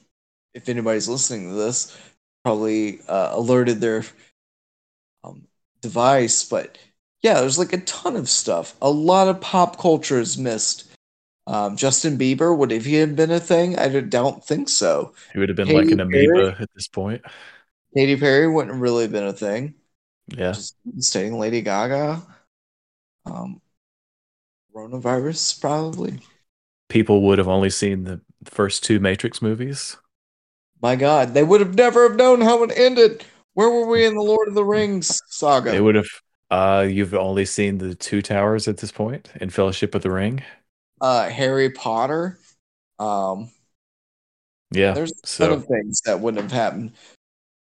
if 0.54 0.68
anybody's 0.68 1.08
listening 1.08 1.48
to 1.48 1.54
this, 1.54 1.96
probably 2.44 3.00
uh, 3.08 3.30
alerted 3.32 3.80
their 3.80 4.04
um, 5.24 5.46
device. 5.80 6.44
But 6.44 6.78
yeah, 7.22 7.40
there's 7.40 7.58
like 7.58 7.72
a 7.72 7.80
ton 7.80 8.16
of 8.16 8.28
stuff. 8.28 8.76
A 8.82 8.90
lot 8.90 9.28
of 9.28 9.40
pop 9.40 9.78
culture 9.78 10.20
is 10.20 10.38
missed. 10.38 10.87
Um, 11.48 11.76
Justin 11.78 12.18
Bieber, 12.18 12.54
would 12.56 12.70
have 12.70 12.84
he 12.84 12.96
have 12.96 13.16
been 13.16 13.30
a 13.30 13.40
thing? 13.40 13.78
I 13.78 13.88
don't- 13.88 14.44
think 14.44 14.68
so. 14.68 15.14
He 15.32 15.38
would 15.38 15.48
have 15.48 15.56
been 15.56 15.68
like 15.68 15.90
an 15.90 15.96
Perry? 16.10 16.26
amoeba 16.26 16.60
at 16.60 16.68
this 16.74 16.88
point. 16.88 17.22
Katy 17.96 18.16
Perry 18.16 18.46
wouldn't 18.46 18.74
have 18.74 18.82
really 18.82 19.08
been 19.08 19.24
a 19.24 19.32
thing. 19.32 19.74
Yeah. 20.28 20.52
Just 20.52 20.76
stating 20.98 21.38
Lady 21.38 21.62
Gaga. 21.62 22.20
Um, 23.24 23.62
coronavirus, 24.74 25.58
probably. 25.60 26.20
People 26.90 27.22
would 27.22 27.38
have 27.38 27.48
only 27.48 27.70
seen 27.70 28.04
the 28.04 28.20
first 28.44 28.84
two 28.84 29.00
Matrix 29.00 29.40
movies. 29.40 29.96
My 30.82 30.96
God, 30.96 31.32
they 31.32 31.44
would 31.44 31.60
have 31.60 31.74
never 31.74 32.06
have 32.06 32.16
known 32.16 32.42
how 32.42 32.62
it 32.62 32.72
ended. 32.76 33.24
Where 33.54 33.70
were 33.70 33.86
we 33.86 34.04
in 34.04 34.14
the 34.14 34.22
Lord 34.22 34.48
of 34.48 34.54
the 34.54 34.64
Rings 34.64 35.18
saga? 35.28 35.70
They 35.70 35.80
would 35.80 35.94
have 35.94 36.08
uh 36.50 36.86
you've 36.88 37.14
only 37.14 37.44
seen 37.44 37.78
the 37.78 37.94
two 37.94 38.22
towers 38.22 38.68
at 38.68 38.76
this 38.78 38.92
point 38.92 39.30
in 39.40 39.50
Fellowship 39.50 39.94
of 39.94 40.02
the 40.02 40.10
Ring. 40.10 40.42
Uh, 41.00 41.28
Harry 41.28 41.70
Potter. 41.70 42.38
Um, 42.98 43.50
Yeah. 44.72 44.92
there's 44.92 45.12
a 45.12 45.14
ton 45.14 45.22
so 45.26 45.52
of 45.52 45.64
things 45.66 46.00
that 46.04 46.20
wouldn't 46.20 46.42
have 46.42 46.52
happened. 46.52 46.92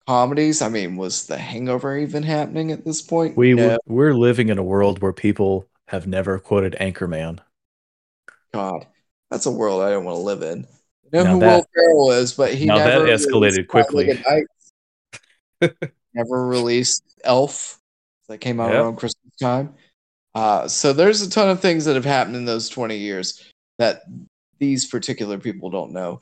Comedies. 0.06 0.60
I 0.62 0.68
mean, 0.68 0.96
was 0.96 1.26
The 1.26 1.38
Hangover 1.38 1.96
even 1.96 2.22
happening 2.22 2.70
at 2.72 2.84
this 2.84 3.00
point? 3.02 3.36
we 3.36 3.54
no. 3.54 3.78
we're 3.86 4.14
living 4.14 4.48
in 4.50 4.58
a 4.58 4.62
world 4.62 5.00
where 5.00 5.12
people 5.12 5.66
have 5.88 6.06
never 6.06 6.38
quoted 6.38 6.76
Anchorman. 6.80 7.38
God, 8.52 8.86
that's 9.30 9.46
a 9.46 9.50
world 9.50 9.82
I 9.82 9.90
don't 9.90 10.04
want 10.04 10.16
to 10.16 10.22
live 10.22 10.42
in. 10.42 10.66
I 11.12 11.16
know 11.16 11.24
Now 11.24 11.32
who 11.34 11.40
that- 11.40 11.56
Will 11.56 11.66
Ferrell 11.74 12.10
is, 12.12 12.32
but 12.34 12.54
he 12.54 12.66
now 12.66 12.78
that 12.78 12.86
never 12.86 13.06
escalated 13.06 13.56
released 13.56 13.68
quickly. 13.68 14.22
Never 16.14 16.46
released 16.46 17.02
Elf 17.24 17.80
that 18.28 18.38
came 18.38 18.60
out 18.60 18.70
Yep. 18.72 18.82
around 18.82 18.96
Christmas 18.96 19.32
time. 19.40 19.74
Uh, 20.34 20.66
so 20.66 20.92
there's 20.92 21.22
a 21.22 21.30
ton 21.30 21.48
of 21.48 21.60
things 21.60 21.84
that 21.84 21.94
have 21.94 22.04
happened 22.04 22.36
in 22.36 22.44
those 22.44 22.68
20 22.68 22.96
years 22.96 23.44
that 23.78 24.02
these 24.58 24.86
particular 24.86 25.38
people 25.38 25.70
don't 25.70 25.92
know. 25.92 26.20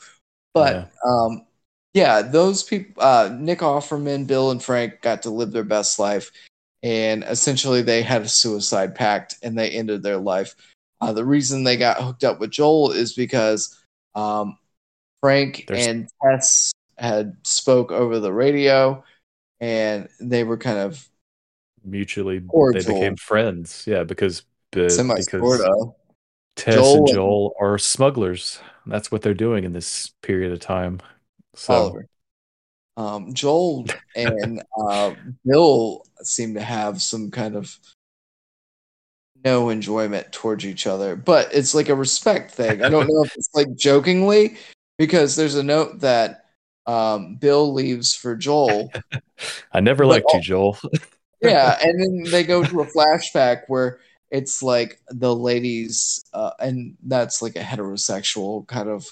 But 0.54 0.74
Yeah. 1.04 1.10
um, 1.10 1.46
yeah, 1.94 2.22
those 2.22 2.62
people, 2.62 3.02
uh, 3.02 3.30
Nick 3.32 3.60
Offerman, 3.60 4.26
Bill, 4.26 4.50
and 4.50 4.62
Frank 4.62 5.00
got 5.02 5.22
to 5.22 5.30
live 5.30 5.52
their 5.52 5.64
best 5.64 5.98
life. 5.98 6.30
And 6.82 7.22
essentially, 7.24 7.82
they 7.82 8.02
had 8.02 8.22
a 8.22 8.28
suicide 8.28 8.94
pact 8.94 9.36
and 9.42 9.56
they 9.56 9.70
ended 9.70 10.02
their 10.02 10.16
life. 10.18 10.56
Uh, 11.00 11.12
the 11.12 11.24
reason 11.24 11.64
they 11.64 11.76
got 11.76 12.02
hooked 12.02 12.24
up 12.24 12.40
with 12.40 12.50
Joel 12.50 12.92
is 12.92 13.12
because 13.14 13.78
um, 14.14 14.58
Frank 15.20 15.64
There's- 15.68 15.86
and 15.86 16.08
Tess 16.22 16.72
had 16.98 17.36
spoke 17.44 17.90
over 17.92 18.18
the 18.20 18.32
radio 18.32 19.02
and 19.60 20.08
they 20.20 20.44
were 20.44 20.58
kind 20.58 20.78
of 20.78 21.08
Mutually 21.84 22.38
they 22.38 22.46
Cordial. 22.46 22.94
became 22.94 23.16
friends. 23.16 23.84
Yeah, 23.86 24.04
because 24.04 24.42
uh, 24.76 24.88
semi 24.88 25.16
because. 25.16 25.62
Tess 26.54 26.74
Joel 26.74 26.96
and 26.98 27.08
Joel 27.08 27.54
are 27.60 27.78
smugglers. 27.78 28.60
That's 28.86 29.10
what 29.10 29.22
they're 29.22 29.34
doing 29.34 29.64
in 29.64 29.72
this 29.72 30.12
period 30.22 30.52
of 30.52 30.60
time. 30.60 31.00
So 31.54 31.74
Oliver. 31.74 32.06
Um, 32.96 33.32
Joel 33.34 33.86
and 34.16 34.62
uh, 34.78 35.14
Bill 35.46 36.04
seem 36.22 36.54
to 36.54 36.60
have 36.60 37.00
some 37.00 37.30
kind 37.30 37.56
of 37.56 37.78
no 39.44 39.70
enjoyment 39.70 40.30
towards 40.32 40.64
each 40.64 40.86
other, 40.86 41.16
but 41.16 41.52
it's 41.52 41.74
like 41.74 41.88
a 41.88 41.94
respect 41.94 42.52
thing. 42.52 42.82
I 42.82 42.88
don't 42.88 43.08
know 43.12 43.24
if 43.24 43.34
it's 43.34 43.50
like 43.54 43.74
jokingly 43.74 44.56
because 44.98 45.36
there's 45.36 45.56
a 45.56 45.62
note 45.62 46.00
that 46.00 46.44
um, 46.86 47.36
Bill 47.36 47.72
leaves 47.72 48.14
for 48.14 48.36
Joel. 48.36 48.92
I 49.72 49.80
never 49.80 50.04
liked 50.06 50.30
you, 50.32 50.40
Joel. 50.40 50.78
Yeah, 51.42 51.78
and 51.82 52.00
then 52.00 52.30
they 52.30 52.44
go 52.44 52.64
to 52.64 52.80
a 52.80 52.86
flashback 52.86 53.62
where 53.68 53.98
it's 54.30 54.62
like 54.62 55.00
the 55.08 55.34
ladies, 55.34 56.24
uh, 56.32 56.52
and 56.58 56.96
that's 57.02 57.42
like 57.42 57.56
a 57.56 57.60
heterosexual 57.60 58.66
kind 58.66 58.88
of 58.88 59.06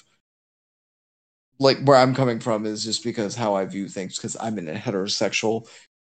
like 1.59 1.79
where 1.83 1.97
I'm 1.97 2.15
coming 2.15 2.39
from 2.39 2.65
is 2.65 2.83
just 2.83 3.03
because 3.03 3.35
how 3.35 3.53
I 3.53 3.65
view 3.65 3.87
things 3.87 4.17
because 4.17 4.35
I'm 4.39 4.57
in 4.57 4.67
a 4.67 4.73
heterosexual 4.73 5.67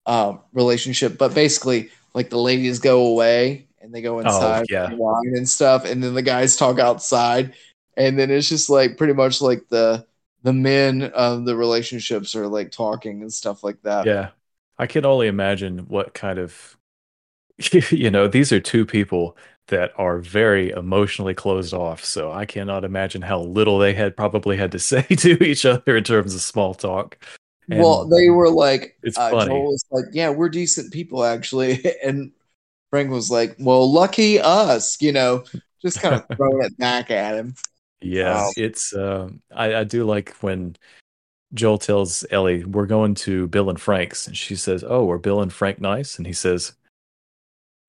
um, 0.05 0.41
relationship. 0.53 1.17
But 1.17 1.33
basically, 1.33 1.89
like 2.13 2.29
the 2.29 2.37
ladies 2.37 2.79
go 2.79 3.07
away 3.07 3.67
and 3.81 3.93
they 3.93 4.01
go 4.01 4.19
inside 4.19 4.67
yeah. 4.69 4.93
wine 4.93 5.33
and 5.35 5.49
stuff, 5.49 5.85
and 5.85 6.03
then 6.03 6.13
the 6.13 6.21
guys 6.21 6.55
talk 6.55 6.79
outside, 6.79 7.53
and 7.97 8.17
then 8.17 8.29
it's 8.29 8.47
just 8.47 8.69
like 8.69 8.97
pretty 8.97 9.13
much 9.13 9.41
like 9.41 9.67
the 9.69 10.05
the 10.43 10.53
men 10.53 11.03
of 11.03 11.45
the 11.45 11.55
relationships 11.55 12.35
are 12.35 12.47
like 12.47 12.71
talking 12.71 13.21
and 13.21 13.33
stuff 13.33 13.63
like 13.63 13.81
that. 13.81 14.05
Yeah. 14.05 14.29
I 14.79 14.87
can 14.87 15.05
only 15.05 15.27
imagine 15.27 15.79
what 15.89 16.13
kind 16.13 16.39
of 16.39 16.77
you 17.91 18.09
know, 18.09 18.27
these 18.27 18.51
are 18.51 18.59
two 18.59 18.85
people 18.85 19.37
that 19.67 19.91
are 19.97 20.19
very 20.19 20.71
emotionally 20.71 21.33
closed 21.33 21.73
off. 21.73 22.03
So 22.03 22.31
I 22.31 22.45
cannot 22.45 22.83
imagine 22.83 23.21
how 23.21 23.41
little 23.41 23.77
they 23.77 23.93
had 23.93 24.15
probably 24.15 24.57
had 24.57 24.71
to 24.71 24.79
say 24.79 25.03
to 25.03 25.43
each 25.43 25.65
other 25.65 25.97
in 25.97 26.03
terms 26.03 26.33
of 26.33 26.41
small 26.41 26.73
talk. 26.73 27.17
And 27.69 27.81
well, 27.81 28.07
they 28.07 28.29
were 28.29 28.49
like, 28.49 28.97
it's 29.03 29.17
uh, 29.17 29.29
funny. 29.29 29.51
Joel 29.51 29.71
was 29.71 29.85
like, 29.91 30.05
"Yeah, 30.11 30.31
we're 30.31 30.49
decent 30.49 30.91
people, 30.91 31.23
actually," 31.23 31.79
and 32.03 32.31
Frank 32.89 33.11
was 33.11 33.29
like, 33.29 33.55
"Well, 33.59 33.91
lucky 33.91 34.39
us," 34.39 34.99
you 34.99 35.11
know, 35.11 35.43
just 35.79 36.01
kind 36.01 36.15
of 36.15 36.25
throwing 36.35 36.63
it 36.63 36.75
back 36.79 37.11
at 37.11 37.35
him. 37.35 37.53
Yeah, 38.01 38.45
Um, 38.45 38.53
it's 38.57 38.95
um 38.95 39.41
I, 39.53 39.75
I 39.75 39.83
do 39.83 40.03
like 40.03 40.31
when 40.37 40.77
Joel 41.53 41.77
tells 41.77 42.25
Ellie, 42.31 42.63
We're 42.63 42.85
going 42.85 43.15
to 43.15 43.47
Bill 43.47 43.69
and 43.69 43.79
Frank's, 43.79 44.27
and 44.27 44.37
she 44.37 44.55
says, 44.55 44.83
Oh, 44.87 45.09
are 45.09 45.17
Bill 45.17 45.41
and 45.41 45.51
Frank 45.51 45.79
nice? 45.81 46.17
And 46.17 46.27
he 46.27 46.33
says, 46.33 46.73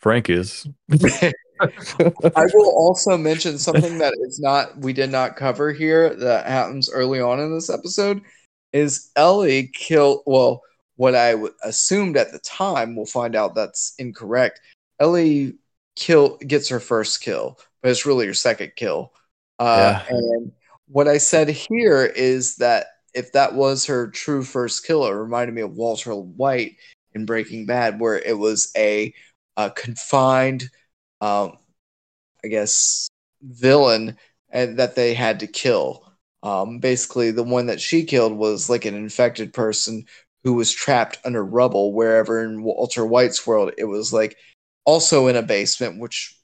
Frank 0.01 0.31
is. 0.31 0.67
I 1.61 2.47
will 2.55 2.73
also 2.75 3.19
mention 3.19 3.59
something 3.59 3.99
that 3.99 4.15
is 4.23 4.41
not 4.41 4.79
we 4.79 4.95
did 4.95 5.11
not 5.11 5.37
cover 5.37 5.73
here 5.73 6.15
that 6.15 6.47
happens 6.47 6.89
early 6.91 7.21
on 7.21 7.39
in 7.39 7.55
this 7.55 7.69
episode 7.69 8.23
is 8.73 9.11
Ellie 9.17 9.71
kill 9.75 10.23
well 10.25 10.63
what 10.97 11.15
I 11.15 11.33
w- 11.33 11.53
assumed 11.63 12.17
at 12.17 12.33
the 12.33 12.39
time 12.39 12.97
we'll 12.97 13.05
find 13.05 13.37
out 13.37 13.55
that's 13.55 13.93
incorrect. 13.99 14.61
Ellie 15.01 15.55
kill 15.97 16.39
gets 16.39 16.69
her 16.71 16.81
first 16.81 17.21
kill, 17.21 17.59
but 17.83 17.91
it's 17.91 18.07
really 18.07 18.27
her 18.27 18.33
second 18.35 18.73
kill. 18.77 19.13
Uh, 19.59 20.01
Yeah. 20.09 20.17
and 20.17 20.53
what 20.89 21.09
I 21.09 21.19
said 21.19 21.49
here 21.51 22.05
is 22.07 22.57
that 22.57 22.87
if 23.15 23.33
that 23.33 23.55
was 23.55 23.87
her 23.87 24.09
true 24.09 24.43
first 24.43 24.87
kill, 24.87 25.07
it 25.07 25.11
reminded 25.11 25.55
me 25.55 25.63
of 25.63 25.77
Walter 25.77 26.15
White 26.15 26.77
in 27.15 27.27
Breaking 27.27 27.67
Bad, 27.67 28.01
where 28.01 28.19
it 28.19 28.39
was 28.39 28.71
a, 28.77 29.13
a 29.57 29.71
confined 29.71 30.71
um, 31.21 31.59
I 32.45 32.49
guess, 32.49 33.09
villain 33.43 34.17
and 34.51 34.79
that 34.79 34.95
they 34.97 35.15
had 35.15 35.41
to 35.41 35.47
kill. 35.47 36.07
Um, 36.43 36.79
basically, 36.79 37.31
the 37.31 37.43
one 37.43 37.67
that 37.67 37.81
she 37.81 38.05
killed 38.05 38.33
was 38.33 38.71
like 38.71 38.85
an 38.85 38.95
infected 38.95 39.53
person 39.53 40.07
who 40.43 40.55
was 40.55 40.73
trapped 40.73 41.19
under 41.25 41.45
rubble 41.45 41.93
wherever 41.93 42.43
in 42.43 42.63
Walter 42.63 43.05
White's 43.05 43.47
world. 43.47 43.73
It 43.77 43.85
was 43.85 44.13
like 44.13 44.37
also 44.85 45.27
in 45.27 45.37
a 45.37 45.43
basement, 45.43 46.01
which 46.01 46.37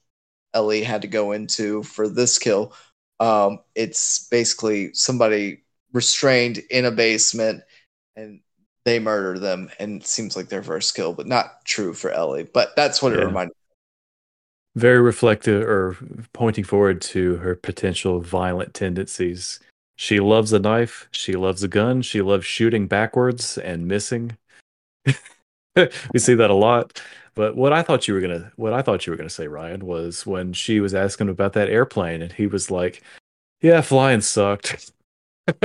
Ellie 0.53 0.83
had 0.83 1.01
to 1.01 1.07
go 1.07 1.31
into 1.31 1.83
for 1.83 2.07
this 2.07 2.37
kill. 2.37 2.73
Um, 3.19 3.59
it's 3.75 4.27
basically 4.29 4.93
somebody 4.93 5.63
restrained 5.97 6.59
in 6.69 6.85
a 6.85 6.91
basement 6.91 7.63
and 8.15 8.39
they 8.85 8.99
murder 8.99 9.37
them 9.37 9.69
and 9.79 10.01
it 10.01 10.07
seems 10.07 10.37
like 10.37 10.47
their 10.47 10.63
first 10.63 10.95
kill, 10.95 11.11
but 11.11 11.27
not 11.27 11.65
true 11.65 11.93
for 11.93 12.11
Ellie. 12.11 12.43
But 12.43 12.75
that's 12.75 13.01
what 13.01 13.13
it 13.13 13.19
Yeah. 13.19 13.25
reminded 13.25 13.53
Very 14.75 15.01
reflective 15.01 15.67
or 15.67 15.97
pointing 16.33 16.63
forward 16.63 17.01
to 17.01 17.37
her 17.37 17.55
potential 17.55 18.21
violent 18.21 18.75
tendencies. 18.75 19.59
She 19.95 20.19
loves 20.19 20.53
a 20.53 20.59
knife, 20.59 21.07
she 21.09 21.33
loves 21.33 21.63
a 21.63 21.67
gun, 21.67 22.03
she 22.03 22.21
loves 22.21 22.45
shooting 22.45 22.87
backwards 22.87 23.57
and 23.57 23.87
missing. 23.87 24.37
we 25.75 26.19
see 26.19 26.35
that 26.35 26.51
a 26.51 26.53
lot. 26.53 27.01
But 27.33 27.55
what 27.55 27.73
I 27.73 27.81
thought 27.81 28.07
you 28.07 28.13
were 28.13 28.21
gonna 28.21 28.51
what 28.55 28.73
I 28.73 28.83
thought 28.83 29.05
you 29.05 29.11
were 29.11 29.17
gonna 29.17 29.29
say, 29.29 29.47
Ryan, 29.47 29.85
was 29.85 30.25
when 30.25 30.53
she 30.53 30.79
was 30.79 30.93
asking 30.93 31.29
about 31.29 31.53
that 31.53 31.69
airplane 31.69 32.21
and 32.21 32.31
he 32.31 32.45
was 32.47 32.69
like, 32.71 33.01
Yeah, 33.61 33.81
flying 33.81 34.21
sucked. 34.21 34.91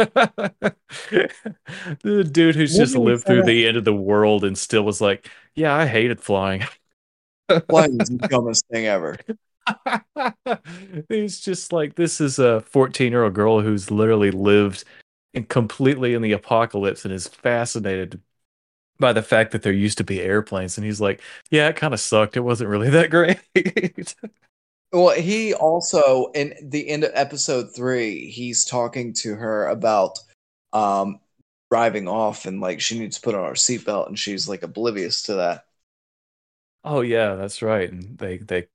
the 2.03 2.29
dude 2.31 2.55
who's 2.55 2.77
just 2.77 2.97
lived 2.97 3.27
through 3.27 3.41
say- 3.43 3.47
the 3.47 3.67
end 3.67 3.77
of 3.77 3.85
the 3.85 3.93
world 3.93 4.45
and 4.45 4.57
still 4.57 4.85
was 4.85 5.01
like, 5.01 5.29
"Yeah, 5.55 5.75
I 5.75 5.87
hated 5.87 6.21
flying." 6.21 6.63
Flying 7.69 8.01
is 8.01 8.09
the 8.09 8.29
dumbest 8.29 8.67
thing 8.69 8.87
ever. 8.87 9.19
He's 11.09 11.41
just 11.41 11.73
like, 11.73 11.95
this 11.95 12.21
is 12.21 12.39
a 12.39 12.61
14 12.63 13.13
year 13.13 13.25
old 13.25 13.35
girl 13.35 13.61
who's 13.61 13.91
literally 13.91 14.31
lived 14.31 14.85
in 15.35 15.45
completely 15.45 16.15
in 16.15 16.23
the 16.23 16.33
apocalypse 16.33 17.05
and 17.05 17.13
is 17.13 17.27
fascinated 17.27 18.21
by 18.99 19.13
the 19.13 19.23
fact 19.23 19.53
that 19.53 19.63
there 19.63 19.73
used 19.73 19.99
to 19.99 20.05
be 20.05 20.21
airplanes. 20.21 20.77
And 20.77 20.85
he's 20.85 21.01
like, 21.01 21.21
yeah, 21.51 21.69
it 21.69 21.77
kind 21.77 21.95
of 21.95 22.01
sucked. 22.01 22.37
It 22.37 22.41
wasn't 22.41 22.71
really 22.71 22.91
that 22.91 23.11
great. 23.11 24.15
Well, 24.93 25.15
he 25.15 25.55
also 25.55 26.31
in 26.35 26.55
the 26.63 26.89
end 26.89 27.05
of 27.05 27.13
episode 27.15 27.75
three, 27.75 28.31
he's 28.31 28.65
talking 28.65 29.13
to 29.15 29.35
her 29.35 29.69
about 29.69 30.19
um 30.73 31.21
driving 31.71 32.09
off 32.09 32.45
and 32.45 32.61
like 32.61 32.81
she 32.81 32.99
needs 32.99 33.17
to 33.17 33.23
put 33.23 33.35
on 33.35 33.47
her 33.47 33.55
seatbelt 33.55 34.07
and 34.07 34.19
she's 34.19 34.49
like 34.49 34.63
oblivious 34.63 35.23
to 35.23 35.35
that. 35.35 35.65
oh 36.85 37.01
yeah, 37.01 37.35
that's 37.35 37.63
right. 37.63 37.91
And 37.91 38.19
they 38.19 38.39
they 38.39 38.69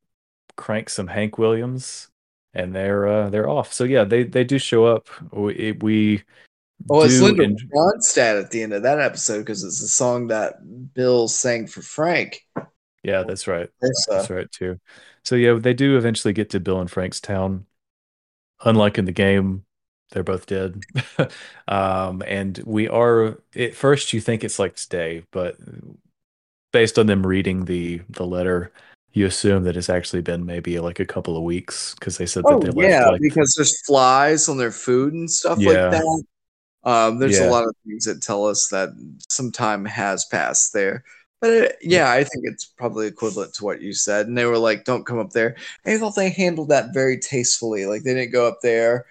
crank 0.55 0.89
some 0.89 1.07
Hank 1.07 1.37
Williams 1.37 2.07
and 2.53 2.73
they're 2.73 3.07
uh, 3.07 3.29
they're 3.29 3.49
off. 3.49 3.71
So 3.71 3.83
yeah, 3.83 4.03
they 4.03 4.23
they 4.23 4.43
do 4.43 4.57
show 4.57 4.85
up. 4.85 5.07
We, 5.31 5.73
we 5.73 6.23
Oh, 6.89 7.01
it's 7.01 7.19
Linda 7.19 7.43
en- 7.43 7.57
Ronstadt 7.73 8.41
at 8.41 8.51
the 8.51 8.63
end 8.63 8.73
of 8.73 8.83
that 8.83 8.99
episode 8.99 9.39
because 9.39 9.63
it's 9.63 9.81
the 9.81 9.87
song 9.87 10.27
that 10.27 10.55
Bill 10.93 11.27
sang 11.27 11.67
for 11.67 11.81
Frank. 11.81 12.41
Yeah, 13.03 13.23
that's 13.27 13.47
right. 13.47 13.69
Versa. 13.81 14.05
That's 14.09 14.29
right 14.29 14.51
too. 14.51 14.79
So 15.27 15.35
yeah, 15.35 15.55
they 15.59 15.73
do 15.73 15.97
eventually 15.97 16.33
get 16.33 16.49
to 16.51 16.59
Bill 16.61 16.79
and 16.79 16.89
Frank's 16.89 17.19
town. 17.19 17.65
Unlike 18.65 18.97
in 18.99 19.05
the 19.05 19.11
game, 19.11 19.65
they're 20.11 20.23
both 20.23 20.45
dead. 20.45 20.85
um, 21.67 22.23
and 22.25 22.57
we 22.65 22.87
are 22.87 23.37
at 23.53 23.75
first 23.75 24.13
you 24.13 24.21
think 24.21 24.45
it's 24.45 24.59
like 24.59 24.77
stay, 24.77 25.25
but 25.31 25.57
based 26.71 26.99
on 26.99 27.07
them 27.07 27.25
reading 27.25 27.65
the 27.65 28.01
the 28.09 28.25
letter, 28.25 28.71
you 29.13 29.25
assume 29.25 29.63
that 29.63 29.77
it's 29.77 29.89
actually 29.89 30.21
been 30.21 30.45
maybe 30.45 30.79
like 30.79 30.99
a 30.99 31.05
couple 31.05 31.37
of 31.37 31.43
weeks 31.43 31.95
because 31.95 32.17
they 32.17 32.25
said 32.25 32.45
Oh 32.45 32.59
that 32.59 32.61
they 32.61 32.69
left 32.71 32.93
yeah, 32.93 33.05
like 33.05 33.21
because 33.21 33.53
there's 33.55 33.81
flies 33.85 34.47
on 34.49 34.57
their 34.57 34.71
food 34.71 35.13
and 35.13 35.29
stuff 35.29 35.59
Yeah. 35.59 35.65
like 35.65 35.89
that. 35.91 36.23
Um, 36.83 37.19
there's 37.19 37.39
Yeah. 37.39 37.47
a 37.47 37.51
lot 37.51 37.65
of 37.65 37.75
things 37.85 38.05
that 38.05 38.21
tell 38.23 38.45
us 38.47 38.69
that 38.69 38.89
some 39.29 39.51
time 39.51 39.85
has 39.85 40.25
passed 40.25 40.73
there. 40.73 41.03
But 41.39 41.49
it, 41.51 41.77
yeah, 41.81 42.09
I 42.11 42.23
think 42.23 42.45
it's 42.47 42.65
probably 42.65 43.07
equivalent 43.07 43.53
to 43.55 43.65
what 43.65 43.81
you 43.81 43.93
said. 43.93 44.27
And 44.27 44.37
they 44.37 44.45
were 44.45 44.57
like, 44.57 44.85
"Don't 44.85 45.05
come 45.05 45.19
up 45.19 45.31
there." 45.31 45.55
I 45.85 45.97
thought 45.97 46.15
they 46.15 46.29
handled 46.29 46.69
that 46.69 46.93
very 46.93 47.19
tastefully. 47.19 47.85
Like 47.85 48.03
they 48.03 48.13
didn't 48.13 48.31
go 48.31 48.47
up 48.47 48.59
there. 48.61 49.05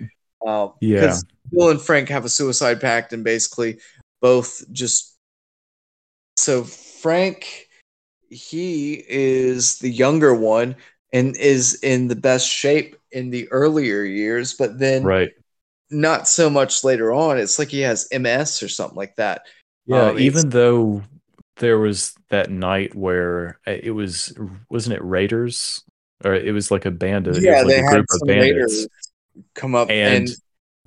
Um, 0.45 0.73
Yeah. 0.81 1.19
Bill 1.53 1.71
and 1.71 1.81
Frank 1.81 2.09
have 2.09 2.25
a 2.25 2.29
suicide 2.29 2.81
pact, 2.81 3.13
and 3.13 3.23
basically 3.23 3.79
both 4.21 4.65
just. 4.73 5.15
So 6.37 6.65
Frank, 6.65 7.69
he 8.29 9.05
is 9.09 9.79
the 9.79 9.91
younger 9.91 10.35
one 10.35 10.77
and 11.13 11.37
is 11.37 11.79
in 11.83 12.09
the 12.09 12.17
best 12.17 12.49
shape 12.49 12.97
in 13.13 13.31
the 13.31 13.49
earlier 13.51 14.03
years, 14.03 14.55
but 14.55 14.79
then 14.79 15.05
right. 15.05 15.31
not 15.91 16.29
so 16.29 16.51
much 16.51 16.85
later 16.85 17.13
on. 17.13 17.39
It's 17.39 17.59
like 17.59 17.69
he 17.69 17.81
has 17.81 18.09
MS 18.11 18.63
or 18.63 18.69
something 18.69 18.97
like 18.97 19.17
that. 19.17 19.43
Yeah, 19.87 20.11
Um, 20.11 20.19
even 20.19 20.51
though 20.51 21.03
there 21.57 21.79
was 21.79 22.15
that 22.29 22.51
night 22.51 22.95
where 22.95 23.59
uh, 23.67 23.73
it 23.83 23.93
was 23.93 24.33
wasn't 24.69 24.97
it 24.97 25.05
Raiders 25.05 25.85
or 26.25 26.35
it 26.35 26.53
was 26.53 26.71
like 26.71 26.87
a 26.87 26.91
band 26.91 27.27
of 27.27 27.39
yeah, 27.39 27.63
was 27.63 27.73
they 27.73 27.81
a 27.81 27.83
had 27.83 28.05
some 28.09 28.29
raiders 28.29 28.89
come 29.55 29.75
up 29.75 29.91
and, 29.91 30.29
and, 30.29 30.37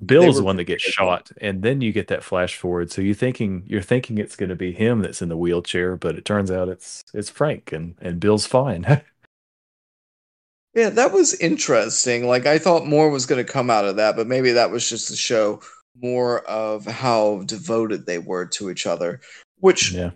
Bill's 0.04 0.38
the 0.38 0.44
one 0.44 0.56
that 0.56 0.64
gets 0.64 0.82
shot, 0.82 1.30
and 1.42 1.62
then 1.62 1.82
you 1.82 1.92
get 1.92 2.08
that 2.08 2.24
flash 2.24 2.56
forward. 2.56 2.90
So 2.90 3.02
you 3.02 3.12
thinking 3.12 3.64
you're 3.66 3.82
thinking 3.82 4.16
it's 4.16 4.34
going 4.34 4.48
to 4.48 4.56
be 4.56 4.72
him 4.72 5.00
that's 5.00 5.20
in 5.20 5.28
the 5.28 5.36
wheelchair, 5.36 5.96
but 5.96 6.16
it 6.16 6.24
turns 6.24 6.50
out 6.50 6.68
it's 6.68 7.02
it's 7.12 7.28
Frank, 7.28 7.70
and 7.72 7.96
and 8.00 8.18
Bill's 8.18 8.46
fine. 8.46 8.84
yeah, 10.74 10.88
that 10.88 11.12
was 11.12 11.34
interesting. 11.34 12.26
Like 12.26 12.46
I 12.46 12.58
thought 12.58 12.86
more 12.86 13.10
was 13.10 13.26
going 13.26 13.44
to 13.44 13.52
come 13.52 13.68
out 13.68 13.84
of 13.84 13.96
that, 13.96 14.16
but 14.16 14.26
maybe 14.26 14.52
that 14.52 14.70
was 14.70 14.88
just 14.88 15.08
to 15.08 15.16
show 15.16 15.60
more 16.00 16.40
of 16.46 16.86
how 16.86 17.42
devoted 17.44 18.06
they 18.06 18.18
were 18.18 18.46
to 18.46 18.70
each 18.70 18.86
other, 18.86 19.20
which 19.58 19.92
yeah, 19.92 20.12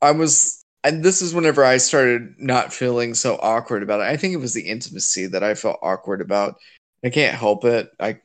I 0.00 0.12
was, 0.12 0.64
and 0.84 1.04
this 1.04 1.22
is 1.22 1.34
whenever 1.34 1.64
I 1.64 1.78
started 1.78 2.34
not 2.38 2.72
feeling 2.72 3.14
so 3.14 3.36
awkward 3.36 3.82
about 3.82 4.00
it. 4.00 4.04
I 4.04 4.16
think 4.16 4.34
it 4.34 4.38
was 4.38 4.54
the 4.54 4.68
intimacy 4.68 5.26
that 5.26 5.42
I 5.42 5.54
felt 5.54 5.78
awkward 5.82 6.20
about. 6.20 6.56
I 7.04 7.10
can't 7.10 7.36
help 7.36 7.64
it. 7.64 7.90
I, 8.00 8.18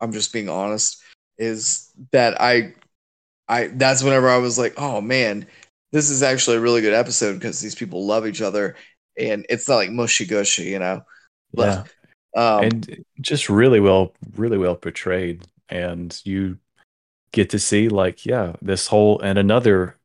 I'm 0.00 0.12
just 0.12 0.32
being 0.32 0.48
honest. 0.48 1.02
Is 1.38 1.90
that 2.12 2.40
I, 2.40 2.74
I 3.48 3.68
that's 3.68 4.02
whenever 4.02 4.28
I 4.28 4.38
was 4.38 4.58
like, 4.58 4.74
oh 4.76 5.00
man, 5.00 5.46
this 5.92 6.10
is 6.10 6.22
actually 6.22 6.58
a 6.58 6.60
really 6.60 6.80
good 6.80 6.94
episode 6.94 7.34
because 7.34 7.60
these 7.60 7.74
people 7.74 8.06
love 8.06 8.26
each 8.26 8.42
other 8.42 8.76
and 9.16 9.46
it's 9.48 9.68
not 9.68 9.76
like 9.76 9.90
mushy 9.90 10.24
gushy, 10.26 10.64
you 10.64 10.78
know. 10.78 11.02
yeah, 11.54 11.84
Um, 12.34 12.64
and 12.64 13.04
just 13.20 13.48
really 13.48 13.80
well, 13.80 14.14
really 14.36 14.58
well 14.58 14.76
portrayed, 14.76 15.42
and 15.68 16.20
you 16.24 16.58
get 17.32 17.50
to 17.50 17.58
see 17.58 17.88
like 17.88 18.24
yeah, 18.26 18.54
this 18.62 18.86
whole 18.86 19.20
and 19.20 19.38
another 19.38 19.96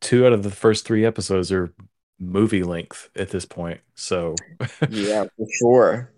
two 0.00 0.26
out 0.26 0.32
of 0.32 0.42
the 0.42 0.50
first 0.50 0.86
three 0.86 1.04
episodes 1.04 1.52
are 1.52 1.72
movie 2.18 2.62
length 2.62 3.10
at 3.16 3.30
this 3.30 3.44
point. 3.44 3.80
So 3.94 4.34
yeah, 4.88 5.24
for 5.36 5.46
sure. 5.58 6.12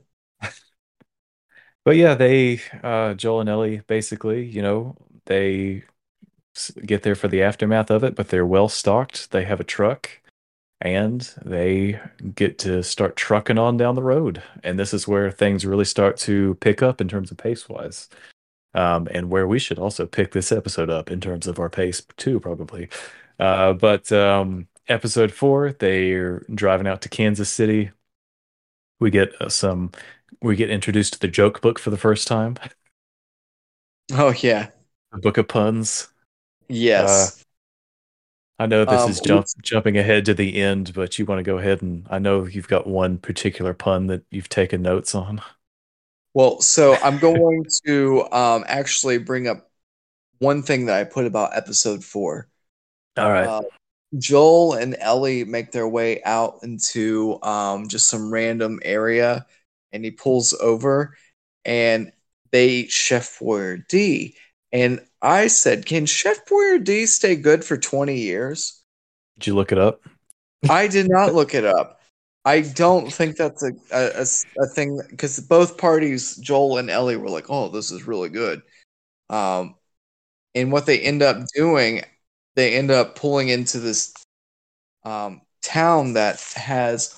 But 1.85 1.97
yeah, 1.97 2.15
they 2.15 2.61
uh 2.83 3.15
Joel 3.15 3.41
and 3.41 3.49
Ellie 3.49 3.83
basically, 3.87 4.45
you 4.45 4.63
know, 4.63 4.97
they 5.27 5.85
get 6.85 7.03
there 7.03 7.15
for 7.15 7.29
the 7.29 7.43
aftermath 7.43 7.91
of 7.91 8.05
it, 8.05 8.15
but 8.15 8.29
they're 8.29 8.47
well 8.47 8.69
stocked. 8.69 9.31
They 9.31 9.45
have 9.45 9.61
a 9.61 9.65
truck 9.65 10.11
and 10.81 11.33
they 11.45 12.01
get 12.35 12.59
to 12.59 12.83
start 12.83 13.15
trucking 13.17 13.59
on 13.59 13.77
down 13.77 13.95
the 13.95 14.03
road. 14.03 14.43
And 14.65 14.79
this 14.79 14.93
is 14.93 15.07
where 15.07 15.31
things 15.31 15.65
really 15.65 15.85
start 15.85 16.17
to 16.19 16.57
pick 16.57 16.83
up 16.83 17.01
in 17.01 17.09
terms 17.09 17.31
of 17.31 17.39
pace 17.39 17.69
wise. 17.69 18.09
Um, 18.75 19.07
and 19.11 19.31
where 19.31 19.47
we 19.47 19.59
should 19.59 19.79
also 19.79 20.07
pick 20.07 20.33
this 20.33 20.51
episode 20.51 20.91
up 20.91 21.11
in 21.11 21.21
terms 21.21 21.47
of 21.47 21.59
our 21.59 21.69
pace 21.69 22.03
too, 22.17 22.41
probably. 22.41 22.89
Uh, 23.43 23.73
but 23.73 24.11
um, 24.13 24.69
episode 24.89 25.33
four, 25.33 25.73
they're 25.73 26.41
driving 26.55 26.87
out 26.87 27.03
to 27.03 27.09
Kansas 27.09 27.51
City. 27.51 27.91
We 29.01 29.11
get 29.11 29.35
uh, 29.41 29.49
some 29.49 29.93
we 30.41 30.57
get 30.57 30.71
introduced 30.71 31.15
to 31.15 31.19
the 31.21 31.29
joke 31.29 31.61
book 31.61 31.79
for 31.79 31.91
the 31.91 31.99
first 31.99 32.27
time 32.29 32.57
Oh 34.13 34.31
yeah, 34.43 34.71
the 35.13 35.19
book 35.19 35.39
of 35.39 35.49
puns 35.49 36.09
yes. 36.69 37.33
i 38.59 38.67
know 38.67 38.85
this 38.85 39.07
Um, 39.07 39.09
is 39.09 39.21
jump, 39.21 39.47
jumping 39.63 39.97
ahead 39.99 40.25
to 40.25 40.35
the 40.35 40.57
end 40.57 40.93
but 40.95 41.19
you 41.19 41.25
want 41.27 41.39
to 41.39 41.43
go 41.43 41.59
ahead 41.59 41.83
and 41.83 42.07
i 42.11 42.19
know 42.19 42.45
you've 42.47 42.69
got 42.69 42.87
one 42.87 43.19
particular 43.19 43.75
pun 43.75 44.07
that 44.07 44.23
you've 44.31 44.49
taken 44.49 44.83
notes 44.83 45.15
on 45.15 45.41
Well, 46.35 46.61
so 46.61 46.99
I'm 47.03 47.19
going 47.19 47.65
to 47.87 48.23
um, 48.33 48.65
actually 48.67 49.19
bring 49.19 49.49
up 49.49 49.71
one 50.41 50.63
thing 50.65 50.87
that 50.87 51.01
I 51.01 51.05
put 51.05 51.27
about 51.27 51.57
episode 51.57 52.05
four. 52.05 52.49
All 53.17 53.31
right 53.31 53.49
Uh, 53.49 53.63
Joel 54.19 54.75
and 54.75 54.95
Ellie 55.01 55.45
make 55.45 55.73
their 55.73 55.89
way 55.89 56.23
out 56.25 56.59
into 56.63 57.43
um, 57.43 57.89
just 57.89 58.09
some 58.09 58.31
random 58.31 58.79
area, 58.85 59.47
and 59.91 60.05
he 60.05 60.11
pulls 60.11 60.53
over, 60.53 61.17
and 61.65 62.13
they 62.51 62.69
eat 62.69 62.91
Chef 62.91 63.39
Boyardee. 63.39 64.35
And 64.71 65.01
I 65.23 65.47
said, 65.47 65.87
"Can 65.87 66.05
Chef 66.05 66.45
Boyardee 66.45 67.07
stay 67.07 67.37
good 67.37 67.65
for 67.65 67.79
20 67.79 68.19
years?" 68.19 68.83
did 69.39 69.47
you 69.47 69.55
look 69.55 69.73
it 69.73 69.79
up 69.79 70.03
I 70.69 70.89
did 70.89 71.09
not 71.09 71.35
look 71.35 71.55
it 71.55 71.65
up. 71.65 72.01
I 72.45 72.63
don't 72.63 73.13
think 73.13 73.37
that's 73.37 73.63
a 73.63 73.73
a 73.93 74.67
thing 74.67 75.01
because 75.11 75.39
both 75.41 75.79
parties, 75.79 76.37
Joel 76.37 76.79
and 76.79 76.91
Ellie, 76.91 77.17
were 77.17 77.31
like, 77.31 77.49
"Oh, 77.49 77.69
this 77.69 77.91
is 77.91 78.07
really 78.07 78.29
good." 78.29 78.63
Um, 79.31 79.77
and 80.55 80.73
what 80.73 80.87
they 80.87 81.01
end 81.01 81.23
up 81.23 81.39
doing, 81.55 82.03
they 82.55 82.75
end 82.77 82.91
up 82.91 83.17
pulling 83.17 83.49
into 83.49 83.79
this 83.79 84.13
um, 85.05 85.41
town 85.63 86.15
that 86.15 86.41
has 86.55 87.15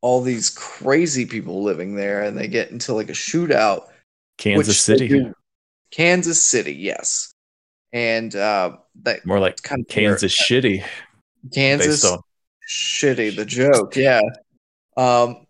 all 0.00 0.22
these 0.22 0.50
crazy 0.50 1.26
people 1.26 1.62
living 1.62 1.96
there, 1.96 2.22
and 2.22 2.36
they 2.36 2.48
get 2.48 2.70
into 2.70 2.92
like 2.94 3.08
a 3.08 3.12
shootout. 3.12 3.88
kansas 4.38 4.80
city. 4.80 5.32
Kansas 5.90 6.42
City, 6.42 6.74
yes, 6.74 7.32
and 7.92 8.34
uh, 8.34 8.76
that 9.02 9.24
more 9.24 9.38
like 9.38 9.62
kind 9.62 9.80
of 9.80 9.88
kansas 9.88 10.36
shitty. 10.36 10.84
Kansas 11.54 12.04
on 12.04 12.18
shitty 12.68 13.34
the 13.34 13.44
joke 13.44 13.96
yeah. 13.96 14.20
Um 14.96 15.46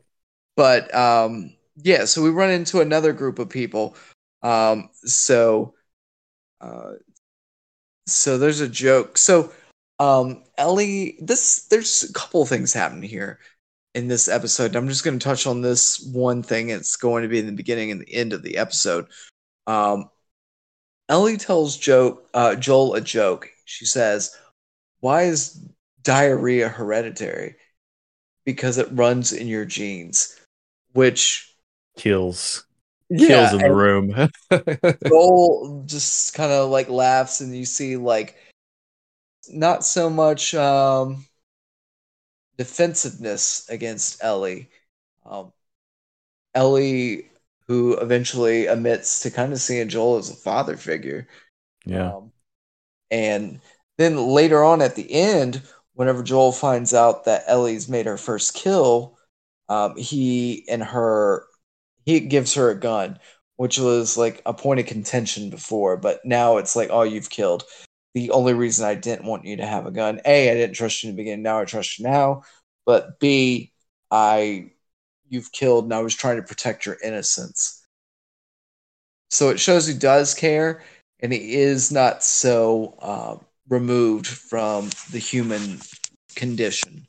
but 0.56 0.94
um 0.94 1.55
yeah 1.76 2.05
so 2.05 2.22
we 2.22 2.30
run 2.30 2.51
into 2.51 2.80
another 2.80 3.12
group 3.12 3.38
of 3.38 3.48
people. 3.48 3.97
Um 4.43 4.90
so 4.94 5.74
uh 6.60 6.93
so 8.07 8.39
there's 8.39 8.61
a 8.61 8.69
joke 8.69 9.19
so 9.19 9.53
um 9.99 10.43
ellie 10.59 11.16
this 11.20 11.66
there's 11.66 12.05
a 12.05 12.12
couple 12.12 12.45
things 12.47 12.73
happening 12.73 13.09
here 13.09 13.39
in 13.95 14.09
this 14.09 14.28
episode 14.28 14.77
i'm 14.77 14.89
just 14.89 15.05
going 15.05 15.19
to 15.19 15.24
touch 15.24 15.47
on 15.47 15.62
this 15.62 16.01
one 16.12 16.43
thing 16.43 16.69
it's 16.69 16.97
going 16.97 17.23
to 17.23 17.28
be 17.28 17.39
in 17.39 17.47
the 17.47 17.53
beginning 17.53 17.91
and 17.91 18.01
the 18.01 18.15
end 18.15 18.33
of 18.33 18.43
the 18.43 18.57
episode 18.57 19.07
um 19.66 20.09
Ellie 21.09 21.37
tells 21.37 21.77
Joe, 21.77 22.20
uh, 22.35 22.57
Joel 22.57 22.95
a 22.95 23.01
joke. 23.01 23.49
She 23.65 23.85
says, 23.85 24.37
"Why 25.01 25.23
is 25.24 25.61
diarrhea 26.03 26.69
hereditary? 26.69 27.57
Because 28.45 28.78
it 28.78 28.89
runs 28.91 29.33
in 29.33 29.47
your 29.47 29.65
genes." 29.65 30.37
Which 30.93 31.55
Kills. 31.97 32.65
Yeah, 33.09 33.51
Kills 33.51 33.53
in 33.53 33.59
the 33.59 33.74
room. 33.74 34.31
Joel 35.09 35.85
just 35.87 36.35
kind 36.35 36.53
of 36.53 36.70
like 36.70 36.89
laughs, 36.89 37.41
and 37.41 37.57
you 37.57 37.65
see 37.65 37.97
like 37.97 38.37
not 39.49 39.85
so 39.85 40.11
much 40.11 40.55
um, 40.55 41.24
defensiveness 42.57 43.69
against 43.69 44.23
Ellie. 44.23 44.70
Um, 45.24 45.53
Ellie, 46.55 47.28
who 47.66 47.95
eventually 47.99 48.66
admits 48.66 49.20
to 49.20 49.31
kind 49.31 49.53
of 49.53 49.61
seeing 49.61 49.89
Joel 49.89 50.16
as 50.16 50.31
a 50.31 50.35
father 50.35 50.77
figure. 50.77 51.28
yeah. 51.85 52.15
Um, 52.15 52.33
and 53.11 53.61
then 53.99 54.16
later 54.16 54.65
on 54.65 54.83
at 54.83 54.97
the 54.97 55.11
end, 55.12 55.62
whenever 55.95 56.23
Joel 56.23 56.53
finds 56.53 56.93
out 56.93 57.24
that 57.24 57.45
Ellie's 57.47 57.89
made 57.89 58.07
her 58.07 58.16
first 58.16 58.55
kill, 58.55 59.16
um, 59.69 59.97
he 59.97 60.65
and 60.69 60.83
her, 60.83 61.47
he 62.07 62.20
gives 62.20 62.55
her 62.55 62.70
a 62.70 62.78
gun, 62.78 63.19
which 63.57 63.78
was 63.78 64.16
like 64.16 64.41
a 64.47 64.55
point 64.55 64.81
of 64.81 64.87
contention 64.87 65.51
before, 65.51 65.97
but 65.97 66.24
now 66.24 66.57
it's 66.57 66.77
like, 66.77 66.89
oh, 66.91 67.03
you've 67.03 67.28
killed. 67.28 67.65
The 68.15 68.31
only 68.31 68.55
reason 68.55 68.87
I 68.87 68.95
didn't 68.95 69.27
want 69.27 69.45
you 69.45 69.57
to 69.57 69.66
have 69.66 69.85
a 69.85 69.91
gun, 69.91 70.20
A, 70.24 70.51
I 70.51 70.55
didn't 70.55 70.77
trust 70.77 71.03
you 71.03 71.11
in 71.11 71.16
the 71.16 71.20
beginning, 71.20 71.43
now 71.43 71.61
I 71.61 71.65
trust 71.65 71.99
you 71.99 72.07
now. 72.07 72.45
But 72.87 73.19
B, 73.19 73.73
I, 74.11 74.70
you've 75.28 75.53
killed 75.53 75.85
and 75.85 75.93
I 75.93 76.01
was 76.01 76.15
trying 76.15 76.37
to 76.37 76.43
protect 76.43 76.87
your 76.87 76.97
innocence. 77.03 77.85
So 79.31 79.51
it 79.51 79.59
shows 79.59 79.87
he 79.87 79.95
does 79.95 80.33
care 80.33 80.83
and 81.20 81.33
he 81.33 81.57
is 81.57 81.91
not 81.91 82.23
so 82.23 82.95
uh, 83.01 83.37
removed 83.69 84.28
from 84.28 84.91
the 85.11 85.19
human 85.19 85.81
condition, 86.37 87.07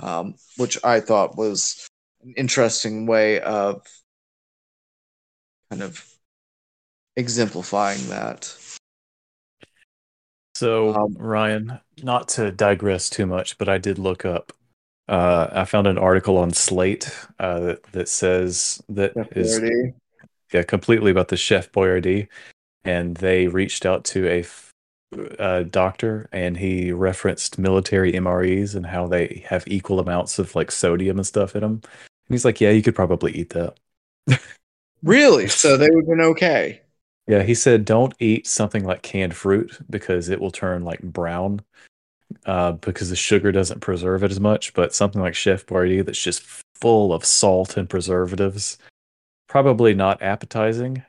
um, 0.00 0.36
which 0.56 0.78
I 0.84 1.00
thought 1.00 1.36
was 1.36 1.88
an 2.22 2.34
interesting 2.36 3.06
way 3.06 3.40
of 3.40 3.82
kind 5.70 5.82
of 5.82 6.04
exemplifying 7.16 8.08
that. 8.08 8.56
So, 10.54 10.92
Um, 10.94 11.14
Ryan, 11.16 11.78
not 12.02 12.28
to 12.30 12.50
digress 12.50 13.08
too 13.08 13.26
much, 13.26 13.58
but 13.58 13.68
I 13.68 13.78
did 13.78 13.98
look 13.98 14.24
up. 14.24 14.52
Uh, 15.08 15.48
I 15.52 15.64
found 15.64 15.86
an 15.86 15.98
article 15.98 16.36
on 16.36 16.52
Slate 16.52 17.10
uh, 17.38 17.60
that, 17.60 17.82
that 17.92 18.08
says 18.08 18.82
that 18.88 19.12
is 19.36 19.60
yeah, 20.52 20.62
completely 20.64 21.10
about 21.10 21.28
the 21.28 21.36
Chef 21.36 21.70
Boyardee, 21.72 22.28
and 22.84 23.16
they 23.16 23.46
reached 23.48 23.86
out 23.86 24.04
to 24.06 24.26
a 24.26 24.40
f- 24.40 24.72
uh, 25.38 25.62
doctor, 25.62 26.28
and 26.32 26.56
he 26.56 26.92
referenced 26.92 27.58
military 27.58 28.12
MREs 28.12 28.74
and 28.74 28.84
how 28.86 29.06
they 29.06 29.44
have 29.48 29.64
equal 29.66 30.00
amounts 30.00 30.38
of 30.38 30.54
like 30.54 30.70
sodium 30.70 31.18
and 31.18 31.26
stuff 31.26 31.54
in 31.54 31.62
them. 31.62 31.80
And 31.82 32.34
he's 32.34 32.44
like, 32.44 32.60
"Yeah, 32.60 32.70
you 32.70 32.82
could 32.82 32.94
probably 32.96 33.32
eat 33.32 33.50
that." 33.50 33.78
Really? 35.02 35.48
So 35.48 35.76
they 35.76 35.88
would 35.90 36.04
have 36.04 36.08
been 36.08 36.26
okay. 36.32 36.82
Yeah, 37.26 37.42
he 37.42 37.54
said 37.54 37.84
don't 37.84 38.14
eat 38.18 38.46
something 38.46 38.84
like 38.84 39.02
canned 39.02 39.34
fruit 39.34 39.78
because 39.90 40.28
it 40.28 40.40
will 40.40 40.50
turn 40.50 40.82
like 40.84 41.02
brown 41.02 41.60
uh, 42.46 42.72
because 42.72 43.10
the 43.10 43.16
sugar 43.16 43.52
doesn't 43.52 43.80
preserve 43.80 44.24
it 44.24 44.30
as 44.30 44.40
much. 44.40 44.72
But 44.74 44.94
something 44.94 45.20
like 45.20 45.34
Chef 45.34 45.66
Boyardee 45.66 46.04
that's 46.04 46.22
just 46.22 46.42
full 46.74 47.12
of 47.12 47.24
salt 47.24 47.76
and 47.76 47.88
preservatives, 47.88 48.78
probably 49.48 49.94
not 49.94 50.22
appetizing 50.22 51.02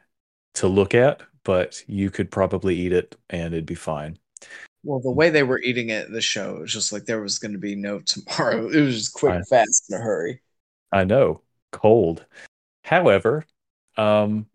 to 0.55 0.67
look 0.67 0.93
at, 0.93 1.21
but 1.43 1.83
you 1.87 2.09
could 2.09 2.31
probably 2.31 2.75
eat 2.75 2.91
it 2.91 3.15
and 3.29 3.53
it'd 3.53 3.65
be 3.65 3.75
fine. 3.75 4.17
Well, 4.83 4.99
the 4.99 5.11
way 5.11 5.29
they 5.29 5.43
were 5.43 5.59
eating 5.61 5.89
it 5.89 6.07
in 6.07 6.13
the 6.13 6.21
show, 6.21 6.57
it 6.57 6.61
was 6.61 6.73
just 6.73 6.93
like 6.93 7.05
there 7.05 7.21
was 7.21 7.39
going 7.39 7.51
to 7.51 7.57
be 7.57 7.75
no 7.75 7.99
tomorrow. 7.99 8.69
It 8.73 8.81
was 8.81 8.95
just 8.95 9.13
quick, 9.13 9.33
Right. 9.33 9.47
fast, 9.49 9.85
in 9.89 9.97
a 9.97 10.01
hurry. 10.01 10.41
I 10.91 11.03
know, 11.03 11.41
cold. 11.71 12.25
However, 12.83 13.45
um, 13.97 14.47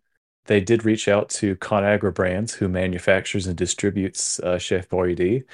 they 0.47 0.61
did 0.61 0.85
reach 0.85 1.09
out 1.09 1.29
to 1.31 1.57
ConAgra 1.57 2.15
Brands, 2.15 2.55
who 2.55 2.69
manufactures 2.69 3.47
and 3.47 3.57
distributes 3.57 4.39
uh, 4.41 4.59
Chef 4.59 4.89
Boyardee, 4.89 5.45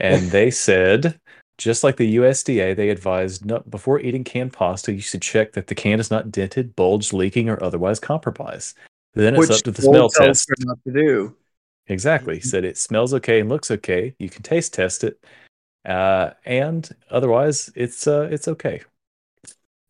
and 0.00 0.30
they 0.30 0.50
said, 0.50 1.20
just 1.58 1.84
like 1.84 1.96
the 1.96 2.16
USDA, 2.16 2.74
they 2.74 2.88
advised 2.90 3.44
no, 3.44 3.60
before 3.60 4.00
eating 4.00 4.24
canned 4.24 4.52
pasta, 4.52 4.92
you 4.92 5.00
should 5.00 5.22
check 5.22 5.52
that 5.52 5.68
the 5.68 5.74
can 5.74 6.00
is 6.00 6.10
not 6.10 6.32
dented, 6.32 6.74
bulged, 6.74 7.12
leaking, 7.12 7.48
or 7.48 7.62
otherwise 7.62 8.00
compromised. 8.00 8.76
Then 9.14 9.36
it's 9.36 9.50
up 9.50 9.62
to 9.62 9.70
the 9.70 9.82
smell 9.82 10.08
test. 10.08 10.50
not 10.60 10.78
to 10.86 10.92
do. 10.92 11.36
Exactly. 11.86 12.36
He 12.36 12.40
said 12.40 12.64
it 12.64 12.78
smells 12.78 13.12
okay 13.14 13.40
and 13.40 13.48
looks 13.48 13.70
okay. 13.70 14.14
You 14.18 14.30
can 14.30 14.42
taste 14.42 14.74
test 14.74 15.04
it, 15.04 15.22
uh, 15.84 16.30
and 16.44 16.88
otherwise, 17.10 17.70
it's 17.74 18.06
uh, 18.06 18.28
it's 18.30 18.48
okay. 18.48 18.82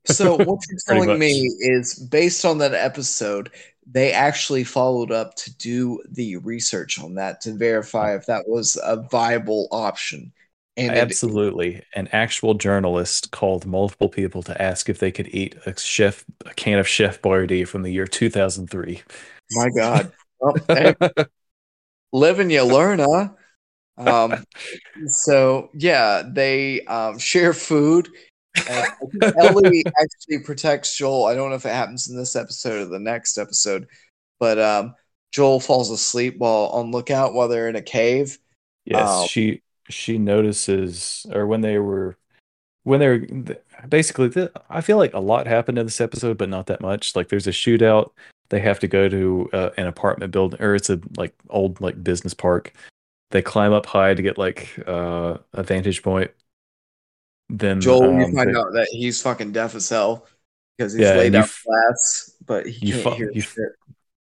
So 0.05 0.37
what 0.37 0.61
you're 0.69 0.79
telling 0.87 1.19
me 1.19 1.49
is 1.61 1.95
based 1.95 2.45
on 2.45 2.59
that 2.59 2.75
episode, 2.75 3.51
they 3.91 4.13
actually 4.13 4.65
followed 4.65 5.11
up 5.11 5.35
to 5.37 5.57
do 5.57 6.03
the 6.11 6.37
research 6.37 6.99
on 7.03 7.15
that 7.15 7.41
to 7.43 7.53
verify 7.53 8.15
if 8.15 8.27
that 8.27 8.49
was 8.49 8.79
a 8.83 8.97
viable 9.11 9.69
option. 9.71 10.33
And 10.77 10.97
it- 10.97 10.99
Absolutely. 10.99 11.83
An 11.95 12.09
actual 12.13 12.55
journalist 12.55 13.31
called 13.31 13.67
multiple 13.67 14.09
people 14.09 14.43
to 14.45 14.63
ask 14.63 14.89
if 14.89 14.99
they 14.99 15.11
could 15.11 15.29
eat 15.29 15.55
a 15.67 15.79
chef 15.79 16.25
a 16.47 16.55
can 16.55 16.79
of 16.79 16.89
Chef 16.89 17.21
Boyardee 17.21 17.69
from 17.69 17.83
the 17.83 17.91
year 17.91 18.07
2003. 18.07 19.03
my 19.53 19.69
God, 19.77 20.13
Well, 20.41 20.55
hey, 20.69 20.95
live 22.13 22.39
and 22.39 22.51
you 22.51 22.65
learn, 22.65 23.01
huh? 23.01 23.29
Um, 23.99 24.45
so 25.07 25.71
yeah, 25.75 26.23
they 26.27 26.85
um, 26.87 27.19
share 27.19 27.53
food. 27.53 28.09
And 28.69 28.87
I 29.23 29.33
Ellie 29.39 29.85
actually 30.01 30.39
protects 30.45 30.97
Joel. 30.97 31.25
I 31.27 31.35
don't 31.35 31.51
know 31.51 31.57
if 31.57 31.67
it 31.67 31.71
happens 31.71 32.09
in 32.09 32.17
this 32.17 32.37
episode 32.37 32.83
or 32.83 32.85
the 32.87 32.99
next 32.99 33.39
episode, 33.39 33.87
but 34.39 34.59
um, 34.59 34.95
Joel 35.33 35.61
falls 35.61 35.91
asleep 35.91 36.37
while 36.39 36.67
on 36.73 36.91
lookout 36.91 37.35
while 37.35 37.49
they're 37.49 37.69
in 37.69 37.77
a 37.77 37.83
cave. 37.83 38.39
Yes, 38.85 39.09
Oh. 39.11 39.27
she 39.27 39.63
she 39.89 40.19
notices 40.19 41.27
or 41.33 41.47
when 41.47 41.61
they 41.61 41.79
were 41.79 42.17
when 42.85 42.99
they're 43.01 43.27
basically 43.89 44.29
th- 44.31 44.51
I 44.69 44.81
feel 44.81 44.97
like 44.97 45.15
a 45.15 45.21
lot 45.21 45.47
happened 45.47 45.79
in 45.79 45.87
this 45.87 46.01
episode 46.01 46.37
but 46.39 46.49
not 46.49 46.67
that 46.67 46.81
much. 46.81 47.15
Like 47.17 47.29
there's 47.29 47.47
a 47.47 47.51
shootout, 47.53 48.11
they 48.51 48.61
have 48.61 48.79
to 48.81 48.89
go 48.89 49.09
to 49.09 49.49
uh, 49.53 49.71
an 49.77 49.87
apartment 49.87 50.33
building 50.33 50.61
or 50.61 50.75
it's 50.75 50.91
a 50.91 51.01
like 51.17 51.35
old 51.49 51.81
like 51.81 52.03
business 52.03 52.35
park. 52.35 52.73
They 53.31 53.41
climb 53.41 53.73
up 53.73 53.87
high 53.87 54.15
to 54.15 54.23
get 54.23 54.37
like 54.37 54.69
uh, 54.87 55.39
a 55.55 55.63
vantage 55.63 56.03
point. 56.03 56.31
Then 57.49 57.81
Joel, 57.81 58.19
you 58.19 58.25
um, 58.27 58.35
find 58.35 58.55
they- 58.55 58.59
out 58.59 58.73
that 58.73 58.89
he's 58.91 59.21
fucking 59.21 59.53
deaf 59.53 59.75
as 59.75 59.89
hell 59.89 60.27
because 60.77 60.93
he's 60.95 61.03
Yeah, 61.03 61.15
laid 61.15 61.35
you 61.35 61.41
out 61.41 61.49
flats, 61.49 62.37
but 62.47 62.67
he 62.67 62.87
you 62.89 62.93
can't 62.95 63.05
fu- 63.05 63.11
hear 63.17 63.31
you 63.33 63.41
shit. 63.43 63.73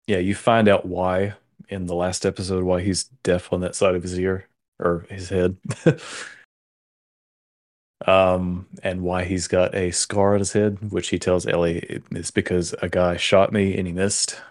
yeah, 0.07 0.17
you 0.17 0.35
find 0.35 0.67
out 0.67 0.85
why 0.85 1.33
in 1.69 1.85
the 1.85 1.95
last 1.95 2.25
episode 2.25 2.63
why 2.63 2.81
he's 2.81 3.05
deaf 3.23 3.53
on 3.53 3.61
that 3.61 3.75
side 3.75 3.95
of 3.95 4.03
his 4.03 4.17
ear 4.19 4.47
or 4.79 5.05
his 5.09 5.29
head. 5.29 5.55
um, 8.07 8.67
and 8.81 9.01
why 9.03 9.23
he's 9.23 9.47
got 9.47 9.75
a 9.75 9.91
scar 9.91 10.33
on 10.33 10.39
his 10.39 10.53
head, 10.53 10.91
which 10.91 11.09
he 11.09 11.19
tells 11.19 11.45
Ellie 11.45 12.01
is 12.11 12.31
because 12.31 12.73
a 12.81 12.89
guy 12.89 13.15
shot 13.17 13.53
me 13.53 13.77
and 13.77 13.85
he 13.87 13.93
missed. 13.93 14.41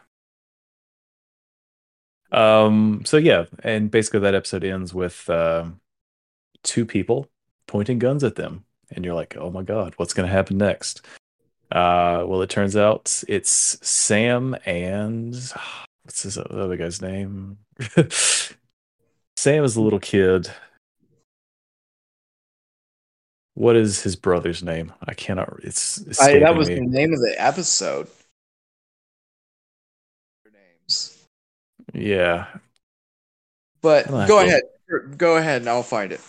Um, 2.33 3.03
so 3.05 3.17
yeah, 3.17 3.47
and 3.65 3.91
basically 3.91 4.21
that 4.21 4.37
episode 4.37 4.63
ends 4.63 4.95
with 4.95 5.29
um 5.29 5.81
two 6.63 6.87
people 6.87 7.29
pointing 7.71 8.01
guns 8.01 8.25
at 8.25 8.35
them, 8.35 8.65
and 8.91 9.05
you're 9.05 9.15
like, 9.15 9.37
oh 9.37 9.49
my 9.49 9.63
god, 9.63 9.95
what's 9.97 10.13
gonna 10.13 10.27
happen 10.27 10.59
next? 10.59 11.03
Uh, 11.71 12.25
well, 12.27 12.43
it 12.43 12.51
turns 12.51 12.77
out 12.77 13.23
it's 13.29 13.79
Sam 13.89 14.57
and 14.67 15.37
what's 16.03 16.25
his 16.25 16.37
other 16.37 16.77
guy's 16.77 17.01
name? 17.01 17.59
Sam 19.37 19.65
is 19.65 19.77
a 19.77 19.81
little 19.81 20.01
kid. 20.01 20.51
What 23.55 23.77
is 23.77 24.03
his 24.03 24.17
brother's 24.17 24.65
name? 24.65 24.93
I 25.05 25.15
cannot. 25.15 25.61
It's 25.63 26.21
I, 26.21 26.41
that 26.41 26.57
was 26.57 26.69
me. 26.69 26.75
the 26.75 26.81
name 26.81 27.13
of 27.13 27.21
the 27.21 27.37
episode. 27.39 28.09
Names. 30.53 31.25
Yeah, 31.95 32.47
But 33.81 34.09
go 34.09 34.41
ahead. 34.41 34.63
Go 35.17 35.37
ahead 35.37 35.63
and 35.63 35.71
I'll 35.71 35.85
find 35.85 36.11
it. 36.11 36.21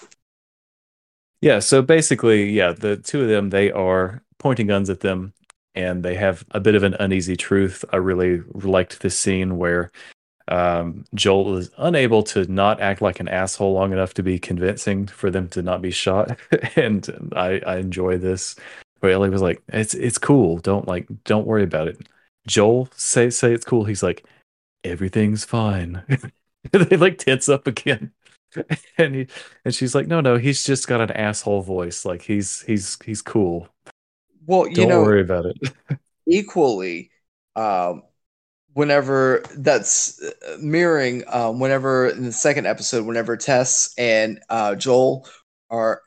Yeah, 1.42 1.60
so 1.60 1.82
basically, 1.82 2.52
yeah, 2.52 2.72
the 2.72 2.98
two 2.98 3.22
of 3.24 3.28
them, 3.30 3.50
they 3.50 3.72
are 3.72 4.22
pointing 4.38 4.68
guns 4.68 4.90
at 4.90 5.00
them 5.00 5.34
and 5.74 6.04
they 6.04 6.16
have 6.16 6.46
a 6.52 6.60
bit 6.60 6.76
of 6.76 6.84
an 6.84 6.96
uneasy 7.00 7.36
truth. 7.36 7.84
I 7.92 7.98
really 7.98 8.42
liked 8.54 9.00
this 9.02 9.18
scene 9.18 9.58
where 9.58 9.92
um, 10.50 11.06
Joel 11.16 11.58
is 11.58 11.72
unable 11.78 12.24
to 12.24 12.52
not 12.52 12.82
act 12.82 13.02
like 13.02 13.20
an 13.20 13.28
asshole 13.30 13.74
long 13.74 13.94
enough 13.94 14.14
to 14.16 14.24
be 14.24 14.40
convincing 14.40 15.08
for 15.08 15.32
them 15.32 15.48
to 15.50 15.62
not 15.64 15.82
be 15.82 15.92
shot. 15.92 16.38
and 16.76 17.32
I, 17.36 17.62
I 17.66 17.78
enjoy 17.78 18.18
this. 18.18 18.56
Where 19.00 19.14
Ellie 19.14 19.30
was 19.32 19.42
like, 19.42 19.64
It's 19.70 19.94
it's 19.96 20.18
cool. 20.20 20.60
Don't 20.60 20.88
like 20.88 21.08
don't 21.26 21.48
worry 21.48 21.64
about 21.64 21.88
it. 21.88 22.08
Joel 22.48 22.90
say 22.96 23.30
say 23.32 23.54
it's 23.54 23.66
cool. 23.66 23.86
He's 23.86 24.04
like, 24.04 24.26
everything's 24.84 25.46
fine. 25.46 26.04
they 26.72 26.98
like 26.98 27.18
tense 27.20 27.50
up 27.50 27.68
again. 27.68 28.12
And 28.98 29.16
he 29.16 29.28
and 29.66 29.74
she's 29.74 29.96
like, 29.96 30.08
no, 30.08 30.22
no, 30.22 30.38
he's 30.38 30.64
just 30.64 30.88
got 30.88 31.02
an 31.02 31.12
asshole 31.12 31.62
voice. 31.62 32.06
Like 32.06 32.22
he's 32.22 32.62
he's 32.62 32.98
he's 33.04 33.22
cool. 33.22 33.68
Well, 34.46 34.68
you 34.68 34.76
Don't 34.76 34.90
know, 34.90 35.02
worry 35.02 35.22
about 35.22 35.46
it. 35.46 35.58
equally, 36.28 37.12
um, 37.56 38.04
whenever 38.74 39.44
that's 39.56 40.22
uh, 40.22 40.58
mirroring, 40.60 41.24
um, 41.28 41.60
whenever 41.60 42.10
in 42.10 42.24
the 42.24 42.32
second 42.32 42.68
episode, 42.68 43.06
whenever 43.06 43.38
Tess 43.38 43.94
and 43.98 44.40
uh, 44.50 44.76
Joel 44.76 45.28
are 45.70 46.02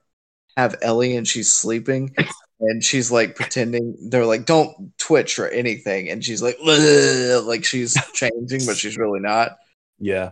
have 0.57 0.77
Ellie 0.83 1.17
and 1.17 1.27
she's 1.27 1.53
sleeping. 1.53 2.15
And 2.61 2.83
she's 2.83 3.11
like 3.11 3.35
pretending 3.35 3.97
they're 4.11 4.25
like, 4.25 4.47
don't 4.47 4.97
twitch 4.99 5.39
or 5.39 5.49
anything. 5.49 6.09
And 6.09 6.25
she's 6.25 6.41
like, 6.41 6.57
like 6.63 7.65
she's 7.65 7.95
changing, 8.15 8.65
but 8.67 8.77
she's 8.77 8.97
really 8.97 9.21
not. 9.21 9.59
Yeah. 9.99 10.31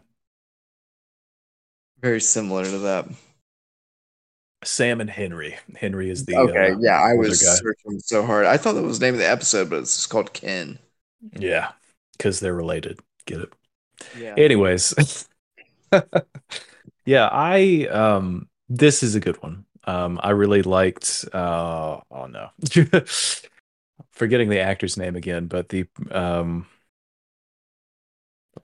Very 2.03 2.21
similar 2.21 2.65
to 2.65 2.79
that. 2.79 3.09
Sam 4.65 5.01
and 5.01 5.11
Henry. 5.11 5.57
Henry 5.77 6.11
is 6.11 6.25
the 6.25 6.37
okay, 6.37 6.73
uh, 6.73 6.79
yeah, 6.79 7.01
I 7.01 7.15
was 7.15 7.41
searching 7.41 7.99
so 8.01 8.25
hard. 8.25 8.47
I 8.47 8.57
thought 8.57 8.75
that 8.75 8.83
was 8.83 8.99
the 8.99 9.07
name 9.07 9.15
of 9.15 9.21
the 9.21 9.29
episode, 9.29 9.71
but 9.71 9.81
it's 9.81 10.07
called 10.07 10.33
Ken. 10.33 10.79
Yeah, 11.37 11.73
because 12.17 12.41
they're 12.41 12.55
related. 12.55 13.01
Get 13.27 13.41
it? 13.41 13.53
Yeah. 14.19 14.35
Anyways, 14.37 15.29
yeah, 17.05 17.29
I 17.31 17.87
um, 17.91 18.49
this 18.69 19.03
is 19.03 19.15
a 19.15 19.21
good 19.21 19.41
one. 19.43 19.65
Um, 19.85 20.21
I 20.23 20.31
really 20.31 20.63
liked. 20.63 21.25
Uh, 21.33 22.01
oh 22.11 22.27
no, 22.27 22.51
forgetting 24.13 24.49
the 24.49 24.61
actor's 24.61 24.97
name 24.97 25.17
again, 25.17 25.47
but 25.47 25.69
the 25.69 25.87
um, 26.11 26.67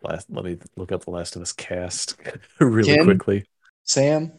last. 0.02 0.30
Let 0.30 0.44
me 0.44 0.58
look 0.76 0.92
up 0.92 1.04
the 1.04 1.10
Last 1.10 1.36
of 1.36 1.42
Us 1.42 1.52
cast 1.52 2.16
really 2.60 2.96
Ken? 2.96 3.04
quickly. 3.04 3.44
Sam? 3.84 4.32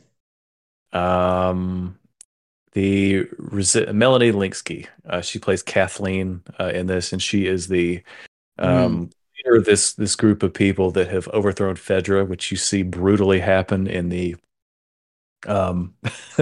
Um, 0.94 1.98
the 2.74 3.26
Resi- 3.40 3.94
Melanie 3.94 4.32
Lynskey. 4.32 4.88
Uh, 5.08 5.22
she 5.22 5.40
plays 5.40 5.64
Kathleen 5.64 6.44
uh, 6.60 6.72
in 6.74 6.88
this, 6.88 7.14
and 7.14 7.22
she 7.22 7.46
is 7.48 7.68
the 7.68 8.02
um, 8.58 9.10
leader 9.38 9.58
of 9.58 9.66
this 9.66 9.94
this 9.94 10.16
group 10.16 10.44
of 10.44 10.54
people 10.54 10.92
that 10.92 11.08
have 11.10 11.28
overthrown 11.30 11.76
Fedra, 11.76 12.28
which 12.28 12.52
you 12.52 12.58
see 12.58 12.84
brutally 12.84 13.40
happen 13.40 13.88
in 13.88 14.10
the 14.10 14.36
um 15.48 15.94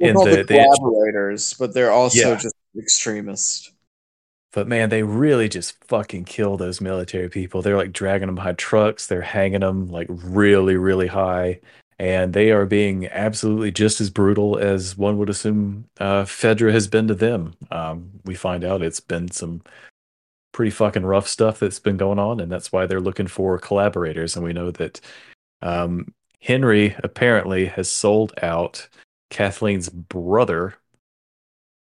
in 0.00 0.14
the, 0.14 0.24
the, 0.24 0.36
the 0.42 0.44
collaborators, 0.44 1.54
but 1.54 1.72
they're 1.72 1.92
also 1.92 2.30
Yeah. 2.30 2.36
just 2.36 2.54
extremists. 2.76 3.70
But 4.56 4.66
man, 4.66 4.88
they 4.88 5.02
really 5.02 5.50
just 5.50 5.84
fucking 5.84 6.24
kill 6.24 6.56
those 6.56 6.80
military 6.80 7.28
people. 7.28 7.60
They're 7.60 7.76
like 7.76 7.92
dragging 7.92 8.24
them 8.24 8.36
behind 8.36 8.56
trucks. 8.56 9.06
They're 9.06 9.20
hanging 9.20 9.60
them 9.60 9.88
like 9.88 10.06
really, 10.08 10.76
really 10.76 11.08
high. 11.08 11.60
And 11.98 12.32
they 12.32 12.52
are 12.52 12.64
being 12.64 13.06
absolutely 13.08 13.70
just 13.70 14.00
as 14.00 14.08
brutal 14.08 14.56
as 14.56 14.96
one 14.96 15.18
would 15.18 15.28
assume 15.28 15.84
uh, 16.00 16.24
Fedra 16.24 16.72
has 16.72 16.88
been 16.88 17.06
to 17.08 17.14
them. 17.14 17.52
Um, 17.70 18.08
we 18.24 18.34
find 18.34 18.64
out 18.64 18.80
it's 18.80 18.98
been 18.98 19.30
some 19.30 19.60
pretty 20.52 20.70
fucking 20.70 21.04
rough 21.04 21.28
stuff 21.28 21.58
that's 21.58 21.78
been 21.78 21.98
going 21.98 22.18
on, 22.18 22.40
and 22.40 22.50
that's 22.50 22.72
why 22.72 22.86
they're 22.86 22.98
looking 22.98 23.26
for 23.26 23.58
collaborators. 23.58 24.36
And 24.36 24.44
we 24.44 24.54
know 24.54 24.70
that 24.70 25.02
um, 25.60 26.14
Henry 26.40 26.96
apparently 27.04 27.66
has 27.66 27.90
sold 27.90 28.32
out 28.40 28.88
Kathleen's 29.28 29.90
brother 29.90 30.76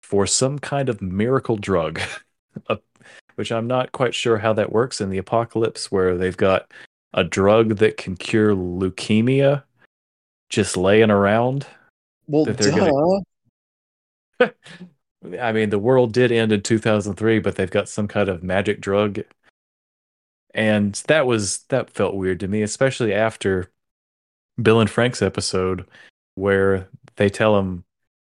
for 0.02 0.24
some 0.24 0.60
kind 0.60 0.88
of 0.88 1.02
miracle 1.02 1.56
drug, 1.56 2.00
which 3.36 3.52
I'm 3.52 3.66
not 3.66 3.92
quite 3.92 4.14
sure 4.14 4.38
how 4.38 4.52
that 4.54 4.72
works 4.72 5.00
in 5.00 5.10
the 5.10 5.18
apocalypse, 5.18 5.90
where 5.90 6.16
they've 6.16 6.36
got 6.36 6.72
a 7.14 7.24
drug 7.24 7.76
that 7.76 7.96
can 7.96 8.16
cure 8.16 8.54
leukemia 8.54 9.62
just 10.50 10.76
laying 10.76 11.10
around. 11.10 11.66
Well, 12.26 12.44
duh. 12.44 13.22
gonna- 14.38 14.52
I 15.40 15.52
mean, 15.52 15.70
the 15.70 15.78
world 15.78 16.12
did 16.12 16.30
end 16.30 16.52
in 16.52 16.62
2003, 16.62 17.38
but 17.40 17.56
they've 17.56 17.70
got 17.70 17.88
some 17.88 18.06
kind 18.06 18.28
of 18.28 18.42
magic 18.42 18.80
drug. 18.80 19.20
And 20.54 20.94
that 21.08 21.26
was 21.26 21.64
that 21.68 21.90
felt 21.90 22.14
weird 22.14 22.40
to 22.40 22.48
me, 22.48 22.62
especially 22.62 23.12
after 23.12 23.70
Bill 24.60 24.80
and 24.80 24.88
Frank's 24.88 25.22
episode 25.22 25.86
where 26.34 26.88
they 27.16 27.28
tell 27.28 27.58
him 27.58 27.84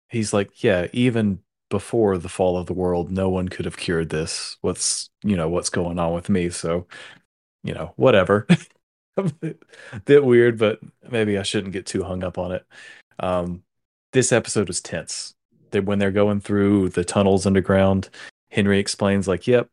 he's 0.09 0.32
like, 0.32 0.62
yeah, 0.62 0.89
even 0.93 1.40
before 1.70 2.18
the 2.18 2.28
fall 2.28 2.59
of 2.59 2.66
the 2.66 2.74
world, 2.74 3.10
no 3.10 3.30
one 3.30 3.48
could 3.48 3.64
have 3.64 3.78
cured 3.78 4.10
this. 4.10 4.59
What's, 4.60 5.09
you 5.22 5.36
know, 5.36 5.48
what's 5.48 5.70
going 5.70 5.98
on 5.98 6.12
with 6.12 6.28
me? 6.28 6.51
So, 6.51 6.86
you 7.62 7.72
know, 7.72 7.94
whatever. 7.97 8.47
Bit 10.05 10.24
weird, 10.24 10.59
but 10.59 10.80
maybe 11.10 11.38
I 11.38 11.42
shouldn't 11.42 11.72
get 11.72 11.86
too 11.86 12.02
hung 12.02 12.22
up 12.22 12.36
on 12.36 12.52
it. 12.52 12.66
Um, 13.18 13.62
this 14.12 14.32
episode 14.32 14.68
was 14.68 14.80
tense. 14.80 15.34
They, 15.70 15.80
when 15.80 15.98
they're 15.98 16.10
going 16.10 16.40
through 16.40 16.90
the 16.90 17.05
tunnels 17.05 17.47
underground, 17.47 18.10
Henry 18.51 18.78
explains 18.78 19.28
like, 19.28 19.47
"Yep, 19.47 19.68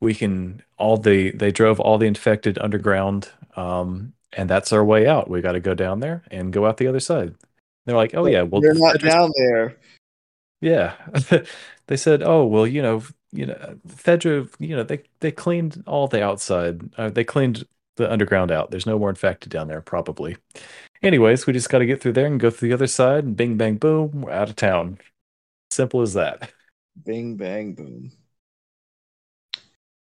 we 0.00 0.14
can 0.14 0.62
all 0.78 0.96
the 0.96 1.30
they 1.30 1.50
drove 1.50 1.80
all 1.80 1.98
the 1.98 2.06
infected 2.06 2.58
underground, 2.58 3.30
um, 3.56 4.12
and 4.34 4.48
that's 4.48 4.72
our 4.72 4.84
way 4.84 5.06
out. 5.06 5.28
We 5.28 5.40
got 5.40 5.52
to 5.52 5.60
go 5.60 5.74
down 5.74 6.00
there 6.00 6.22
and 6.30 6.52
go 6.52 6.66
out 6.66 6.76
the 6.76 6.86
other 6.86 7.00
side." 7.00 7.34
They're 7.86 7.96
like, 7.96 8.14
"Oh 8.14 8.26
yeah, 8.26 8.42
well, 8.42 8.60
they're 8.60 8.74
not 8.74 9.00
down 9.00 9.32
there. 9.36 9.76
Yeah." 10.62 10.94
they 11.88 11.96
said, 11.96 12.22
"Oh 12.22 12.46
well, 12.46 12.66
you 12.66 12.80
know, 12.80 13.02
you 13.32 13.46
know, 13.46 13.78
Fedra, 13.86 14.48
you 14.58 14.74
know, 14.74 14.82
they 14.82 15.02
they 15.20 15.30
cleaned 15.30 15.84
all 15.86 16.08
the 16.08 16.22
outside. 16.22 16.90
Uh, 16.96 17.10
they 17.10 17.24
cleaned 17.24 17.66
the 17.96 18.10
underground 18.10 18.50
out. 18.50 18.70
There's 18.70 18.86
no 18.86 18.98
more 18.98 19.10
infected 19.10 19.52
down 19.52 19.68
there, 19.68 19.82
probably." 19.82 20.38
Anyways, 21.02 21.46
we 21.46 21.52
just 21.52 21.68
got 21.68 21.80
to 21.80 21.86
get 21.86 22.00
through 22.00 22.12
there 22.12 22.26
and 22.26 22.40
go 22.40 22.48
through 22.48 22.68
the 22.68 22.74
other 22.74 22.86
side, 22.86 23.24
and 23.24 23.36
bing, 23.36 23.56
bang, 23.56 23.76
boom, 23.76 24.22
we're 24.22 24.30
out 24.30 24.48
of 24.48 24.56
town. 24.56 24.98
Simple 25.70 26.00
as 26.00 26.14
that. 26.14 26.50
Bing, 27.04 27.36
bang, 27.36 27.74
boom. 27.74 28.12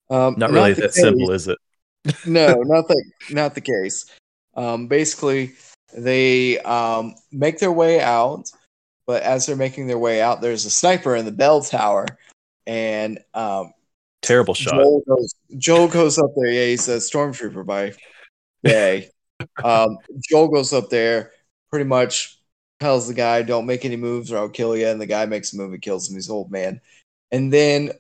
Um, 0.10 0.36
Not 0.38 0.52
really 0.52 0.74
that 0.74 0.94
simple, 0.94 1.32
is 1.32 1.48
it? 1.48 1.58
no, 2.28 2.54
not 2.66 2.88
the 2.88 3.04
not 3.32 3.56
the 3.56 3.62
case. 3.62 4.06
Um, 4.56 4.88
basically, 4.88 5.54
they 5.98 6.60
um, 6.60 7.16
make 7.32 7.60
their 7.60 7.72
way 7.72 8.00
out, 8.02 8.52
but 9.08 9.24
as 9.24 9.46
they're 9.46 9.56
making 9.56 9.88
their 9.88 10.00
way 10.00 10.22
out, 10.22 10.42
there's 10.42 10.66
a 10.66 10.70
sniper 10.70 11.16
in 11.16 11.26
the 11.26 11.32
bell 11.32 11.62
tower, 11.62 12.06
and 12.66 13.20
um, 13.34 13.74
Terrible 14.26 14.56
shot. 14.56 14.74
Joel 14.74 15.04
goes, 15.08 15.36
Joel 15.58 15.88
goes 15.88 16.18
up 16.18 16.32
there. 16.36 16.52
Yeah, 16.52 16.66
he's 16.66 16.88
a 16.88 16.98
stormtrooper 16.98 17.64
by 17.64 17.94
day. 18.64 19.10
um, 19.64 19.98
Joel 20.28 20.48
goes 20.48 20.74
up 20.74 20.90
there, 20.90 21.32
pretty 21.70 21.86
much 21.86 22.40
tells 22.80 23.08
the 23.08 23.14
guy, 23.14 23.44
"Don't 23.44 23.68
make 23.68 23.86
any 23.86 23.98
moves, 23.98 24.32
or 24.32 24.38
I'll 24.38 24.50
kill 24.50 24.76
you." 24.76 24.88
And 24.88 25.00
the 25.00 25.06
guy 25.06 25.28
makes 25.28 25.54
a 25.54 25.58
move 25.58 25.74
and 25.74 25.82
kills 25.82 26.10
him. 26.10 26.16
He's 26.16 26.28
an 26.28 26.34
old 26.34 26.50
man. 26.50 26.82
And 27.32 27.54
then 27.54 27.92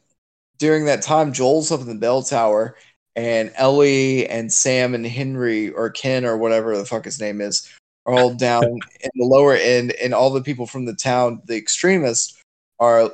during 0.57 0.85
that 0.85 1.03
time, 1.03 1.31
Joel's 1.31 1.71
up 1.71 1.81
in 1.81 1.87
the 1.87 1.95
bell 1.95 2.23
tower, 2.23 2.75
and 3.15 3.51
Ellie 3.55 4.27
and 4.27 4.51
Sam 4.51 4.95
and 4.95 5.05
Henry 5.05 5.69
or 5.69 5.91
Ken 5.91 6.25
or 6.25 6.37
whatever 6.37 6.75
the 6.75 6.85
fuck 6.85 7.05
his 7.05 7.21
name 7.21 7.39
is 7.39 7.71
are 8.05 8.13
all 8.13 8.33
down 8.33 8.63
in 8.63 9.11
the 9.15 9.25
lower 9.25 9.55
end, 9.55 9.91
and 9.93 10.13
all 10.13 10.29
the 10.29 10.41
people 10.41 10.67
from 10.67 10.85
the 10.85 10.95
town, 10.95 11.41
the 11.45 11.57
extremists, 11.57 12.39
are 12.79 13.11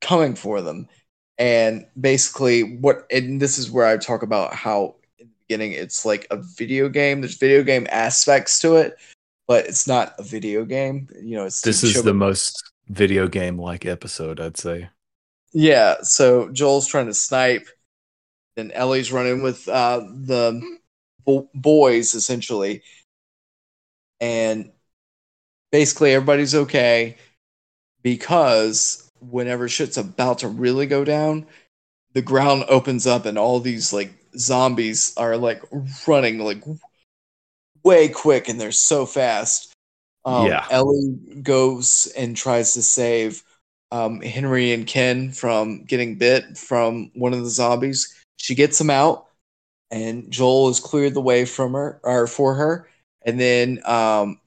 coming 0.00 0.34
for 0.34 0.60
them. 0.60 0.88
And 1.38 1.86
basically, 2.00 2.76
what 2.78 3.06
and 3.10 3.40
this 3.40 3.58
is 3.58 3.70
where 3.70 3.86
I 3.86 3.96
talk 3.96 4.22
about 4.22 4.54
how 4.54 4.96
in 5.18 5.26
the 5.26 5.32
beginning 5.48 5.72
it's 5.72 6.04
like 6.04 6.26
a 6.30 6.36
video 6.36 6.88
game. 6.88 7.20
There's 7.20 7.36
video 7.36 7.62
game 7.62 7.86
aspects 7.90 8.58
to 8.60 8.76
it, 8.76 8.94
but 9.48 9.66
it's 9.66 9.86
not 9.86 10.14
a 10.18 10.22
video 10.22 10.64
game. 10.64 11.08
You 11.20 11.36
know, 11.36 11.44
it's 11.44 11.60
This 11.60 11.82
is 11.82 12.02
the 12.02 12.14
most 12.14 12.62
video 12.88 13.26
game 13.26 13.58
like 13.58 13.84
episode, 13.84 14.40
I'd 14.40 14.56
say. 14.56 14.88
Yeah, 15.52 15.96
so 16.02 16.50
Joel's 16.50 16.88
trying 16.88 17.06
to 17.06 17.14
snipe, 17.14 17.68
and 18.56 18.72
Ellie's 18.72 19.12
running 19.12 19.42
with 19.42 19.68
uh, 19.68 20.00
the 20.00 20.60
bo- 21.24 21.48
boys 21.54 22.14
essentially, 22.14 22.82
and 24.24 24.70
basically 25.70 26.14
everybody's 26.14 26.54
okay 26.54 27.16
because 28.02 29.10
whenever 29.20 29.68
shit's 29.68 29.98
about 29.98 30.38
to 30.38 30.48
really 30.48 30.86
go 30.86 31.04
down, 31.04 31.46
the 32.14 32.22
ground 32.22 32.64
opens 32.68 33.06
up 33.06 33.26
and 33.26 33.36
all 33.36 33.60
these 33.60 33.92
like 33.92 34.10
zombies 34.38 35.12
are 35.18 35.36
like 35.36 35.62
running 36.08 36.38
like 36.38 36.64
way 37.82 38.08
quick 38.08 38.48
and 38.48 38.58
they're 38.58 38.72
so 38.72 39.04
fast. 39.04 39.74
Um, 40.24 40.46
Yeah. 40.46 40.66
Ellie 40.70 41.18
goes 41.42 42.10
and 42.16 42.34
tries 42.34 42.72
to 42.72 42.82
save 42.82 43.42
um, 43.92 44.22
Henry 44.22 44.72
and 44.72 44.86
Ken 44.86 45.32
from 45.32 45.84
getting 45.84 46.16
bit 46.16 46.56
from 46.56 47.10
one 47.14 47.34
of 47.34 47.44
the 47.44 47.50
zombies. 47.50 48.24
She 48.38 48.54
gets 48.54 48.78
them 48.78 48.88
out, 48.90 49.26
and 49.90 50.30
Joel 50.30 50.68
has 50.68 50.80
cleared 50.80 51.12
the 51.12 51.20
way 51.20 51.44
from 51.44 51.74
her 51.74 52.00
or 52.02 52.26
for 52.26 52.54
her. 52.54 52.88
And 53.26 53.40
then 53.40 53.80
um, 53.84 54.38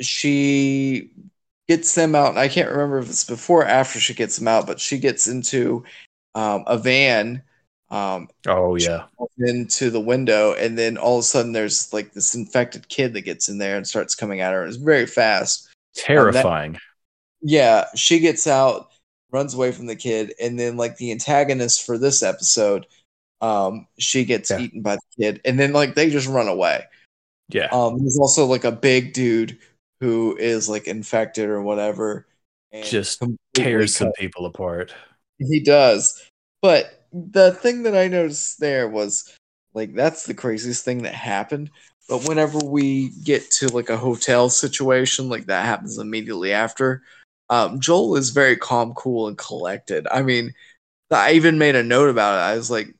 she 0.00 1.10
gets 1.68 1.94
them 1.94 2.14
out. 2.14 2.30
And 2.30 2.38
I 2.38 2.48
can't 2.48 2.70
remember 2.70 2.98
if 2.98 3.08
it's 3.08 3.24
before 3.24 3.62
or 3.62 3.66
after 3.66 3.98
she 4.00 4.14
gets 4.14 4.38
them 4.38 4.48
out, 4.48 4.66
but 4.66 4.80
she 4.80 4.98
gets 4.98 5.26
into 5.26 5.84
um, 6.34 6.64
a 6.66 6.78
van 6.78 7.42
Um, 7.90 8.28
Oh 8.46 8.74
yeah. 8.76 9.04
into 9.38 9.90
the 9.90 10.00
window, 10.00 10.52
and 10.54 10.76
then 10.76 10.96
all 10.98 11.16
of 11.18 11.20
a 11.20 11.22
sudden 11.22 11.52
there's 11.52 11.92
like 11.92 12.12
this 12.12 12.34
infected 12.34 12.88
kid 12.88 13.14
that 13.14 13.22
gets 13.22 13.48
in 13.48 13.58
there 13.58 13.76
and 13.76 13.86
starts 13.86 14.14
coming 14.14 14.40
at 14.40 14.52
her. 14.52 14.66
It's 14.66 14.76
very 14.76 15.06
fast. 15.06 15.68
Terrifying. 15.94 16.78
Yeah, 17.40 17.86
she 17.94 18.18
gets 18.18 18.46
out, 18.46 18.90
runs 19.30 19.54
away 19.54 19.70
from 19.72 19.86
the 19.86 19.96
kid, 19.96 20.34
and 20.40 20.58
then 20.58 20.76
like 20.76 20.96
the 20.96 21.12
antagonist 21.12 21.86
for 21.86 21.98
this 21.98 22.22
episode, 22.22 22.86
um, 23.40 23.86
she 23.98 24.24
gets 24.24 24.50
Yeah. 24.50 24.58
eaten 24.58 24.82
by 24.82 24.96
the 24.96 25.22
kid, 25.22 25.40
and 25.44 25.58
then 25.58 25.72
like 25.72 25.94
they 25.94 26.10
just 26.10 26.28
run 26.28 26.48
away. 26.48 26.84
Yeah. 27.48 27.68
Um, 27.72 27.98
there's 27.98 28.18
also 28.18 28.46
like 28.46 28.64
a 28.64 28.72
big 28.72 29.12
dude 29.12 29.58
who 30.00 30.36
is 30.36 30.68
like 30.68 30.86
infected 30.86 31.48
or 31.48 31.62
whatever, 31.62 32.26
and 32.72 32.84
Just 32.84 33.22
Tears 33.54 33.96
some 33.96 34.12
people 34.12 34.46
apart. 34.46 34.94
He 35.38 35.60
does, 35.60 36.30
but 36.62 37.06
the 37.12 37.52
thing 37.52 37.84
that 37.84 37.96
I 37.96 38.08
noticed 38.08 38.60
there 38.60 38.88
was 38.88 39.36
like 39.74 39.94
that's 39.94 40.24
the 40.24 40.34
craziest 40.34 40.84
thing 40.84 41.02
that 41.02 41.14
happened. 41.14 41.70
But 42.08 42.28
whenever 42.28 42.58
we 42.58 43.10
get 43.24 43.50
to 43.52 43.68
like 43.68 43.88
a 43.88 43.96
hotel 43.96 44.50
situation, 44.50 45.28
like 45.28 45.46
that 45.46 45.64
happens 45.64 45.98
immediately 45.98 46.52
after. 46.52 47.02
Um, 47.50 47.80
Joel 47.80 48.16
is 48.16 48.30
very 48.30 48.56
calm, 48.56 48.94
cool, 48.94 49.28
and 49.28 49.38
collected. 49.38 50.06
I 50.10 50.22
mean, 50.22 50.52
I 51.10 51.32
even 51.32 51.58
made 51.58 51.76
a 51.76 51.82
note 51.82 52.08
about 52.08 52.36
it. 52.36 52.52
I 52.52 52.56
was 52.56 52.70
like, 52.70 52.94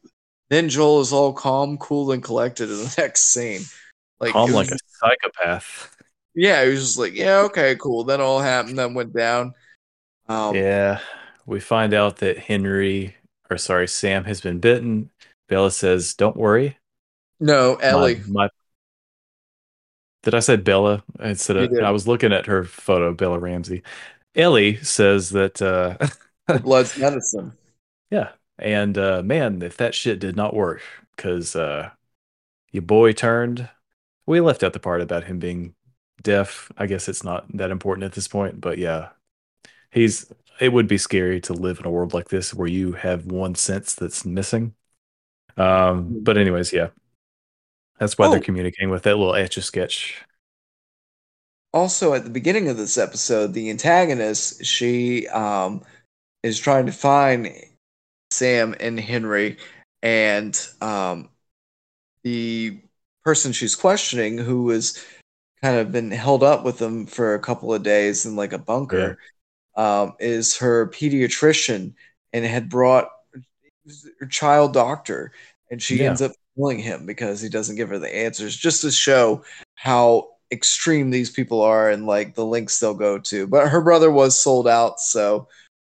then 0.51 0.69
Joel 0.69 1.01
is 1.01 1.12
all 1.12 1.33
calm, 1.33 1.77
cool, 1.79 2.12
and 2.12 2.23
collected 2.23 2.71
in 2.71 2.77
the 2.77 2.95
next 2.99 3.33
scene. 3.33 3.62
Like, 4.20 4.32
Calm 4.32 4.53
like 4.53 4.70
a 4.70 4.78
psychopath. 4.86 5.97
yeah, 6.35 6.65
he 6.65 6.70
was 6.70 6.81
just 6.81 6.99
like, 6.99 7.15
yeah, 7.15 7.41
okay, 7.41 7.77
cool. 7.77 8.05
That 8.05 8.20
all 8.20 8.41
happened. 8.41 8.78
That 8.78 8.93
went 8.93 9.12
down. 9.12 9.55
Um, 10.28 10.55
yeah. 10.55 11.01
We 11.47 11.61
find 11.61 11.93
out 11.93 12.16
that 12.19 12.39
Henry, 12.39 13.16
or 13.51 13.59
sorry, 13.59 13.86
Sam 13.86 14.24
has 14.24 14.41
been 14.41 14.61
bitten. 14.61 15.11
Bella 15.49 15.70
says, 15.70 16.15
"Don't 16.15 16.36
worry, 16.36 16.78
No, 17.39 17.74
Ellie. 17.77 18.23
My, 18.27 18.49
did 20.23 20.35
I 20.35 20.41
say 20.41 20.57
Bella 20.57 21.05
instead 21.20 21.57
of? 21.59 21.70
I 21.82 21.91
was 21.91 22.09
looking 22.09 22.32
at 22.32 22.47
her 22.47 22.65
photo, 22.65 23.12
Bella 23.12 23.39
Ramsey. 23.39 23.82
Ellie 24.35 24.77
says 24.77 25.31
that, 25.31 25.61
uh, 25.61 25.99
Blood's 26.61 26.97
medicine. 26.99 27.53
yeah, 28.11 28.31
and 28.59 28.97
uh, 28.97 29.23
man, 29.23 29.61
if 29.61 29.77
that 29.77 29.95
shit 29.95 30.19
did 30.19 30.35
not 30.35 30.55
work, 30.55 30.81
because 31.15 31.55
uh, 31.55 31.91
your 32.73 32.82
boy 32.82 33.12
turned. 33.12 33.69
We 34.27 34.41
left 34.41 34.63
out 34.63 34.73
the 34.73 34.81
part 34.81 35.01
about 35.01 35.25
him 35.25 35.39
being 35.39 35.75
deaf. 36.23 36.71
I 36.79 36.87
guess 36.87 37.09
it's 37.09 37.25
not 37.25 37.47
that 37.57 37.71
important 37.71 38.05
at 38.05 38.13
this 38.13 38.29
point, 38.29 38.61
but 38.61 38.79
yeah, 38.79 39.11
he's. 39.93 40.33
It 40.61 40.73
would 40.73 40.89
be 40.89 40.99
scary 40.99 41.41
to 41.43 41.55
live 41.55 41.81
in 41.81 41.87
a 41.87 41.91
world 41.91 42.15
like 42.15 42.29
this 42.29 42.55
where 42.55 42.69
you 42.69 42.93
have 42.93 43.27
one 43.27 43.55
sense 43.57 43.95
that's 43.95 44.25
missing. 44.25 44.75
Um, 45.57 46.25
but 46.25 46.39
anyways, 46.39 46.73
yeah, 46.73 46.91
that's 47.99 48.19
why 48.19 48.27
Oh. 48.27 48.29
they're 48.29 48.41
communicating 48.41 48.91
with 48.91 49.03
that 49.05 49.17
little 49.17 49.35
etch 49.35 49.57
a 49.57 49.63
sketch. 49.63 50.23
also 51.73 52.15
at 52.15 52.25
the 52.25 52.31
beginning 52.31 52.69
of 52.69 52.77
this 52.77 52.99
episode 52.99 53.53
the 53.53 53.71
antagonist 53.71 54.65
she 54.65 55.27
um 55.29 55.83
is 56.43 56.59
trying 56.59 56.87
to 56.87 56.93
find 56.93 57.51
sam 58.31 58.75
and 58.81 58.99
henry 59.01 59.59
and 60.03 60.69
um 60.81 61.29
the 62.25 62.81
person 63.25 63.53
she's 63.53 63.75
questioning 63.75 64.37
who 64.39 64.69
has 64.71 65.03
kind 65.63 65.77
of 65.79 65.91
been 65.91 66.11
held 66.11 66.43
up 66.43 66.65
with 66.65 66.79
them 66.79 67.07
for 67.07 67.35
a 67.35 67.41
couple 67.41 67.73
of 67.73 67.83
days 67.83 68.27
in 68.27 68.37
like 68.37 68.53
a 68.53 68.59
bunker 68.59 69.19
um 69.77 70.15
is 70.21 70.57
her 70.57 70.87
pediatrician 70.89 71.95
and 72.33 72.45
had 72.45 72.69
brought 72.69 73.09
her 74.21 74.27
child 74.27 74.73
doctor 74.73 75.33
and 75.71 75.83
she 75.83 76.01
Yeah. 76.01 76.09
ends 76.09 76.23
up 76.23 76.33
killing 76.57 76.79
him 76.79 77.07
because 77.07 77.41
he 77.41 77.49
doesn't 77.49 77.77
give 77.77 77.89
her 77.89 77.99
the 77.99 78.15
answers 78.15 78.57
just 78.57 78.83
to 78.83 78.91
show 78.91 79.43
how 79.75 80.29
extreme 80.53 81.11
these 81.11 81.31
people 81.31 81.63
are 81.63 81.91
and 81.91 82.07
like 82.07 82.35
the 82.35 82.45
links 82.45 82.79
they'll 82.79 82.95
go 82.95 83.19
to. 83.19 83.47
But 83.47 83.69
her 83.69 83.81
brother 83.81 84.11
was 84.11 84.39
sold 84.39 84.69
out, 84.69 85.01
so 85.01 85.49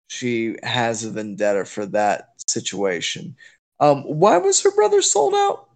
she 0.07 0.55
has 0.61 1.03
a 1.03 1.09
vendetta 1.09 1.65
for 1.65 1.87
that 1.87 2.29
situation. 2.47 3.35
Um, 3.79 4.03
why 4.03 4.37
was 4.37 4.61
her 4.61 4.71
brother 4.71 5.01
sold 5.01 5.33
out? 5.33 5.69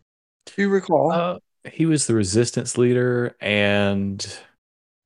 Do 0.45 0.61
you 0.61 0.69
recall? 0.69 1.11
Uh, 1.11 1.39
he 1.67 1.85
was 1.85 2.07
the 2.07 2.13
resistance 2.15 2.77
leader, 2.77 3.35
and 3.41 4.37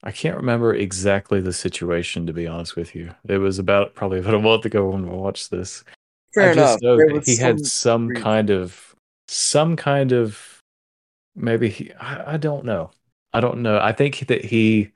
I 0.04 0.12
can't 0.12 0.38
remember 0.38 0.74
exactly 0.74 1.42
the 1.42 1.54
situation. 1.54 2.28
To 2.28 2.34
be 2.34 2.48
honest 2.48 2.76
with 2.76 2.96
you, 2.96 3.14
it 3.28 3.38
was 3.38 3.60
about 3.60 3.96
probably 3.96 4.20
about 4.20 4.34
a 4.36 4.40
month 4.40 4.66
ago 4.66 4.90
when 4.90 5.10
we 5.10 5.16
watched 5.16 5.52
this. 5.52 5.84
Fair 6.34 6.50
I 6.50 6.52
enough. 6.54 6.82
know 6.82 6.98
There 6.98 7.08
that 7.08 7.14
was 7.14 7.26
he 7.26 7.36
had 7.38 7.60
some 7.60 7.66
some 7.66 8.08
reason. 8.08 8.24
kind 8.24 8.50
of 8.50 8.96
some 9.28 9.76
kind 9.76 10.12
of 10.12 10.60
maybe 11.36 11.70
he, 11.70 11.94
I, 11.94 12.34
I 12.34 12.38
don't 12.38 12.66
know. 12.66 12.92
I 13.34 13.40
don't 13.40 13.62
know. 13.62 13.80
I 13.80 13.92
think 13.92 14.28
that 14.28 14.44
he 14.46 14.92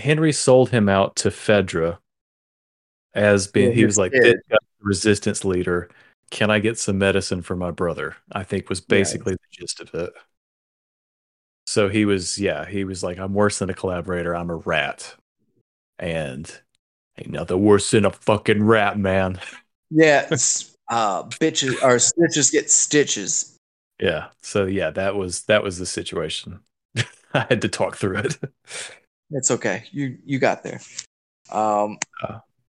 Henry 0.00 0.32
sold 0.32 0.70
him 0.70 0.88
out 0.88 1.16
to 1.16 1.28
Fedra 1.30 1.98
as 3.14 3.46
being 3.46 3.68
Yeah, 3.70 3.74
he 3.74 3.84
was 3.84 3.98
like 3.98 4.12
kid. 4.12 4.22
this 4.22 4.34
guy's 4.50 4.58
the 4.80 4.84
resistance 4.84 5.44
leader. 5.44 5.88
Can 6.30 6.50
I 6.50 6.58
get 6.58 6.78
some 6.78 6.98
medicine 6.98 7.42
for 7.42 7.56
my 7.56 7.70
brother? 7.70 8.16
I 8.32 8.42
think 8.42 8.68
was 8.68 8.80
basically 8.80 9.34
the 9.34 9.38
gist 9.52 9.80
of 9.80 9.94
it. 9.94 10.12
So 11.66 11.88
he 11.88 12.04
was, 12.04 12.38
yeah, 12.38 12.64
he 12.64 12.84
was 12.84 13.02
like, 13.02 13.18
I'm 13.18 13.34
worse 13.34 13.58
than 13.58 13.70
a 13.70 13.74
collaborator. 13.74 14.34
I'm 14.34 14.50
a 14.50 14.56
rat. 14.56 15.14
And 15.98 16.52
ain't 17.18 17.30
nothing 17.30 17.62
worse 17.62 17.90
than 17.90 18.04
a 18.04 18.10
fucking 18.10 18.62
rat, 18.62 18.98
man. 18.98 19.40
Yeah, 19.90 20.26
uh, 20.88 21.24
bitches 21.24 21.74
or 21.82 21.96
snitches 21.96 22.52
get 22.52 22.70
stitches. 22.70 23.56
Yeah. 24.00 24.28
So 24.42 24.66
yeah, 24.66 24.90
that 24.90 25.16
was 25.16 25.42
that 25.44 25.62
was 25.62 25.78
the 25.78 25.86
situation. 25.86 26.60
I 27.34 27.46
had 27.48 27.62
to 27.62 27.68
talk 27.68 27.96
through 27.96 28.18
it. 28.18 28.38
It's 29.30 29.50
okay. 29.50 29.84
You 29.90 30.18
you 30.24 30.38
got 30.38 30.62
there. 30.62 30.80
Um, 31.50 31.98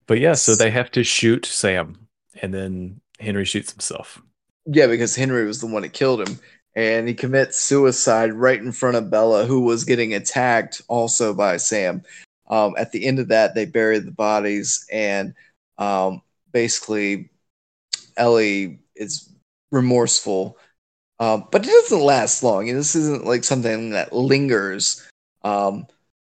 But 0.06 0.20
yeah, 0.20 0.34
so 0.34 0.56
they 0.56 0.72
have 0.72 0.92
to 0.92 1.04
shoot 1.04 1.46
Sam 1.46 2.08
and 2.42 2.54
then 2.54 3.02
Henry 3.20 3.46
shoots 3.46 3.72
himself. 3.72 4.22
Yeah, 4.66 4.88
because 4.88 5.16
Henry 5.16 5.46
was 5.46 5.62
the 5.62 5.68
one 5.68 5.84
that 5.84 5.94
killed 5.94 6.28
him, 6.28 6.40
and 6.76 7.08
he 7.08 7.14
commits 7.14 7.58
suicide 7.58 8.34
right 8.34 8.60
in 8.60 8.72
front 8.72 8.98
of 8.98 9.10
Bella, 9.10 9.46
who 9.46 9.62
was 9.62 9.84
getting 9.84 10.14
attacked 10.14 10.82
also 10.88 11.34
by 11.34 11.58
Sam. 11.58 12.04
Um, 12.50 12.76
at 12.78 12.92
the 12.92 13.06
end 13.06 13.20
of 13.20 13.30
that, 13.30 13.56
they 13.56 13.66
bury 13.66 14.00
the 14.00 14.12
bodies, 14.12 14.86
and 14.92 15.34
um, 15.78 16.22
basically, 16.52 17.30
Ellie 18.18 18.80
is 18.96 19.30
remorseful, 19.72 20.58
um, 21.20 21.48
but 21.52 21.66
it 21.66 21.70
doesn't 21.70 22.02
last 22.02 22.44
long. 22.44 22.70
And 22.70 22.78
this 22.78 22.96
isn't 22.96 23.26
like 23.26 23.44
something 23.44 23.92
that 23.92 24.14
lingers. 24.14 25.08
Um, 25.44 25.88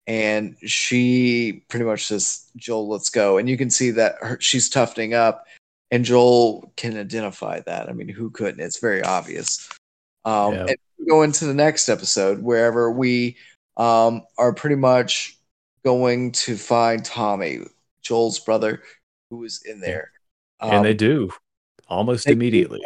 and 0.07 0.57
she 0.67 1.65
pretty 1.69 1.85
much 1.85 2.07
says, 2.07 2.51
"Joel, 2.57 2.89
let's 2.89 3.11
go." 3.11 3.39
And 3.39 3.49
you 3.49 3.57
can 3.57 3.71
see 3.71 3.91
that 3.93 4.17
her, 4.21 4.39
she's 4.41 4.69
toughening 4.69 5.15
up, 5.15 5.47
and 5.91 6.05
Joel 6.05 6.73
can 6.77 6.97
identify 6.97 7.61
that. 7.67 7.89
I 7.89 7.93
mean, 7.93 8.09
who 8.09 8.31
couldn't? 8.31 8.61
It's 8.61 8.79
very 8.81 9.03
obvious. 9.03 9.69
Um, 10.25 10.55
Yeah. 10.55 10.67
And 10.69 10.77
go 11.09 11.23
into 11.23 11.47
the 11.47 11.55
next 11.55 11.89
episode, 11.89 12.43
wherever 12.43 12.91
we 12.91 13.37
um, 13.77 14.23
are 14.39 14.53
pretty 14.53 14.77
much 14.77 15.39
going 15.85 16.33
to 16.33 16.57
find 16.57 17.05
Tommy, 17.05 17.61
Joel's 18.03 18.39
brother, 18.39 18.83
who 19.31 19.45
is 19.45 19.63
in 19.65 19.81
there. 19.81 20.13
and 20.61 20.85
they 20.85 20.91
Um, 20.91 20.97
do 20.97 21.31
almost 21.89 22.27
they 22.27 22.33
do. 22.33 22.37
immediately. 22.37 22.83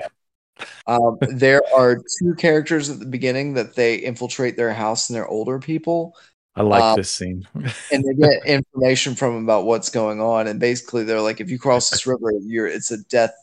um, 0.86 1.18
there 1.32 1.62
are 1.76 1.96
two 2.18 2.34
characters 2.36 2.88
at 2.88 3.00
the 3.00 3.06
beginning 3.06 3.54
that 3.54 3.74
they 3.74 3.96
infiltrate 3.96 4.56
their 4.56 4.72
house, 4.72 5.08
and 5.08 5.16
they're 5.16 5.26
older 5.28 5.58
people 5.58 6.16
I 6.56 6.62
like 6.62 6.82
Um, 6.82 6.96
this 6.96 7.10
scene. 7.10 7.46
and 7.92 8.04
they 8.04 8.14
get 8.14 8.44
information 8.46 9.14
from 9.14 9.34
them 9.34 9.44
about 9.44 9.64
what's 9.64 9.88
going 9.90 10.20
on 10.20 10.46
and 10.46 10.60
basically 10.60 11.02
they're 11.04 11.20
like 11.20 11.40
if 11.40 11.50
you 11.50 11.58
cross 11.58 11.90
this 11.90 12.06
river 12.06 12.32
you're 12.42 12.66
it's 12.68 12.90
a 12.90 12.98
death 13.04 13.34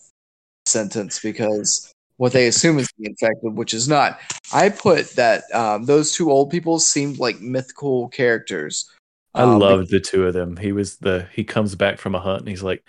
sentence 0.65 1.19
because 1.19 1.91
what 2.17 2.31
they 2.33 2.47
assume 2.47 2.77
is 2.79 2.87
the 2.97 3.07
infected 3.09 3.53
which 3.55 3.73
is 3.73 3.87
not 3.89 4.19
i 4.53 4.69
put 4.69 5.09
that 5.15 5.43
um, 5.53 5.85
those 5.85 6.13
two 6.13 6.31
old 6.31 6.49
people 6.51 6.79
seemed 6.79 7.17
like 7.19 7.41
mythical 7.41 8.07
characters 8.09 8.89
I 9.33 9.43
Um, 9.43 9.59
loved 9.59 9.89
the 9.91 10.01
two 10.01 10.25
of 10.27 10.33
them. 10.33 10.57
He 10.57 10.73
was 10.73 10.97
the 10.97 11.25
he 11.31 11.45
comes 11.45 11.73
back 11.75 11.99
from 11.99 12.15
a 12.15 12.19
hunt 12.19 12.39
and 12.41 12.49
he's 12.49 12.61
like, 12.63 12.83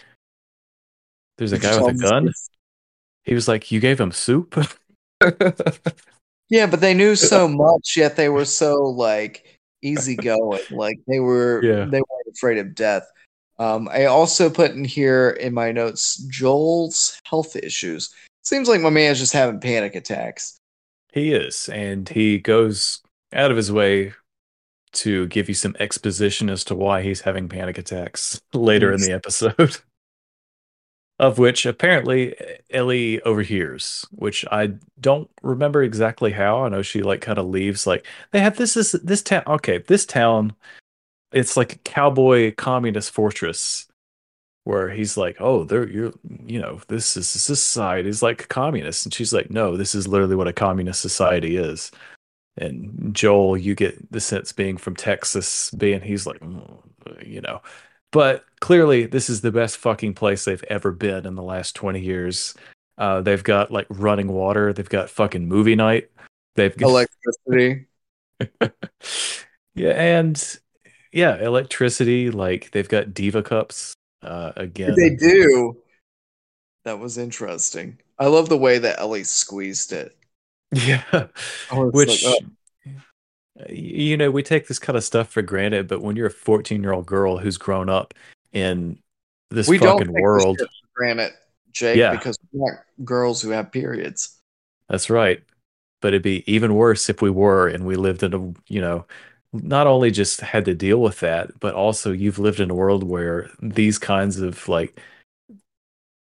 "There's 1.38 1.52
a 1.52 1.58
guy 1.58 1.80
with 1.80 1.94
a 1.94 2.02
gun." 2.02 2.24
this? 2.26 2.50
He 3.22 3.32
was 3.32 3.46
like, 3.46 3.70
"You 3.70 3.78
gave 3.78 4.00
him 4.00 4.10
soup." 4.10 4.58
yeah 6.50 6.66
but 6.66 6.80
they 6.80 6.94
knew 6.94 7.14
so 7.14 7.46
much 7.64 7.96
yet 7.96 8.16
they 8.16 8.28
were 8.28 8.44
so 8.44 8.74
like 8.74 9.56
easygoing 9.82 10.60
like 10.70 10.98
they 11.06 11.20
were 11.20 11.62
Yeah. 11.62 11.84
they 11.84 11.98
weren't 12.00 12.34
afraid 12.34 12.58
of 12.58 12.74
death. 12.74 13.04
Um, 13.58 13.88
i 13.92 14.06
also 14.06 14.48
put 14.48 14.70
in 14.72 14.84
here 14.84 15.30
in 15.30 15.52
my 15.54 15.72
notes 15.72 16.16
joel's 16.28 17.20
health 17.24 17.54
issues. 17.56 18.12
Seems 18.42 18.68
like 18.68 18.80
my 18.80 18.90
man's 18.90 19.18
just 19.20 19.32
having 19.32 19.60
panic 19.60 19.94
attacks. 19.94 20.58
He 21.12 21.32
is, 21.32 21.68
and 21.68 22.08
he 22.08 22.38
goes 22.38 23.00
out 23.32 23.50
of 23.50 23.56
his 23.56 23.70
way 23.70 24.14
to 24.94 25.26
give 25.28 25.48
you 25.48 25.54
some 25.54 25.76
exposition 25.78 26.50
as 26.50 26.64
to 26.64 26.74
why 26.74 27.02
he's 27.02 27.20
having 27.20 27.48
panic 27.48 27.78
attacks 27.78 28.40
later 28.52 28.92
in 28.92 29.00
the 29.00 29.12
episode. 29.12 29.76
of 31.22 31.38
which 31.38 31.66
apparently 31.66 32.34
Ellie 32.70 33.22
overhears, 33.22 34.06
which 34.12 34.44
I 34.52 34.74
don't 35.00 35.30
remember 35.42 35.82
exactly 35.82 36.32
how. 36.32 36.64
I 36.64 36.68
know 36.68 36.82
she 36.82 37.02
like 37.02 37.22
kind 37.22 37.38
of 37.38 37.46
leaves 37.46 37.86
like 37.86 38.06
they 38.32 38.40
have 38.40 38.56
this 38.58 38.76
is 38.76 38.92
this 38.92 39.22
town 39.22 39.44
okay, 39.46 39.78
this 39.78 40.04
town 40.06 40.54
it's 41.32 41.56
like 41.56 41.74
a 41.74 41.78
cowboy 41.80 42.54
communist 42.56 43.12
fortress 43.12 43.88
where 44.64 44.90
he's 44.90 45.16
like, 45.16 45.36
"Oh, 45.40 45.64
they're 45.64 45.88
you're 45.88 46.12
you 46.46 46.60
know, 46.60 46.80
this 46.88 47.16
is 47.16 47.32
this 47.32 47.62
society 47.62 48.08
is 48.10 48.22
like 48.22 48.48
communist." 48.48 49.06
And 49.06 49.14
she's 49.14 49.32
like, 49.34 49.50
"No, 49.50 49.76
this 49.76 49.94
is 49.94 50.08
literally 50.08 50.36
what 50.36 50.48
a 50.48 50.52
communist 50.54 51.00
society 51.02 51.56
is." 51.56 51.90
And 52.58 53.14
Joel, 53.14 53.56
you 53.58 53.74
get 53.76 54.12
the 54.12 54.20
sense 54.20 54.52
being 54.52 54.76
from 54.78 54.96
Texas, 54.96 55.70
being 55.72 56.00
he's 56.02 56.26
like, 56.26 56.40
"Mm," 56.40 56.82
you 57.26 57.40
know, 57.42 57.62
but 58.12 58.44
clearly 58.60 59.06
this 59.06 59.28
is 59.28 59.40
the 59.40 59.50
best 59.50 59.76
fucking 59.78 60.14
place 60.14 60.44
they've 60.44 60.64
ever 60.64 60.92
been 60.92 61.26
in 61.26 61.34
the 61.34 61.42
last 61.42 61.74
20 61.74 62.00
years. 62.00 62.54
Uh, 62.96 63.20
they've 63.20 63.42
got 63.42 63.72
like 63.72 63.86
running 63.90 64.28
water, 64.28 64.72
they've 64.72 64.88
got 64.88 65.10
fucking 65.10 65.48
movie 65.48 65.74
night, 65.74 66.10
they've 66.54 66.76
got 66.76 66.88
Electricity. 66.88 67.86
yeah, 69.74 69.90
and 69.90 70.58
yeah, 71.12 71.36
electricity. 71.42 72.30
Like 72.30 72.70
they've 72.70 72.88
got 72.88 73.14
diva 73.14 73.42
cups 73.42 73.94
uh, 74.22 74.52
again. 74.56 74.94
They 74.96 75.14
do. 75.14 75.78
That 76.84 76.98
was 76.98 77.18
interesting. 77.18 77.98
I 78.18 78.26
love 78.26 78.48
the 78.48 78.58
way 78.58 78.78
that 78.78 78.98
Ellie 78.98 79.24
squeezed 79.24 79.92
it. 79.92 80.16
Yeah, 80.74 81.26
which 81.70 82.24
like, 82.24 82.44
you 83.68 84.16
know 84.16 84.30
we 84.30 84.42
take 84.42 84.66
this 84.66 84.78
kind 84.78 84.96
of 84.96 85.04
stuff 85.04 85.28
for 85.28 85.42
granted, 85.42 85.88
but 85.88 86.00
when 86.02 86.16
you're 86.16 86.26
a 86.26 86.30
14 86.30 86.82
year 86.82 86.92
old 86.92 87.06
girl 87.06 87.38
who's 87.38 87.58
grown 87.58 87.88
up 87.88 88.14
in 88.52 88.98
this 89.50 89.68
we 89.68 89.78
don't 89.78 89.98
fucking 89.98 90.12
world, 90.20 90.58
for 90.58 90.66
granted, 90.94 91.32
Jake, 91.72 91.96
Yeah. 91.96 92.12
because 92.12 92.38
we're 92.52 92.72
not 92.72 92.84
girls 93.04 93.42
who 93.42 93.50
have 93.50 93.70
periods. 93.72 94.38
That's 94.88 95.10
right. 95.10 95.42
But 96.00 96.08
it'd 96.08 96.22
be 96.22 96.42
even 96.52 96.74
worse 96.74 97.08
if 97.08 97.22
we 97.22 97.30
were 97.30 97.68
and 97.68 97.86
we 97.86 97.96
lived 97.96 98.22
in 98.22 98.34
a, 98.34 98.38
you 98.72 98.80
know, 98.80 99.06
not 99.52 99.86
only 99.86 100.10
just 100.10 100.40
had 100.40 100.64
to 100.64 100.74
deal 100.74 101.00
with 101.00 101.20
that, 101.20 101.60
but 101.60 101.74
also 101.74 102.10
you've 102.10 102.38
lived 102.38 102.60
in 102.60 102.70
a 102.70 102.74
world 102.74 103.04
where 103.04 103.50
these 103.60 103.98
kinds 103.98 104.40
of 104.40 104.66
like 104.68 104.98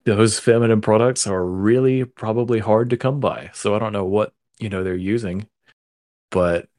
those 0.06 0.40
feminine 0.40 0.82
products 0.82 1.26
are 1.26 1.44
really 1.44 2.06
probably 2.06 2.60
hard 2.60 2.92
to 2.92 2.98
come 2.98 3.20
by. 3.20 3.50
So 3.54 3.76
I 3.76 3.80
don't 3.80 3.94
know 3.94 4.06
what, 4.06 4.34
you 4.60 4.70
know, 4.70 4.84
they're 4.84 4.96
using. 4.96 5.48
But 6.30 6.70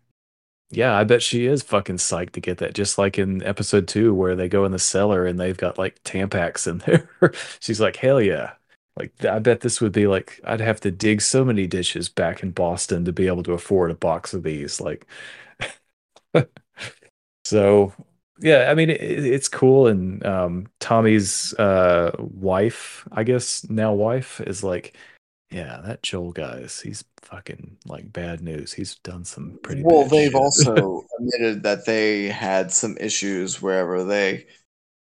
yeah, 0.70 0.96
I 0.96 1.04
bet 1.04 1.22
she 1.22 1.46
is 1.46 1.62
fucking 1.62 1.96
psyched 1.96 2.32
to 2.32 2.40
get 2.40 2.58
that. 2.58 2.74
Just 2.74 2.98
like 2.98 3.18
in 3.18 3.42
episode 3.42 3.86
two, 3.88 4.14
where 4.14 4.34
they 4.34 4.48
go 4.48 4.64
in 4.64 4.72
the 4.72 4.78
cellar 4.78 5.26
and 5.26 5.38
they've 5.38 5.56
got 5.56 5.78
like 5.78 6.02
Tampax 6.02 6.66
in 6.66 6.78
there. 7.20 7.32
She's 7.60 7.80
like, 7.80 7.96
hell 7.96 8.20
yeah. 8.20 8.54
Like, 8.96 9.12
I 9.24 9.38
bet 9.40 9.60
this 9.60 9.80
would 9.80 9.92
be 9.92 10.06
like, 10.06 10.40
I'd 10.44 10.60
have 10.60 10.80
to 10.80 10.90
dig 10.90 11.20
so 11.20 11.44
many 11.44 11.66
dishes 11.66 12.08
back 12.08 12.42
in 12.42 12.50
Boston 12.52 13.04
to 13.04 13.12
be 13.12 13.26
able 13.26 13.42
to 13.44 13.52
afford 13.52 13.90
a 13.90 13.94
box 13.94 14.32
of 14.34 14.42
these. 14.42 14.80
Like, 14.80 15.06
so 17.44 17.92
yeah, 18.40 18.68
I 18.70 18.74
mean, 18.74 18.90
it, 18.90 19.00
it's 19.00 19.48
cool. 19.48 19.86
And 19.86 20.24
um, 20.26 20.66
Tommy's 20.80 21.54
uh, 21.54 22.12
wife, 22.18 23.06
I 23.12 23.24
guess 23.24 23.68
now 23.68 23.92
wife, 23.94 24.40
is 24.40 24.64
like, 24.64 24.96
yeah, 25.50 25.80
that 25.84 26.02
Joel 26.02 26.32
guys, 26.32 26.80
he's 26.80 27.04
fucking 27.22 27.78
like 27.86 28.12
bad 28.12 28.40
news. 28.40 28.72
He's 28.72 28.96
done 28.96 29.24
some 29.24 29.58
pretty 29.62 29.82
well, 29.84 30.04
they've 30.04 30.32
shit. 30.32 30.34
also 30.34 31.04
admitted 31.18 31.62
that 31.62 31.86
they 31.86 32.24
had 32.24 32.72
some 32.72 32.96
issues 32.98 33.62
wherever 33.62 34.02
they 34.02 34.46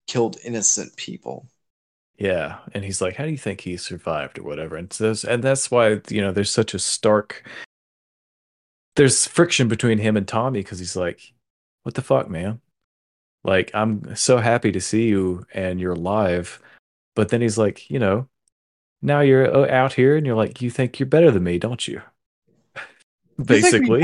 killed 0.08 0.38
innocent 0.44 0.96
people. 0.96 1.48
Yeah, 2.18 2.60
and 2.74 2.84
he's 2.84 3.02
like, 3.02 3.16
"How 3.16 3.26
do 3.26 3.32
you 3.32 3.38
think 3.38 3.62
he 3.62 3.78
survived, 3.78 4.40
or 4.40 4.44
whatever?" 4.44 4.76
And 4.78 4.92
so, 4.92 5.14
and 5.28 5.44
that's 5.44 5.70
why 5.70 6.02
you 6.10 6.22
know 6.22 6.32
there's 6.32 6.52
such 6.52 6.74
a 6.74 6.80
stark. 6.80 7.48
There's 8.96 9.28
friction 9.28 9.68
between 9.68 10.00
him 10.00 10.18
and 10.18 10.28
Tommy 10.28 10.62
because 10.62 10.80
he's 10.80 10.96
like, 10.96 11.34
"What 11.84 11.96
the 11.96 12.02
fuck, 12.02 12.30
man? 12.30 12.62
Like, 13.44 13.72
I'm 13.74 14.16
so 14.16 14.38
happy 14.38 14.72
to 14.72 14.82
see 14.82 15.08
you 15.08 15.46
and 15.54 15.80
you're 15.80 15.94
alive," 15.94 16.60
but 17.16 17.30
then 17.30 17.42
he's 17.42 17.58
like, 17.58 17.90
"You 17.90 18.00
know, 18.00 18.28
now 19.02 19.22
you're 19.22 19.54
uh, 19.54 19.70
out 19.70 19.94
here 19.94 20.16
and 20.18 20.26
you're 20.26 20.36
like, 20.36 20.62
you 20.62 20.70
think 20.70 21.00
you're 21.00 21.08
better 21.08 21.32
than 21.32 21.44
me, 21.44 21.58
don't 21.60 21.88
you?" 21.88 22.02
You 23.38 23.62
think 23.62 23.88
we 23.90 24.04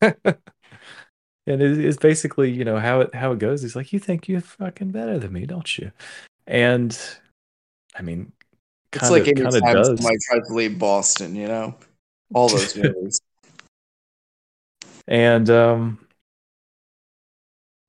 and 1.46 1.62
it- 1.62 1.84
it's 1.84 1.96
basically 1.96 2.50
you 2.50 2.64
know 2.64 2.78
how 2.78 3.00
it 3.00 3.14
how 3.14 3.32
it 3.32 3.38
goes. 3.38 3.62
He's 3.62 3.74
like, 3.74 3.92
"You 3.92 3.98
think 3.98 4.28
you're 4.28 4.40
fucking 4.40 4.90
better 4.92 5.18
than 5.18 5.32
me, 5.32 5.46
don't 5.46 5.76
you?" 5.78 5.90
And 6.46 6.96
I 7.96 8.02
mean, 8.02 8.32
It's 8.92 9.00
kind 9.00 9.12
like 9.12 9.22
of 9.22 9.28
any 9.28 9.60
time 9.60 9.74
does. 9.74 10.00
to 10.00 10.54
leave 10.54 10.78
Boston, 10.78 11.34
you 11.34 11.48
know? 11.48 11.74
All 12.34 12.48
those 12.48 12.76
movies. 12.76 13.20
And 15.08 15.50
um 15.50 16.06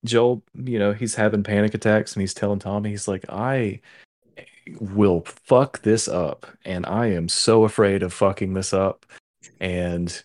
Joel, 0.03 0.41
you 0.55 0.79
know, 0.79 0.93
he's 0.93 1.13
having 1.15 1.43
panic 1.43 1.73
attacks 1.75 2.13
and 2.13 2.21
he's 2.21 2.33
telling 2.33 2.57
Tommy, 2.59 2.89
he's 2.89 3.07
like, 3.07 3.25
I 3.29 3.81
will 4.79 5.21
fuck 5.25 5.81
this 5.81 6.07
up. 6.07 6.45
And 6.65 6.85
I 6.85 7.07
am 7.07 7.27
so 7.29 7.63
afraid 7.63 8.03
of 8.03 8.13
fucking 8.13 8.53
this 8.53 8.73
up. 8.73 9.05
And 9.59 10.21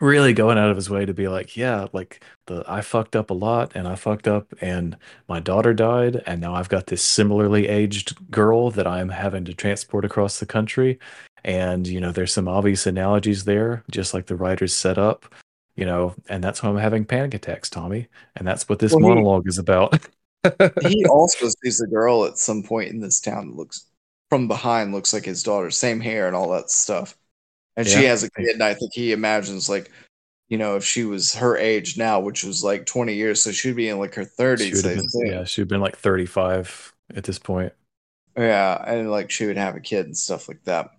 really 0.00 0.32
going 0.32 0.58
out 0.58 0.70
of 0.70 0.76
his 0.76 0.90
way 0.90 1.06
to 1.06 1.14
be 1.14 1.28
like, 1.28 1.56
yeah, 1.56 1.86
like 1.92 2.22
the 2.46 2.64
I 2.66 2.80
fucked 2.80 3.16
up 3.16 3.30
a 3.30 3.34
lot 3.34 3.72
and 3.74 3.86
I 3.88 3.94
fucked 3.94 4.28
up 4.28 4.52
and 4.60 4.96
my 5.28 5.40
daughter 5.40 5.72
died 5.72 6.22
and 6.26 6.40
now 6.40 6.54
I've 6.54 6.68
got 6.68 6.86
this 6.88 7.02
similarly 7.02 7.68
aged 7.68 8.30
girl 8.30 8.70
that 8.72 8.86
I'm 8.86 9.08
having 9.08 9.44
to 9.46 9.54
transport 9.54 10.04
across 10.04 10.40
the 10.40 10.46
country. 10.46 10.98
And 11.44 11.86
you 11.86 12.00
know, 12.00 12.12
there's 12.12 12.32
some 12.32 12.48
obvious 12.48 12.86
analogies 12.86 13.44
there, 13.44 13.84
just 13.90 14.14
like 14.14 14.26
the 14.26 14.36
writers 14.36 14.74
set 14.74 14.98
up, 14.98 15.32
you 15.76 15.84
know, 15.86 16.14
and 16.28 16.42
that's 16.42 16.62
why 16.62 16.70
I'm 16.70 16.76
having 16.76 17.04
panic 17.04 17.34
attacks, 17.34 17.70
Tommy. 17.70 18.08
And 18.36 18.46
that's 18.46 18.68
what 18.68 18.78
this 18.80 18.92
Well, 18.92 19.00
he- 19.00 19.08
monologue 19.08 19.46
is 19.48 19.58
about. 19.58 20.06
he 20.82 21.04
also 21.06 21.48
sees 21.62 21.80
a 21.80 21.86
girl 21.86 22.24
at 22.24 22.38
some 22.38 22.62
point 22.62 22.90
in 22.90 23.00
this 23.00 23.20
town 23.20 23.48
that 23.48 23.56
looks 23.56 23.86
from 24.30 24.48
behind 24.48 24.92
looks 24.92 25.12
like 25.12 25.24
his 25.24 25.42
daughter, 25.42 25.70
same 25.70 26.00
hair 26.00 26.26
and 26.26 26.36
all 26.36 26.50
that 26.50 26.70
stuff. 26.70 27.16
And 27.76 27.86
she 27.86 28.04
has 28.04 28.22
a 28.22 28.30
kid, 28.30 28.50
and 28.50 28.62
I 28.62 28.74
think 28.74 28.92
he 28.92 29.10
imagines 29.10 29.68
like, 29.68 29.90
you 30.48 30.58
know, 30.58 30.76
if 30.76 30.84
she 30.84 31.04
was 31.04 31.34
her 31.34 31.56
age 31.56 31.98
now, 31.98 32.20
which 32.20 32.44
was 32.44 32.62
like 32.62 32.86
20 32.86 33.14
years, 33.14 33.42
so 33.42 33.50
she'd 33.50 33.74
be 33.74 33.88
in 33.88 33.98
like 33.98 34.14
her 34.14 34.24
30s. 34.24 34.76
would 34.76 34.86
I 34.86 34.94
have 34.94 35.04
been, 35.12 35.26
yeah, 35.26 35.44
she'd 35.44 35.66
been 35.66 35.80
like 35.80 35.96
35 35.96 36.94
at 37.16 37.24
this 37.24 37.38
point. 37.38 37.72
Yeah, 38.36 38.82
and 38.86 39.10
like 39.10 39.30
she 39.30 39.46
would 39.46 39.56
have 39.56 39.74
a 39.74 39.80
kid 39.80 40.06
and 40.06 40.16
stuff 40.16 40.46
like 40.46 40.62
that. 40.64 40.90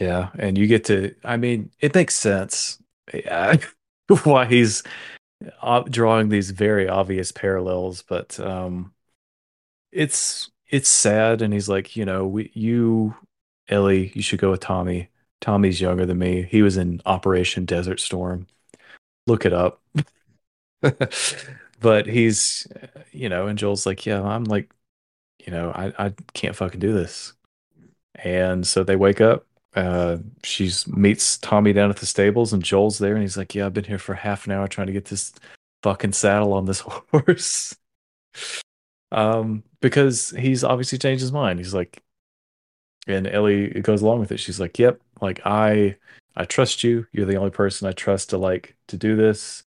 Yeah, 0.00 0.30
and 0.38 0.56
you 0.56 0.66
get 0.66 0.84
to. 0.84 1.14
I 1.24 1.36
mean, 1.36 1.70
it 1.80 1.94
makes 1.94 2.14
sense 2.14 2.78
yeah, 3.14 3.56
why 4.24 4.46
he's 4.46 4.82
drawing 5.90 6.28
these 6.28 6.50
very 6.50 6.88
obvious 6.88 7.32
parallels, 7.32 8.02
but 8.02 8.38
um, 8.40 8.92
it's 9.92 10.50
it's 10.68 10.88
sad. 10.88 11.42
And 11.42 11.52
he's 11.52 11.68
like, 11.68 11.96
you 11.96 12.04
know, 12.04 12.26
we, 12.26 12.50
you, 12.54 13.14
Ellie, 13.68 14.12
you 14.14 14.22
should 14.22 14.40
go 14.40 14.50
with 14.50 14.60
Tommy. 14.60 15.08
Tommy's 15.40 15.80
younger 15.80 16.06
than 16.06 16.18
me. 16.18 16.42
He 16.42 16.62
was 16.62 16.76
in 16.76 17.00
Operation 17.06 17.64
Desert 17.64 18.00
Storm. 18.00 18.46
Look 19.26 19.46
it 19.46 19.52
up. 19.54 19.82
but 21.80 22.06
he's, 22.06 22.66
you 23.12 23.28
know, 23.28 23.46
and 23.46 23.58
Joel's 23.58 23.86
like, 23.86 24.06
yeah, 24.06 24.22
I'm 24.22 24.44
like, 24.44 24.70
you 25.46 25.52
know, 25.52 25.72
I 25.72 26.06
I 26.06 26.14
can't 26.34 26.56
fucking 26.56 26.80
do 26.80 26.94
this. 26.94 27.34
And 28.16 28.66
so 28.66 28.84
they 28.84 28.96
wake 28.96 29.22
up. 29.22 29.47
Uh, 29.74 30.18
she's 30.42 30.86
meets 30.88 31.38
Tommy 31.38 31.72
down 31.72 31.90
at 31.90 31.96
the 31.96 32.06
stables, 32.06 32.52
and 32.52 32.62
Joel's 32.62 32.98
there, 32.98 33.14
and 33.14 33.22
he's 33.22 33.36
like, 33.36 33.54
"Yeah, 33.54 33.66
I've 33.66 33.74
been 33.74 33.84
here 33.84 33.98
for 33.98 34.14
half 34.14 34.46
an 34.46 34.52
hour 34.52 34.66
trying 34.66 34.86
to 34.86 34.92
get 34.92 35.06
this 35.06 35.32
fucking 35.82 36.12
saddle 36.12 36.52
on 36.52 36.64
this 36.64 36.80
horse." 37.12 37.76
um, 39.12 39.62
because 39.80 40.30
he's 40.30 40.64
obviously 40.64 40.98
changed 40.98 41.20
his 41.20 41.32
mind. 41.32 41.58
He's 41.58 41.74
like, 41.74 42.02
and 43.06 43.26
Ellie 43.26 43.68
goes 43.82 44.02
along 44.02 44.20
with 44.20 44.32
it. 44.32 44.40
She's 44.40 44.60
like, 44.60 44.78
"Yep, 44.78 45.00
like 45.20 45.40
I, 45.44 45.96
I 46.36 46.44
trust 46.44 46.82
you. 46.82 47.06
You're 47.12 47.26
the 47.26 47.36
only 47.36 47.50
person 47.50 47.88
I 47.88 47.92
trust 47.92 48.30
to 48.30 48.38
like 48.38 48.76
to 48.88 48.96
do 48.96 49.16
this. 49.16 49.62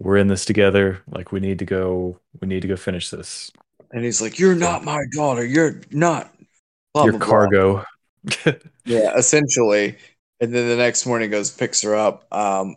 We're 0.00 0.16
in 0.16 0.28
this 0.28 0.44
together. 0.44 1.02
Like 1.10 1.30
we 1.30 1.40
need 1.40 1.58
to 1.60 1.64
go. 1.64 2.18
We 2.40 2.48
need 2.48 2.62
to 2.62 2.68
go 2.68 2.76
finish 2.76 3.10
this. 3.10 3.52
And 3.92 4.04
he's 4.04 4.22
like, 4.22 4.38
You're 4.38 4.54
not 4.54 4.84
my 4.84 5.04
daughter. 5.12 5.44
You're 5.44 5.80
not. 5.90 6.32
blah, 6.94 7.04
Your 7.04 7.18
blah, 7.18 7.48
blah." 7.48 7.84
Cargo." 8.30 8.58
Yeah, 8.84 9.16
essentially. 9.16 9.96
And 10.40 10.52
then 10.52 10.68
the 10.68 10.76
next 10.76 11.06
morning 11.06 11.30
goes, 11.30 11.52
picks 11.52 11.82
her 11.82 11.94
up. 11.94 12.26
Um, 12.34 12.76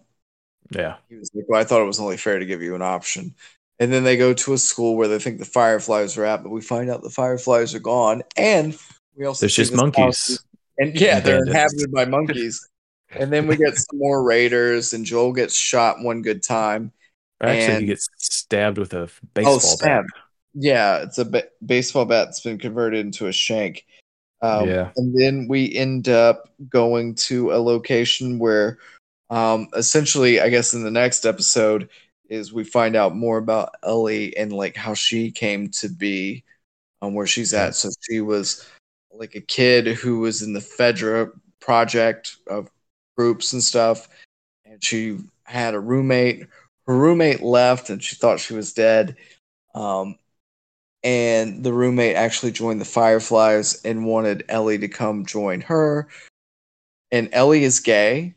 yeah. 0.69 0.97
He 1.09 1.15
was 1.15 1.31
like, 1.33 1.45
Well, 1.47 1.59
I 1.59 1.63
thought 1.63 1.81
it 1.81 1.85
was 1.85 1.99
only 1.99 2.17
fair 2.17 2.37
to 2.37 2.45
give 2.45 2.61
you 2.61 2.75
an 2.75 2.83
option. 2.83 3.33
And 3.79 3.91
then 3.91 4.03
they 4.03 4.17
go 4.17 4.33
to 4.33 4.53
a 4.53 4.57
school 4.57 4.95
where 4.95 5.07
they 5.07 5.19
think 5.19 5.39
the 5.39 5.45
fireflies 5.45 6.17
are 6.17 6.25
at, 6.25 6.43
but 6.43 6.49
we 6.49 6.61
find 6.61 6.89
out 6.89 7.01
the 7.01 7.09
fireflies 7.09 7.75
are 7.75 7.79
gone. 7.79 8.21
And 8.37 8.77
we 9.15 9.25
also 9.25 9.45
There's 9.45 9.55
just 9.55 9.73
monkeys. 9.73 10.43
And 10.77 10.93
yeah, 10.99 11.19
they're 11.19 11.45
inhabited 11.45 11.91
by 11.91 12.05
monkeys. 12.05 12.67
And 13.11 13.31
then 13.31 13.47
we 13.47 13.57
get 13.57 13.75
some 13.75 13.99
more 13.99 14.23
raiders, 14.23 14.93
and 14.93 15.05
Joel 15.05 15.33
gets 15.33 15.55
shot 15.55 16.01
one 16.01 16.21
good 16.21 16.43
time. 16.43 16.91
Actually, 17.41 17.81
he 17.81 17.85
gets 17.87 18.07
stabbed 18.17 18.77
with 18.77 18.93
a 18.93 19.09
baseball 19.33 19.59
oh, 19.61 19.77
bat. 19.81 20.05
Yeah, 20.53 20.97
it's 20.99 21.17
a 21.17 21.25
ba- 21.25 21.49
baseball 21.65 22.05
bat 22.05 22.27
that's 22.27 22.41
been 22.41 22.57
converted 22.57 23.05
into 23.05 23.27
a 23.27 23.31
shank. 23.31 23.85
Um, 24.41 24.69
Yeah. 24.69 24.91
And 24.95 25.13
then 25.19 25.47
we 25.47 25.73
end 25.75 26.09
up 26.09 26.49
going 26.69 27.15
to 27.15 27.51
a 27.51 27.59
location 27.59 28.39
where, 28.39 28.77
um, 29.29 29.67
essentially, 29.75 30.39
I 30.39 30.49
guess 30.49 30.73
in 30.73 30.83
the 30.83 30.91
next 30.91 31.25
episode, 31.25 31.89
is 32.29 32.51
we 32.51 32.63
find 32.63 32.95
out 32.95 33.15
more 33.15 33.37
about 33.37 33.75
Ellie 33.83 34.35
and 34.35 34.51
like 34.51 34.75
how 34.75 34.93
she 34.93 35.31
came 35.31 35.69
to 35.69 35.89
be, 35.89 36.43
um, 37.01 37.13
where 37.13 37.27
she's 37.27 37.53
at. 37.53 37.75
So 37.75 37.89
she 38.01 38.21
was 38.21 38.67
like 39.13 39.35
a 39.35 39.41
kid 39.41 39.87
who 39.87 40.19
was 40.19 40.41
in 40.41 40.53
the 40.53 40.59
Fedra 40.59 41.31
project 41.59 42.37
of 42.47 42.69
groups 43.15 43.53
and 43.53 43.63
stuff, 43.63 44.09
and 44.65 44.83
she 44.83 45.19
had 45.43 45.73
a 45.73 45.79
roommate. 45.79 46.47
Her 46.87 46.97
roommate 46.97 47.41
left, 47.41 47.89
and 47.89 48.03
she 48.03 48.15
thought 48.15 48.39
she 48.39 48.53
was 48.53 48.73
dead. 48.73 49.17
Um, 49.73 50.17
and 51.05 51.63
the 51.63 51.71
roommate 51.71 52.15
actually 52.15 52.51
joined 52.51 52.81
the 52.81 52.85
Fireflies 52.85 53.79
and 53.85 54.07
wanted 54.07 54.43
Ellie 54.49 54.79
to 54.79 54.87
come 54.87 55.23
join 55.23 55.61
her. 55.61 56.07
And 57.11 57.29
Ellie 57.31 57.63
is 57.63 57.79
gay, 57.79 58.33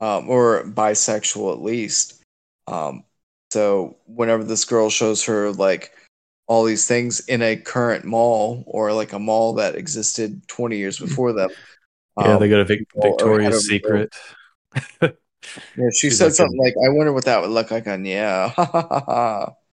um, 0.00 0.30
or 0.30 0.64
bisexual 0.64 1.52
at 1.52 1.60
least. 1.62 2.22
Um, 2.66 3.04
so 3.52 3.98
whenever 4.06 4.42
this 4.42 4.64
girl 4.64 4.88
shows 4.88 5.22
her 5.26 5.52
like 5.52 5.92
all 6.48 6.64
these 6.64 6.86
things 6.88 7.20
in 7.26 7.42
a 7.42 7.54
current 7.54 8.06
mall 8.06 8.64
or 8.66 8.94
like 8.94 9.12
a 9.12 9.18
mall 9.18 9.52
that 9.54 9.76
existed 9.76 10.48
20 10.48 10.78
years 10.78 10.98
before 10.98 11.34
them, 11.34 11.50
Yeah, 12.16 12.38
they 12.38 12.48
um, 12.48 12.50
go 12.50 12.56
to 12.58 12.64
Vic- 12.64 12.88
or 12.94 13.40
ahead 13.40 13.52
of 13.52 13.62
Victoria's 13.62 13.66
Secret. 13.66 14.14
yeah, 15.02 15.10
she 15.92 16.08
she's 16.08 16.18
said 16.18 16.24
like 16.24 16.32
a- 16.32 16.34
something 16.36 16.58
like, 16.58 16.74
"I 16.82 16.88
wonder 16.88 17.12
what 17.12 17.26
that 17.26 17.42
would 17.42 17.50
look 17.50 17.70
like 17.70 17.86
on 17.86 18.06
yeah." 18.06 18.54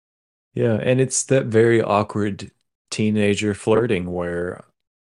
ha, 0.57 0.61
ha, 0.62 0.66
ha, 0.69 0.74
ha." 0.74 0.79
Yeah, 0.79 0.79
and 0.83 1.01
it's 1.01 1.24
that 1.24 1.47
very 1.47 1.83
awkward 1.83 2.51
teenager 2.91 3.55
flirting 3.55 4.12
where, 4.12 4.65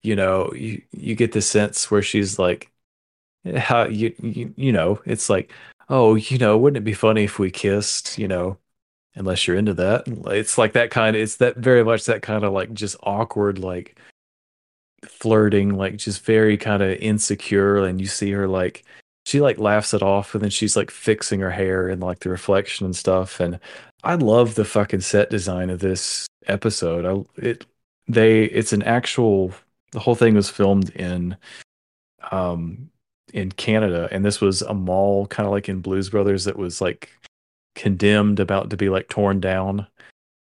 you 0.03 0.15
know, 0.15 0.51
you 0.53 0.81
you 0.91 1.15
get 1.15 1.31
the 1.31 1.41
sense 1.41 1.89
where 1.91 2.01
she's 2.01 2.37
like, 2.39 2.71
eh, 3.45 3.59
how 3.59 3.85
you 3.87 4.15
you, 4.21 4.53
you 4.57 4.71
know, 4.73 5.01
it's 5.05 5.29
like, 5.29 5.53
oh, 5.89 6.15
you 6.15 6.37
know, 6.39 6.57
wouldn't 6.57 6.79
it 6.79 6.85
be 6.85 6.93
funny 6.93 7.25
if 7.25 7.39
we 7.39 7.51
kissed, 7.51 8.17
you 8.19 8.27
know, 8.27 8.57
unless 9.15 9.47
you're 9.47 9.57
into 9.57 9.73
that. 9.75 10.05
It's 10.33 10.57
like 10.57 10.73
that 10.73 10.91
kind 10.91 11.15
of 11.15 11.21
it's 11.23 11.37
that 11.37 11.57
very 11.57 11.83
much 11.85 12.05
that 12.05 12.23
kind 12.23 12.43
of 12.45 12.53
like 12.53 12.73
just 12.73 12.97
awkward 13.03 13.59
like 13.59 13.99
flirting, 15.07 15.75
like 15.77 15.97
just 15.97 16.23
very 16.25 16.57
kind 16.57 16.83
of 16.83 16.97
insecure 16.99 17.85
and 17.85 17.99
you 18.01 18.07
see 18.07 18.31
her 18.31 18.47
like 18.47 18.83
she 19.25 19.41
like 19.41 19.57
laughs 19.59 19.93
it 19.93 20.01
off 20.01 20.33
and 20.35 20.43
then 20.43 20.49
she's 20.51 20.75
like 20.75 20.91
fixing 20.91 21.39
her 21.41 21.51
hair 21.51 21.89
and 21.89 22.01
like 22.01 22.19
the 22.19 22.29
reflection 22.29 22.85
and 22.85 22.95
stuff 22.95 23.39
and 23.39 23.59
I 24.03 24.15
love 24.15 24.55
the 24.55 24.65
fucking 24.65 25.01
set 25.01 25.29
design 25.29 25.69
of 25.69 25.79
this 25.79 26.27
episode. 26.47 27.05
I 27.05 27.41
it 27.41 27.65
they 28.07 28.45
it's 28.45 28.73
an 28.73 28.83
actual 28.83 29.53
the 29.91 29.99
whole 29.99 30.15
thing 30.15 30.35
was 30.35 30.49
filmed 30.49 30.89
in 30.91 31.35
um 32.31 32.89
in 33.33 33.51
Canada 33.51 34.07
and 34.11 34.25
this 34.25 34.41
was 34.41 34.61
a 34.63 34.73
mall 34.73 35.27
kind 35.27 35.45
of 35.45 35.51
like 35.51 35.69
in 35.69 35.81
Blues 35.81 36.09
Brothers 36.09 36.45
that 36.45 36.57
was 36.57 36.81
like 36.81 37.11
condemned 37.75 38.39
about 38.39 38.69
to 38.71 38.77
be 38.77 38.89
like 38.89 39.07
torn 39.09 39.39
down 39.39 39.85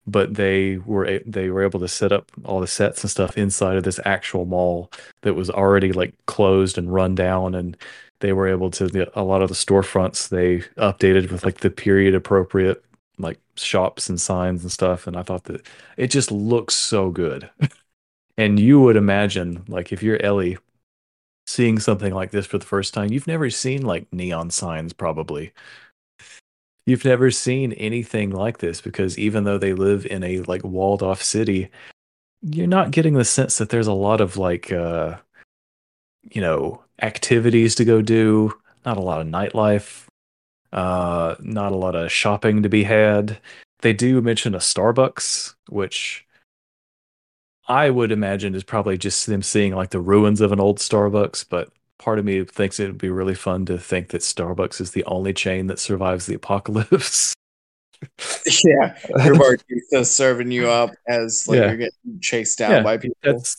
but 0.06 0.34
they 0.34 0.78
were 0.78 1.20
they 1.26 1.50
were 1.50 1.62
able 1.62 1.80
to 1.80 1.88
set 1.88 2.12
up 2.12 2.30
all 2.44 2.60
the 2.60 2.66
sets 2.66 3.02
and 3.02 3.10
stuff 3.10 3.36
inside 3.36 3.76
of 3.76 3.82
this 3.82 4.00
actual 4.04 4.44
mall 4.44 4.90
that 5.22 5.34
was 5.34 5.50
already 5.50 5.92
like 5.92 6.14
closed 6.26 6.78
and 6.78 6.92
run 6.92 7.14
down 7.14 7.54
and 7.54 7.76
they 8.20 8.32
were 8.32 8.48
able 8.48 8.70
to 8.70 9.10
a 9.18 9.22
lot 9.22 9.42
of 9.42 9.48
the 9.48 9.54
storefronts 9.54 10.28
they 10.28 10.58
updated 10.80 11.30
with 11.30 11.44
like 11.44 11.58
the 11.58 11.70
period 11.70 12.14
appropriate 12.14 12.82
like 13.18 13.38
shops 13.56 14.09
and 14.09 14.20
signs 14.20 14.62
and 14.62 14.70
stuff 14.72 15.06
and 15.06 15.16
i 15.16 15.22
thought 15.22 15.44
that 15.44 15.66
it 15.97 16.09
just 16.09 16.30
looks 16.30 16.74
so 16.74 17.10
good. 17.10 17.51
And 18.38 18.60
you 18.60 18.82
would 18.82 18.97
imagine 18.97 19.64
like 19.66 19.93
if 19.93 20.02
you're 20.02 20.22
ellie 20.22 20.59
seeing 21.47 21.78
something 21.78 22.12
like 22.12 22.32
this 22.32 22.44
for 22.44 22.59
the 22.59 22.66
first 22.66 22.93
time 22.93 23.10
you've 23.10 23.26
never 23.26 23.48
seen 23.48 23.80
like 23.80 24.12
neon 24.12 24.51
signs 24.51 24.93
probably. 24.93 25.52
You've 26.84 27.06
never 27.06 27.30
seen 27.30 27.72
anything 27.72 28.30
like 28.30 28.59
this 28.59 28.82
because 28.82 29.18
even 29.18 29.44
though 29.44 29.56
they 29.56 29.72
live 29.72 30.05
in 30.05 30.22
a 30.22 30.40
like 30.43 30.62
walled 30.64 31.02
off 31.02 31.22
city 31.22 31.70
you're 32.43 32.66
not 32.66 32.90
getting 32.90 33.14
the 33.14 33.24
sense 33.24 33.59
that 33.59 33.70
there's 33.70 33.86
a 33.86 33.93
lot 33.93 34.20
of 34.20 34.36
like 34.36 34.70
uh 34.70 35.16
you 36.22 36.40
know 36.40 36.82
activities 37.02 37.74
to 37.76 37.84
go 37.84 38.02
do 38.02 38.52
not 38.84 38.97
a 38.97 39.02
lot 39.02 39.20
of 39.20 39.26
nightlife 39.26 40.05
uh 40.76 41.34
not 41.40 41.72
a 41.72 41.76
lot 41.76 41.96
of 41.96 42.12
shopping 42.12 42.62
to 42.62 42.68
be 42.68 42.84
had 42.84 43.38
they 43.80 43.92
do 43.92 44.20
mention 44.20 44.54
a 44.54 44.58
starbucks 44.58 45.54
which 45.68 46.24
i 47.66 47.90
would 47.90 48.12
imagine 48.12 48.54
is 48.54 48.62
probably 48.62 48.96
just 48.96 49.26
them 49.26 49.42
seeing 49.42 49.74
like 49.74 49.90
the 49.90 50.00
ruins 50.00 50.40
of 50.40 50.52
an 50.52 50.60
old 50.60 50.78
starbucks 50.78 51.44
but 51.48 51.70
part 51.98 52.18
of 52.18 52.24
me 52.24 52.44
thinks 52.44 52.78
it 52.78 52.86
would 52.86 52.98
be 52.98 53.08
really 53.10 53.34
fun 53.34 53.64
to 53.66 53.78
think 53.78 54.08
that 54.08 54.20
starbucks 54.20 54.80
is 54.80 54.90
the 54.92 55.04
only 55.04 55.32
chain 55.32 55.66
that 55.66 55.78
survives 55.78 56.26
the 56.26 56.34
apocalypse 56.34 57.32
yeah, 58.64 58.94
your 59.24 59.34
barista 59.34 60.04
serving 60.04 60.50
you 60.50 60.68
up 60.68 60.90
as 61.08 61.48
like 61.48 61.56
Yeah. 61.56 61.68
you're 61.68 61.76
getting 61.76 62.20
chased 62.20 62.58
down 62.58 62.70
Yeah, 62.72 62.82
by 62.82 62.98
people. 62.98 63.16
that's 63.22 63.56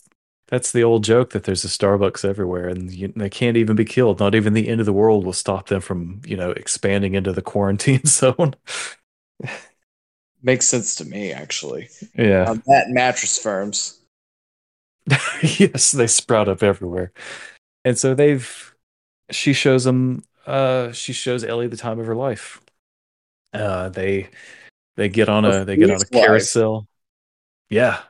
that's 0.48 0.72
the 0.72 0.82
old 0.82 1.04
joke 1.04 1.30
that 1.30 1.44
there's 1.44 1.64
a 1.64 1.68
Starbucks 1.68 2.24
everywhere, 2.24 2.68
and 2.68 2.90
you, 2.90 3.12
they 3.14 3.28
can't 3.28 3.56
even 3.56 3.76
be 3.76 3.84
killed. 3.84 4.18
Not 4.18 4.34
even 4.34 4.54
the 4.54 4.68
end 4.68 4.80
of 4.80 4.86
the 4.86 4.92
world 4.92 5.24
will 5.24 5.34
stop 5.34 5.68
them 5.68 5.80
from, 5.80 6.22
you 6.26 6.36
know, 6.36 6.50
expanding 6.50 7.14
into 7.14 7.32
the 7.32 7.42
quarantine 7.42 8.02
zone. 8.06 8.54
Makes 10.42 10.66
sense 10.66 10.94
to 10.96 11.04
me, 11.04 11.32
actually. 11.32 11.88
yeah, 12.16 12.44
Um, 12.44 12.62
that 12.66 12.88
mattress 12.88 13.38
firms. 13.38 14.00
yes, 15.42 15.92
they 15.92 16.06
sprout 16.06 16.48
up 16.48 16.62
everywhere, 16.62 17.12
and 17.84 17.96
so 17.96 18.14
they've. 18.14 18.74
She 19.30 19.52
shows 19.52 19.84
them. 19.84 20.22
Uh, 20.46 20.92
she 20.92 21.12
shows 21.12 21.44
Ellie 21.44 21.66
the 21.66 21.76
time 21.76 21.98
of 21.98 22.06
her 22.06 22.14
life. 22.14 22.60
Uh, 23.52 23.88
they 23.88 24.28
they 24.96 25.08
get 25.08 25.28
on 25.28 25.44
a 25.44 25.64
they 25.64 25.76
get 25.76 25.90
on 25.90 26.00
a 26.00 26.04
carousel. 26.04 26.86
Yeah. 27.70 28.00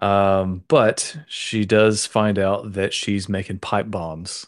Um, 0.00 0.62
but 0.68 1.16
she 1.26 1.64
does 1.64 2.06
find 2.06 2.38
out 2.38 2.72
that 2.74 2.94
she's 2.94 3.28
making 3.28 3.58
pipe 3.58 3.90
bombs. 3.90 4.46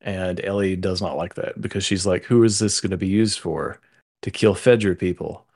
And 0.00 0.44
Ellie 0.44 0.76
does 0.76 1.00
not 1.00 1.16
like 1.16 1.34
that 1.34 1.60
because 1.60 1.84
she's 1.84 2.04
like, 2.04 2.24
who 2.24 2.42
is 2.42 2.58
this 2.58 2.80
going 2.80 2.90
to 2.90 2.96
be 2.96 3.06
used 3.06 3.38
for? 3.38 3.80
To 4.22 4.30
kill 4.30 4.54
Fedra 4.54 4.98
people. 4.98 5.46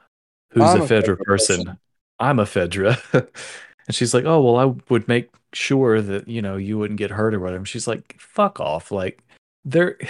Who's 0.53 0.63
I'm 0.63 0.83
a 0.83 0.85
Fedra 0.85 1.17
Fedra 1.17 1.19
person? 1.19 1.57
person. 1.65 1.79
I'm 2.19 2.39
a 2.39 2.45
Fedra. 2.45 3.01
and 3.13 3.95
she's 3.95 4.15
like, 4.15 4.25
oh, 4.25 4.41
well, 4.41 4.57
I 4.57 4.75
would 4.89 5.09
make 5.09 5.31
sure 5.53 6.01
that, 6.01 6.29
you 6.29 6.41
know, 6.41 6.57
you 6.57 6.79
wouldn't 6.79 6.99
get 6.99 7.11
hurt 7.11 7.35
or 7.35 7.41
whatever. 7.41 7.59
And 7.59 7.69
she's 7.69 7.89
like, 7.89 8.17
fuck 8.19 8.61
off. 8.61 8.91
Like, 8.91 9.23
they're. 9.65 9.99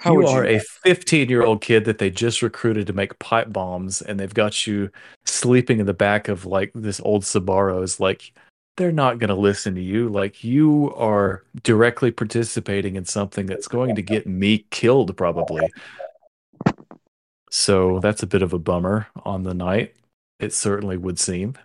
How 0.00 0.12
you 0.12 0.18
would 0.20 0.28
you 0.28 0.34
are 0.34 0.46
a 0.46 0.60
15 0.60 1.28
year 1.28 1.42
old 1.42 1.60
kid 1.60 1.84
that 1.84 1.98
they 1.98 2.08
just 2.08 2.40
recruited 2.40 2.86
to 2.86 2.94
make 2.94 3.18
pipe 3.18 3.52
bombs 3.52 4.00
and 4.00 4.18
they've 4.18 4.32
got 4.32 4.66
you 4.66 4.90
sleeping 5.26 5.78
in 5.78 5.84
the 5.84 5.92
back 5.92 6.28
of 6.28 6.46
like 6.46 6.72
this 6.74 7.00
old 7.04 7.22
Subaru's 7.22 8.00
like 8.00 8.32
they're 8.78 8.92
not 8.92 9.18
going 9.18 9.28
to 9.28 9.34
listen 9.34 9.74
to 9.74 9.82
you. 9.82 10.08
Like 10.08 10.42
you 10.42 10.94
are 10.94 11.44
directly 11.62 12.10
participating 12.10 12.96
in 12.96 13.04
something 13.04 13.44
that's 13.44 13.68
going 13.68 13.94
to 13.94 14.00
get 14.00 14.26
me 14.26 14.64
killed 14.70 15.14
probably. 15.18 15.68
So 17.50 18.00
that's 18.00 18.22
a 18.22 18.26
bit 18.26 18.40
of 18.40 18.54
a 18.54 18.58
bummer 18.58 19.06
on 19.26 19.42
the 19.42 19.52
night. 19.52 19.94
It 20.38 20.54
certainly 20.54 20.96
would 20.96 21.18
seem. 21.18 21.56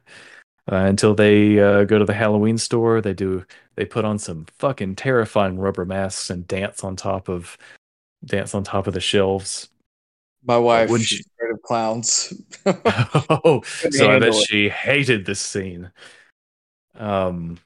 Uh, 0.69 0.75
until 0.75 1.15
they 1.15 1.57
uh, 1.59 1.85
go 1.85 1.99
to 1.99 2.05
the 2.05 2.13
Halloween 2.13 2.57
store 2.57 2.99
they 2.99 3.13
do 3.13 3.45
they 3.75 3.85
put 3.85 4.03
on 4.03 4.17
some 4.17 4.47
fucking 4.57 4.95
terrifying 4.95 5.59
rubber 5.59 5.85
masks 5.85 6.31
and 6.31 6.47
dance 6.47 6.83
on 6.83 6.95
top 6.95 7.29
of 7.29 7.55
dance 8.23 8.55
on 8.55 8.63
top 8.63 8.87
of 8.87 8.93
the 8.93 9.01
shelves. 9.01 9.69
My 10.43 10.57
wife, 10.57 10.89
wouldn't 10.89 11.07
she's 11.07 11.19
you- 11.19 11.25
afraid 11.39 11.53
of 11.53 11.61
clowns. 11.63 12.33
oh, 12.65 13.61
so 13.63 14.11
I 14.11 14.19
bet 14.19 14.29
it. 14.29 14.45
she 14.47 14.69
hated 14.69 15.25
this 15.25 15.39
scene. 15.39 15.91
Um, 16.97 17.57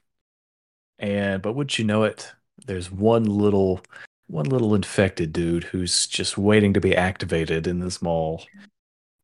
and 0.98 1.40
but 1.42 1.52
would 1.54 1.78
you 1.78 1.84
know 1.84 2.04
it? 2.04 2.32
There's 2.66 2.90
one 2.90 3.24
little, 3.24 3.80
one 4.26 4.46
little 4.46 4.74
infected 4.74 5.32
dude 5.32 5.64
who's 5.64 6.06
just 6.06 6.36
waiting 6.36 6.74
to 6.74 6.80
be 6.80 6.96
activated 6.96 7.66
in 7.66 7.80
this 7.80 8.02
mall, 8.02 8.44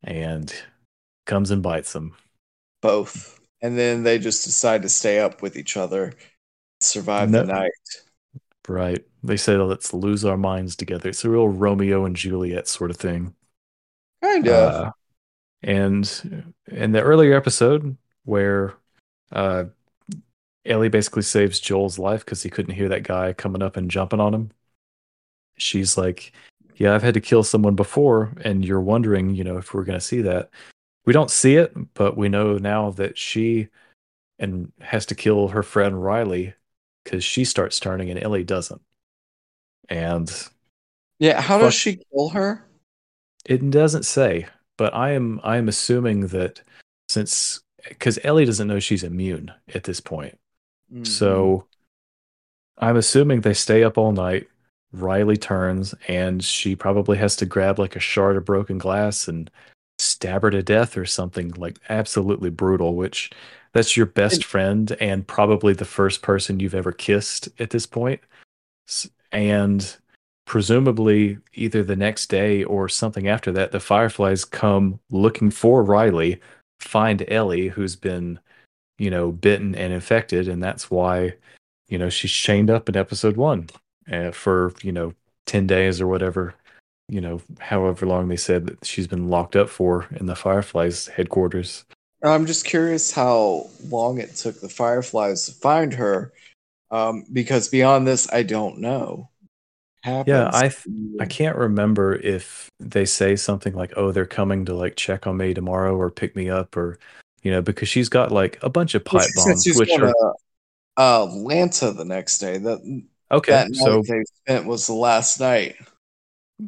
and 0.05 0.55
comes 1.27 1.51
and 1.51 1.63
bites 1.63 1.93
them. 1.93 2.15
Both. 2.83 3.41
And 3.63 3.77
then 3.79 4.03
they 4.05 4.19
just 4.19 4.45
decide 4.45 4.83
to 4.83 4.89
stay 4.89 5.19
up 5.19 5.43
with 5.43 5.57
each 5.57 5.77
other, 5.77 6.13
survive 6.81 7.31
No. 7.31 7.41
the 7.41 7.53
night. 7.53 7.71
Right? 8.69 9.05
They 9.23 9.37
say, 9.37 9.57
"Let's 9.57 9.93
lose 9.93 10.25
our 10.25 10.37
minds 10.37 10.77
together." 10.77 11.11
It's 11.11 11.25
a 11.25 11.31
real 11.31 11.49
Romeo 11.49 12.05
and 12.05 12.17
Juliet 12.17 12.69
sort 12.69 12.91
of 12.91 12.97
thing. 12.97 13.35
Kind 14.23 14.49
of. 14.49 14.75
Uh, 14.75 14.91
and 15.63 16.53
in 16.67 16.93
the 16.93 17.03
earlier 17.03 17.37
episode 17.37 17.97
where 18.25 18.75
uh, 19.33 19.65
Ellie 20.65 20.89
basically 20.89 21.23
saves 21.23 21.61
Joel's 21.61 21.99
life 21.99 22.25
because 22.25 22.43
he 22.43 22.51
couldn't 22.51 22.75
hear 22.75 22.89
that 22.89 23.03
guy 23.03 23.33
coming 23.33 23.63
up 23.63 23.77
and 23.77 23.91
jumping 23.91 24.21
on 24.21 24.35
him, 24.35 24.51
she's 25.59 25.97
like, 25.97 26.33
"Yeah, 26.77 26.95
I've 26.95 27.03
had 27.03 27.15
to 27.15 27.21
kill 27.21 27.43
someone 27.43 27.75
before, 27.75 28.33
and 28.45 28.65
you're 28.65 28.81
wondering, 28.81 29.35
you 29.35 29.45
know, 29.45 29.59
if 29.59 29.75
we're 29.75 29.85
going 29.85 29.99
to 29.99 30.05
see 30.05 30.23
that." 30.23 30.51
we 31.07 31.13
don't 31.13 31.31
see 31.31 31.55
it, 31.55 31.73
but 31.95 32.17
we 32.17 32.29
know 32.29 32.59
now 32.59 32.91
that 32.91 33.17
she 33.17 33.69
and 34.39 34.71
has 34.81 35.07
to 35.07 35.15
kill 35.15 35.49
her 35.49 35.63
friend 35.63 36.03
Riley 36.03 36.55
because 37.07 37.23
she 37.23 37.45
starts 37.45 37.79
turning 37.79 38.11
and 38.11 38.21
Ellie 38.21 38.43
doesn't. 38.43 38.83
And 39.89 40.31
Yeah, 41.21 41.41
how 41.41 41.59
does 41.59 41.75
she 41.75 42.01
kill 42.13 42.31
her? 42.31 42.65
it 43.45 43.71
doesn't 43.71 44.03
say, 44.03 44.49
but 44.77 44.93
I 44.93 45.13
am 45.13 45.41
I 45.45 45.57
am 45.57 45.69
assuming 45.69 46.27
that 46.29 46.61
since 47.09 47.61
because 47.89 48.19
Ellie 48.25 48.45
doesn't 48.45 48.67
know 48.67 48.81
she's 48.81 49.05
immune 49.05 49.53
at 49.73 49.85
this 49.85 50.01
point. 50.01 50.37
Mm-hmm. 50.93 51.05
So 51.05 51.67
I'm 52.79 52.97
assuming 52.97 53.41
they 53.41 53.55
stay 53.55 53.85
up 53.85 53.97
all 53.97 54.11
night. 54.11 54.49
Riley 54.93 55.37
turns 55.37 55.95
and 56.09 56.43
she 56.43 56.75
probably 56.75 57.19
has 57.19 57.37
to 57.37 57.47
grab 57.47 57.79
like 57.79 57.95
a 57.95 58.01
shard 58.01 58.37
of 58.37 58.45
broken 58.45 58.79
glass 58.79 59.29
and 59.29 59.49
stab 59.99 60.43
her 60.43 60.51
to 60.51 60.63
death 60.63 60.97
or 60.97 61.07
something 61.07 61.51
like 61.51 61.79
absolutely 61.89 62.51
brutal, 62.51 62.97
which 62.97 63.31
that's 63.77 63.97
your 63.97 64.07
best 64.07 64.43
friend 64.43 64.97
and 65.01 65.27
probably 65.27 65.75
the 65.75 65.85
first 65.85 66.23
person 66.23 66.61
you've 66.61 66.75
ever 66.75 66.93
kissed 66.93 67.49
at 67.59 67.71
this 67.71 67.85
point. 67.85 68.21
And 69.33 69.97
presumably 70.47 71.39
either 71.53 71.83
the 71.83 71.97
next 71.97 72.29
day 72.29 72.65
or 72.65 72.89
something 72.89 73.29
after 73.29 73.53
that, 73.53 73.73
the 73.73 73.81
Fireflies 73.81 74.47
come 74.47 74.99
looking 75.11 75.51
for 75.51 75.83
Riley, 75.83 76.41
find 76.81 77.23
Ellie, 77.29 77.69
who's 77.69 77.97
been, 77.97 78.39
you 78.99 79.11
know, 79.11 79.31
bitten 79.31 79.75
and 79.75 79.93
infected, 79.93 80.49
and 80.49 80.63
that's 80.63 80.91
why, 80.91 81.35
you 81.89 81.99
know, 81.99 82.09
she's 82.09 82.33
chained 82.33 82.71
up 82.71 82.89
in 82.89 82.97
episode 82.97 83.37
one 83.37 83.69
uh, 84.11 84.31
for, 84.31 84.73
you 84.83 84.93
know, 84.93 85.13
10 85.47 85.67
days 85.67 86.01
or 86.01 86.07
whatever, 86.07 86.55
you 87.09 87.21
know, 87.21 87.43
however 87.59 88.07
long 88.07 88.29
they 88.29 88.37
said 88.37 88.67
that 88.67 88.87
she's 88.87 89.07
been 89.07 89.29
locked 89.29 89.55
up 89.55 89.69
for 89.69 90.07
in 90.13 90.25
the 90.25 90.35
Fireflies 90.35 91.09
headquarters. 91.09 91.85
I'm 92.27 92.47
just 92.47 92.65
curious 92.65 93.13
how 93.13 93.69
long 93.89 94.19
it 94.19 94.35
took 94.37 94.61
the 94.61 94.69
Fireflies 94.69 95.47
to 95.47 95.53
find 95.53 95.93
her, 95.95 96.33
um, 96.91 97.25
because 97.33 97.69
beyond 97.69 98.07
this, 98.07 98.31
I 98.33 98.43
don't 98.43 98.79
know. 98.79 99.29
Happens. 100.03 100.29
Yeah, 100.29 100.51
I 100.53 100.69
th- 100.69 100.87
I 101.21 101.25
can't 101.25 101.57
remember 101.57 102.15
if 102.15 102.71
they 102.79 103.05
say 103.05 103.35
something 103.37 103.75
like, 103.75 103.93
"Oh, 103.97 104.13
they're 104.13 104.25
coming 104.27 104.65
to 104.67 104.75
like 104.75 104.97
check 104.97 105.27
on 105.27 105.37
me 105.37 105.53
tomorrow 105.53 105.97
or 105.97 106.11
pick 106.11 106.37
me 106.37 106.49
up," 106.49 106.77
or 106.77 106.99
you 107.43 107.51
know, 107.51 107.61
because 107.61 107.89
she's 107.89 108.09
got 108.09 108.31
like 108.31 108.59
a 108.63 108.69
bunch 108.69 108.95
of 108.95 109.05
Well, 109.11 109.23
pipe 109.23 109.31
she 109.31 109.37
bombs, 109.37 109.65
she's 109.65 109.79
which 109.79 109.89
going 109.89 110.03
are 110.05 110.35
uh, 110.97 111.25
Atlanta 111.27 111.93
the 111.93 112.05
next 112.05 112.39
day. 112.39 112.59
That 112.59 112.81
okay. 113.31 113.53
that 113.53 113.75
So 113.75 114.03
they 114.03 114.23
spent 114.43 114.67
was 114.67 114.87
the 114.87 114.95
last 114.95 115.41
night. 115.41 115.77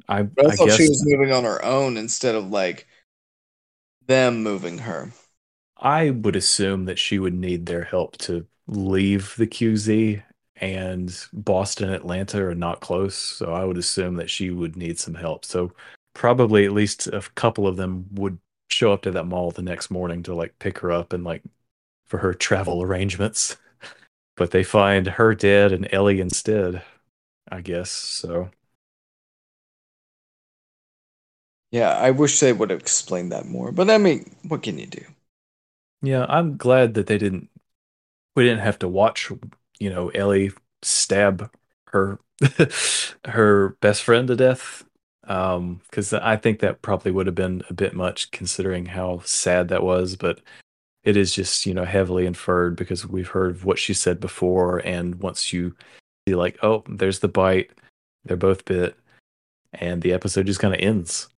I 0.09 0.18
I 0.18 0.20
I 0.20 0.26
thought 0.26 0.66
guess 0.66 0.76
she 0.76 0.89
was 0.89 1.05
moving 1.06 1.32
on 1.32 1.44
her 1.44 1.64
own 1.64 1.97
instead 1.97 2.35
of 2.35 2.51
like 2.51 2.86
them 4.06 4.43
moving 4.43 4.78
her. 4.78 5.12
I 5.79 6.11
would 6.11 6.37
assume 6.37 6.85
that 6.87 6.99
she 6.99 7.19
would 7.19 7.35
need 7.35 7.67
their 7.67 7.85
help 7.85 8.17
to 8.19 8.47
leave 8.67 9.35
the 9.37 9.47
QZ, 9.47 10.23
and 10.57 11.17
Boston, 11.33 11.91
Atlanta 11.91 12.45
are 12.45 12.55
not 12.55 12.81
close, 12.81 13.15
so 13.17 13.53
I 13.53 13.65
would 13.65 13.79
assume 13.79 14.17
that 14.17 14.31
she 14.31 14.51
would 14.51 14.77
need 14.77 14.99
some 14.99 15.15
help. 15.15 15.45
So 15.45 15.73
probably 16.15 16.65
at 16.65 16.73
least 16.73 17.07
a 17.09 17.21
couple 17.37 17.67
of 17.67 17.77
them 17.77 18.07
would 18.13 18.39
show 18.71 18.93
up 18.93 19.03
to 19.03 19.11
that 19.13 19.25
mall 19.27 19.51
the 19.53 19.63
next 19.63 19.91
morning 19.91 20.23
to 20.25 20.35
like 20.35 20.59
pick 20.59 20.79
her 20.79 20.91
up 20.93 21.13
and 21.13 21.25
like 21.25 21.43
for 22.07 22.19
her 22.19 22.35
travel 22.35 22.83
arrangements. 22.83 23.57
But 24.37 24.53
they 24.53 24.65
find 24.65 25.07
her 25.07 25.35
dead 25.35 25.73
and 25.73 25.89
Ellie 25.93 26.21
instead, 26.21 26.83
I 27.51 27.61
guess. 27.63 27.91
So 27.91 28.51
Yeah, 31.71 31.91
I 31.97 32.11
wish 32.11 32.41
they 32.41 32.53
would 32.53 32.69
have 32.69 32.81
explained 32.81 33.33
that 33.33 33.47
more. 33.47 33.73
But 33.73 33.89
I 33.91 33.97
mean, 33.97 34.37
what 34.47 34.63
can 34.63 34.79
you 34.79 34.87
do? 34.87 35.05
Yeah, 36.03 36.27
I'm 36.29 36.57
glad 36.57 36.95
that 36.95 37.07
they 37.07 37.19
didn't. 37.19 37.51
We 38.37 38.45
didn't 38.45 38.61
have 38.62 38.79
to 38.81 38.89
watch, 38.89 39.33
you 39.79 39.91
know, 39.91 40.09
Ellie 40.11 40.53
stab 40.83 41.51
her 41.89 42.20
her 43.27 43.70
best 43.81 44.03
friend 44.03 44.29
to 44.29 44.37
death. 44.37 44.85
Um, 45.25 45.81
because 45.91 46.15
I 46.15 46.37
think 46.37 46.61
that 46.61 46.83
probably 46.83 47.12
would 47.12 47.27
have 47.27 47.35
been 47.35 47.62
a 47.69 47.75
bit 47.75 47.95
much 47.95 48.31
considering 48.31 48.87
how 48.87 49.20
sad 49.25 49.69
that 49.69 49.83
was. 49.83 50.16
But 50.16 50.41
it 51.05 51.16
is 51.16 51.35
just, 51.35 51.66
you 51.66 51.75
know, 51.75 51.85
heavily 51.85 52.27
inferred 52.27 52.77
because 52.77 53.07
we've 53.07 53.29
heard 53.29 53.65
what 53.65 53.79
she 53.79 53.95
said 53.95 54.20
before, 54.20 54.79
and 54.87 55.16
once 55.16 55.53
you 55.53 55.77
see, 56.29 56.35
like, 56.35 56.59
oh, 56.62 56.85
there's 56.89 57.20
the 57.20 57.29
bite, 57.29 57.70
they're 58.25 58.37
both 58.37 58.65
bit, 58.66 58.99
and 59.75 60.03
the 60.03 60.12
episode 60.15 60.47
just 60.47 60.61
kind 60.61 60.75
of 60.75 60.81
ends. 60.81 61.29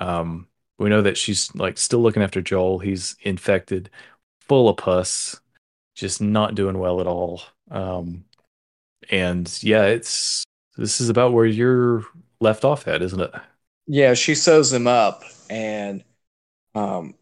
Um, 0.00 0.47
we 0.78 0.88
know 0.88 1.02
that 1.02 1.16
she's 1.16 1.54
like 1.54 1.76
still 1.78 2.00
looking 2.00 2.22
after 2.22 2.40
Joel. 2.40 2.78
He's 2.78 3.16
infected, 3.22 3.90
full 4.40 4.68
of 4.68 4.76
pus, 4.76 5.40
just 5.94 6.20
not 6.20 6.54
doing 6.54 6.78
well 6.78 7.00
at 7.00 7.06
all. 7.06 7.42
Um, 7.70 8.24
and 9.10 9.62
yeah, 9.62 9.84
it's 9.86 10.44
this 10.76 11.00
is 11.00 11.08
about 11.08 11.32
where 11.32 11.46
you're 11.46 12.04
left 12.40 12.64
off 12.64 12.86
at, 12.88 13.02
isn't 13.02 13.20
it? 13.20 13.32
Yeah, 13.86 14.14
she 14.14 14.34
sews 14.34 14.72
him 14.72 14.86
up 14.86 15.22
and 15.50 16.04
um 16.74 17.14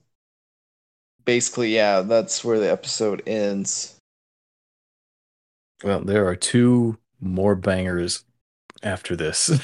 basically 1.24 1.74
yeah, 1.74 2.02
that's 2.02 2.44
where 2.44 2.58
the 2.60 2.70
episode 2.70 3.22
ends. 3.26 3.96
Well, 5.84 6.00
there 6.00 6.26
are 6.26 6.36
two 6.36 6.98
more 7.20 7.54
bangers 7.54 8.24
after 8.82 9.14
this. 9.16 9.48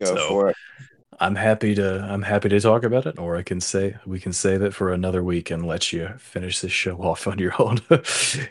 Go 0.00 0.14
So- 0.14 0.28
for 0.28 0.48
it. 0.50 0.56
I'm 1.18 1.34
happy 1.34 1.74
to 1.76 2.02
I'm 2.02 2.22
happy 2.22 2.48
to 2.50 2.60
talk 2.60 2.84
about 2.84 3.06
it, 3.06 3.18
or 3.18 3.36
I 3.36 3.42
can 3.42 3.60
say 3.60 3.96
we 4.04 4.20
can 4.20 4.32
save 4.34 4.60
it 4.60 4.74
for 4.74 4.92
another 4.92 5.22
week 5.22 5.50
and 5.50 5.66
let 5.66 5.92
you 5.92 6.08
finish 6.18 6.60
this 6.60 6.72
show 6.72 6.96
off 7.02 7.26
on 7.26 7.38
your 7.38 7.54
own. 7.60 7.78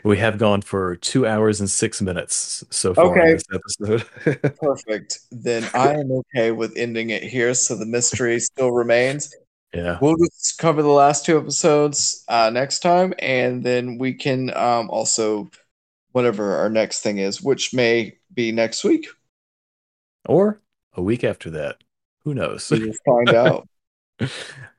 we 0.02 0.16
have 0.18 0.38
gone 0.38 0.62
for 0.62 0.96
two 0.96 1.26
hours 1.26 1.60
and 1.60 1.70
six 1.70 2.02
minutes 2.02 2.64
so 2.70 2.92
far 2.94 3.06
Okay. 3.18 3.30
in 3.30 3.36
this 3.36 3.44
episode. 3.54 4.54
Perfect. 4.60 5.20
Then 5.30 5.68
I 5.74 5.92
am 5.94 6.10
okay 6.10 6.50
with 6.50 6.76
ending 6.76 7.10
it 7.10 7.22
here 7.22 7.54
so 7.54 7.76
the 7.76 7.86
mystery 7.86 8.40
still 8.40 8.72
remains. 8.72 9.32
yeah. 9.72 9.98
We'll 10.00 10.16
just 10.16 10.58
cover 10.58 10.82
the 10.82 10.88
last 10.88 11.24
two 11.24 11.38
episodes 11.38 12.24
uh, 12.28 12.50
next 12.50 12.80
time, 12.80 13.14
and 13.20 13.62
then 13.62 13.98
we 13.98 14.14
can 14.14 14.50
um, 14.56 14.90
also 14.90 15.48
whatever 16.12 16.56
our 16.56 16.70
next 16.70 17.00
thing 17.02 17.18
is, 17.18 17.40
which 17.42 17.72
may 17.74 18.16
be 18.34 18.50
next 18.50 18.82
week. 18.82 19.06
Or 20.28 20.60
a 20.94 21.02
week 21.02 21.22
after 21.22 21.50
that. 21.50 21.76
Who 22.26 22.34
knows? 22.34 22.68
We 22.72 22.84
will 22.84 22.94
find 23.06 23.34
out. 23.34 23.68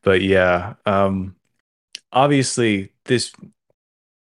but 0.04 0.22
yeah, 0.22 0.74
um 0.86 1.34
obviously 2.12 2.92
this 3.06 3.32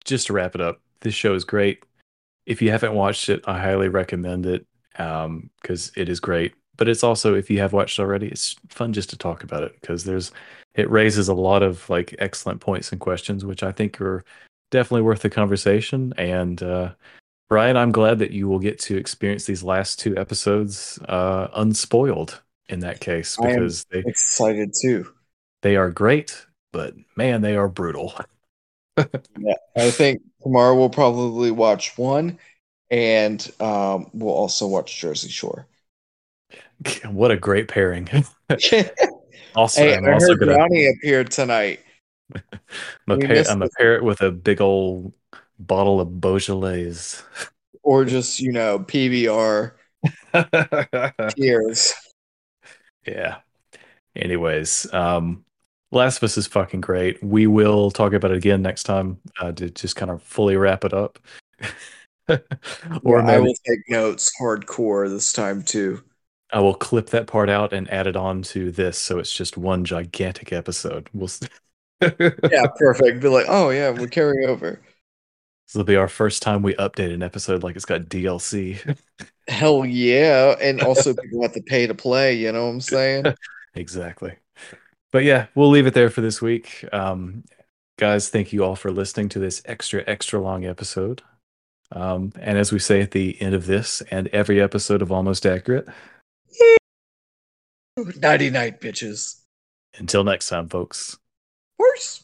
just 0.04 0.26
to 0.26 0.34
wrap 0.34 0.54
it 0.54 0.60
up, 0.60 0.82
this 1.00 1.14
show 1.14 1.34
is 1.34 1.44
great. 1.44 1.82
If 2.44 2.60
you 2.60 2.70
haven't 2.70 2.92
watched 2.92 3.30
it, 3.30 3.42
I 3.46 3.58
highly 3.58 3.88
recommend 3.88 4.44
it 4.44 4.66
um 4.98 5.48
because 5.62 5.90
it 5.96 6.10
is 6.10 6.20
great. 6.20 6.54
But 6.76 6.86
it's 6.86 7.02
also 7.02 7.34
if 7.34 7.48
you 7.48 7.60
have 7.60 7.72
watched 7.72 7.98
already, 7.98 8.28
it's 8.28 8.56
fun 8.68 8.92
just 8.92 9.08
to 9.10 9.16
talk 9.16 9.42
about 9.42 9.62
it 9.62 9.72
because 9.80 10.04
there's 10.04 10.30
it 10.74 10.90
raises 10.90 11.28
a 11.28 11.34
lot 11.34 11.62
of 11.62 11.88
like 11.88 12.14
excellent 12.18 12.60
points 12.60 12.92
and 12.92 13.00
questions 13.00 13.42
which 13.42 13.62
I 13.62 13.72
think 13.72 14.02
are 14.02 14.22
definitely 14.70 15.02
worth 15.02 15.22
the 15.22 15.30
conversation 15.30 16.12
and 16.18 16.62
uh 16.62 16.92
Ryan, 17.50 17.76
I'm 17.76 17.92
glad 17.92 18.18
that 18.18 18.32
you 18.32 18.48
will 18.48 18.58
get 18.58 18.78
to 18.80 18.96
experience 18.96 19.46
these 19.46 19.62
last 19.62 19.98
two 19.98 20.14
episodes 20.18 20.98
uh 21.08 21.48
unspoiled 21.54 22.42
in 22.68 22.80
that 22.80 23.00
case 23.00 23.36
because 23.36 23.84
they 23.90 24.00
Excited 24.00 24.72
too. 24.80 25.12
they 25.62 25.76
are 25.76 25.90
great, 25.90 26.46
but 26.72 26.94
man, 27.16 27.42
they 27.42 27.56
are 27.56 27.68
brutal. 27.68 28.14
Yeah, 29.36 29.54
I 29.76 29.90
think 29.90 30.22
tomorrow 30.42 30.76
we'll 30.76 30.88
probably 30.88 31.50
watch 31.50 31.98
one, 31.98 32.38
and 32.90 33.40
um, 33.58 34.08
we'll 34.12 34.32
also 34.32 34.68
watch 34.68 35.00
Jersey 35.00 35.28
Shore. 35.28 35.66
what 37.06 37.30
a 37.30 37.36
great 37.36 37.68
pairing. 37.68 38.06
hey, 38.58 38.90
also, 39.56 39.82
I 39.82 39.96
I'm 39.96 40.06
also 40.06 40.28
heard 40.28 40.40
gonna 40.40 40.54
Brownie 40.54 40.86
appeared 40.86 41.30
tonight. 41.30 41.80
I'm 42.34 42.40
a, 43.08 43.18
par- 43.18 43.44
I'm 43.48 43.62
a 43.62 43.68
parrot 43.78 44.04
with 44.04 44.22
a 44.22 44.30
big 44.30 44.60
old 44.60 45.12
bottle 45.58 46.00
of 46.00 46.20
Beaujolais. 46.20 47.22
or 47.82 48.04
just 48.04 48.40
you 48.40 48.52
know 48.52 48.78
PBR 48.78 49.72
tears. 51.36 51.94
Yeah. 53.06 53.38
Anyways, 54.16 54.92
um, 54.92 55.44
Last 55.90 56.18
of 56.18 56.24
Us 56.24 56.36
is 56.36 56.46
fucking 56.46 56.80
great. 56.80 57.22
We 57.22 57.46
will 57.46 57.90
talk 57.90 58.12
about 58.12 58.32
it 58.32 58.36
again 58.36 58.62
next 58.62 58.84
time 58.84 59.20
uh, 59.40 59.52
to 59.52 59.70
just 59.70 59.96
kind 59.96 60.10
of 60.10 60.22
fully 60.22 60.56
wrap 60.56 60.84
it 60.84 60.92
up. 60.92 61.18
or 62.28 63.20
Yeah, 63.20 63.26
I 63.26 63.38
will 63.38 63.54
take 63.66 63.88
notes 63.88 64.30
hardcore 64.40 65.08
this 65.08 65.32
time 65.32 65.62
too. 65.62 66.02
I 66.52 66.60
will 66.60 66.74
clip 66.74 67.10
that 67.10 67.26
part 67.26 67.48
out 67.48 67.72
and 67.72 67.90
add 67.90 68.06
it 68.06 68.16
on 68.16 68.42
to 68.42 68.70
this, 68.70 68.98
so 68.98 69.18
it's 69.18 69.32
just 69.32 69.56
one 69.56 69.84
gigantic 69.84 70.52
episode. 70.52 71.08
We'll. 71.12 71.30
Yeah, 72.50 72.66
perfect. 72.76 73.20
Be 73.20 73.28
like, 73.28 73.46
oh 73.48 73.70
yeah, 73.70 73.90
we're 73.90 74.08
carrying 74.08 74.48
over. 74.48 74.80
This 75.66 75.74
will 75.74 75.84
be 75.84 75.96
our 75.96 76.08
first 76.08 76.42
time 76.42 76.62
we 76.62 76.74
update 76.74 77.14
an 77.14 77.22
episode 77.22 77.62
like 77.62 77.76
it's 77.76 77.86
got 77.86 78.02
DLC. 78.02 78.96
Hell 79.48 79.84
yeah, 79.84 80.56
and 80.60 80.80
also 80.80 81.14
people 81.14 81.42
have 81.42 81.52
to 81.52 81.62
pay 81.62 81.86
to 81.86 81.94
play. 81.94 82.34
You 82.34 82.52
know 82.52 82.64
what 82.66 82.72
I'm 82.72 82.80
saying? 82.80 83.24
exactly. 83.74 84.34
but 85.12 85.24
yeah, 85.24 85.46
we'll 85.54 85.70
leave 85.70 85.86
it 85.86 85.94
there 85.94 86.10
for 86.10 86.22
this 86.22 86.40
week. 86.40 86.84
Um, 86.92 87.44
guys, 87.98 88.30
thank 88.30 88.52
you 88.52 88.64
all 88.64 88.76
for 88.76 88.90
listening 88.90 89.28
to 89.30 89.38
this 89.38 89.62
extra, 89.66 90.02
extra 90.06 90.40
long 90.40 90.64
episode. 90.64 91.22
Um, 91.92 92.32
and 92.40 92.58
as 92.58 92.72
we 92.72 92.78
say 92.78 93.02
at 93.02 93.12
the 93.12 93.40
end 93.40 93.54
of 93.54 93.66
this 93.66 94.00
and 94.10 94.28
every 94.28 94.60
episode 94.60 95.02
of 95.02 95.12
Almost 95.12 95.46
Accurate, 95.46 95.86
Nighty 98.20 98.50
night, 98.50 98.80
bitches. 98.80 99.40
until 99.98 100.24
next 100.24 100.48
time, 100.48 100.68
folks. 100.68 101.16
Worse. 101.78 102.23